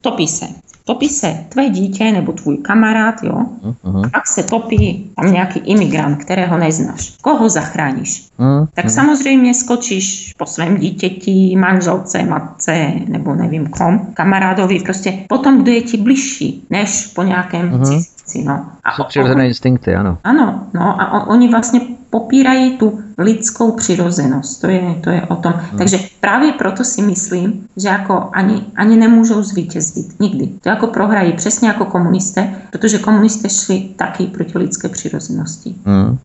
topí 0.00 0.28
se 0.28 0.46
topí 0.88 1.08
se 1.08 1.44
tvé 1.48 1.68
dítě 1.68 2.12
nebo 2.12 2.32
tvůj 2.32 2.56
kamarád, 2.56 3.14
jo, 3.22 3.44
uh-huh. 3.84 4.06
a 4.06 4.08
pak 4.08 4.26
se 4.26 4.42
topí 4.42 5.10
tam 5.16 5.32
nějaký 5.32 5.58
imigrant, 5.58 6.24
kterého 6.24 6.58
neznáš. 6.58 7.12
Koho 7.20 7.48
zachráníš? 7.48 8.28
Uh-huh. 8.38 8.68
Tak 8.74 8.90
samozřejmě 8.90 9.54
skočíš 9.54 10.34
po 10.38 10.46
svém 10.46 10.76
dítěti, 10.76 11.56
manželce, 11.56 12.22
matce 12.22 12.92
nebo 13.06 13.34
nevím 13.34 13.66
kom, 13.66 14.06
kamarádovi, 14.14 14.80
prostě 14.80 15.18
potom, 15.28 15.62
kdo 15.62 15.72
je 15.72 15.82
ti 15.82 15.96
bližší, 15.96 16.64
než 16.70 17.06
po 17.06 17.22
nějakém 17.22 17.70
uh-huh. 17.70 18.04
Cizci. 18.28 18.44
No. 18.44 18.66
A 18.84 18.92
Jsou 18.92 19.04
přirozené 19.04 19.46
instinkty, 19.46 19.94
ano. 19.94 20.18
Ano, 20.24 20.66
no 20.74 21.00
a 21.00 21.12
on, 21.12 21.34
oni 21.34 21.48
vlastně 21.48 21.80
popírají 22.10 22.78
tu 22.78 23.00
lidskou 23.18 23.72
přirozenost. 23.72 24.60
To 24.60 24.66
je, 24.66 24.94
to 25.00 25.10
je 25.10 25.22
o 25.22 25.36
tom. 25.36 25.52
Hmm. 25.52 25.78
Takže 25.78 25.98
právě 26.20 26.52
proto 26.52 26.84
si 26.84 27.02
myslím, 27.02 27.66
že 27.76 27.88
jako 27.88 28.30
ani, 28.32 28.64
ani 28.76 28.96
nemůžou 28.96 29.42
zvítězit. 29.42 30.20
Nikdy. 30.20 30.46
To 30.46 30.68
jako 30.68 30.86
prohrají 30.86 31.32
přesně 31.32 31.68
jako 31.68 31.84
komunisté, 31.84 32.54
protože 32.70 32.98
komunisté 32.98 33.48
šli 33.48 33.88
taky 33.96 34.26
proti 34.26 34.58
lidské 34.58 34.88
přirozenosti. 34.88 35.74
Hmm. 35.84 36.18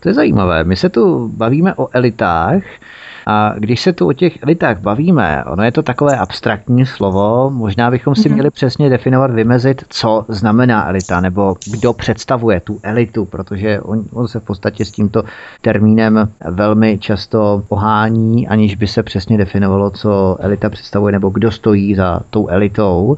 To 0.00 0.08
je 0.08 0.14
zajímavé. 0.14 0.64
My 0.64 0.76
se 0.76 0.88
tu 0.88 1.28
bavíme 1.28 1.74
o 1.74 1.88
elitách, 1.92 2.62
A 3.30 3.54
když 3.58 3.80
se 3.82 3.92
tu 3.92 4.08
o 4.08 4.12
těch 4.12 4.42
elitách 4.42 4.80
bavíme, 4.80 5.44
ono 5.44 5.62
je 5.62 5.72
to 5.72 5.82
takové 5.82 6.16
abstraktní 6.16 6.86
slovo, 6.86 7.50
možná 7.50 7.90
bychom 7.90 8.14
si 8.14 8.28
mm-hmm. 8.28 8.32
měli 8.32 8.50
přesně 8.50 8.90
definovat, 8.90 9.30
vymezit, 9.30 9.84
co 9.88 10.24
znamená 10.28 10.88
elita, 10.88 11.20
nebo 11.20 11.56
kdo 11.70 11.92
představuje 11.92 12.60
tu 12.60 12.80
elitu, 12.82 13.24
protože 13.24 13.80
on, 13.80 14.04
on 14.12 14.28
se 14.28 14.40
v 14.40 14.44
podstatě 14.44 14.84
s 14.84 14.90
tímto 14.90 15.22
termínem 15.60 16.28
velmi 16.50 16.98
často 16.98 17.62
pohání, 17.68 18.48
aniž 18.48 18.74
by 18.74 18.86
se 18.86 19.02
přesně 19.02 19.38
definovalo, 19.38 19.90
co 19.90 20.36
elita 20.40 20.70
představuje, 20.70 21.12
nebo 21.12 21.30
kdo 21.30 21.50
stojí 21.50 21.94
za 21.94 22.20
tou 22.30 22.48
elitou. 22.48 23.16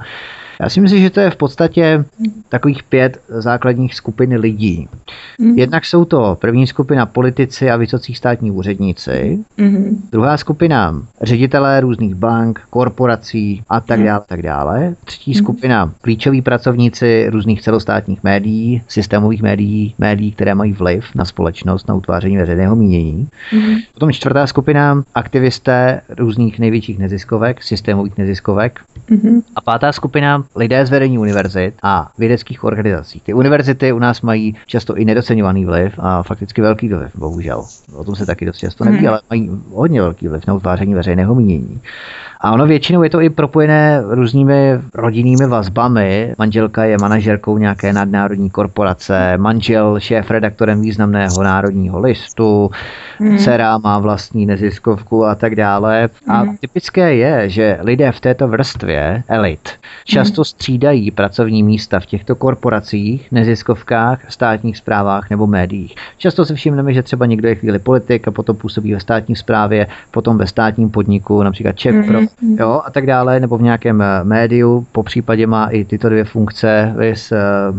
Já 0.60 0.68
si 0.68 0.80
myslím, 0.80 1.02
že 1.02 1.10
to 1.10 1.20
je 1.20 1.30
v 1.30 1.36
podstatě 1.36 2.04
takových 2.48 2.82
pět 2.82 3.20
základních 3.28 3.94
skupin 3.94 4.36
lidí. 4.36 4.88
Mm. 5.38 5.58
Jednak 5.58 5.84
jsou 5.84 6.04
to 6.04 6.36
první 6.40 6.66
skupina 6.66 7.06
politici 7.06 7.70
a 7.70 7.76
vysocí 7.76 8.14
státní 8.14 8.50
úředníci, 8.50 9.38
mm. 9.56 10.08
druhá 10.12 10.36
skupina 10.36 11.02
ředitelé 11.22 11.80
různých 11.80 12.14
bank, 12.14 12.60
korporací 12.70 13.62
a 13.68 13.80
tak 13.80 13.98
mhm. 13.98 14.06
dále, 14.06 14.22
tak 14.26 14.42
dále. 14.42 14.94
Třetí 15.04 15.30
mm. 15.30 15.34
skupina 15.34 15.92
klíčoví 16.00 16.42
pracovníci 16.42 17.26
různých 17.30 17.62
celostátních 17.62 18.24
médií, 18.24 18.82
systémových 18.88 19.42
médií, 19.42 19.94
médií, 19.98 20.32
které 20.32 20.54
mají 20.54 20.72
vliv 20.72 21.04
na 21.14 21.24
společnost, 21.24 21.88
na 21.88 21.94
utváření 21.94 22.36
veřejného 22.36 22.76
mínění. 22.76 23.28
Mm. 23.52 23.76
Potom 23.94 24.12
čtvrtá 24.12 24.46
skupina 24.46 25.02
aktivisté 25.14 26.00
různých 26.18 26.58
největších 26.58 26.98
neziskovek, 26.98 27.62
systémových 27.62 28.18
neziskovek. 28.18 28.80
Mm. 29.10 29.40
A 29.56 29.60
pátá 29.60 29.92
skupina 29.92 30.44
lidé 30.56 30.86
z 30.86 30.90
vedení 30.90 31.18
univerzit 31.18 31.74
a 31.82 32.10
vědeckých 32.18 32.64
organizací. 32.64 33.20
Ty 33.20 33.34
univerzity 33.34 33.92
u 33.92 33.98
nás 33.98 34.20
mají 34.20 34.56
často 34.66 34.96
i 34.96 35.04
nedocenovaný 35.04 35.64
vliv 35.64 35.92
a 35.98 36.22
fakticky 36.22 36.62
velký 36.62 36.88
vliv, 36.88 37.10
bohužel. 37.14 37.64
O 37.94 38.04
tom 38.04 38.16
se 38.16 38.26
taky 38.26 38.46
dost 38.46 38.56
často 38.56 38.84
neví, 38.84 39.00
mm. 39.00 39.08
ale 39.08 39.20
mají 39.30 39.50
hodně 39.72 40.00
velký 40.00 40.28
vliv 40.28 40.46
na 40.46 40.54
utváření 40.54 40.94
veřejného 40.94 41.34
mínění. 41.34 41.80
A 42.40 42.52
ono 42.52 42.66
většinou 42.66 43.02
je 43.02 43.10
to 43.10 43.20
i 43.20 43.30
propojené 43.30 44.02
různými 44.08 44.78
rodinnými 44.94 45.46
vazbami. 45.46 46.34
Manželka 46.38 46.84
je 46.84 46.96
manažerkou 47.00 47.58
nějaké 47.58 47.92
nadnárodní 47.92 48.50
korporace, 48.50 49.36
manžel 49.36 50.00
šéf 50.00 50.30
redaktorem 50.30 50.80
významného 50.80 51.42
národního 51.42 51.98
listu, 51.98 52.70
mm. 53.18 53.38
dcera 53.38 53.78
má 53.78 53.98
vlastní 53.98 54.46
neziskovku 54.46 55.24
a 55.24 55.34
tak 55.34 55.54
dále. 55.54 56.08
A 56.28 56.44
mm. 56.44 56.56
typické 56.56 57.14
je, 57.14 57.48
že 57.48 57.78
lidé 57.82 58.12
v 58.12 58.20
této 58.20 58.48
vrstvě, 58.48 59.22
elit, 59.28 59.68
často 60.04 60.29
střídají 60.38 61.10
pracovní 61.10 61.62
místa 61.62 62.00
v 62.00 62.06
těchto 62.06 62.36
korporacích, 62.36 63.32
neziskovkách, 63.32 64.32
státních 64.32 64.76
zprávách 64.76 65.30
nebo 65.30 65.46
médiích. 65.46 65.94
Často 66.18 66.44
si 66.44 66.54
všimneme, 66.54 66.92
že 66.92 67.02
třeba 67.02 67.26
někdo 67.26 67.48
je 67.48 67.54
chvíli 67.54 67.78
politik 67.78 68.28
a 68.28 68.30
potom 68.30 68.56
působí 68.56 68.94
ve 68.94 69.00
státní 69.00 69.36
správě, 69.36 69.86
potom 70.10 70.38
ve 70.38 70.46
státním 70.46 70.90
podniku, 70.90 71.42
například 71.42 71.76
Czech 71.76 71.94
mm-hmm. 71.94 72.06
pro 72.06 72.20
jo, 72.64 72.82
a 72.84 72.90
tak 72.90 73.06
dále, 73.06 73.40
nebo 73.40 73.58
v 73.58 73.62
nějakém 73.62 74.02
eh, 74.02 74.24
médiu, 74.24 74.86
po 74.92 75.02
případě 75.02 75.46
má 75.46 75.66
i 75.66 75.84
tyto 75.84 76.08
dvě 76.08 76.24
funkce, 76.24 76.94
vys 76.96 77.32
uh, 77.32 77.38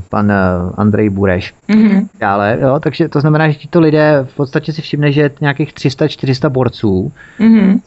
pan 0.09 0.25
uh, 0.31 0.73
Andrej 0.77 1.09
Bureš. 1.09 1.53
Mm-hmm. 1.69 2.07
Dále, 2.19 2.57
jo, 2.61 2.79
takže 2.79 3.09
to 3.09 3.21
znamená, 3.21 3.49
že 3.49 3.53
tito 3.55 3.79
lidé 3.79 4.25
v 4.29 4.35
podstatě 4.35 4.73
si 4.73 4.81
všimne, 4.81 5.11
že 5.11 5.21
je 5.21 5.31
nějakých 5.41 5.73
300-400 5.73 6.49
borců, 6.49 7.11
mm-hmm. 7.39 7.79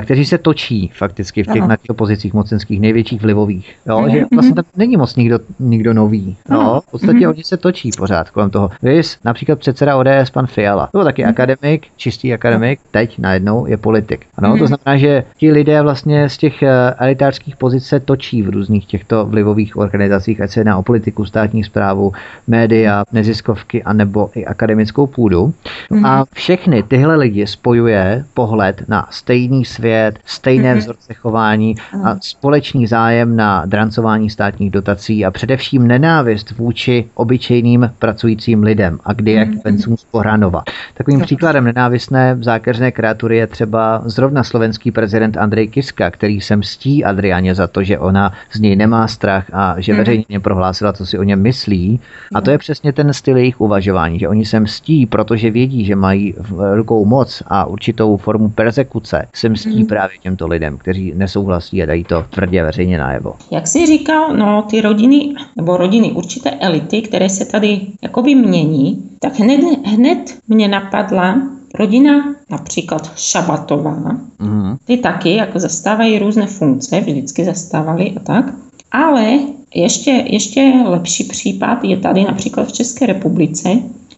kteří 0.00 0.24
se 0.24 0.38
točí 0.38 0.90
fakticky 0.94 1.42
v 1.42 1.46
těch 1.46 1.62
na 1.62 1.76
těch 1.76 1.96
pozicích 1.96 2.34
mocenských, 2.34 2.80
největších 2.80 3.22
vlivových. 3.22 3.76
Jo, 3.86 3.98
mm-hmm. 3.98 4.11
Že 4.12 4.24
vlastně 4.34 4.54
tam 4.54 4.64
není 4.76 4.96
moc 4.96 5.16
nikdo, 5.16 5.38
nikdo 5.60 5.94
nový. 5.94 6.36
No, 6.48 6.80
v 6.80 6.90
podstatě 6.90 7.18
mm-hmm. 7.18 7.30
oni 7.30 7.44
se 7.44 7.56
točí 7.56 7.90
pořád 7.98 8.30
kolem 8.30 8.50
toho. 8.50 8.70
Vys, 8.82 9.18
například 9.24 9.58
předseda 9.58 9.96
ODS, 9.96 10.30
pan 10.32 10.46
Fiala. 10.46 10.86
To 10.86 10.98
byl 10.98 11.04
taky 11.04 11.24
mm-hmm. 11.24 11.28
akademik, 11.28 11.86
čistý 11.96 12.34
akademik, 12.34 12.80
teď 12.90 13.18
najednou 13.18 13.66
je 13.66 13.76
politik. 13.76 14.26
No, 14.40 14.48
mm-hmm. 14.48 14.58
to 14.58 14.66
znamená, 14.66 14.96
že 14.96 15.24
ti 15.36 15.52
lidé 15.52 15.82
vlastně 15.82 16.28
z 16.28 16.38
těch 16.38 16.62
eh, 16.62 16.94
elitářských 16.98 17.56
pozic 17.56 17.86
se 17.86 18.00
točí 18.00 18.42
v 18.42 18.48
různých 18.48 18.86
těchto 18.86 19.26
vlivových 19.26 19.76
organizacích, 19.76 20.40
ať 20.40 20.50
se 20.50 20.60
jedná 20.60 20.78
o 20.78 20.82
politiku, 20.82 21.24
státní 21.24 21.64
zprávu, 21.64 22.12
média, 22.46 23.04
neziskovky 23.12 23.82
a 23.82 23.92
nebo 23.92 24.30
i 24.34 24.46
akademickou 24.46 25.06
půdu. 25.06 25.54
Mm-hmm. 25.90 26.06
A 26.06 26.24
všechny 26.32 26.82
tyhle 26.82 27.16
lidi 27.16 27.46
spojuje 27.46 28.24
pohled 28.34 28.82
na 28.88 29.06
stejný 29.10 29.64
svět, 29.64 30.18
stejné 30.24 30.74
mm-hmm. 30.74 30.78
vzorce 30.78 31.14
chování 31.14 31.76
a 32.04 32.16
společný 32.20 32.86
zájem 32.86 33.36
na 33.36 33.66
drancování 33.66 34.01
státních 34.28 34.70
dotací 34.70 35.24
a 35.24 35.30
především 35.30 35.86
nenávist 35.86 36.50
vůči 36.50 37.04
obyčejným 37.14 37.90
pracujícím 37.98 38.62
lidem 38.62 38.98
a 39.04 39.12
kdy 39.12 39.32
jak 39.32 39.48
mm-hmm. 39.48 39.60
vencům 39.64 39.96
z 39.96 40.04
Pohranova. 40.04 40.62
Takovým 40.94 41.20
příkladem 41.20 41.64
nenávistné 41.64 42.38
zákeřné 42.40 42.92
kreatury 42.92 43.36
je 43.36 43.46
třeba 43.46 44.02
zrovna 44.04 44.44
slovenský 44.44 44.90
prezident 44.90 45.36
Andrej 45.36 45.68
Kiska, 45.68 46.10
který 46.10 46.40
se 46.40 46.56
mstí 46.56 47.04
Adrianě 47.04 47.54
za 47.54 47.66
to, 47.66 47.82
že 47.82 47.98
ona 47.98 48.32
z 48.52 48.60
něj 48.60 48.76
nemá 48.76 49.08
strach 49.08 49.46
a 49.52 49.74
že 49.78 49.92
mhm. 49.92 49.98
veřejně 49.98 50.40
prohlásila, 50.40 50.92
co 50.92 51.06
si 51.06 51.18
o 51.18 51.22
něm 51.22 51.42
myslí. 51.42 52.00
A 52.34 52.40
to 52.40 52.50
je 52.50 52.58
přesně 52.58 52.92
ten 52.92 53.12
styl 53.12 53.36
jejich 53.36 53.60
uvažování, 53.60 54.18
že 54.18 54.28
oni 54.28 54.44
se 54.44 54.60
mstí, 54.60 55.06
protože 55.06 55.50
vědí, 55.50 55.84
že 55.84 55.96
mají 55.96 56.34
v 56.38 56.76
rukou 56.76 57.04
moc 57.04 57.42
a 57.46 57.64
určitou 57.64 58.16
formu 58.16 58.48
persekuce, 58.48 59.26
se 59.34 59.48
mstí 59.48 59.76
hmm. 59.76 59.86
právě 59.86 60.18
těmto 60.18 60.46
lidem, 60.46 60.78
kteří 60.78 61.12
nesouhlasí 61.16 61.82
a 61.82 61.86
dají 61.86 62.04
to 62.04 62.24
tvrdě 62.30 62.62
veřejně 62.62 62.98
najevo. 62.98 63.34
Jak 63.50 63.66
jsi 63.66 63.86
říkal, 63.98 64.36
no 64.36 64.62
ty 64.62 64.80
rodiny, 64.80 65.34
nebo 65.56 65.76
rodiny 65.76 66.12
určité 66.12 66.50
elity, 66.50 67.02
které 67.02 67.28
se 67.28 67.44
tady 67.44 67.80
jakoby 68.02 68.34
mění, 68.34 69.10
tak 69.18 69.38
hned, 69.38 69.60
hned 69.84 70.38
mě 70.48 70.68
napadla 70.68 71.52
Rodina 71.74 72.34
například 72.50 73.12
Šabatová, 73.16 74.16
mm. 74.38 74.76
ty 74.84 74.96
taky 74.96 75.34
jako 75.34 75.58
zastávají 75.58 76.18
různé 76.18 76.46
funkce, 76.46 77.00
vždycky 77.00 77.44
zastávali 77.44 78.12
a 78.16 78.20
tak, 78.20 78.54
ale 78.92 79.38
ještě, 79.74 80.10
ještě 80.10 80.72
lepší 80.86 81.24
případ 81.24 81.84
je 81.84 81.96
tady 81.96 82.24
například 82.24 82.68
v 82.68 82.72
České 82.72 83.06
republice 83.06 83.68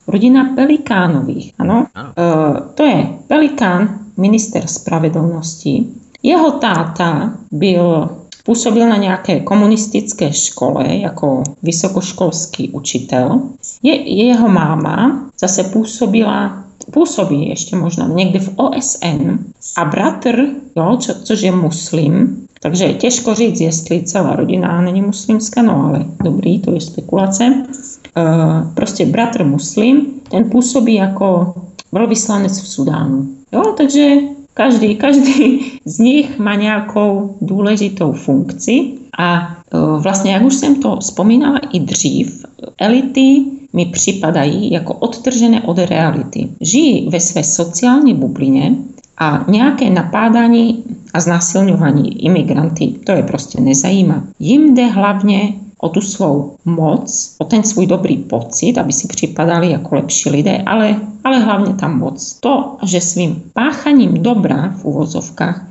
rodina 0.07 0.53
Pelikánových. 0.55 1.53
Ano? 1.59 1.87
ano. 1.95 2.09
E, 2.19 2.61
to 2.75 2.83
je 2.83 3.09
Pelikán, 3.27 3.99
minister 4.17 4.67
spravedlnosti. 4.67 5.87
Jeho 6.23 6.51
táta 6.51 7.35
byl 7.53 8.09
Působil 8.47 8.89
na 8.89 8.97
nějaké 8.97 9.41
komunistické 9.41 10.33
škole 10.33 10.97
jako 10.97 11.43
vysokoškolský 11.63 12.71
učitel. 12.71 13.41
Je, 13.83 14.15
jeho 14.25 14.49
máma 14.49 15.29
zase 15.39 15.65
působila 15.65 16.65
působí 16.93 17.49
ještě 17.49 17.77
možná 17.77 18.09
někde 18.09 18.39
v 18.39 18.53
OSN 18.57 19.39
a 19.77 19.85
bratr, 19.85 20.47
jo, 20.77 20.97
co, 20.97 21.15
což 21.15 21.43
je 21.43 21.53
muslim, 21.53 22.47
takže 22.61 22.85
je 22.85 22.95
těžko 22.95 23.35
říct, 23.35 23.61
jestli 23.61 24.03
celá 24.03 24.37
rodina 24.37 24.81
není 24.81 25.03
muslimská, 25.03 25.63
no 25.63 25.85
ale 25.85 26.07
dobrý, 26.25 26.59
to 26.59 26.75
je 26.75 26.81
spekulace. 26.81 27.45
E, 27.45 27.65
prostě 28.75 29.07
bratr 29.07 29.45
muslim, 29.45 30.07
ten 30.31 30.51
působí 30.51 30.95
jako 30.95 31.55
velvyslanec 31.93 32.61
v 32.61 32.69
Sudánu. 32.69 33.29
Jo, 33.53 33.63
takže 33.77 34.17
každý, 34.55 34.97
každý 34.97 35.73
z 35.85 35.99
nich 35.99 36.39
má 36.39 36.55
nějakou 36.55 37.37
důležitou 37.41 38.13
funkci 38.13 38.93
a 39.19 39.57
e, 39.75 40.01
vlastně, 40.01 40.33
jak 40.33 40.43
už 40.43 40.55
jsem 40.55 40.75
to 40.83 40.97
vzpomínala 40.97 41.59
i 41.73 41.81
dřív, 41.81 42.45
elity 42.79 43.45
mi 43.73 43.87
připadají 43.87 44.73
jako 44.73 44.95
odtržené 44.95 45.63
od 45.63 45.79
reality. 45.79 46.49
Žijí 46.61 47.09
ve 47.11 47.21
své 47.21 47.45
sociální 47.45 48.15
bublině 48.15 48.77
a 49.19 49.45
nějaké 49.49 49.91
napádání 49.91 50.85
a 51.15 51.21
znásilňování 51.21 52.25
imigranty, 52.25 52.87
to 52.87 53.13
je 53.13 53.23
prostě 53.23 53.61
nezajímá. 53.61 54.25
Jim 54.39 54.75
jde 54.75 54.87
hlavně 54.87 55.55
o 55.85 55.89
tu 55.89 56.01
svou 56.01 56.57
moc, 56.65 57.37
o 57.39 57.45
ten 57.45 57.63
svůj 57.63 57.87
dobrý 57.87 58.17
pocit, 58.17 58.79
aby 58.79 58.93
si 58.93 59.09
připadali 59.09 59.71
jako 59.71 59.95
lepší 59.95 60.31
lidé, 60.31 60.63
ale, 60.67 61.01
ale 61.25 61.39
hlavně 61.39 61.75
tam 61.75 61.99
moc. 61.99 62.37
To, 62.41 62.77
že 62.83 63.01
svým 63.01 63.43
páchaním 63.53 64.23
dobra 64.23 64.75
v 64.81 64.85
úvozovkách 64.85 65.67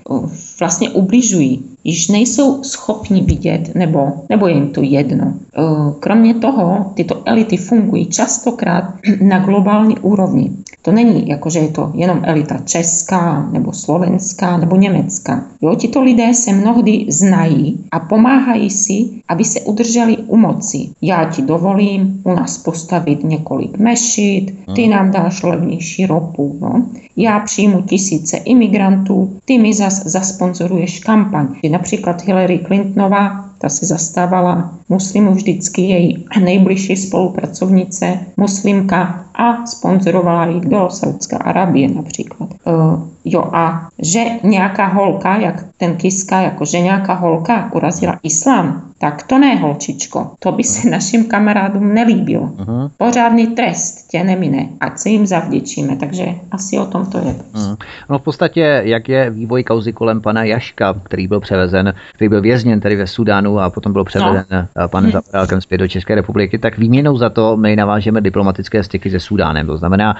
vlastně 0.59 0.89
ubližují 0.89 1.63
již 1.83 2.07
nejsou 2.07 2.63
schopni 2.63 3.21
vidět 3.21 3.75
nebo, 3.75 4.11
nebo 4.29 4.47
je 4.47 4.55
jim 4.55 4.69
to 4.69 4.81
jedno. 4.81 5.25
E, 5.25 5.61
kromě 5.99 6.33
toho, 6.33 6.91
tyto 6.93 7.21
elity 7.25 7.57
fungují 7.57 8.05
častokrát 8.05 8.83
na 9.21 9.39
globální 9.39 9.99
úrovni. 9.99 10.51
To 10.85 10.91
není 10.91 11.29
jako, 11.29 11.49
že 11.49 11.59
je 11.59 11.67
to 11.67 11.91
jenom 11.93 12.19
elita 12.23 12.57
česká, 12.65 13.49
nebo 13.51 13.73
slovenská, 13.73 14.57
nebo 14.57 14.75
německá. 14.75 15.43
Jo, 15.61 15.75
tito 15.75 16.01
lidé 16.01 16.33
se 16.33 16.53
mnohdy 16.53 17.05
znají 17.09 17.79
a 17.91 17.99
pomáhají 17.99 18.69
si, 18.69 19.09
aby 19.27 19.43
se 19.43 19.61
udrželi 19.61 20.17
u 20.17 20.37
moci. 20.37 20.89
Já 21.01 21.25
ti 21.25 21.41
dovolím 21.41 22.21
u 22.23 22.33
nás 22.33 22.57
postavit 22.57 23.23
několik 23.23 23.77
mešit, 23.77 24.45
ty 24.75 24.81
hmm. 24.81 24.91
nám 24.91 25.11
dáš 25.11 25.43
levnější 25.43 26.05
ropu. 26.05 26.57
No. 26.61 26.85
Já 27.17 27.39
přijmu 27.39 27.81
tisíce 27.81 28.37
imigrantů, 28.37 29.37
ty 29.45 29.57
mi 29.57 29.73
zas 29.73 30.05
zasponzoruješ 30.05 30.99
kampaň 30.99 31.47
například 31.71 32.25
Hillary 32.25 32.59
Clintonová, 32.67 33.42
ta 33.63 33.69
se 33.69 33.85
zastávala 33.85 34.73
muslimu 34.89 35.33
vždycky 35.33 35.81
její 35.81 36.25
nejbližší 36.43 36.95
spolupracovnice, 36.95 38.19
muslimka 38.37 39.25
a 39.35 39.65
sponzorovala 39.65 40.45
ji 40.45 40.59
do 40.59 40.89
Saudská 40.89 41.37
Arábie 41.37 41.87
například. 41.87 42.49
E, 42.53 43.13
Jo 43.25 43.49
a 43.53 43.87
že 43.99 44.23
nějaká 44.43 44.87
holka, 44.87 45.37
jak 45.37 45.65
ten 45.77 45.95
Kiska, 45.95 46.41
jako 46.41 46.65
že 46.65 46.79
nějaká 46.79 47.13
holka 47.13 47.69
urazila 47.73 48.19
islám, 48.23 48.81
tak 49.03 49.23
to 49.23 49.39
ne, 49.39 49.55
holčičko, 49.55 50.31
to 50.39 50.51
by 50.51 50.63
se 50.63 50.89
našim 50.89 51.25
kamarádům 51.25 51.93
nelíbilo. 51.93 52.43
Uh-huh. 52.43 52.91
Pořádný 52.97 53.47
trest 53.47 54.07
tě 54.07 54.23
nemine, 54.23 54.67
ať 54.79 54.97
se 54.97 55.09
jim 55.09 55.27
zavděčíme, 55.27 55.95
takže 55.95 56.25
asi 56.51 56.77
o 56.77 56.85
tom 56.85 57.05
to 57.05 57.17
je. 57.17 57.35
Uh-huh. 57.53 57.77
No 58.09 58.19
v 58.19 58.21
podstatě, 58.21 58.81
jak 58.85 59.09
je 59.09 59.29
vývoj 59.29 59.63
kauzy 59.63 59.93
kolem 59.93 60.21
pana 60.21 60.43
Jaška, 60.43 60.93
který 61.03 61.27
byl 61.27 61.39
převezen, 61.39 61.93
který 62.13 62.29
byl 62.29 62.41
vězněn 62.41 62.79
tady 62.79 62.95
ve 62.95 63.07
Sudánu 63.07 63.59
a 63.59 63.69
potom 63.69 63.93
byl 63.93 64.03
převezen 64.03 64.45
no. 64.51 64.87
panem 64.87 65.09
uh-huh. 65.09 65.13
Zaprálkem 65.13 65.61
zpět 65.61 65.77
do 65.77 65.87
České 65.87 66.15
republiky, 66.15 66.59
tak 66.59 66.77
výměnou 66.77 67.17
za 67.17 67.29
to 67.29 67.57
my 67.57 67.75
navážeme 67.75 68.21
diplomatické 68.21 68.83
styky 68.83 69.11
se 69.11 69.19
Sudánem. 69.19 69.67
To 69.67 69.77
znamená, 69.77 70.15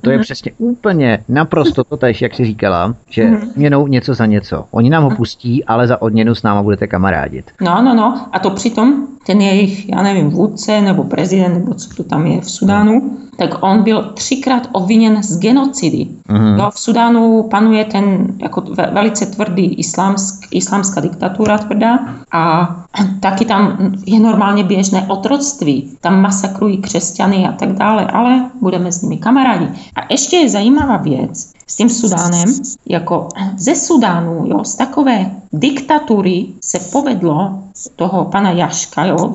to 0.00 0.10
je 0.10 0.18
uh-huh. 0.18 0.22
přesně 0.22 0.52
úplně 0.58 1.18
naprosto 1.28 1.84
to 1.84 1.96
tež, 1.96 2.22
jak 2.22 2.34
si 2.34 2.44
říkala, 2.44 2.94
že 3.10 3.24
uh-huh. 3.24 3.48
měnou 3.56 3.86
něco 3.86 4.14
za 4.14 4.26
něco. 4.26 4.64
Oni 4.70 4.90
nám 4.90 5.04
ho 5.04 5.10
pustí, 5.10 5.64
ale 5.64 5.86
za 5.86 6.02
odměnu 6.02 6.34
s 6.34 6.42
náma 6.42 6.62
budete 6.62 6.86
kamarádit. 6.86 7.50
No, 7.60 7.82
no, 7.82 7.94
no. 7.94 8.21
A 8.32 8.38
to 8.38 8.50
přitom 8.50 9.06
ten 9.26 9.40
jejich, 9.40 9.88
já 9.88 10.02
nevím, 10.02 10.30
vůdce 10.30 10.80
nebo 10.80 11.04
prezident, 11.04 11.54
nebo 11.54 11.74
co 11.74 11.94
to 11.94 12.04
tam 12.04 12.26
je 12.26 12.40
v 12.40 12.50
Sudánu, 12.50 13.18
tak 13.36 13.62
on 13.62 13.82
byl 13.82 14.12
třikrát 14.14 14.68
obviněn 14.72 15.22
z 15.22 15.38
genocidy. 15.38 16.08
Mm-hmm. 16.28 16.58
Jo, 16.58 16.70
v 16.70 16.78
Sudánu 16.78 17.42
panuje 17.42 17.84
ten 17.84 18.26
jako 18.42 18.64
velice 18.92 19.26
tvrdý 19.26 19.74
islámsk, 19.74 20.46
islámská 20.50 21.00
diktatura 21.00 21.58
tvrdá 21.58 21.98
a 22.32 22.76
taky 23.20 23.44
tam 23.44 23.92
je 24.06 24.20
normálně 24.20 24.64
běžné 24.64 25.06
otroctví. 25.08 25.96
Tam 26.00 26.20
masakrují 26.20 26.78
křesťany 26.78 27.48
a 27.48 27.52
tak 27.52 27.72
dále, 27.72 28.06
ale 28.06 28.50
budeme 28.60 28.92
s 28.92 29.02
nimi 29.02 29.16
kamarádi. 29.16 29.68
A 29.94 30.00
ještě 30.10 30.36
je 30.36 30.48
zajímavá 30.48 30.96
věc, 30.96 31.52
s 31.66 31.76
tím 31.76 31.88
Sudánem, 31.88 32.48
jako 32.86 33.28
ze 33.56 33.74
Sudánu, 33.74 34.46
jo, 34.46 34.64
z 34.64 34.74
takové 34.74 35.30
diktatury 35.52 36.46
se 36.60 36.78
povedlo 36.92 37.62
toho 37.96 38.24
pana 38.24 38.50
Jaška, 38.50 39.04
jo, 39.04 39.34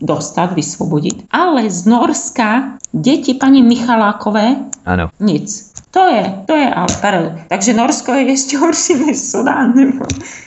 dostat, 0.00 0.52
vysvobodit. 0.52 1.24
Ale 1.30 1.70
z 1.70 1.86
Norska 1.86 2.78
děti 2.92 3.34
paní 3.34 3.62
Michalákové 3.62 4.56
ano. 4.86 5.08
nic. 5.20 5.71
To 5.92 6.08
je, 6.08 6.34
to 6.46 6.56
je 6.56 6.74
ale 6.74 7.36
Takže 7.48 7.72
Norsko 7.72 8.12
je 8.12 8.22
ještě 8.22 8.58
horší 8.58 9.06
než 9.06 9.18
Sudán, 9.18 9.74
nebo, 9.74 10.04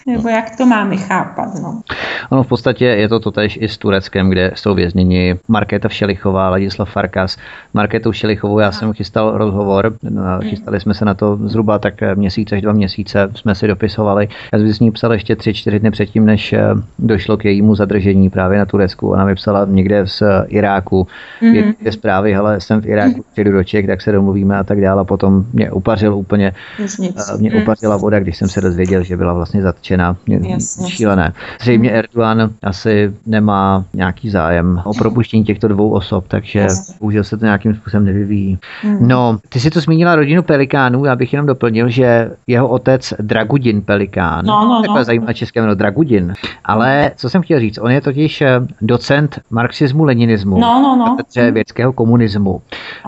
nebo 0.07 0.29
jak 0.29 0.55
to 0.57 0.65
máme 0.65 0.97
chápat. 0.97 1.49
No. 1.61 1.81
Ono 2.29 2.43
v 2.43 2.47
podstatě 2.47 2.85
je 2.85 3.09
to 3.09 3.19
totéž 3.19 3.57
i 3.61 3.69
s 3.69 3.77
Tureckem, 3.77 4.29
kde 4.29 4.51
jsou 4.55 4.75
vězněni 4.75 5.35
Markéta 5.47 5.87
Všelichová, 5.87 6.49
Ladislav 6.49 6.91
Farkas. 6.91 7.37
Markétou 7.73 8.11
Všelichovou 8.11 8.59
já 8.59 8.71
jsem 8.71 8.93
chystal 8.93 9.37
rozhovor, 9.37 9.97
no, 10.03 10.23
chystali 10.41 10.79
jsme 10.79 10.93
se 10.93 11.05
na 11.05 11.13
to 11.13 11.37
zhruba 11.43 11.79
tak 11.79 11.93
měsíc 12.15 12.51
až 12.51 12.61
dva 12.61 12.73
měsíce, 12.73 13.29
jsme 13.35 13.55
si 13.55 13.67
dopisovali. 13.67 14.27
Já 14.53 14.59
jsem 14.59 14.73
s 14.73 14.79
ní 14.79 14.91
psal 14.91 15.13
ještě 15.13 15.35
tři, 15.35 15.53
čtyři 15.53 15.79
dny 15.79 15.91
předtím, 15.91 16.25
než 16.25 16.53
eh, 16.53 16.61
došlo 16.99 17.37
k 17.37 17.45
jejímu 17.45 17.75
zadržení 17.75 18.29
právě 18.29 18.59
na 18.59 18.65
Turecku. 18.65 19.09
Ona 19.09 19.25
mi 19.25 19.35
psala 19.35 19.65
někde 19.69 20.07
z 20.07 20.23
Iráku, 20.47 21.07
mm-hmm. 21.41 21.73
je 21.81 21.91
zprávy, 21.91 22.35
ale 22.35 22.61
jsem 22.61 22.81
v 22.81 22.85
Iráku, 22.85 23.25
přijdu 23.31 23.51
do 23.51 23.63
Čech, 23.63 23.87
tak 23.87 24.01
se 24.01 24.11
domluvíme 24.11 24.57
a 24.57 24.63
tak 24.63 24.81
dále. 24.81 25.01
A 25.01 25.03
potom 25.03 25.34
mě 25.53 25.71
upařil 25.71 26.15
úplně, 26.15 26.53
Nic. 26.79 27.31
mě 27.39 27.49
mm. 27.49 27.61
upařila 27.61 27.97
voda, 27.97 28.19
když 28.19 28.37
jsem 28.37 28.49
se 28.49 28.61
dozvěděl, 28.61 29.03
že 29.03 29.17
byla 29.17 29.33
vlastně 29.33 29.61
zatčena. 29.61 30.17
Mě 30.27 30.57
šílené. 30.87 31.33
Zřejmě 31.61 31.89
mm. 31.89 31.95
Erdogan 31.95 32.49
asi 32.63 33.13
nemá 33.25 33.85
nějaký 33.93 34.29
zájem 34.29 34.81
o 34.85 34.93
propuštění 34.93 35.43
těchto 35.43 35.67
dvou 35.67 35.89
osob, 35.89 36.27
takže 36.27 36.67
bohužel 36.99 37.23
se 37.23 37.37
to 37.37 37.45
nějakým 37.45 37.75
způsobem 37.75 38.05
nevyvíjí. 38.05 38.59
Mm. 38.83 39.07
No, 39.07 39.37
ty 39.49 39.59
si 39.59 39.69
to 39.69 39.79
zmínila 39.79 40.15
rodinu 40.15 40.43
Pelikánů, 40.43 41.05
já 41.05 41.15
bych 41.15 41.33
jenom 41.33 41.47
doplnil, 41.47 41.89
že 41.89 42.31
jeho 42.47 42.67
otec 42.67 43.13
Dragudin 43.19 43.81
Pelikán, 43.81 44.45
no, 44.45 44.61
no, 44.61 44.67
no. 44.67 44.81
takové 44.81 45.03
zajímavé 45.03 45.33
české 45.33 45.61
jméno 45.61 45.75
Dragudin, 45.75 46.33
ale 46.65 47.11
co 47.15 47.29
jsem 47.29 47.41
chtěl 47.41 47.59
říct, 47.59 47.77
on 47.77 47.91
je 47.91 48.01
totiž 48.01 48.41
eh, 48.41 48.59
docent 48.81 49.39
marxismu, 49.49 50.03
leninismu, 50.03 50.59
no, 50.59 50.81
no, 50.81 50.95
no. 50.95 51.17
vědeckého 51.51 51.93
komunismu 51.93 52.61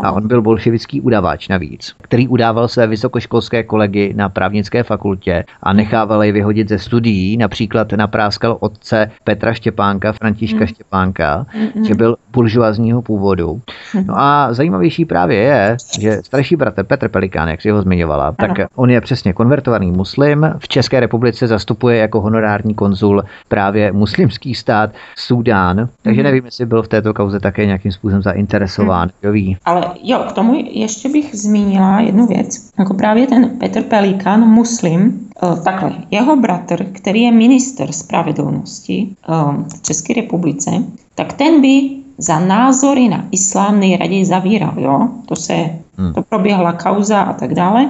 a 0.04 0.12
on 0.12 0.28
byl 0.28 0.42
bolševický 0.42 1.02
udavač 1.02 1.48
navíc, 1.48 1.96
který 2.02 2.17
který 2.18 2.28
udával 2.28 2.68
své 2.68 2.88
vysokoškolské 2.88 3.64
kolegy 3.64 4.14
na 4.16 4.30
právnické 4.30 4.84
fakultě 4.84 5.46
a 5.64 5.74
nechával 5.74 6.24
je 6.24 6.32
vyhodit 6.32 6.70
ze 6.70 6.80
studií. 6.80 7.38
Například 7.38 7.92
napráskal 7.92 8.58
otce 8.60 9.12
Petra 9.24 9.54
Štěpánka, 9.54 10.14
Františka 10.14 10.60
mm. 10.60 10.68
Štěpánka, 10.68 11.46
mm. 11.76 11.86
že 11.86 11.96
byl 11.96 12.16
buržoazního 12.32 13.02
původu. 13.02 13.62
No 14.06 14.14
a 14.18 14.54
zajímavější 14.54 15.06
právě 15.06 15.38
je, 15.38 15.78
že 16.00 16.22
starší 16.24 16.56
bratr 16.56 16.84
Petr 16.84 17.08
Pelikán, 17.10 17.50
jak 17.50 17.62
si 17.62 17.70
ho 17.70 17.82
zmiňovala, 17.82 18.26
ano. 18.26 18.36
tak 18.38 18.68
on 18.76 18.90
je 18.90 19.02
přesně 19.02 19.34
konvertovaný 19.34 19.92
muslim. 19.92 20.54
V 20.58 20.68
České 20.68 21.00
republice 21.00 21.48
zastupuje 21.48 21.98
jako 21.98 22.22
honorární 22.22 22.74
konzul 22.74 23.24
právě 23.48 23.92
muslimský 23.92 24.56
stát 24.56 24.90
Súdán, 25.16 25.90
takže 26.02 26.22
mm. 26.22 26.26
nevím, 26.26 26.46
jestli 26.46 26.66
byl 26.66 26.84
v 26.84 26.88
této 26.88 27.14
kauze 27.14 27.40
také 27.40 27.66
nějakým 27.66 27.92
způsobem 27.92 28.22
zainteresován. 28.22 29.10
Mm. 29.24 29.54
Ale 29.66 29.86
jo, 30.04 30.26
k 30.30 30.32
tomu 30.32 30.66
ještě 30.72 31.10
bych 31.10 31.36
zmínila 31.36 32.07
jednu 32.08 32.28
věc. 32.28 32.70
Jako 32.80 32.94
právě 32.94 33.28
ten 33.28 33.50
Petr 33.50 33.82
Pelikán, 33.82 34.40
muslim, 34.40 35.30
eh, 35.44 35.62
takhle, 35.64 35.92
jeho 36.12 36.36
bratr, 36.36 36.84
který 36.92 37.22
je 37.22 37.32
minister 37.32 37.92
spravedlnosti 37.92 39.10
eh, 39.10 39.34
v 39.78 39.82
České 39.82 40.14
republice, 40.14 40.72
tak 41.16 41.34
ten 41.34 41.62
by 41.62 41.90
za 42.18 42.40
názory 42.40 43.10
na 43.10 43.26
islám 43.32 43.80
nejraději 43.80 44.26
zavíral, 44.26 44.74
jo? 44.78 45.10
To 45.26 45.36
se, 45.36 45.54
hmm. 45.98 46.14
to 46.14 46.22
proběhla 46.22 46.74
kauza 46.74 47.22
a 47.22 47.34
tak 47.34 47.54
dále, 47.54 47.90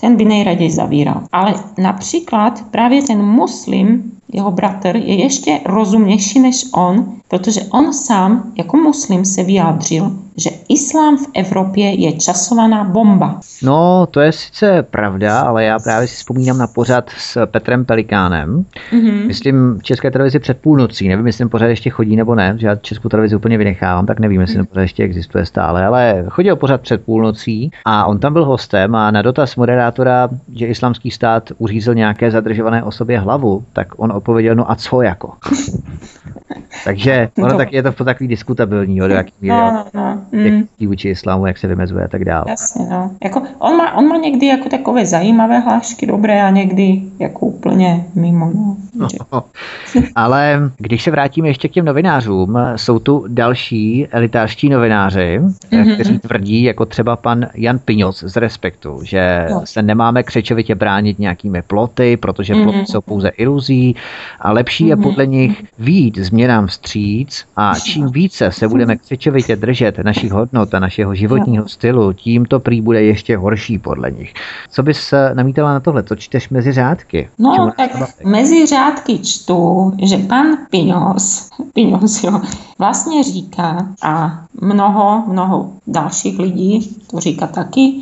ten 0.00 0.16
by 0.16 0.24
nejraději 0.24 0.70
zavíral. 0.70 1.22
Ale 1.32 1.54
například 1.78 2.64
právě 2.70 3.02
ten 3.02 3.22
muslim, 3.22 4.12
jeho 4.32 4.50
bratr, 4.50 4.96
je 4.96 5.14
ještě 5.14 5.60
rozumnější 5.66 6.40
než 6.40 6.64
on, 6.74 7.12
protože 7.28 7.60
on 7.70 7.92
sám 7.92 8.52
jako 8.56 8.76
muslim 8.76 9.24
se 9.24 9.42
vyjádřil, 9.42 10.12
že 10.40 10.50
islám 10.68 11.16
v 11.16 11.26
Evropě 11.34 11.94
je 11.94 12.12
časovaná 12.12 12.84
bomba. 12.84 13.40
No, 13.62 14.06
to 14.10 14.20
je 14.20 14.32
sice 14.32 14.82
pravda, 14.82 15.40
ale 15.40 15.64
já 15.64 15.78
právě 15.78 16.08
si 16.08 16.16
vzpomínám 16.16 16.58
na 16.58 16.66
pořad 16.66 17.10
s 17.18 17.46
Petrem 17.46 17.84
Pelikánem. 17.84 18.64
Mm-hmm. 18.92 19.26
Myslím 19.26 19.78
v 19.78 19.82
České 19.82 20.10
televizi 20.10 20.38
před 20.38 20.58
půlnocí. 20.58 21.08
Nevím, 21.08 21.26
jestli 21.26 21.38
ten 21.38 21.48
pořad 21.48 21.66
ještě 21.66 21.90
chodí 21.90 22.16
nebo 22.16 22.34
ne, 22.34 22.54
že 22.58 22.66
já 22.66 22.76
Českou 22.76 23.08
televizi 23.08 23.36
úplně 23.36 23.58
vynechávám, 23.58 24.06
tak 24.06 24.20
nevím, 24.20 24.40
jestli 24.40 24.54
mm-hmm. 24.54 24.58
ten 24.58 24.66
pořad 24.66 24.82
ještě 24.82 25.02
existuje 25.02 25.46
stále, 25.46 25.86
ale 25.86 26.24
chodil 26.28 26.56
pořad 26.56 26.80
před 26.80 27.04
půlnocí 27.04 27.70
a 27.84 28.04
on 28.04 28.18
tam 28.18 28.32
byl 28.32 28.44
hostem 28.44 28.94
a 28.94 29.10
na 29.10 29.22
dotaz 29.22 29.56
moderátora, 29.56 30.28
že 30.54 30.66
islamský 30.66 31.10
stát 31.10 31.52
uřízl 31.58 31.94
nějaké 31.94 32.30
zadržované 32.30 32.82
osobě 32.82 33.18
hlavu, 33.18 33.64
tak 33.72 33.88
on 33.96 34.12
odpověděl, 34.12 34.54
no 34.54 34.70
a 34.70 34.74
co 34.74 35.02
jako? 35.02 35.32
Takže 36.84 37.28
ono 37.42 37.56
tak 37.56 37.72
je 37.72 37.82
to 37.82 38.04
takový 38.04 38.28
diskutabilní, 38.28 38.98
do 38.98 39.06
jaký 39.06 39.32
míry 39.40 39.56
no, 39.56 39.84
no, 39.94 40.00
no. 40.00 40.29
Mm. 40.32 40.62
vůči 40.86 41.08
islámu, 41.08 41.46
jak 41.46 41.58
se 41.58 41.66
vymezuje 41.66 42.04
a 42.04 42.08
tak 42.08 42.24
dále. 42.24 42.44
Jasně, 42.48 42.86
no. 42.90 43.10
Jako, 43.24 43.42
on, 43.58 43.76
má, 43.76 43.96
on 43.96 44.06
má 44.06 44.16
někdy 44.16 44.46
jako 44.46 44.68
takové 44.68 45.06
zajímavé 45.06 45.58
hlášky 45.58 46.06
dobré 46.06 46.42
a 46.42 46.50
někdy 46.50 47.02
jako 47.18 47.46
úplně 47.46 48.04
mimo. 48.14 48.52
No. 48.94 49.08
no. 49.32 49.44
Ale 50.14 50.70
když 50.78 51.02
se 51.02 51.10
vrátíme 51.10 51.48
ještě 51.48 51.68
k 51.68 51.72
těm 51.72 51.84
novinářům, 51.84 52.58
jsou 52.76 52.98
tu 52.98 53.24
další 53.28 54.06
elitářští 54.06 54.68
novináři, 54.68 55.40
mm-hmm. 55.40 55.94
kteří 55.94 56.18
tvrdí, 56.18 56.62
jako 56.62 56.86
třeba 56.86 57.16
pan 57.16 57.46
Jan 57.54 57.78
Piňoc 57.78 58.24
z 58.26 58.36
Respektu, 58.36 59.00
že 59.02 59.46
no. 59.50 59.62
se 59.64 59.82
nemáme 59.82 60.22
křečovitě 60.22 60.74
bránit 60.74 61.18
nějakými 61.18 61.62
ploty, 61.62 62.16
protože 62.16 62.54
ploty 62.54 62.78
mm-hmm. 62.78 62.92
jsou 62.92 63.00
pouze 63.00 63.28
iluzí 63.28 63.96
a 64.40 64.52
lepší 64.52 64.84
mm-hmm. 64.84 64.88
je 64.88 64.96
podle 64.96 65.26
nich 65.26 65.64
výjít 65.78 66.18
změnám 66.18 66.66
vstříc 66.66 67.44
a 67.56 67.74
čím 67.78 68.10
více 68.10 68.52
se 68.52 68.68
budeme 68.68 68.96
křečovitě 68.96 69.56
držet 69.56 69.98
našich 70.20 70.32
hodnot 70.32 70.74
a 70.74 70.78
našeho 70.78 71.14
životního 71.14 71.68
stylu, 71.68 72.12
tím 72.12 72.44
to 72.44 72.60
prý 72.60 72.80
bude 72.80 73.02
ještě 73.02 73.36
horší 73.36 73.78
podle 73.78 74.10
nich. 74.10 74.34
Co 74.70 74.82
bys 74.82 75.12
eh, 75.12 75.34
namítala 75.34 75.72
na 75.72 75.80
tohle? 75.80 76.02
To 76.02 76.16
čteš 76.16 76.48
mezi 76.48 76.72
řádky? 76.72 77.28
No, 77.38 77.72
tak 77.76 77.90
mezi 78.24 78.66
řádky 78.66 79.18
čtu, 79.18 79.92
že 80.02 80.16
pan 80.16 80.46
Pinos, 80.70 81.48
Pinos 81.74 82.24
jo, 82.24 82.40
vlastně 82.78 83.24
říká 83.24 83.86
a 84.02 84.44
mnoho, 84.60 85.24
mnoho 85.26 85.72
dalších 85.86 86.38
lidí 86.38 86.96
to 87.10 87.20
říká 87.20 87.46
taky, 87.46 87.92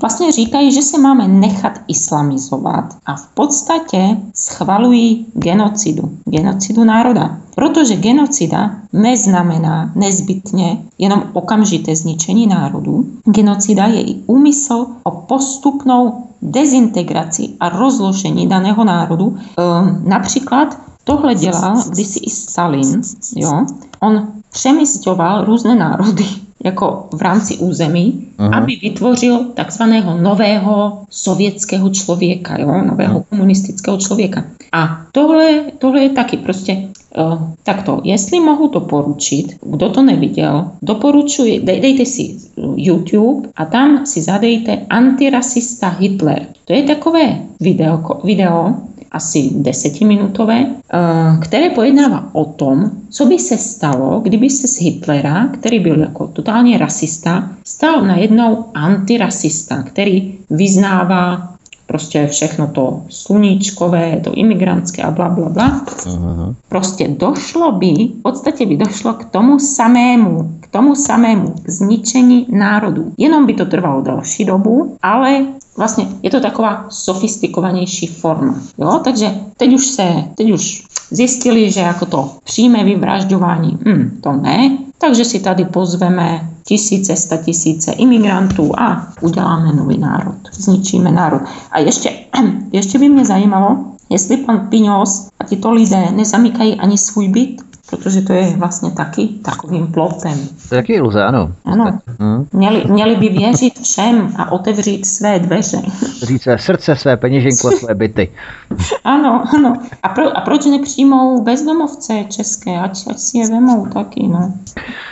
vlastně 0.00 0.32
říkají, 0.32 0.72
že 0.72 0.82
se 0.82 0.98
máme 0.98 1.28
nechat 1.28 1.72
islamizovat 1.88 2.96
a 3.06 3.16
v 3.16 3.26
podstatě 3.26 4.16
schvalují 4.34 5.26
genocidu, 5.34 6.10
genocidu 6.24 6.84
národa. 6.84 7.36
Protože 7.54 7.96
genocida 7.96 8.70
neznamená 8.92 9.92
nezbytně 9.94 10.78
jenom 10.98 11.22
okamžité 11.32 11.96
zničení 11.96 12.46
národu. 12.46 13.04
Genocida 13.24 13.86
je 13.86 14.00
i 14.00 14.14
úmysl 14.26 14.86
o 15.02 15.10
postupnou 15.10 16.14
dezintegraci 16.42 17.48
a 17.60 17.68
rozložení 17.68 18.46
daného 18.46 18.84
národu. 18.84 19.36
E, 19.36 19.62
například 20.08 20.78
tohle 21.04 21.34
dělal 21.34 21.82
kdysi 21.90 22.18
i 22.18 22.30
Stalin. 22.30 23.02
Jo? 23.36 23.66
On 24.00 24.28
přemysťoval 24.50 25.44
různé 25.44 25.74
národy 25.74 26.26
jako 26.64 27.08
v 27.12 27.22
rámci 27.22 27.56
území, 27.58 28.25
uh-huh. 28.38 28.56
aby 28.56 28.76
vytvořil 28.82 29.44
takzvaného 29.54 30.18
nového 30.18 31.02
sovětského 31.10 31.90
člověka, 31.90 32.60
jo, 32.60 32.82
nového 32.84 33.22
komunistického 33.30 33.96
člověka. 33.96 34.44
A 34.72 35.00
tohle, 35.12 35.60
tohle 35.78 36.02
je 36.02 36.08
taky 36.08 36.36
prostě 36.36 36.88
uh, 37.18 37.42
takto. 37.62 38.00
Jestli 38.04 38.40
mohu 38.40 38.68
to 38.68 38.80
poručit, 38.80 39.56
kdo 39.62 39.88
to 39.88 40.02
neviděl, 40.02 40.70
doporučuji, 40.82 41.60
dej, 41.60 41.80
dejte 41.80 42.04
si 42.06 42.36
YouTube 42.76 43.48
a 43.56 43.64
tam 43.64 44.06
si 44.06 44.22
zadejte 44.22 44.78
antirasista 44.90 45.88
Hitler. 45.88 46.46
To 46.64 46.72
je 46.72 46.82
takové 46.82 47.38
video, 47.60 48.02
video 48.24 48.74
asi 49.16 49.50
desetiminutové, 49.54 50.66
eh, 50.66 51.38
které 51.40 51.70
pojednává 51.70 52.28
o 52.32 52.44
tom, 52.44 52.90
co 53.10 53.26
by 53.26 53.38
se 53.38 53.58
stalo, 53.58 54.20
kdyby 54.20 54.50
se 54.50 54.68
z 54.68 54.80
Hitlera, 54.80 55.48
který 55.48 55.80
byl 55.80 56.00
jako 56.00 56.26
totálně 56.26 56.78
rasista, 56.78 57.50
stal 57.64 58.02
najednou 58.02 58.64
antirasista, 58.74 59.82
který 59.82 60.34
vyznává 60.50 61.56
prostě 61.86 62.26
všechno 62.26 62.66
to 62.66 63.02
sluníčkové, 63.08 64.20
to 64.24 64.32
imigrantské 64.32 65.02
a 65.02 65.10
bla, 65.10 65.28
bla, 65.28 65.48
bla. 65.48 65.84
Uh-huh. 65.86 66.54
Prostě 66.68 67.08
došlo 67.08 67.72
by, 67.72 67.86
v 67.86 68.22
podstatě 68.22 68.66
by 68.66 68.76
došlo 68.76 69.12
k 69.12 69.24
tomu 69.24 69.58
samému, 69.58 70.52
k 70.60 70.66
tomu 70.66 70.94
samému, 70.94 71.54
k 71.62 71.70
zničení 71.70 72.46
národů. 72.50 73.12
Jenom 73.18 73.46
by 73.46 73.54
to 73.54 73.66
trvalo 73.66 74.02
další 74.02 74.44
dobu, 74.44 74.96
ale 75.02 75.46
vlastně 75.76 76.08
je 76.22 76.30
to 76.30 76.40
taková 76.40 76.86
sofistikovanější 76.88 78.06
forma. 78.06 78.54
Jo? 78.78 79.00
Takže 79.04 79.34
teď 79.56 79.74
už 79.74 79.86
se, 79.86 80.24
teď 80.34 80.52
už 80.52 80.84
zjistili, 81.10 81.70
že 81.70 81.80
jako 81.80 82.06
to 82.06 82.30
přímé 82.44 82.84
vyvražďování, 82.84 83.78
hm, 83.86 84.18
to 84.20 84.32
ne, 84.32 84.78
takže 84.98 85.24
si 85.24 85.40
tady 85.40 85.64
pozveme 85.64 86.48
tisíce, 86.64 87.16
sta 87.16 87.36
tisíce 87.36 87.92
imigrantů 87.92 88.72
a 88.78 89.12
uděláme 89.20 89.72
nový 89.72 89.98
národ, 89.98 90.36
zničíme 90.52 91.12
národ. 91.12 91.42
A 91.70 91.78
ještě, 91.78 92.10
ještě 92.72 92.98
by 92.98 93.08
mě 93.08 93.24
zajímalo, 93.24 93.78
jestli 94.10 94.36
pan 94.36 94.66
Piňos 94.70 95.28
a 95.40 95.44
tyto 95.44 95.72
lidé 95.72 96.10
nezamykají 96.10 96.74
ani 96.74 96.98
svůj 96.98 97.28
byt, 97.28 97.62
protože 97.90 98.22
to 98.22 98.32
je 98.32 98.56
vlastně 98.56 98.90
taky 98.90 99.26
takovým 99.26 99.86
plotem. 99.92 100.38
To 100.68 100.74
je 100.74 100.82
taky 100.82 100.92
iluze, 100.92 101.24
ano. 101.24 101.52
Ano. 101.64 101.98
Hmm. 102.20 102.48
Měli, 102.52 102.84
měli 102.84 103.16
by 103.16 103.28
věřit 103.28 103.80
všem 103.80 104.32
a 104.36 104.52
otevřít 104.52 105.06
své 105.06 105.38
dveře. 105.38 105.82
Říct 106.22 106.42
své 106.42 106.58
srdce, 106.58 106.96
své 106.96 107.16
peněženku 107.16 107.68
a 107.68 107.70
své 107.70 107.94
byty. 107.94 108.32
ano, 109.04 109.44
ano. 109.54 109.76
A, 110.02 110.08
pro, 110.08 110.36
a 110.36 110.40
proč 110.40 110.66
nepřijmou 110.66 111.42
bezdomovce 111.42 112.24
české, 112.28 112.78
ať, 112.78 113.04
ať 113.10 113.18
si 113.18 113.38
je 113.38 113.50
vemou 113.50 113.86
taky, 113.86 114.28
no. 114.28 114.54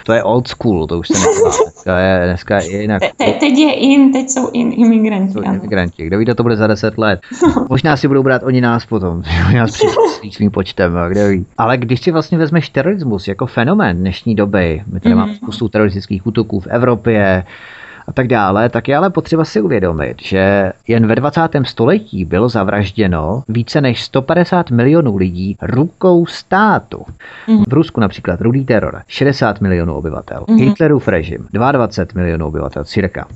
To 0.05 0.13
je 0.13 0.23
old 0.23 0.49
school, 0.49 0.87
to 0.87 0.99
už 0.99 1.09
se 1.09 1.15
nedělá. 1.15 1.53
Dneska 1.85 1.99
je, 1.99 2.27
dneska 2.27 2.59
je 2.59 2.81
jinak. 2.81 3.01
Te, 3.01 3.11
te, 3.17 3.33
teď 3.33 3.59
je 3.59 3.73
in, 3.73 4.13
teď 4.13 4.31
jsou 4.31 4.51
in 4.53 4.73
imigranti. 4.77 5.33
Jsou 5.33 5.41
ano. 5.41 5.55
imigranti. 5.55 6.07
Kdo 6.07 6.19
ví, 6.19 6.25
to 6.25 6.43
bude 6.43 6.57
za 6.57 6.67
deset 6.67 6.99
let. 6.99 7.21
Možná 7.69 7.97
si 7.97 8.09
budou 8.09 8.23
brát 8.23 8.43
oni 8.43 8.61
nás 8.61 8.87
potom. 8.87 9.23
Oni 9.49 9.59
nás 9.59 9.81
svým 10.31 10.51
počtem, 10.51 10.99
kde 11.09 11.29
ví. 11.29 11.47
Ale 11.59 11.77
když 11.77 12.01
si 12.01 12.11
vlastně 12.11 12.39
vezmeš 12.39 12.69
terorismus 12.69 13.29
jako 13.29 13.47
fenomén 13.47 13.97
dnešní 13.97 14.35
doby, 14.35 14.83
my 14.93 15.01
tady 15.01 15.15
mm-hmm. 15.15 15.19
máme 15.19 15.35
spoustu 15.35 15.69
teroristických 15.69 16.27
útoků 16.27 16.61
v 16.61 16.67
Evropě, 16.67 17.45
a 18.07 18.13
tak 18.13 18.29
dále, 18.29 18.69
tak 18.69 18.89
je 18.89 18.97
ale 18.97 19.11
potřeba 19.11 19.45
si 19.45 19.61
uvědomit, 19.61 20.17
že 20.23 20.73
jen 20.89 21.07
ve 21.07 21.15
20. 21.15 21.41
století 21.63 22.25
bylo 22.25 22.49
zavražděno 22.49 23.43
více 23.49 23.81
než 23.81 24.05
150 24.05 24.71
milionů 24.71 25.17
lidí 25.17 25.57
rukou 25.63 26.27
státu. 26.27 27.05
Mm. 27.49 27.65
V 27.69 27.73
Rusku 27.73 28.01
například 28.01 28.41
rudý 28.41 28.65
teror, 28.65 29.03
60 29.09 29.61
milionů 29.61 29.95
obyvatel. 29.95 30.45
Mm. 30.49 30.57
Hitlerův 30.57 31.09
režim, 31.09 31.47
22 31.53 32.21
milionů 32.21 32.47
obyvatel, 32.47 32.85
cirka. 32.85 33.27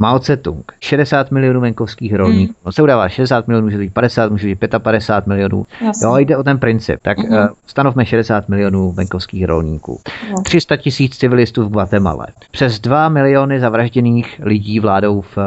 Mao 0.00 0.18
Tse-tung, 0.18 0.72
60 0.80 1.30
milionů 1.30 1.60
venkovských 1.60 2.14
rolníků. 2.14 2.52
Mm. 2.52 2.62
No 2.66 2.72
se 2.72 2.82
udává 2.82 3.08
60 3.08 3.48
milionů, 3.48 3.66
může 3.66 3.78
být 3.78 3.94
50, 3.94 4.30
může 4.30 4.46
být 4.48 4.58
55 4.78 5.26
milionů. 5.26 5.64
Jasně. 5.86 6.06
Jo, 6.06 6.16
jde 6.16 6.36
o 6.36 6.42
ten 6.42 6.58
princip. 6.58 7.00
Tak 7.02 7.18
mm. 7.18 7.24
uh, 7.24 7.48
stanovme 7.66 8.06
60 8.06 8.48
milionů 8.48 8.92
venkovských 8.92 9.44
rolníků. 9.44 10.00
No. 10.30 10.42
300 10.42 10.76
tisíc 10.76 11.16
civilistů 11.16 11.64
v 11.64 11.68
Guatemala. 11.68 12.26
Přes 12.50 12.80
2 12.80 13.08
miliony 13.08 13.60
zavražděných 13.60 14.11
lidí 14.40 14.80
vládou 14.80 15.20
v 15.20 15.36
uh, 15.36 15.42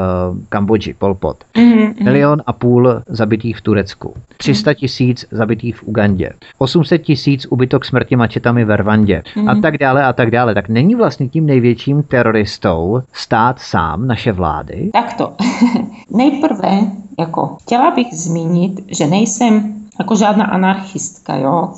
Kambodži, 0.50 0.94
Pol 0.94 1.16
Pot. 1.16 1.38
Mm. 1.58 2.04
Milion 2.04 2.42
a 2.46 2.54
půl 2.54 3.02
zabitých 3.08 3.58
v 3.58 3.62
Turecku. 3.62 4.14
300 4.38 4.72
mhm. 4.72 4.76
tisíc 4.76 5.26
zabitých 5.32 5.76
v 5.76 5.84
Ugandě. 5.84 6.30
800 6.58 7.02
tisíc 7.02 7.46
ubytok 7.46 7.86
smrti 7.86 8.16
mačetami 8.16 8.66
ve 8.66 8.78
Rwandě. 8.78 9.24
Mm. 9.36 9.50
A 9.50 9.56
tak 9.56 9.78
dále 9.78 10.06
a 10.06 10.14
tak 10.14 10.32
dále. 10.32 10.54
Tak 10.54 10.70
není 10.70 10.96
vlastně 10.96 11.30
tím 11.30 11.46
největším 11.46 12.04
teroristou 12.04 13.02
stát 13.14 13.60
sám, 13.60 14.08
naše 14.08 14.32
vlády? 14.32 14.90
Takto. 14.94 15.34
Nejprve, 16.12 16.80
jako 17.20 17.58
chtěla 17.62 17.92
bych 17.92 18.08
zmínit, 18.14 18.82
že 18.88 19.08
nejsem 19.08 19.85
jako 20.00 20.16
žádná 20.16 20.46
anarchistka, 20.46 21.36
jo. 21.36 21.74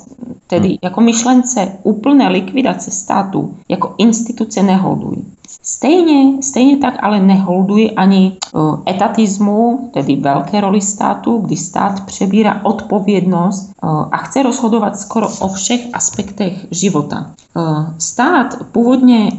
Tedy 0.46 0.68
hmm. 0.68 0.78
jako 0.82 1.00
myšlence 1.00 1.72
úplné 1.82 2.28
likvidace 2.28 2.90
státu 2.90 3.56
jako 3.68 3.94
instituce 3.98 4.62
neholdují. 4.62 5.24
Stejně, 5.62 6.42
stejně 6.42 6.76
tak 6.76 6.94
ale 7.02 7.20
neholduji 7.20 7.90
ani 7.90 8.36
uh, 8.54 8.80
etatismu, 8.88 9.90
tedy 9.94 10.16
velké 10.16 10.60
roli 10.60 10.80
státu, 10.80 11.38
kdy 11.38 11.56
stát 11.56 12.06
přebírá 12.06 12.60
odpovědnost 12.64 13.70
uh, 13.82 13.90
a 14.12 14.16
chce 14.16 14.42
rozhodovat 14.42 14.98
skoro 14.98 15.28
o 15.40 15.48
všech 15.48 15.86
aspektech 15.92 16.66
života. 16.70 17.30
Uh, 17.56 17.84
stát 17.98 18.56
původně, 18.72 19.32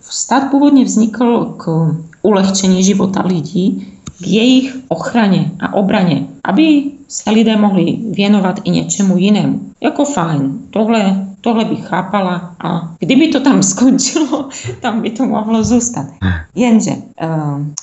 stát 0.00 0.50
původně 0.50 0.84
vznikl 0.84 1.54
k 1.56 1.94
ulehčení 2.22 2.84
života 2.84 3.22
lidí, 3.24 3.92
k 4.18 4.26
jejich 4.26 4.76
ochraně 4.88 5.50
a 5.60 5.74
obraně, 5.74 6.26
aby 6.46 6.84
se 7.08 7.30
lidé 7.30 7.56
mohli 7.56 7.98
věnovat 8.10 8.60
i 8.64 8.70
něčemu 8.70 9.16
jinému. 9.16 9.60
Jako 9.80 10.04
fajn, 10.04 10.58
tohle, 10.70 11.26
tohle 11.40 11.64
bych 11.64 11.86
chápala 11.86 12.54
a 12.64 12.94
kdyby 12.98 13.28
to 13.28 13.40
tam 13.40 13.62
skončilo, 13.72 14.48
tam 14.80 15.02
by 15.02 15.10
to 15.10 15.26
mohlo 15.26 15.64
zůstat. 15.64 16.06
Jenže 16.54 16.90
eh, 17.20 17.28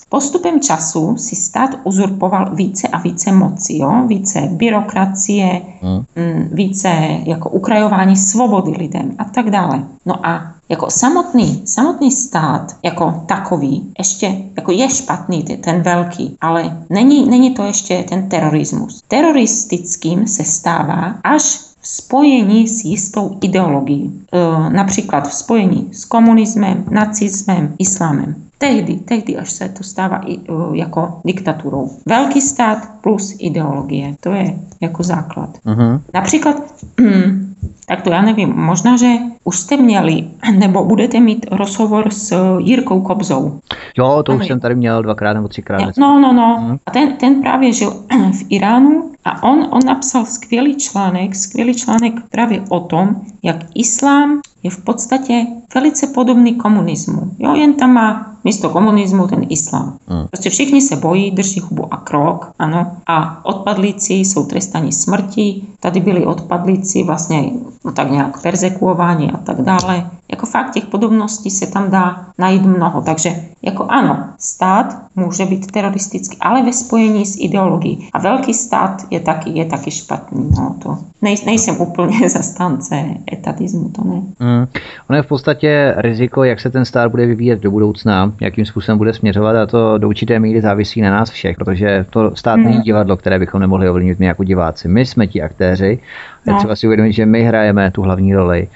postupem 0.09 0.59
času 0.61 1.15
si 1.17 1.35
stát 1.35 1.69
uzurpoval 1.83 2.55
více 2.55 2.87
a 2.87 2.99
více 2.99 3.31
moci, 3.31 3.77
jo? 3.77 4.03
více 4.07 4.41
byrokracie, 4.51 5.61
hmm. 5.81 6.03
mm, 6.15 6.49
více 6.51 6.89
jako 7.25 7.49
ukrajování 7.49 8.15
svobody 8.15 8.71
lidem 8.71 9.15
a 9.17 9.23
tak 9.23 9.49
dále. 9.49 9.83
No 10.05 10.25
a 10.27 10.52
jako 10.69 10.89
samotný, 10.89 11.61
samotný 11.65 12.11
stát 12.11 12.75
jako 12.83 13.23
takový 13.25 13.91
ještě 13.99 14.37
jako 14.55 14.71
je 14.71 14.89
špatný, 14.89 15.43
ten 15.43 15.81
velký, 15.81 16.37
ale 16.41 16.77
není, 16.89 17.29
není 17.29 17.51
to 17.51 17.63
ještě 17.63 18.03
ten 18.09 18.29
terorismus. 18.29 19.01
Teroristickým 19.07 20.27
se 20.27 20.43
stává 20.43 21.15
až 21.23 21.43
v 21.79 21.87
spojení 21.87 22.67
s 22.67 22.83
jistou 22.83 23.37
ideologií, 23.41 24.11
e, 24.33 24.69
například 24.69 25.27
v 25.27 25.33
spojení 25.33 25.89
s 25.91 26.05
komunismem, 26.05 26.85
nacismem, 26.89 27.75
islámem. 27.79 28.35
Tehdy, 28.57 28.95
tehdy 28.95 29.37
až 29.37 29.51
se 29.51 29.69
to 29.69 29.83
stává 29.83 30.21
i, 30.25 30.37
uh, 30.37 30.75
jako 30.75 31.19
diktaturou. 31.25 31.91
Velký 32.05 32.41
stát 32.41 32.89
plus 33.01 33.35
ideologie. 33.39 34.15
To 34.19 34.31
je 34.31 34.55
jako 34.81 35.03
základ. 35.03 35.49
Uh-huh. 35.65 36.01
Například, 36.13 36.55
hm, 37.01 37.52
tak 37.87 38.01
to 38.01 38.09
já 38.09 38.21
nevím, 38.21 38.53
možná, 38.55 38.97
že 38.97 39.07
už 39.43 39.59
jste 39.59 39.77
měli, 39.77 40.27
nebo 40.57 40.85
budete 40.85 41.19
mít 41.19 41.45
rozhovor 41.51 42.09
s 42.13 42.57
Jirkou 42.57 43.01
Kobzou. 43.01 43.59
Jo, 43.97 44.23
to 44.25 44.31
ano. 44.31 44.41
už 44.41 44.47
jsem 44.47 44.59
tady 44.59 44.75
měl 44.75 45.01
dvakrát 45.01 45.33
nebo 45.33 45.47
třikrát. 45.47 45.97
No, 45.97 46.19
no, 46.19 46.33
no. 46.33 46.59
Uh-huh. 46.61 46.79
A 46.85 46.91
ten, 46.91 47.13
ten 47.13 47.41
právě 47.41 47.73
žil 47.73 47.91
v 48.33 48.45
Iránu 48.49 49.11
a 49.25 49.43
on, 49.43 49.67
on 49.71 49.79
napsal 49.85 50.25
skvělý 50.25 50.75
článek, 50.75 51.35
skvělý 51.35 51.75
článek 51.75 52.13
právě 52.29 52.63
o 52.69 52.79
tom, 52.79 53.15
jak 53.43 53.57
islám 53.75 54.41
je 54.63 54.69
v 54.69 54.83
podstatě 54.83 55.45
velice 55.75 56.07
podobný 56.07 56.55
komunismu. 56.55 57.31
Jo, 57.39 57.55
jen 57.55 57.73
tam 57.73 57.93
má 57.93 58.33
místo 58.43 58.69
komunismu 58.69 59.27
ten 59.27 59.45
islám. 59.49 59.97
Hmm. 60.07 60.27
Prostě 60.27 60.49
všichni 60.49 60.81
se 60.81 60.95
bojí, 60.95 61.31
drží 61.31 61.59
hubu 61.59 61.93
a 61.93 61.97
krok, 61.97 62.51
ano. 62.59 62.91
A 63.07 63.45
odpadlíci 63.45 64.13
jsou 64.13 64.45
trestaní 64.45 64.91
smrti. 64.91 65.61
Tady 65.79 65.99
byli 65.99 66.25
odpadlíci 66.25 67.03
vlastně 67.03 67.51
no, 67.85 67.91
tak 67.91 68.11
nějak 68.11 68.41
persekuováni 68.41 69.31
a 69.31 69.37
tak 69.37 69.61
dále. 69.61 70.09
Jako 70.31 70.45
fakt 70.45 70.71
těch 70.71 70.85
podobností 70.85 71.49
se 71.49 71.67
tam 71.67 71.91
dá 71.91 72.25
najít 72.37 72.65
mnoho. 72.65 73.01
Takže 73.01 73.45
jako 73.61 73.85
ano, 73.89 74.25
stát 74.39 74.97
může 75.15 75.45
být 75.45 75.71
teroristický, 75.71 76.37
ale 76.37 76.63
ve 76.63 76.73
spojení 76.73 77.25
s 77.25 77.35
ideologií. 77.39 78.09
A 78.13 78.19
velký 78.19 78.53
stát 78.53 79.05
je 79.13 79.19
taky, 79.19 79.49
je 79.49 79.65
taky 79.65 79.91
špatný. 79.91 80.49
No, 80.57 80.75
to. 80.83 80.97
Nej, 81.21 81.35
nejsem 81.45 81.75
úplně 81.81 82.29
zastánce 82.29 82.95
etatismu, 83.33 83.89
to 83.89 84.03
ne. 84.03 84.21
Mm. 84.39 84.67
Ono 85.09 85.17
je 85.17 85.23
v 85.23 85.27
podstatě 85.27 85.93
riziko, 85.97 86.43
jak 86.43 86.59
se 86.59 86.69
ten 86.69 86.85
stát 86.85 87.11
bude 87.11 87.25
vyvíjet 87.25 87.59
do 87.59 87.71
budoucna, 87.71 88.33
jakým 88.41 88.65
způsobem 88.65 88.97
bude 88.97 89.13
směřovat 89.13 89.55
a 89.55 89.65
to 89.65 89.97
do 89.97 90.07
určité 90.07 90.39
míry 90.39 90.61
závisí 90.61 91.01
na 91.01 91.11
nás 91.11 91.29
všech, 91.29 91.57
protože 91.57 92.05
to 92.09 92.35
stát 92.35 92.55
mm. 92.55 92.63
není 92.63 92.81
divadlo, 92.81 93.17
které 93.17 93.39
bychom 93.39 93.61
nemohli 93.61 93.89
ovlivnit 93.89 94.19
my 94.19 94.25
jako 94.25 94.43
diváci. 94.43 94.87
My 94.87 95.05
jsme 95.05 95.27
ti 95.27 95.41
aktéři, 95.41 95.99
no. 96.45 96.53
je 96.53 96.57
třeba 96.57 96.75
si 96.75 96.87
uvědomit, 96.87 97.13
že 97.13 97.25
my 97.25 97.43
hrajeme 97.43 97.91
tu 97.91 98.01
hlavní 98.01 98.35
roli. 98.35 98.67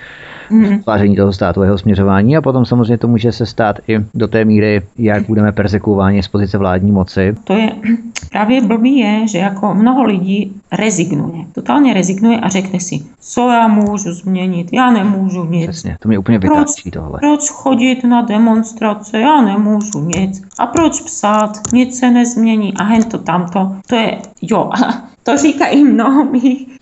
Tváření 0.84 1.15
toho 1.15 1.34
státu, 1.34 1.64
jeho 1.64 1.78
směřování 1.78 2.38
a 2.38 2.41
potom 2.41 2.65
samozřejmě 2.65 2.98
to 2.98 3.07
může 3.07 3.32
se 3.32 3.45
stát 3.45 3.80
i 3.88 3.99
do 4.14 4.28
té 4.28 4.45
míry, 4.45 4.82
jak 4.98 5.28
budeme 5.28 5.52
persekuováni 5.52 6.24
z 6.24 6.28
pozice 6.28 6.57
vládní 6.57 6.91
moci. 6.91 7.36
To 7.44 7.53
je 7.53 7.72
právě 8.32 8.61
blbý 8.61 8.98
je, 8.98 9.28
že 9.28 9.38
jako 9.38 9.74
mnoho 9.74 10.03
lidí 10.03 10.52
rezignuje. 10.72 11.45
Totálně 11.52 11.94
rezignuje 11.94 12.40
a 12.40 12.49
řekne 12.49 12.80
si, 12.80 13.06
co 13.19 13.49
já 13.49 13.68
můžu 13.68 14.14
změnit, 14.14 14.68
já 14.74 14.91
nemůžu 14.91 15.45
nic. 15.45 15.69
Přesně, 15.69 15.98
to 15.99 16.07
mě 16.07 16.19
úplně 16.19 16.40
vytáčí 16.40 16.91
tohle. 16.91 17.19
Proč 17.19 17.49
chodit 17.49 18.03
na 18.03 18.22
demonstrace, 18.22 19.19
já 19.19 19.41
nemůžu 19.41 19.99
nic. 19.99 20.41
A 20.60 20.68
proč 20.68 21.02
psát, 21.02 21.52
nic 21.74 21.99
se 21.99 22.11
nezmění 22.11 22.74
a 22.74 22.84
hen 22.84 23.03
to 23.03 23.18
tamto. 23.18 23.72
To 23.88 23.95
je, 23.95 24.18
jo, 24.41 24.72
to 25.24 25.38
říkají 25.38 25.84
mnoho 25.84 26.26
mých 26.26 26.77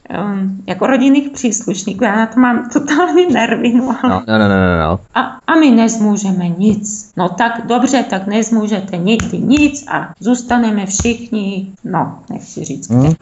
jako 0.68 0.88
rodinných 0.88 1.30
příslušníků. 1.30 2.04
Já 2.04 2.16
na 2.16 2.26
to 2.26 2.40
mám 2.40 2.70
totální 2.74 3.34
nervy. 3.34 3.74
No, 3.74 3.98
no, 4.04 4.24
no, 4.28 4.38
no, 4.38 4.48
no, 4.48 4.80
no. 4.80 5.00
A, 5.16 5.22
a 5.48 5.56
my 5.56 5.72
nezmůžeme 5.72 6.50
nic. 6.50 7.14
No 7.18 7.30
tak 7.30 7.62
dobře, 7.68 8.06
tak 8.10 8.28
nezmůžete 8.28 8.98
nikdy 8.98 9.38
nic 9.38 9.86
a 9.92 10.14
zůstaneme 10.20 10.86
všichni, 10.86 11.68
no, 11.84 12.20
nechci 12.30 12.66
říct. 12.66 12.90
Hmm. 12.90 13.14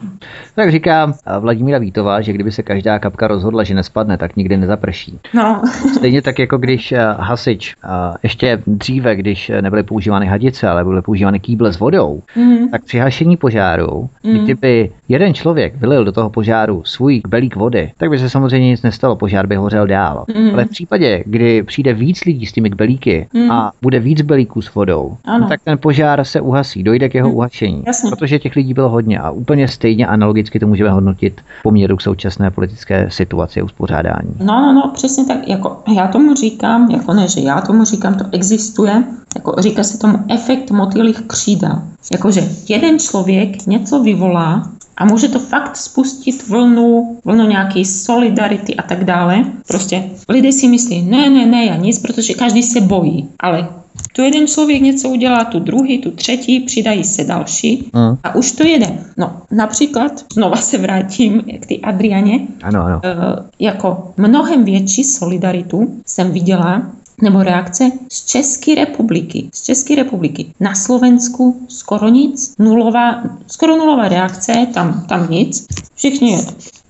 Tak 0.54 0.72
říká 0.72 1.14
Vladimíra 1.40 1.78
Vítová, 1.78 2.20
že 2.20 2.32
kdyby 2.32 2.52
se 2.52 2.62
každá 2.62 2.98
kapka 2.98 3.28
rozhodla, 3.28 3.64
že 3.64 3.74
nespadne, 3.74 4.18
tak 4.18 4.36
nikdy 4.36 4.56
nezaprší. 4.56 5.18
No. 5.34 5.62
Stejně 5.94 6.22
tak 6.22 6.38
jako 6.38 6.58
když 6.58 6.92
eh, 6.92 6.98
hasič, 7.18 7.74
eh, 7.84 7.88
ještě 8.22 8.62
dříve, 8.66 9.16
když 9.16 9.52
nebyly 9.60 9.82
používány 9.82 10.26
hadice, 10.26 10.68
ale 10.68 10.84
byly 10.84 11.02
používány 11.02 11.40
kýble 11.40 11.72
s 11.72 11.78
vodou, 11.78 12.22
mm. 12.36 12.68
tak 12.68 12.84
při 12.84 12.98
hašení 12.98 13.36
požáru, 13.36 14.08
mm. 14.24 14.38
kdyby 14.38 14.90
jeden 15.08 15.34
člověk 15.34 15.76
vylil 15.76 16.04
do 16.04 16.12
toho 16.12 16.30
požáru 16.30 16.73
svůj 16.84 17.22
belík 17.28 17.56
vody, 17.56 17.92
tak 17.96 18.10
by 18.10 18.18
se 18.18 18.30
samozřejmě 18.30 18.68
nic 18.68 18.82
nestalo, 18.82 19.16
požár 19.16 19.46
by 19.46 19.56
hořel 19.56 19.86
dál. 19.86 20.24
Mm. 20.36 20.50
Ale 20.52 20.64
v 20.64 20.70
případě, 20.70 21.22
kdy 21.26 21.62
přijde 21.62 21.94
víc 21.94 22.24
lidí 22.24 22.46
s 22.46 22.52
těmi 22.52 22.70
belíky 22.70 23.28
mm. 23.32 23.50
a 23.50 23.72
bude 23.82 24.00
víc 24.00 24.22
belíků 24.22 24.62
s 24.62 24.74
vodou, 24.74 25.16
ano. 25.24 25.48
tak 25.48 25.60
ten 25.64 25.78
požár 25.78 26.24
se 26.24 26.40
uhasí, 26.40 26.82
dojde 26.82 27.08
k 27.08 27.14
jeho 27.14 27.28
mm. 27.28 27.34
uhašení. 27.34 27.82
Jasně. 27.86 28.10
Protože 28.10 28.38
těch 28.38 28.56
lidí 28.56 28.74
bylo 28.74 28.88
hodně 28.88 29.18
a 29.18 29.30
úplně 29.30 29.68
stejně 29.68 30.06
analogicky 30.06 30.58
to 30.58 30.66
můžeme 30.66 30.90
hodnotit 30.90 31.40
poměru 31.62 31.96
k 31.96 32.02
současné 32.02 32.50
politické 32.50 33.10
situaci 33.10 33.60
a 33.60 33.64
uspořádání. 33.64 34.34
No, 34.38 34.60
no, 34.60 34.72
no, 34.72 34.90
přesně 34.94 35.24
tak. 35.24 35.48
Jako, 35.48 35.82
já 35.96 36.08
tomu 36.08 36.34
říkám, 36.34 36.90
jako 36.90 37.14
ne, 37.14 37.28
že 37.28 37.40
já 37.40 37.60
tomu 37.60 37.84
říkám, 37.84 38.14
to 38.14 38.24
existuje, 38.32 39.04
jako 39.36 39.54
říká 39.58 39.82
se 39.82 39.98
tomu 39.98 40.18
efekt 40.28 40.70
motýlých 40.70 41.20
křídel. 41.20 41.82
Jakože 42.12 42.40
jeden 42.68 42.98
člověk 42.98 43.66
něco 43.66 44.02
vyvolá 44.02 44.68
a 44.96 45.04
může 45.04 45.28
to 45.28 45.38
fakt 45.38 45.76
spustit 45.76 46.48
vlnu, 46.48 47.18
vlnu 47.24 47.48
nějaké 47.48 47.84
solidarity 47.84 48.74
a 48.76 48.82
tak 48.82 49.04
dále. 49.04 49.44
Prostě 49.68 50.10
lidé 50.28 50.52
si 50.52 50.68
myslí, 50.68 51.02
ne, 51.02 51.30
ne, 51.30 51.46
ne, 51.46 51.64
já 51.64 51.76
nic, 51.76 51.98
protože 51.98 52.34
každý 52.34 52.62
se 52.62 52.80
bojí. 52.80 53.28
Ale 53.40 53.68
tu 54.12 54.22
jeden 54.22 54.46
člověk 54.46 54.82
něco 54.82 55.08
udělá, 55.08 55.44
tu 55.44 55.58
druhý, 55.58 55.98
tu 55.98 56.10
třetí, 56.10 56.60
přidají 56.60 57.04
se 57.04 57.24
další 57.24 57.90
mm. 57.92 58.16
a 58.24 58.34
už 58.34 58.52
to 58.52 58.62
jede. 58.62 58.98
No, 59.16 59.36
například, 59.50 60.24
znova 60.32 60.56
se 60.56 60.78
vrátím 60.78 61.42
k 61.60 61.66
ty 61.66 61.80
Adrianě, 61.80 62.40
ano, 62.62 62.82
ano. 62.82 63.00
E, 63.04 63.14
jako 63.58 64.12
mnohem 64.16 64.64
větší 64.64 65.04
solidaritu 65.04 66.02
jsem 66.06 66.32
viděla 66.32 66.82
nebo 67.22 67.42
reakce 67.42 67.90
z 68.12 68.24
České 68.26 68.74
republiky. 68.74 69.48
Z 69.54 69.62
České 69.62 69.94
republiky. 69.94 70.46
Na 70.60 70.74
Slovensku 70.74 71.66
skoro 71.68 72.08
nic, 72.08 72.54
nulová, 72.58 73.22
skoro 73.46 73.76
nulová 73.76 74.08
reakce, 74.08 74.66
tam, 74.74 75.06
tam 75.08 75.30
nic. 75.30 75.66
Všichni 75.94 76.32
je 76.32 76.38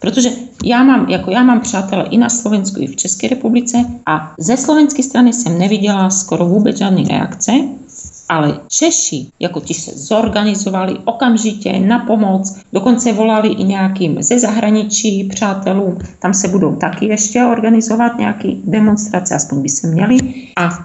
Protože 0.05 0.30
já 0.64 0.82
mám, 0.82 1.09
jako 1.09 1.30
já 1.30 1.42
mám 1.42 1.60
přátelé 1.60 2.05
i 2.10 2.18
na 2.18 2.28
Slovensku, 2.28 2.80
i 2.80 2.86
v 2.86 2.96
České 2.96 3.28
republice 3.28 3.84
a 4.06 4.34
ze 4.38 4.56
slovenské 4.56 5.02
strany 5.02 5.32
jsem 5.32 5.59
neviděla 5.59 6.10
skoro 6.10 6.46
vůbec 6.46 6.78
žádné 6.78 7.02
reakce. 7.09 7.52
Ale 8.28 8.60
Češi, 8.68 9.26
jako 9.40 9.60
ti 9.60 9.74
se 9.74 9.90
zorganizovali 9.94 10.98
okamžitě 11.05 11.78
na 11.78 11.98
pomoc, 11.98 12.56
dokonce 12.72 13.12
volali 13.12 13.48
i 13.48 13.64
nějakým 13.64 14.22
ze 14.22 14.38
zahraničí 14.38 15.24
přátelům, 15.24 15.98
tam 16.18 16.34
se 16.34 16.48
budou 16.48 16.76
taky 16.76 17.06
ještě 17.06 17.44
organizovat 17.44 18.18
nějaké 18.18 18.48
demonstrace, 18.64 19.34
aspoň 19.34 19.62
by 19.62 19.68
se 19.68 19.86
měli. 19.86 20.18
A 20.56 20.84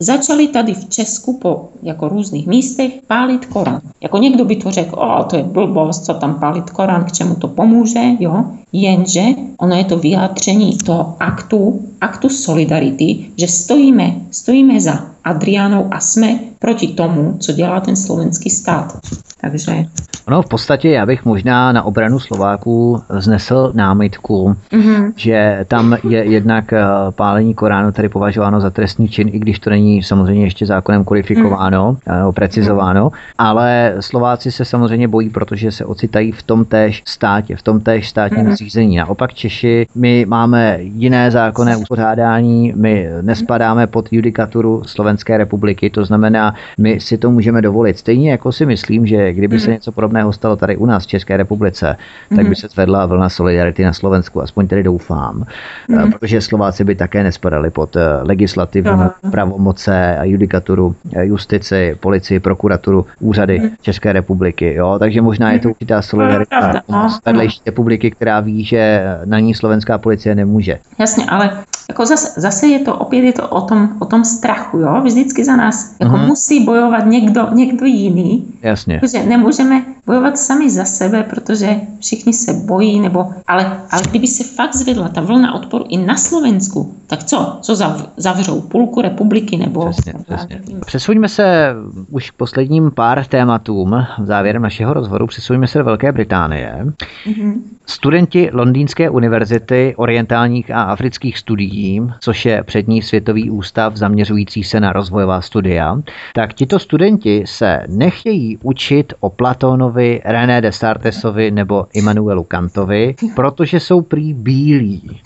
začali 0.00 0.48
tady 0.48 0.74
v 0.74 0.88
Česku 0.88 1.38
po 1.38 1.68
jako 1.82 2.08
různých 2.08 2.46
místech 2.46 2.92
pálit 3.06 3.46
Korán. 3.46 3.80
Jako 4.00 4.18
někdo 4.18 4.44
by 4.44 4.56
to 4.56 4.70
řekl, 4.70 4.98
o, 4.98 5.24
to 5.24 5.36
je 5.36 5.42
blbost, 5.42 6.04
co 6.04 6.14
tam 6.14 6.34
pálit 6.40 6.70
Korán, 6.70 7.04
k 7.04 7.12
čemu 7.12 7.34
to 7.34 7.48
pomůže, 7.48 8.02
jo. 8.20 8.44
Jenže 8.72 9.24
ono 9.58 9.74
je 9.74 9.84
to 9.84 9.98
vyjádření 9.98 10.78
toho 10.78 11.16
aktu, 11.20 11.80
aktu 12.00 12.28
solidarity, 12.28 13.30
že 13.36 13.48
stojíme, 13.48 14.14
stojíme 14.30 14.80
za 14.80 15.15
Adrianou 15.26 15.88
a 15.94 16.00
jsme 16.00 16.38
proti 16.58 16.88
tomu, 16.88 17.36
co 17.40 17.52
dělá 17.52 17.80
ten 17.80 17.96
slovenský 17.96 18.50
stát. 18.50 18.98
Takže... 19.40 19.86
Ono 20.28 20.42
v 20.42 20.48
podstatě 20.48 20.90
já 20.90 21.06
bych 21.06 21.24
možná 21.24 21.72
na 21.72 21.82
obranu 21.82 22.18
Slováků 22.18 23.02
znesl 23.08 23.72
námitku, 23.74 24.56
mm-hmm. 24.72 25.12
že 25.16 25.64
tam 25.68 25.96
je 26.08 26.24
jednak 26.24 26.72
eh, 26.72 26.84
pálení 27.10 27.54
Koránu 27.54 27.92
tady 27.92 28.08
považováno 28.08 28.60
za 28.60 28.70
trestný 28.70 29.08
čin, 29.08 29.28
i 29.32 29.38
když 29.38 29.58
to 29.58 29.70
není 29.70 30.02
samozřejmě 30.02 30.44
ještě 30.44 30.66
zákonem 30.66 31.04
kodifikováno, 31.04 31.96
mm-hmm. 32.06 32.32
precizováno, 32.32 33.10
ale 33.38 33.94
Slováci 34.00 34.52
se 34.52 34.64
samozřejmě 34.64 35.08
bojí, 35.08 35.30
protože 35.30 35.72
se 35.72 35.84
ocitají 35.84 36.32
v 36.32 36.42
tom 36.42 36.64
též 36.64 37.02
státě, 37.06 37.56
v 37.56 37.62
tom 37.62 37.80
též 37.80 38.08
státním 38.08 38.46
mm-hmm. 38.46 38.52
zřízení. 38.52 38.96
Naopak 38.96 39.34
Češi, 39.34 39.86
my 39.94 40.26
máme 40.28 40.78
jiné 40.80 41.30
zákonné 41.30 41.76
uspořádání, 41.76 42.72
my 42.76 43.08
nespadáme 43.22 43.86
pod 43.86 44.12
judikaturu 44.12 44.82
Slovenské 44.86 45.38
republiky, 45.38 45.90
to 45.90 46.04
znamená, 46.04 46.54
my 46.78 47.00
si 47.00 47.18
to 47.18 47.30
můžeme 47.30 47.62
dovolit. 47.62 47.98
Stejně 47.98 48.30
jako 48.30 48.52
si 48.52 48.66
myslím, 48.66 49.06
že 49.06 49.32
kdyby 49.32 49.60
se 49.60 49.66
mhm. 49.66 49.72
něco 49.72 49.92
podobného 49.92 50.15
stalo 50.32 50.56
tady 50.56 50.76
u 50.76 50.86
nás 50.86 51.04
v 51.04 51.06
České 51.06 51.36
republice, 51.36 51.96
tak 52.28 52.38
by 52.38 52.44
mhm. 52.44 52.54
se 52.54 52.68
zvedla 52.68 53.06
vlna 53.06 53.28
solidarity 53.28 53.84
na 53.84 53.92
Slovensku, 53.92 54.42
aspoň 54.42 54.68
tedy 54.68 54.82
doufám, 54.82 55.44
mm. 55.88 56.12
protože 56.12 56.40
Slováci 56.40 56.84
by 56.84 56.94
také 56.94 57.22
nespadali 57.22 57.70
pod 57.70 57.96
eh, 57.96 58.00
legislativní 58.22 59.04
pravomoce 59.30 60.18
a 60.18 60.24
judikaturu, 60.24 60.94
eh, 61.12 61.26
justici, 61.26 61.96
policii, 62.00 62.40
prokuraturu, 62.40 63.06
úřady 63.20 63.58
mm. 63.58 63.68
České 63.80 64.12
republiky. 64.12 64.74
Jo? 64.74 64.96
Takže 64.98 65.22
možná 65.22 65.52
je 65.52 65.58
to 65.58 65.68
určitá 65.68 66.02
solidarita 66.02 66.82
vedlejší 67.26 67.60
republiky, 67.66 68.10
která 68.10 68.40
ví, 68.40 68.64
že 68.64 69.04
na 69.24 69.38
ní 69.38 69.54
slovenská 69.54 69.98
policie 69.98 70.34
nemůže. 70.34 70.78
Jasně, 70.98 71.24
ale 71.28 71.64
jako 71.88 72.06
zase, 72.06 72.40
zase 72.40 72.66
je 72.66 72.78
to, 72.78 72.96
opět 72.96 73.20
je 73.20 73.32
to 73.32 73.48
o 73.48 73.60
tom, 73.60 73.88
o 73.98 74.04
tom 74.04 74.24
strachu, 74.24 74.78
jo? 74.78 75.00
Vždycky 75.04 75.44
za 75.44 75.56
nás 75.56 75.94
jako 76.00 76.16
mm-hmm. 76.16 76.26
musí 76.26 76.64
bojovat 76.64 77.06
někdo, 77.06 77.48
někdo 77.52 77.86
jiný. 77.86 78.46
Jasně. 78.62 78.98
Protože 78.98 79.22
nemůžeme 79.22 79.84
bojovat 80.06 80.38
sami 80.38 80.70
za 80.70 80.84
sebe, 80.84 81.22
protože 81.22 81.76
všichni 82.00 82.32
se 82.32 82.52
bojí, 82.52 83.00
nebo, 83.00 83.32
ale, 83.46 83.80
ale 83.90 84.02
kdyby 84.10 84.26
se 84.26 84.44
fakt 84.44 84.76
zvedla 84.76 85.08
ta 85.08 85.20
vlna 85.20 85.54
odporu 85.54 85.84
i 85.88 85.96
na 85.96 86.16
Slovensku, 86.16 86.94
tak 87.06 87.24
co? 87.24 87.58
Co 87.60 87.76
zav, 87.76 88.08
zavřou? 88.16 88.60
Půlku 88.60 89.02
republiky 89.02 89.56
nebo... 89.56 89.90
Přesně, 89.90 90.12
přesně. 90.22 90.60
Přesuňme 90.86 91.28
se 91.28 91.74
už 92.10 92.30
k 92.30 92.34
posledním 92.34 92.90
pár 92.90 93.24
tématům 93.24 94.06
závěrem 94.24 94.62
našeho 94.62 94.94
rozhovoru. 94.94 95.26
Přesuňme 95.26 95.66
se 95.66 95.78
do 95.78 95.84
Velké 95.84 96.12
Británie. 96.12 96.86
Mm-hmm. 97.26 97.54
Studenti 97.86 98.50
Londýnské 98.52 99.10
univerzity 99.10 99.94
orientálních 99.96 100.70
a 100.70 100.82
afrických 100.82 101.38
studií, 101.38 102.02
což 102.20 102.46
je 102.46 102.62
přední 102.62 103.02
světový 103.02 103.50
ústav 103.50 103.96
zaměřující 103.96 104.64
se 104.64 104.80
na 104.80 104.92
rozvojová 104.92 105.40
studia, 105.40 106.00
tak 106.34 106.54
tito 106.54 106.78
studenti 106.78 107.42
se 107.46 107.80
nechtějí 107.88 108.58
učit 108.62 109.14
o 109.20 109.30
Platónovi, 109.30 109.95
René 110.24 110.60
Desartesovi 110.60 111.50
nebo 111.50 111.86
Immanuelu 111.92 112.44
Kantovi, 112.44 113.14
protože 113.34 113.80
jsou 113.80 114.00
prý 114.00 114.34
bílí. 114.34 115.20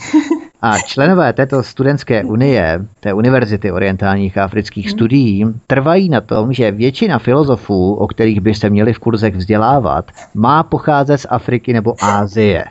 A 0.63 0.79
členové 0.79 1.33
této 1.33 1.63
studentské 1.63 2.25
unie, 2.25 2.85
té 3.01 3.13
Univerzity 3.13 3.73
orientálních 3.73 4.39
a 4.39 4.45
afrických 4.45 4.87
hmm. 4.87 4.93
studií, 4.93 5.47
trvají 5.67 6.09
na 6.09 6.21
tom, 6.21 6.53
že 6.53 6.71
většina 6.71 7.19
filozofů, 7.19 7.95
o 7.95 8.07
kterých 8.07 8.41
by 8.41 8.55
se 8.55 8.71
měli 8.71 8.93
v 8.93 8.99
kurzech 8.99 9.37
vzdělávat, 9.37 10.11
má 10.35 10.63
pocházet 10.63 11.19
z 11.19 11.27
Afriky 11.31 11.73
nebo 11.73 11.95
Ázie. 12.01 12.65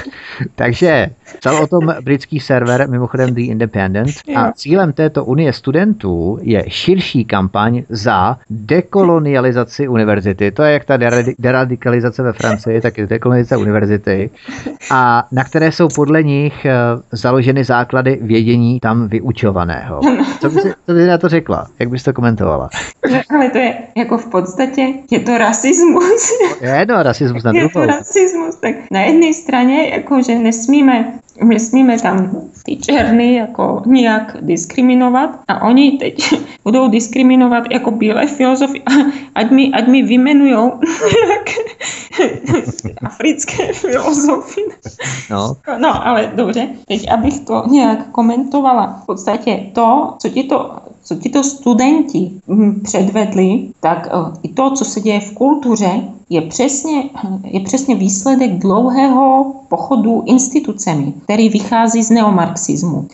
Takže 0.54 1.10
Psal 1.38 1.62
o 1.62 1.66
tom 1.66 1.94
britský 2.04 2.40
server, 2.40 2.88
mimochodem 2.88 3.34
The 3.34 3.40
Independent. 3.40 4.10
A 4.36 4.52
cílem 4.52 4.92
této 4.92 5.24
unie 5.24 5.52
studentů 5.52 6.38
je 6.42 6.64
širší 6.68 7.24
kampaň 7.24 7.82
za 7.88 8.36
dekolonializaci 8.50 9.88
univerzity. 9.88 10.50
To 10.50 10.62
je 10.62 10.72
jak 10.72 10.84
ta 10.84 10.96
deradikalizace 11.38 12.22
ve 12.22 12.32
Francii, 12.32 12.80
tak 12.80 12.98
je 12.98 13.06
dekolonizace 13.06 13.56
univerzity. 13.56 14.30
A 14.90 15.26
na 15.32 15.44
které 15.44 15.72
jsou 15.72 15.88
podle 15.94 16.22
nich 16.22 16.64
eh, 16.64 16.72
založeny 17.12 17.64
základy 17.64 18.18
vědění 18.22 18.80
tam 18.80 19.08
vyučovaného. 19.08 20.00
Co 20.40 20.50
bys, 20.50 20.62
co 20.86 20.92
bys 20.92 21.06
na 21.06 21.18
to 21.18 21.28
řekla? 21.28 21.66
Jak 21.78 21.88
bys 21.90 22.02
to 22.02 22.12
komentovala? 22.12 22.68
No, 23.12 23.20
ale 23.30 23.50
to 23.50 23.58
je 23.58 23.74
jako 23.96 24.18
v 24.18 24.26
podstatě, 24.26 24.86
je 25.10 25.20
to 25.20 25.38
rasismus. 25.38 26.30
Je 26.60 26.86
to 26.86 27.02
rasismus 27.02 27.42
na 27.44 27.52
druhou. 27.52 27.80
Je 27.80 27.86
to 27.86 27.86
rasismus. 27.86 28.56
Tak 28.56 28.74
na 28.90 29.00
jedné 29.00 29.34
straně, 29.34 29.88
jako, 29.88 30.22
že 30.22 30.38
nesmíme 30.38 31.12
nesmíme 31.42 31.98
tam 31.98 32.30
ty 32.64 32.76
černy 32.76 33.34
jako 33.34 33.82
nijak 33.86 34.36
diskriminovat 34.40 35.30
a 35.48 35.62
oni 35.62 35.90
teď 35.90 36.34
budou 36.64 36.88
diskriminovat 36.88 37.64
jako 37.72 37.90
bílé 37.90 38.26
filozofy, 38.26 38.82
ať 39.34 39.50
mi, 39.50 39.72
ať 39.72 39.86
mi 39.86 40.02
vymenujou 40.02 40.72
africké 43.02 43.72
filozofy. 43.72 44.60
No. 45.30 45.56
no, 45.78 46.06
ale 46.06 46.32
dobře, 46.34 46.68
teď 46.88 47.10
abych 47.10 47.40
to 47.40 47.62
nějak 47.70 48.10
komentovala. 48.10 49.00
V 49.02 49.06
podstatě 49.06 49.66
to, 49.72 50.14
co 50.18 50.28
ti 50.28 50.42
to 50.42 50.70
co 51.02 51.14
tito 51.14 51.42
studenti 51.42 52.30
hm, 52.48 52.80
předvedli, 52.84 53.68
tak 53.80 54.06
eh, 54.06 54.38
i 54.42 54.48
to, 54.48 54.70
co 54.70 54.84
se 54.84 55.00
děje 55.00 55.20
v 55.20 55.34
kultuře, 55.34 55.90
je 56.30 56.40
přesně, 56.40 57.10
je 57.44 57.60
přesně 57.60 57.94
výsledek 57.94 58.58
dlouhého 58.58 59.52
pochodu 59.68 60.22
institucemi, 60.26 61.14
který 61.24 61.48
vychází 61.48 62.02
z 62.02 62.10
neomarxismu. 62.10 63.08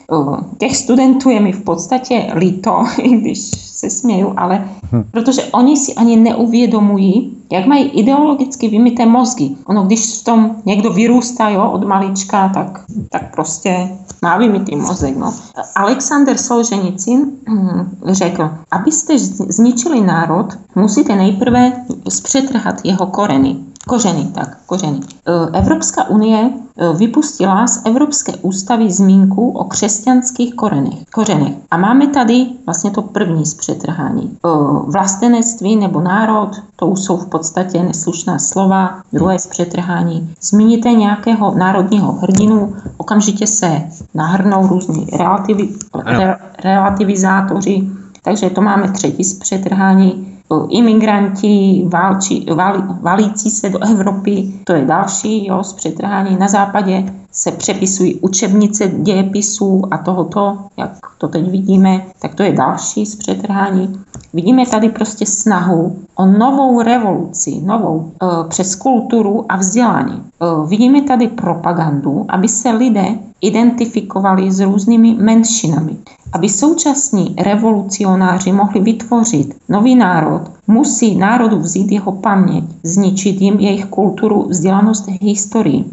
Těch 0.59 0.77
studentů 0.77 1.31
je 1.31 1.41
mi 1.41 1.53
v 1.53 1.63
podstatě 1.63 2.33
líto, 2.35 2.85
i 2.99 3.09
když 3.09 3.39
se 3.77 3.91
směju, 3.91 4.33
ale 4.37 4.69
hm. 4.93 5.05
protože 5.11 5.45
oni 5.45 5.77
si 5.77 5.95
ani 5.95 6.17
neuvědomují, 6.17 7.37
jak 7.53 7.67
mají 7.67 7.85
ideologicky 7.85 8.69
vymité 8.69 9.07
mozgy. 9.07 9.57
Ono, 9.67 9.83
když 9.83 10.21
v 10.21 10.25
tom 10.25 10.57
někdo 10.65 10.93
vyrůstá 10.93 11.49
jo, 11.49 11.71
od 11.71 11.85
malička, 11.85 12.49
tak, 12.49 12.85
tak 13.11 13.35
prostě 13.35 13.89
má 14.23 14.39
vymitý 14.39 14.77
mozek. 14.77 15.17
No. 15.17 15.35
Alexander 15.75 16.37
Solženicin 16.39 17.27
hm, 17.49 17.97
řekl, 18.07 18.51
abyste 18.71 19.19
zničili 19.49 20.01
národ, 20.01 20.47
musíte 20.75 21.17
nejprve 21.17 21.73
zpřetrhat 22.09 22.81
jeho 22.85 23.06
koreny 23.07 23.57
kořeny, 23.89 24.25
tak, 24.35 24.59
kořeny. 24.67 25.01
E, 25.27 25.59
Evropská 25.59 26.09
unie 26.09 26.51
e, 26.77 26.93
vypustila 26.93 27.67
z 27.67 27.83
Evropské 27.87 28.33
ústavy 28.43 28.91
zmínku 28.91 29.51
o 29.51 29.65
křesťanských 29.65 30.55
korenech, 30.55 31.05
kořenech. 31.15 31.55
A 31.71 31.77
máme 31.77 32.07
tady 32.07 32.47
vlastně 32.67 32.91
to 32.91 33.03
první 33.03 33.47
zpřetrhání. 33.47 34.23
E, 34.23 34.49
vlastenectví 34.91 35.77
nebo 35.77 36.01
národ, 36.01 36.51
to 36.77 36.87
už 36.87 37.01
jsou 37.01 37.17
v 37.17 37.27
podstatě 37.27 37.83
neslušná 37.83 38.39
slova, 38.39 39.03
druhé 39.13 39.39
zpřetrhání. 39.39 40.35
Zmíníte 40.43 40.93
nějakého 40.93 41.55
národního 41.55 42.13
hrdinu, 42.13 42.75
okamžitě 42.97 43.47
se 43.47 43.83
nahrnou 44.15 44.67
různí 44.67 45.07
relativi, 45.19 45.69
re, 46.05 46.37
relativizátoři, 46.65 47.89
takže 48.23 48.51
to 48.51 48.61
máme 48.61 48.89
třetí 48.93 49.25
zpřetrhání 49.25 50.36
imigranti 50.69 51.85
válči, 51.89 52.47
valí, 52.55 52.83
valící 53.01 53.51
se 53.51 53.69
do 53.71 53.83
Evropy, 53.83 54.53
to 54.65 54.73
je 54.73 54.85
další 54.85 55.47
jo, 55.47 55.63
z 55.63 55.73
přetrhání. 55.73 56.37
Na 56.37 56.49
západě 56.49 57.05
se 57.33 57.53
přepisují 57.53 58.15
učebnice 58.15 58.89
dějepisů 58.89 59.83
a 59.91 59.99
tohoto, 59.99 60.59
jak 60.77 60.91
to 61.19 61.29
teď 61.29 61.51
vidíme, 61.51 62.07
tak 62.19 62.35
to 62.35 62.43
je 62.43 62.53
další 62.53 63.07
z 63.07 63.17
přetrhání. 63.17 64.01
Vidíme 64.37 64.67
tady 64.67 64.89
prostě 64.89 65.27
snahu 65.27 65.97
o 66.15 66.27
novou 66.27 66.83
revoluci, 66.83 67.61
novou 67.65 68.11
e, 68.11 68.49
přes 68.49 68.75
kulturu 68.75 69.45
a 69.49 69.57
vzdělání. 69.57 70.13
E, 70.15 70.23
vidíme 70.69 71.03
tady 71.03 71.29
propagandu, 71.29 72.27
aby 72.29 72.49
se 72.49 72.71
lidé 72.71 73.07
identifikovali 73.41 74.53
s 74.53 74.61
různými 74.61 75.15
menšinami. 75.15 75.97
Aby 76.33 76.49
současní 76.49 77.35
revolucionáři 77.39 78.53
mohli 78.53 78.81
vytvořit 78.81 79.57
nový 79.69 79.95
národ, 79.95 80.43
musí 80.67 81.17
národu 81.17 81.59
vzít 81.59 81.93
jeho 81.93 82.13
paměť, 82.13 82.65
zničit 82.83 83.41
jim 83.41 83.61
jejich 83.61 83.87
kulturu, 83.87 84.49
vzdělanost, 84.49 85.09
historii. 85.21 85.85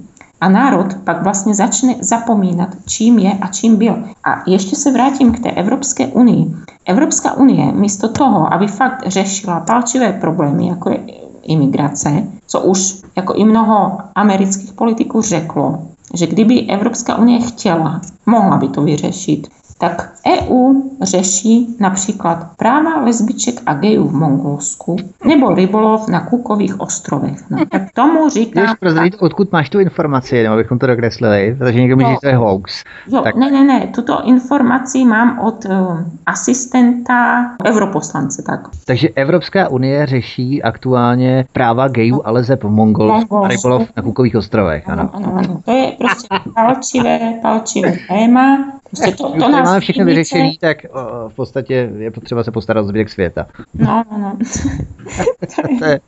A 0.43 0.49
národ 0.49 0.95
pak 1.03 1.23
vlastně 1.23 1.55
začne 1.55 1.95
zapomínat, 1.99 2.69
čím 2.85 3.19
je 3.19 3.31
a 3.41 3.47
čím 3.47 3.75
byl. 3.75 4.03
A 4.23 4.49
ještě 4.49 4.75
se 4.75 4.91
vrátím 4.91 5.31
k 5.31 5.39
té 5.39 5.51
Evropské 5.51 6.07
unii. 6.07 6.55
Evropská 6.85 7.33
unie 7.33 7.71
místo 7.71 8.09
toho, 8.09 8.53
aby 8.53 8.67
fakt 8.67 9.07
řešila 9.07 9.59
palčivé 9.59 10.13
problémy, 10.13 10.67
jako 10.67 10.89
je 10.89 10.99
imigrace, 11.43 12.23
co 12.47 12.61
už 12.61 13.01
jako 13.15 13.33
i 13.33 13.45
mnoho 13.45 13.97
amerických 14.15 14.73
politiků 14.73 15.21
řeklo, 15.21 15.79
že 16.13 16.27
kdyby 16.27 16.61
Evropská 16.61 17.17
unie 17.17 17.39
chtěla, 17.39 18.01
mohla 18.25 18.57
by 18.57 18.67
to 18.67 18.81
vyřešit 18.81 19.47
tak 19.83 20.11
EU 20.27 20.73
řeší 21.01 21.75
například 21.79 22.47
práva 22.57 23.01
lesbiček 23.01 23.61
a 23.65 23.73
gejů 23.73 24.07
v 24.07 24.13
Mongolsku 24.13 24.95
nebo 25.25 25.55
rybolov 25.55 26.07
na 26.07 26.19
Kukových 26.19 26.79
ostrovech. 26.79 27.49
No, 27.49 27.57
tak 27.71 27.81
tomu 27.93 28.29
říkám... 28.29 28.63
Můžeš 28.63 28.75
prozradit, 28.79 29.15
odkud 29.19 29.51
máš 29.51 29.69
tu 29.69 29.79
informaci, 29.79 30.43
nebo 30.43 30.53
abychom 30.53 30.79
to 30.79 30.87
dokreslili, 30.87 31.55
protože 31.59 31.81
někdo 31.81 31.95
myslí, 31.95 32.13
že 32.13 32.17
to 32.21 32.27
je 32.27 32.35
hoax. 32.35 32.83
Jo, 33.07 33.21
tak... 33.21 33.35
ne, 33.35 33.51
ne, 33.51 33.63
ne, 33.63 33.87
tuto 33.95 34.21
informaci 34.23 35.05
mám 35.05 35.39
od 35.39 35.65
uh, 35.65 35.99
asistenta 36.25 37.51
europoslance. 37.65 38.41
Tak. 38.41 38.59
Takže 38.85 39.09
Evropská 39.09 39.67
unie 39.67 40.05
řeší 40.05 40.63
aktuálně 40.63 41.45
práva 41.53 41.87
gejů 41.87 42.27
a 42.27 42.31
lezeb 42.31 42.63
v 42.63 42.69
Mongolsku 42.69 43.37
a 43.37 43.47
rybolov 43.47 43.87
na 43.97 44.03
Kukových 44.03 44.35
ostrovech. 44.35 44.89
Ano, 44.89 45.09
ano, 45.13 45.27
ano. 45.27 45.37
ano. 45.37 45.61
To 45.65 45.71
je 45.71 45.91
prostě 45.97 46.27
palčivé, 46.55 47.33
palčivé 47.41 47.93
téma. 48.07 48.57
Prostě 48.97 49.11
to, 49.11 49.31
to 49.31 49.49
nás 49.49 49.65
máme 49.65 49.79
všechno 49.79 50.05
vyřešené, 50.05 50.51
tak 50.59 50.77
o, 50.93 51.29
v 51.29 51.35
podstatě 51.35 51.91
je 51.97 52.11
potřeba 52.11 52.43
se 52.43 52.51
postarat 52.51 52.81
o 52.81 52.87
zbytek 52.87 53.09
světa. 53.09 53.45
No, 53.73 54.03
no, 54.11 54.17
no. 54.17 54.37
to 55.79 55.85
je 55.85 55.99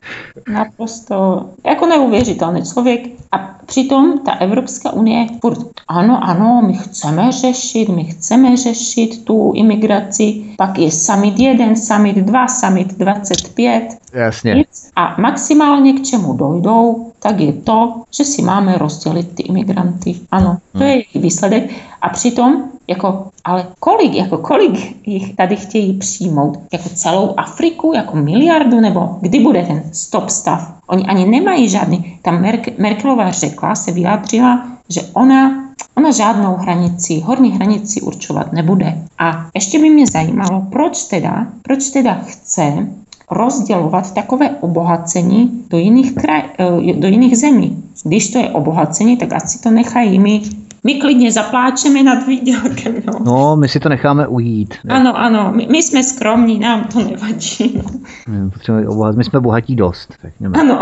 naprosto 0.53 1.45
jako 1.65 1.85
neuvěřitelný 1.85 2.61
člověk. 2.73 3.01
A 3.31 3.37
přitom 3.65 4.19
ta 4.19 4.31
Evropská 4.31 4.91
unie 4.91 5.27
furt, 5.41 5.59
ano, 5.87 6.19
ano, 6.23 6.61
my 6.67 6.73
chceme 6.73 7.31
řešit, 7.31 7.89
my 7.89 8.03
chceme 8.03 8.57
řešit 8.57 9.25
tu 9.25 9.51
imigraci, 9.55 10.43
pak 10.57 10.77
je 10.77 10.91
summit 10.91 11.39
1, 11.39 11.75
summit 11.75 12.15
2, 12.15 12.47
summit 12.47 12.97
25. 12.97 13.97
Jasně. 14.13 14.65
A 14.95 15.15
maximálně 15.21 15.93
k 15.93 16.03
čemu 16.03 16.33
dojdou, 16.33 17.11
tak 17.19 17.39
je 17.39 17.53
to, 17.53 18.03
že 18.17 18.23
si 18.23 18.41
máme 18.41 18.77
rozdělit 18.77 19.35
ty 19.35 19.43
imigranty. 19.43 20.15
Ano, 20.31 20.57
to 20.71 20.79
hmm. 20.79 20.87
je 20.87 21.03
výsledek. 21.15 21.71
A 22.05 22.09
přitom, 22.09 22.63
jako, 22.87 23.27
ale 23.43 23.67
kolik, 23.79 24.13
jako 24.13 24.37
kolik 24.37 25.07
jich 25.07 25.35
tady 25.35 25.55
chtějí 25.55 25.93
přijmout? 25.93 26.57
Jako 26.73 26.89
celou 26.89 27.33
Afriku, 27.37 27.93
jako 27.95 28.17
miliardu, 28.17 28.81
nebo 28.81 29.17
kdy 29.21 29.39
bude 29.39 29.63
ten 29.63 29.83
stop 29.91 30.29
stav? 30.29 30.73
Oni 30.87 31.03
ani 31.03 31.25
nemají 31.25 31.69
žádný. 31.69 32.19
Ta 32.21 32.31
Merk- 32.31 32.73
Merkelová 32.77 33.31
řekla, 33.31 33.75
se 33.75 33.91
vyjádřila, 33.91 34.65
že 34.89 35.01
ona 35.13 35.65
Ona 35.97 36.11
žádnou 36.11 36.55
hranici, 36.55 37.19
horní 37.19 37.51
hranici 37.51 38.01
určovat 38.01 38.53
nebude. 38.53 38.97
A 39.19 39.47
ještě 39.55 39.79
by 39.79 39.89
mě 39.89 40.07
zajímalo, 40.07 40.61
proč 40.71 41.03
teda, 41.03 41.47
proč 41.61 41.89
teda 41.89 42.13
chce 42.25 42.87
rozdělovat 43.31 44.13
takové 44.13 44.49
obohacení 44.49 45.63
do 45.69 45.77
jiných, 45.77 46.15
kraj, 46.15 46.43
eh, 46.59 46.93
do 46.93 47.07
jiných 47.07 47.37
zemí. 47.37 47.83
Když 48.03 48.29
to 48.29 48.39
je 48.39 48.49
obohacení, 48.49 49.17
tak 49.17 49.33
asi 49.33 49.59
to 49.59 49.71
nechají 49.71 50.19
my 50.19 50.41
my 50.85 50.95
klidně 50.95 51.31
zapláčeme 51.31 52.03
nad 52.03 52.27
výdělkem. 52.27 52.93
No, 53.07 53.13
no 53.25 53.55
my 53.55 53.67
si 53.67 53.79
to 53.79 53.89
necháme 53.89 54.27
ujít. 54.27 54.73
Ne? 54.83 54.95
Ano, 54.95 55.17
ano, 55.17 55.51
my, 55.55 55.67
my 55.71 55.83
jsme 55.83 56.03
skromní, 56.03 56.59
nám 56.59 56.83
to 56.83 56.99
nevadí. 56.99 57.81
No. 58.27 58.49
Potřebujeme 58.49 59.17
my 59.17 59.23
jsme 59.23 59.39
bohatí 59.39 59.75
dost. 59.75 60.13
Řekněme. 60.21 60.59
Ano, 60.59 60.79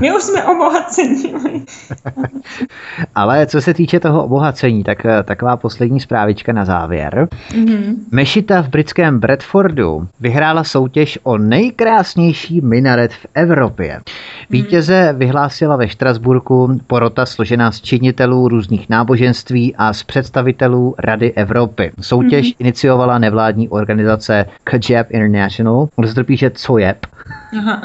my 0.00 0.16
už 0.16 0.22
jsme 0.22 0.44
obohacení. 0.44 1.34
Ale 3.14 3.46
co 3.46 3.60
se 3.60 3.74
týče 3.74 4.00
toho 4.00 4.24
obohacení, 4.24 4.84
tak 4.84 5.06
eh, 5.06 5.22
taková 5.22 5.56
poslední 5.56 6.00
zprávička 6.00 6.52
na 6.52 6.64
závěr. 6.64 7.28
Mm-hmm. 7.50 7.94
Mešita 8.10 8.62
v 8.62 8.68
britském 8.68 9.18
Bradfordu 9.20 10.08
vyhrála 10.20 10.64
soutěž 10.64 11.18
o 11.22 11.38
nejkrásnější 11.38 12.60
minaret 12.60 13.12
v 13.12 13.26
Evropě. 13.34 14.00
Vítěze 14.50 15.14
vyhlásila 15.18 15.76
ve 15.76 15.88
Štrasburku 15.88 16.80
porota 16.86 17.26
složená 17.26 17.72
z 17.72 17.80
činitelů 17.80 18.48
různých 18.48 18.88
náboženství 18.88 19.74
a 19.76 19.92
z 19.92 20.02
představitelů 20.02 20.94
Rady 20.98 21.32
Evropy. 21.32 21.92
Soutěž 22.00 22.46
mm-hmm. 22.46 22.56
iniciovala 22.58 23.18
nevládní 23.18 23.68
organizace 23.68 24.46
Kajab 24.64 25.06
International. 25.10 25.88
On 25.96 26.06
se 26.06 26.14
to 26.14 26.24
píše 26.24 26.50
COJEP. 26.50 27.06
Aha. 27.58 27.82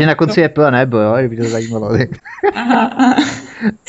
že 0.00 0.06
na 0.06 0.14
konci 0.14 0.40
je 0.40 0.48
P 0.48 0.66
a 0.66 0.70
nebo, 0.70 0.98
jo, 0.98 1.16
kdyby 1.18 1.36
to 1.36 1.44
zajímalo. 1.44 1.90
aha, 2.54 2.90
aha. 2.96 3.16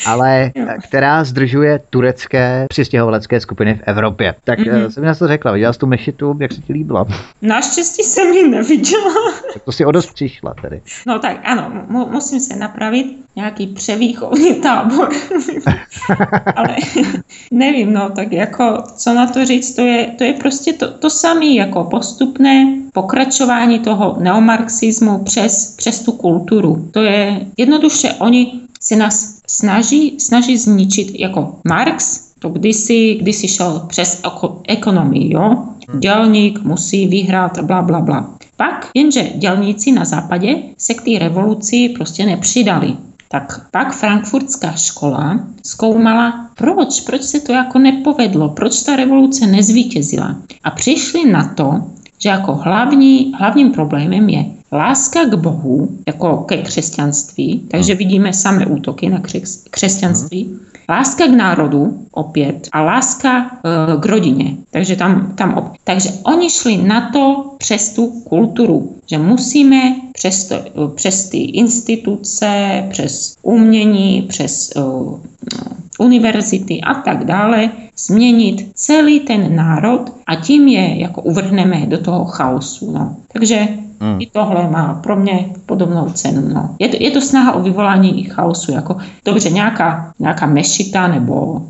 Ale 0.06 0.52
která 0.82 1.24
zdržuje 1.24 1.80
turecké 1.90 2.66
přistěhovalecké 2.68 3.40
skupiny 3.40 3.74
v 3.74 3.80
Evropě. 3.86 4.34
Tak 4.44 4.58
mm-hmm. 4.58 4.88
jsem 4.88 5.02
mi 5.02 5.06
na 5.06 5.14
to 5.14 5.28
řekla, 5.28 5.52
viděla 5.52 5.72
jsi 5.72 5.78
tu 5.78 5.86
mešitu, 5.86 6.36
jak 6.40 6.52
se 6.52 6.60
ti 6.60 6.72
líbila? 6.72 7.06
Naštěstí 7.42 8.02
jsem 8.02 8.32
ji 8.32 8.48
neviděla. 8.48 9.14
Tak 9.52 9.62
to 9.62 9.72
si 9.72 9.84
o 9.84 9.92
dost 9.92 10.14
přišla 10.14 10.54
tedy. 10.62 10.82
No 11.06 11.18
tak 11.18 11.36
ano, 11.44 11.84
mu, 11.88 12.08
musím 12.10 12.40
se 12.40 12.56
napravit 12.56 13.06
nějaký 13.36 13.66
převýchovný 13.66 14.54
tábor. 14.54 15.08
ale 16.56 16.76
nevím, 17.50 17.92
no 17.92 18.10
tak 18.10 18.32
jako 18.32 18.82
co 18.96 19.14
na 19.14 19.26
to 19.26 19.44
říct, 19.44 19.74
to 19.74 19.82
je, 19.82 20.06
to 20.18 20.24
je 20.24 20.32
prostě 20.32 20.72
to, 20.72 20.90
to 20.90 21.10
samé 21.10 21.46
jako 21.46 21.84
postupné 21.84 22.78
pokračování 22.92 23.78
toho 23.78 24.16
neomarxismu 24.20 25.24
přes, 25.24 25.76
přes 25.76 26.02
tu 26.02 26.12
kulturu. 26.12 26.88
To 26.90 27.02
je 27.02 27.46
jednoduše, 27.56 28.12
oni 28.18 28.60
se 28.80 28.96
nás 28.96 29.37
snaží, 29.48 30.20
snaží 30.20 30.58
zničit 30.58 31.20
jako 31.20 31.56
Marx, 31.68 32.28
to 32.38 32.48
kdysi, 32.48 33.18
kdysi 33.20 33.48
šel 33.48 33.84
přes 33.88 34.22
ekonomii, 34.68 35.34
jo? 35.34 35.64
Dělník 35.98 36.62
musí 36.62 37.06
vyhrát, 37.06 37.60
bla, 37.60 37.82
bla, 37.82 38.00
bla. 38.00 38.34
Pak, 38.56 38.88
jenže 38.94 39.32
dělníci 39.34 39.92
na 39.92 40.04
západě 40.04 40.56
se 40.78 40.94
k 40.94 41.02
té 41.02 41.18
revoluci 41.18 41.88
prostě 41.88 42.26
nepřidali. 42.26 42.96
Tak 43.30 43.66
pak 43.70 43.92
frankfurtská 43.94 44.72
škola 44.72 45.40
zkoumala, 45.66 46.50
proč, 46.56 47.00
proč 47.00 47.22
se 47.22 47.40
to 47.40 47.52
jako 47.52 47.78
nepovedlo, 47.78 48.48
proč 48.48 48.82
ta 48.82 48.96
revoluce 48.96 49.46
nezvítězila. 49.46 50.36
A 50.64 50.70
přišli 50.70 51.30
na 51.30 51.54
to, 51.54 51.72
že 52.18 52.28
jako 52.28 52.54
hlavní, 52.54 53.32
hlavním 53.38 53.72
problémem 53.72 54.28
je 54.28 54.44
láska 54.72 55.24
k 55.24 55.34
Bohu, 55.34 55.88
jako 56.06 56.36
ke 56.36 56.56
křesťanství, 56.56 57.62
takže 57.70 57.94
vidíme 57.94 58.32
samé 58.32 58.66
útoky 58.66 59.08
na 59.08 59.20
křesťanství, 59.70 60.58
láska 60.90 61.26
k 61.26 61.36
národu 61.36 62.06
opět 62.10 62.68
a 62.72 62.82
láska 62.82 63.38
e, 63.40 64.00
k 64.00 64.06
rodině. 64.06 64.56
Takže 64.70 64.96
tam, 64.96 65.32
tam 65.34 65.54
op- 65.54 65.72
takže 65.84 66.10
oni 66.22 66.50
šli 66.50 66.76
na 66.76 67.10
to 67.10 67.54
přes 67.58 67.94
tu 67.94 68.06
kulturu, 68.06 68.94
že 69.06 69.18
musíme 69.18 69.96
přes, 70.12 70.44
to, 70.44 70.56
přes 70.94 71.28
ty 71.28 71.38
instituce, 71.38 72.84
přes 72.90 73.36
umění, 73.42 74.22
přes 74.22 74.72
uh, 74.76 75.18
univerzity 75.98 76.80
a 76.80 76.94
tak 76.94 77.24
dále 77.24 77.70
změnit 77.96 78.70
celý 78.74 79.20
ten 79.20 79.56
národ 79.56 80.12
a 80.26 80.34
tím 80.34 80.68
je 80.68 80.98
jako 80.98 81.22
uvrhneme 81.22 81.86
do 81.86 81.98
toho 81.98 82.24
chaosu. 82.24 82.92
No. 82.92 83.16
Takže 83.32 83.68
Hmm. 84.00 84.20
I 84.20 84.26
tohle 84.26 84.70
má 84.70 84.94
pro 84.94 85.16
mě 85.16 85.50
podobnou 85.66 86.10
cenu. 86.10 86.54
No. 86.54 86.74
Je, 86.78 86.88
to, 86.88 86.96
je 87.00 87.10
to 87.10 87.20
snaha 87.20 87.52
o 87.52 87.62
vyvolání 87.62 88.24
chaosu. 88.24 88.72
Jako, 88.72 88.96
dobře, 89.24 89.50
nějaká, 89.50 90.12
nějaká 90.18 90.46
mešita 90.46 91.08
nebo 91.08 91.62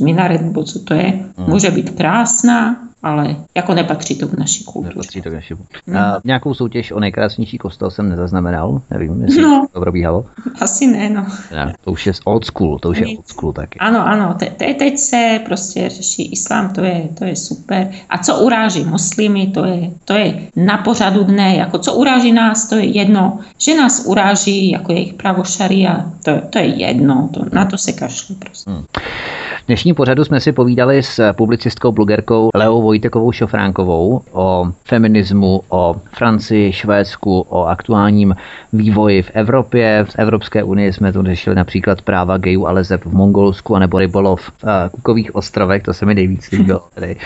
minaret, 0.00 0.42
nebo 0.42 0.62
co 0.64 0.78
to 0.78 0.94
je, 0.94 1.24
hmm. 1.36 1.48
může 1.48 1.70
být 1.70 1.90
krásná, 1.90 2.76
ale 3.04 3.36
jako 3.54 3.74
nepatří 3.74 4.18
to 4.18 4.28
k 4.28 4.38
naší 4.38 4.64
kultuře. 4.64 4.88
Nepatří 4.88 5.22
to 5.22 5.30
k 5.30 5.32
naší 5.32 5.54
hmm. 5.86 5.96
A 5.96 6.20
nějakou 6.24 6.54
soutěž 6.54 6.92
o 6.92 7.00
nejkrásnější 7.00 7.58
kostel 7.58 7.90
jsem 7.90 8.08
nezaznamenal, 8.08 8.82
nevím, 8.90 9.22
jestli 9.22 9.42
no, 9.42 9.66
to 9.72 9.80
probíhalo. 9.80 10.24
Asi 10.60 10.86
ne, 10.86 11.10
no. 11.10 11.26
Ne, 11.52 11.74
to 11.84 11.92
už 11.92 12.06
je 12.06 12.12
old 12.24 12.44
school, 12.44 12.78
to 12.78 12.88
už 12.88 13.00
Nic. 13.00 13.08
je 13.08 13.18
old 13.18 13.28
school 13.28 13.52
taky. 13.52 13.78
Ano, 13.78 14.06
ano, 14.06 14.34
te, 14.38 14.46
te, 14.46 14.74
teď 14.74 14.98
se 14.98 15.40
prostě 15.44 15.88
řeší 15.88 16.32
islám, 16.32 16.72
to 16.72 16.80
je, 16.80 17.08
to 17.18 17.24
je 17.24 17.36
super. 17.36 17.90
A 18.08 18.18
co 18.18 18.38
uráží 18.38 18.84
muslimy, 18.84 19.46
to 19.46 19.64
je, 19.64 19.90
to 20.04 20.12
je 20.12 20.48
na 20.56 20.78
pořadu 20.78 21.24
dne, 21.24 21.56
jako 21.56 21.78
co 21.78 21.94
uráží 21.94 22.32
nás, 22.32 22.68
to 22.68 22.74
je 22.74 22.84
jedno. 22.84 23.38
Že 23.58 23.76
nás 23.76 24.02
uráží, 24.06 24.70
jako 24.70 24.92
jejich 24.92 25.14
právo 25.14 25.44
šaria, 25.44 26.10
to, 26.24 26.40
to 26.50 26.58
je 26.58 26.66
jedno, 26.66 27.28
to, 27.34 27.44
na 27.52 27.64
to 27.64 27.78
se 27.78 27.92
kašlu 27.92 28.34
prostě. 28.34 28.70
Hmm. 28.70 28.84
V 29.64 29.66
dnešní 29.66 29.94
pořadu 29.94 30.24
jsme 30.24 30.40
si 30.40 30.52
povídali 30.52 31.02
s 31.02 31.32
publicistkou, 31.32 31.92
blogerkou 31.92 32.50
Leo 32.54 32.80
Vojtekovou 32.80 33.32
Šofránkovou 33.32 34.22
o 34.32 34.66
feminismu, 34.84 35.62
o 35.68 35.96
Francii, 36.16 36.72
Švédsku, 36.72 37.40
o 37.48 37.64
aktuálním 37.64 38.36
vývoji 38.72 39.22
v 39.22 39.30
Evropě. 39.34 40.04
V 40.08 40.18
Evropské 40.18 40.62
unii 40.62 40.92
jsme 40.92 41.12
tu 41.12 41.22
řešili 41.22 41.56
například 41.56 42.02
práva 42.02 42.36
gejů 42.36 42.66
a 42.66 42.72
lezeb 42.72 43.04
v 43.04 43.14
Mongolsku, 43.14 43.76
anebo 43.76 43.98
rybolov 43.98 44.40
v 44.40 44.52
eh, 44.64 44.88
Kukových 44.90 45.34
ostrovech, 45.34 45.82
to 45.82 45.94
se 45.94 46.06
mi 46.06 46.14
nejvíc 46.14 46.50
líbilo. 46.50 46.82
Tedy. 46.94 47.16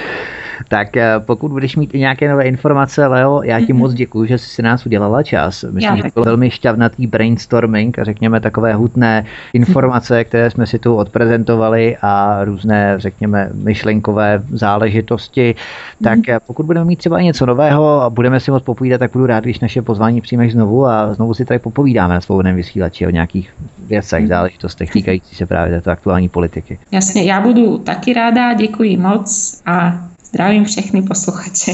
Tak 0.69 0.97
eh, 0.97 1.15
pokud 1.19 1.51
budeš 1.51 1.77
mít 1.77 1.95
i 1.95 1.99
nějaké 1.99 2.29
nové 2.29 2.45
informace, 2.45 3.07
Leo, 3.07 3.43
já 3.43 3.61
ti 3.61 3.67
mm-hmm. 3.67 3.77
moc 3.77 3.95
děkuji, 3.95 4.29
že 4.29 4.39
jsi 4.39 4.49
si 4.49 4.63
nás 4.63 4.87
udělala 4.87 5.23
čas. 5.23 5.65
Myslím, 5.65 5.83
já 5.83 5.97
že 5.97 6.03
to 6.03 6.09
byl 6.15 6.25
velmi 6.25 6.51
šťavnatý 6.51 7.07
brainstorming 7.07 7.99
a 7.99 8.05
řekněme 8.05 8.41
takové 8.41 8.75
hutné 8.75 9.25
informace, 9.53 10.25
které 10.25 10.51
jsme 10.51 10.67
si 10.67 10.79
tu 10.79 10.97
odprezentovali 10.97 11.97
a 12.03 12.45
různé, 12.45 12.95
řekněme, 12.97 13.51
myšlenkové 13.55 14.43
záležitosti. 14.51 15.55
Tak 16.03 16.19
mm-hmm. 16.19 16.41
pokud 16.47 16.67
budeme 16.67 16.85
mít 16.85 16.99
třeba 16.99 17.21
něco 17.21 17.47
nového 17.47 18.03
a 18.03 18.11
budeme 18.11 18.41
si 18.41 18.51
moc 18.51 18.63
popovídat, 18.63 18.99
tak 18.99 19.13
budu 19.13 19.27
rád, 19.27 19.45
když 19.45 19.61
naše 19.61 19.83
pozvání 19.83 20.21
přijmeš 20.21 20.53
znovu 20.53 20.87
a 20.87 21.15
znovu 21.15 21.35
si 21.35 21.45
tady 21.45 21.59
popovídáme 21.59 22.15
na 22.15 22.21
svobodném 22.21 22.57
vysílači 22.57 23.07
o 23.07 23.11
nějakých 23.11 23.55
věcech, 23.87 24.25
mm-hmm. 24.25 24.29
záležitostech 24.29 24.91
týkající 24.91 25.35
se 25.35 25.47
právě 25.47 25.75
této 25.75 25.91
aktuální 25.91 26.29
politiky. 26.29 26.79
Jasně, 26.93 27.23
já 27.25 27.41
budu 27.41 27.79
taky 27.79 28.13
ráda, 28.13 28.55
děkuji 28.55 28.97
moc 28.97 29.61
a 29.67 30.08
Zdravím 30.29 30.65
všechny 30.65 31.03
posluchače. 31.03 31.73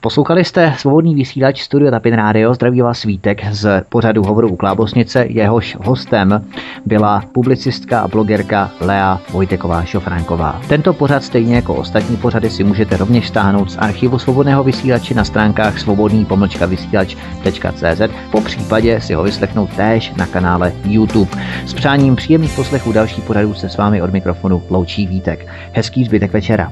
Poslouchali 0.00 0.44
jste 0.44 0.74
svobodný 0.78 1.14
vysílač 1.14 1.62
Studio 1.62 1.90
Tapin 1.90 2.14
Radio, 2.14 2.54
zdraví 2.54 2.80
vás 2.80 2.98
Svítek 2.98 3.40
z 3.50 3.82
pořadu 3.88 4.22
Hovoru 4.22 4.48
u 4.48 4.56
Klábosnice. 4.56 5.26
Jehož 5.28 5.76
hostem 5.80 6.44
byla 6.86 7.22
publicistka 7.32 8.00
a 8.00 8.08
blogerka 8.08 8.70
Lea 8.80 9.20
Vojteková 9.30 9.84
Šofránková. 9.84 10.60
Tento 10.68 10.92
pořad 10.92 11.24
stejně 11.24 11.54
jako 11.54 11.74
ostatní 11.74 12.16
pořady 12.16 12.50
si 12.50 12.64
můžete 12.64 12.96
rovněž 12.96 13.28
stáhnout 13.28 13.70
z 13.70 13.76
archivu 13.78 14.18
svobodného 14.18 14.64
vysílače 14.64 15.14
na 15.14 15.24
stránkách 15.24 15.78
svobodný 15.78 16.26
vysílač.cz 16.66 18.02
po 18.30 18.40
případě 18.40 19.00
si 19.00 19.14
ho 19.14 19.22
vyslechnout 19.22 19.70
též 19.76 20.12
na 20.16 20.26
kanále 20.26 20.72
YouTube. 20.84 21.30
S 21.66 21.74
přáním 21.74 22.16
příjemných 22.16 22.56
poslechů 22.56 22.92
další 22.92 23.20
pořadů 23.20 23.54
se 23.54 23.68
s 23.68 23.76
vámi 23.76 24.02
od 24.02 24.12
mikrofonu 24.12 24.62
loučí 24.70 25.06
Vítek. 25.06 25.46
Hezký 25.72 26.04
zbytek 26.04 26.32
večera. 26.32 26.70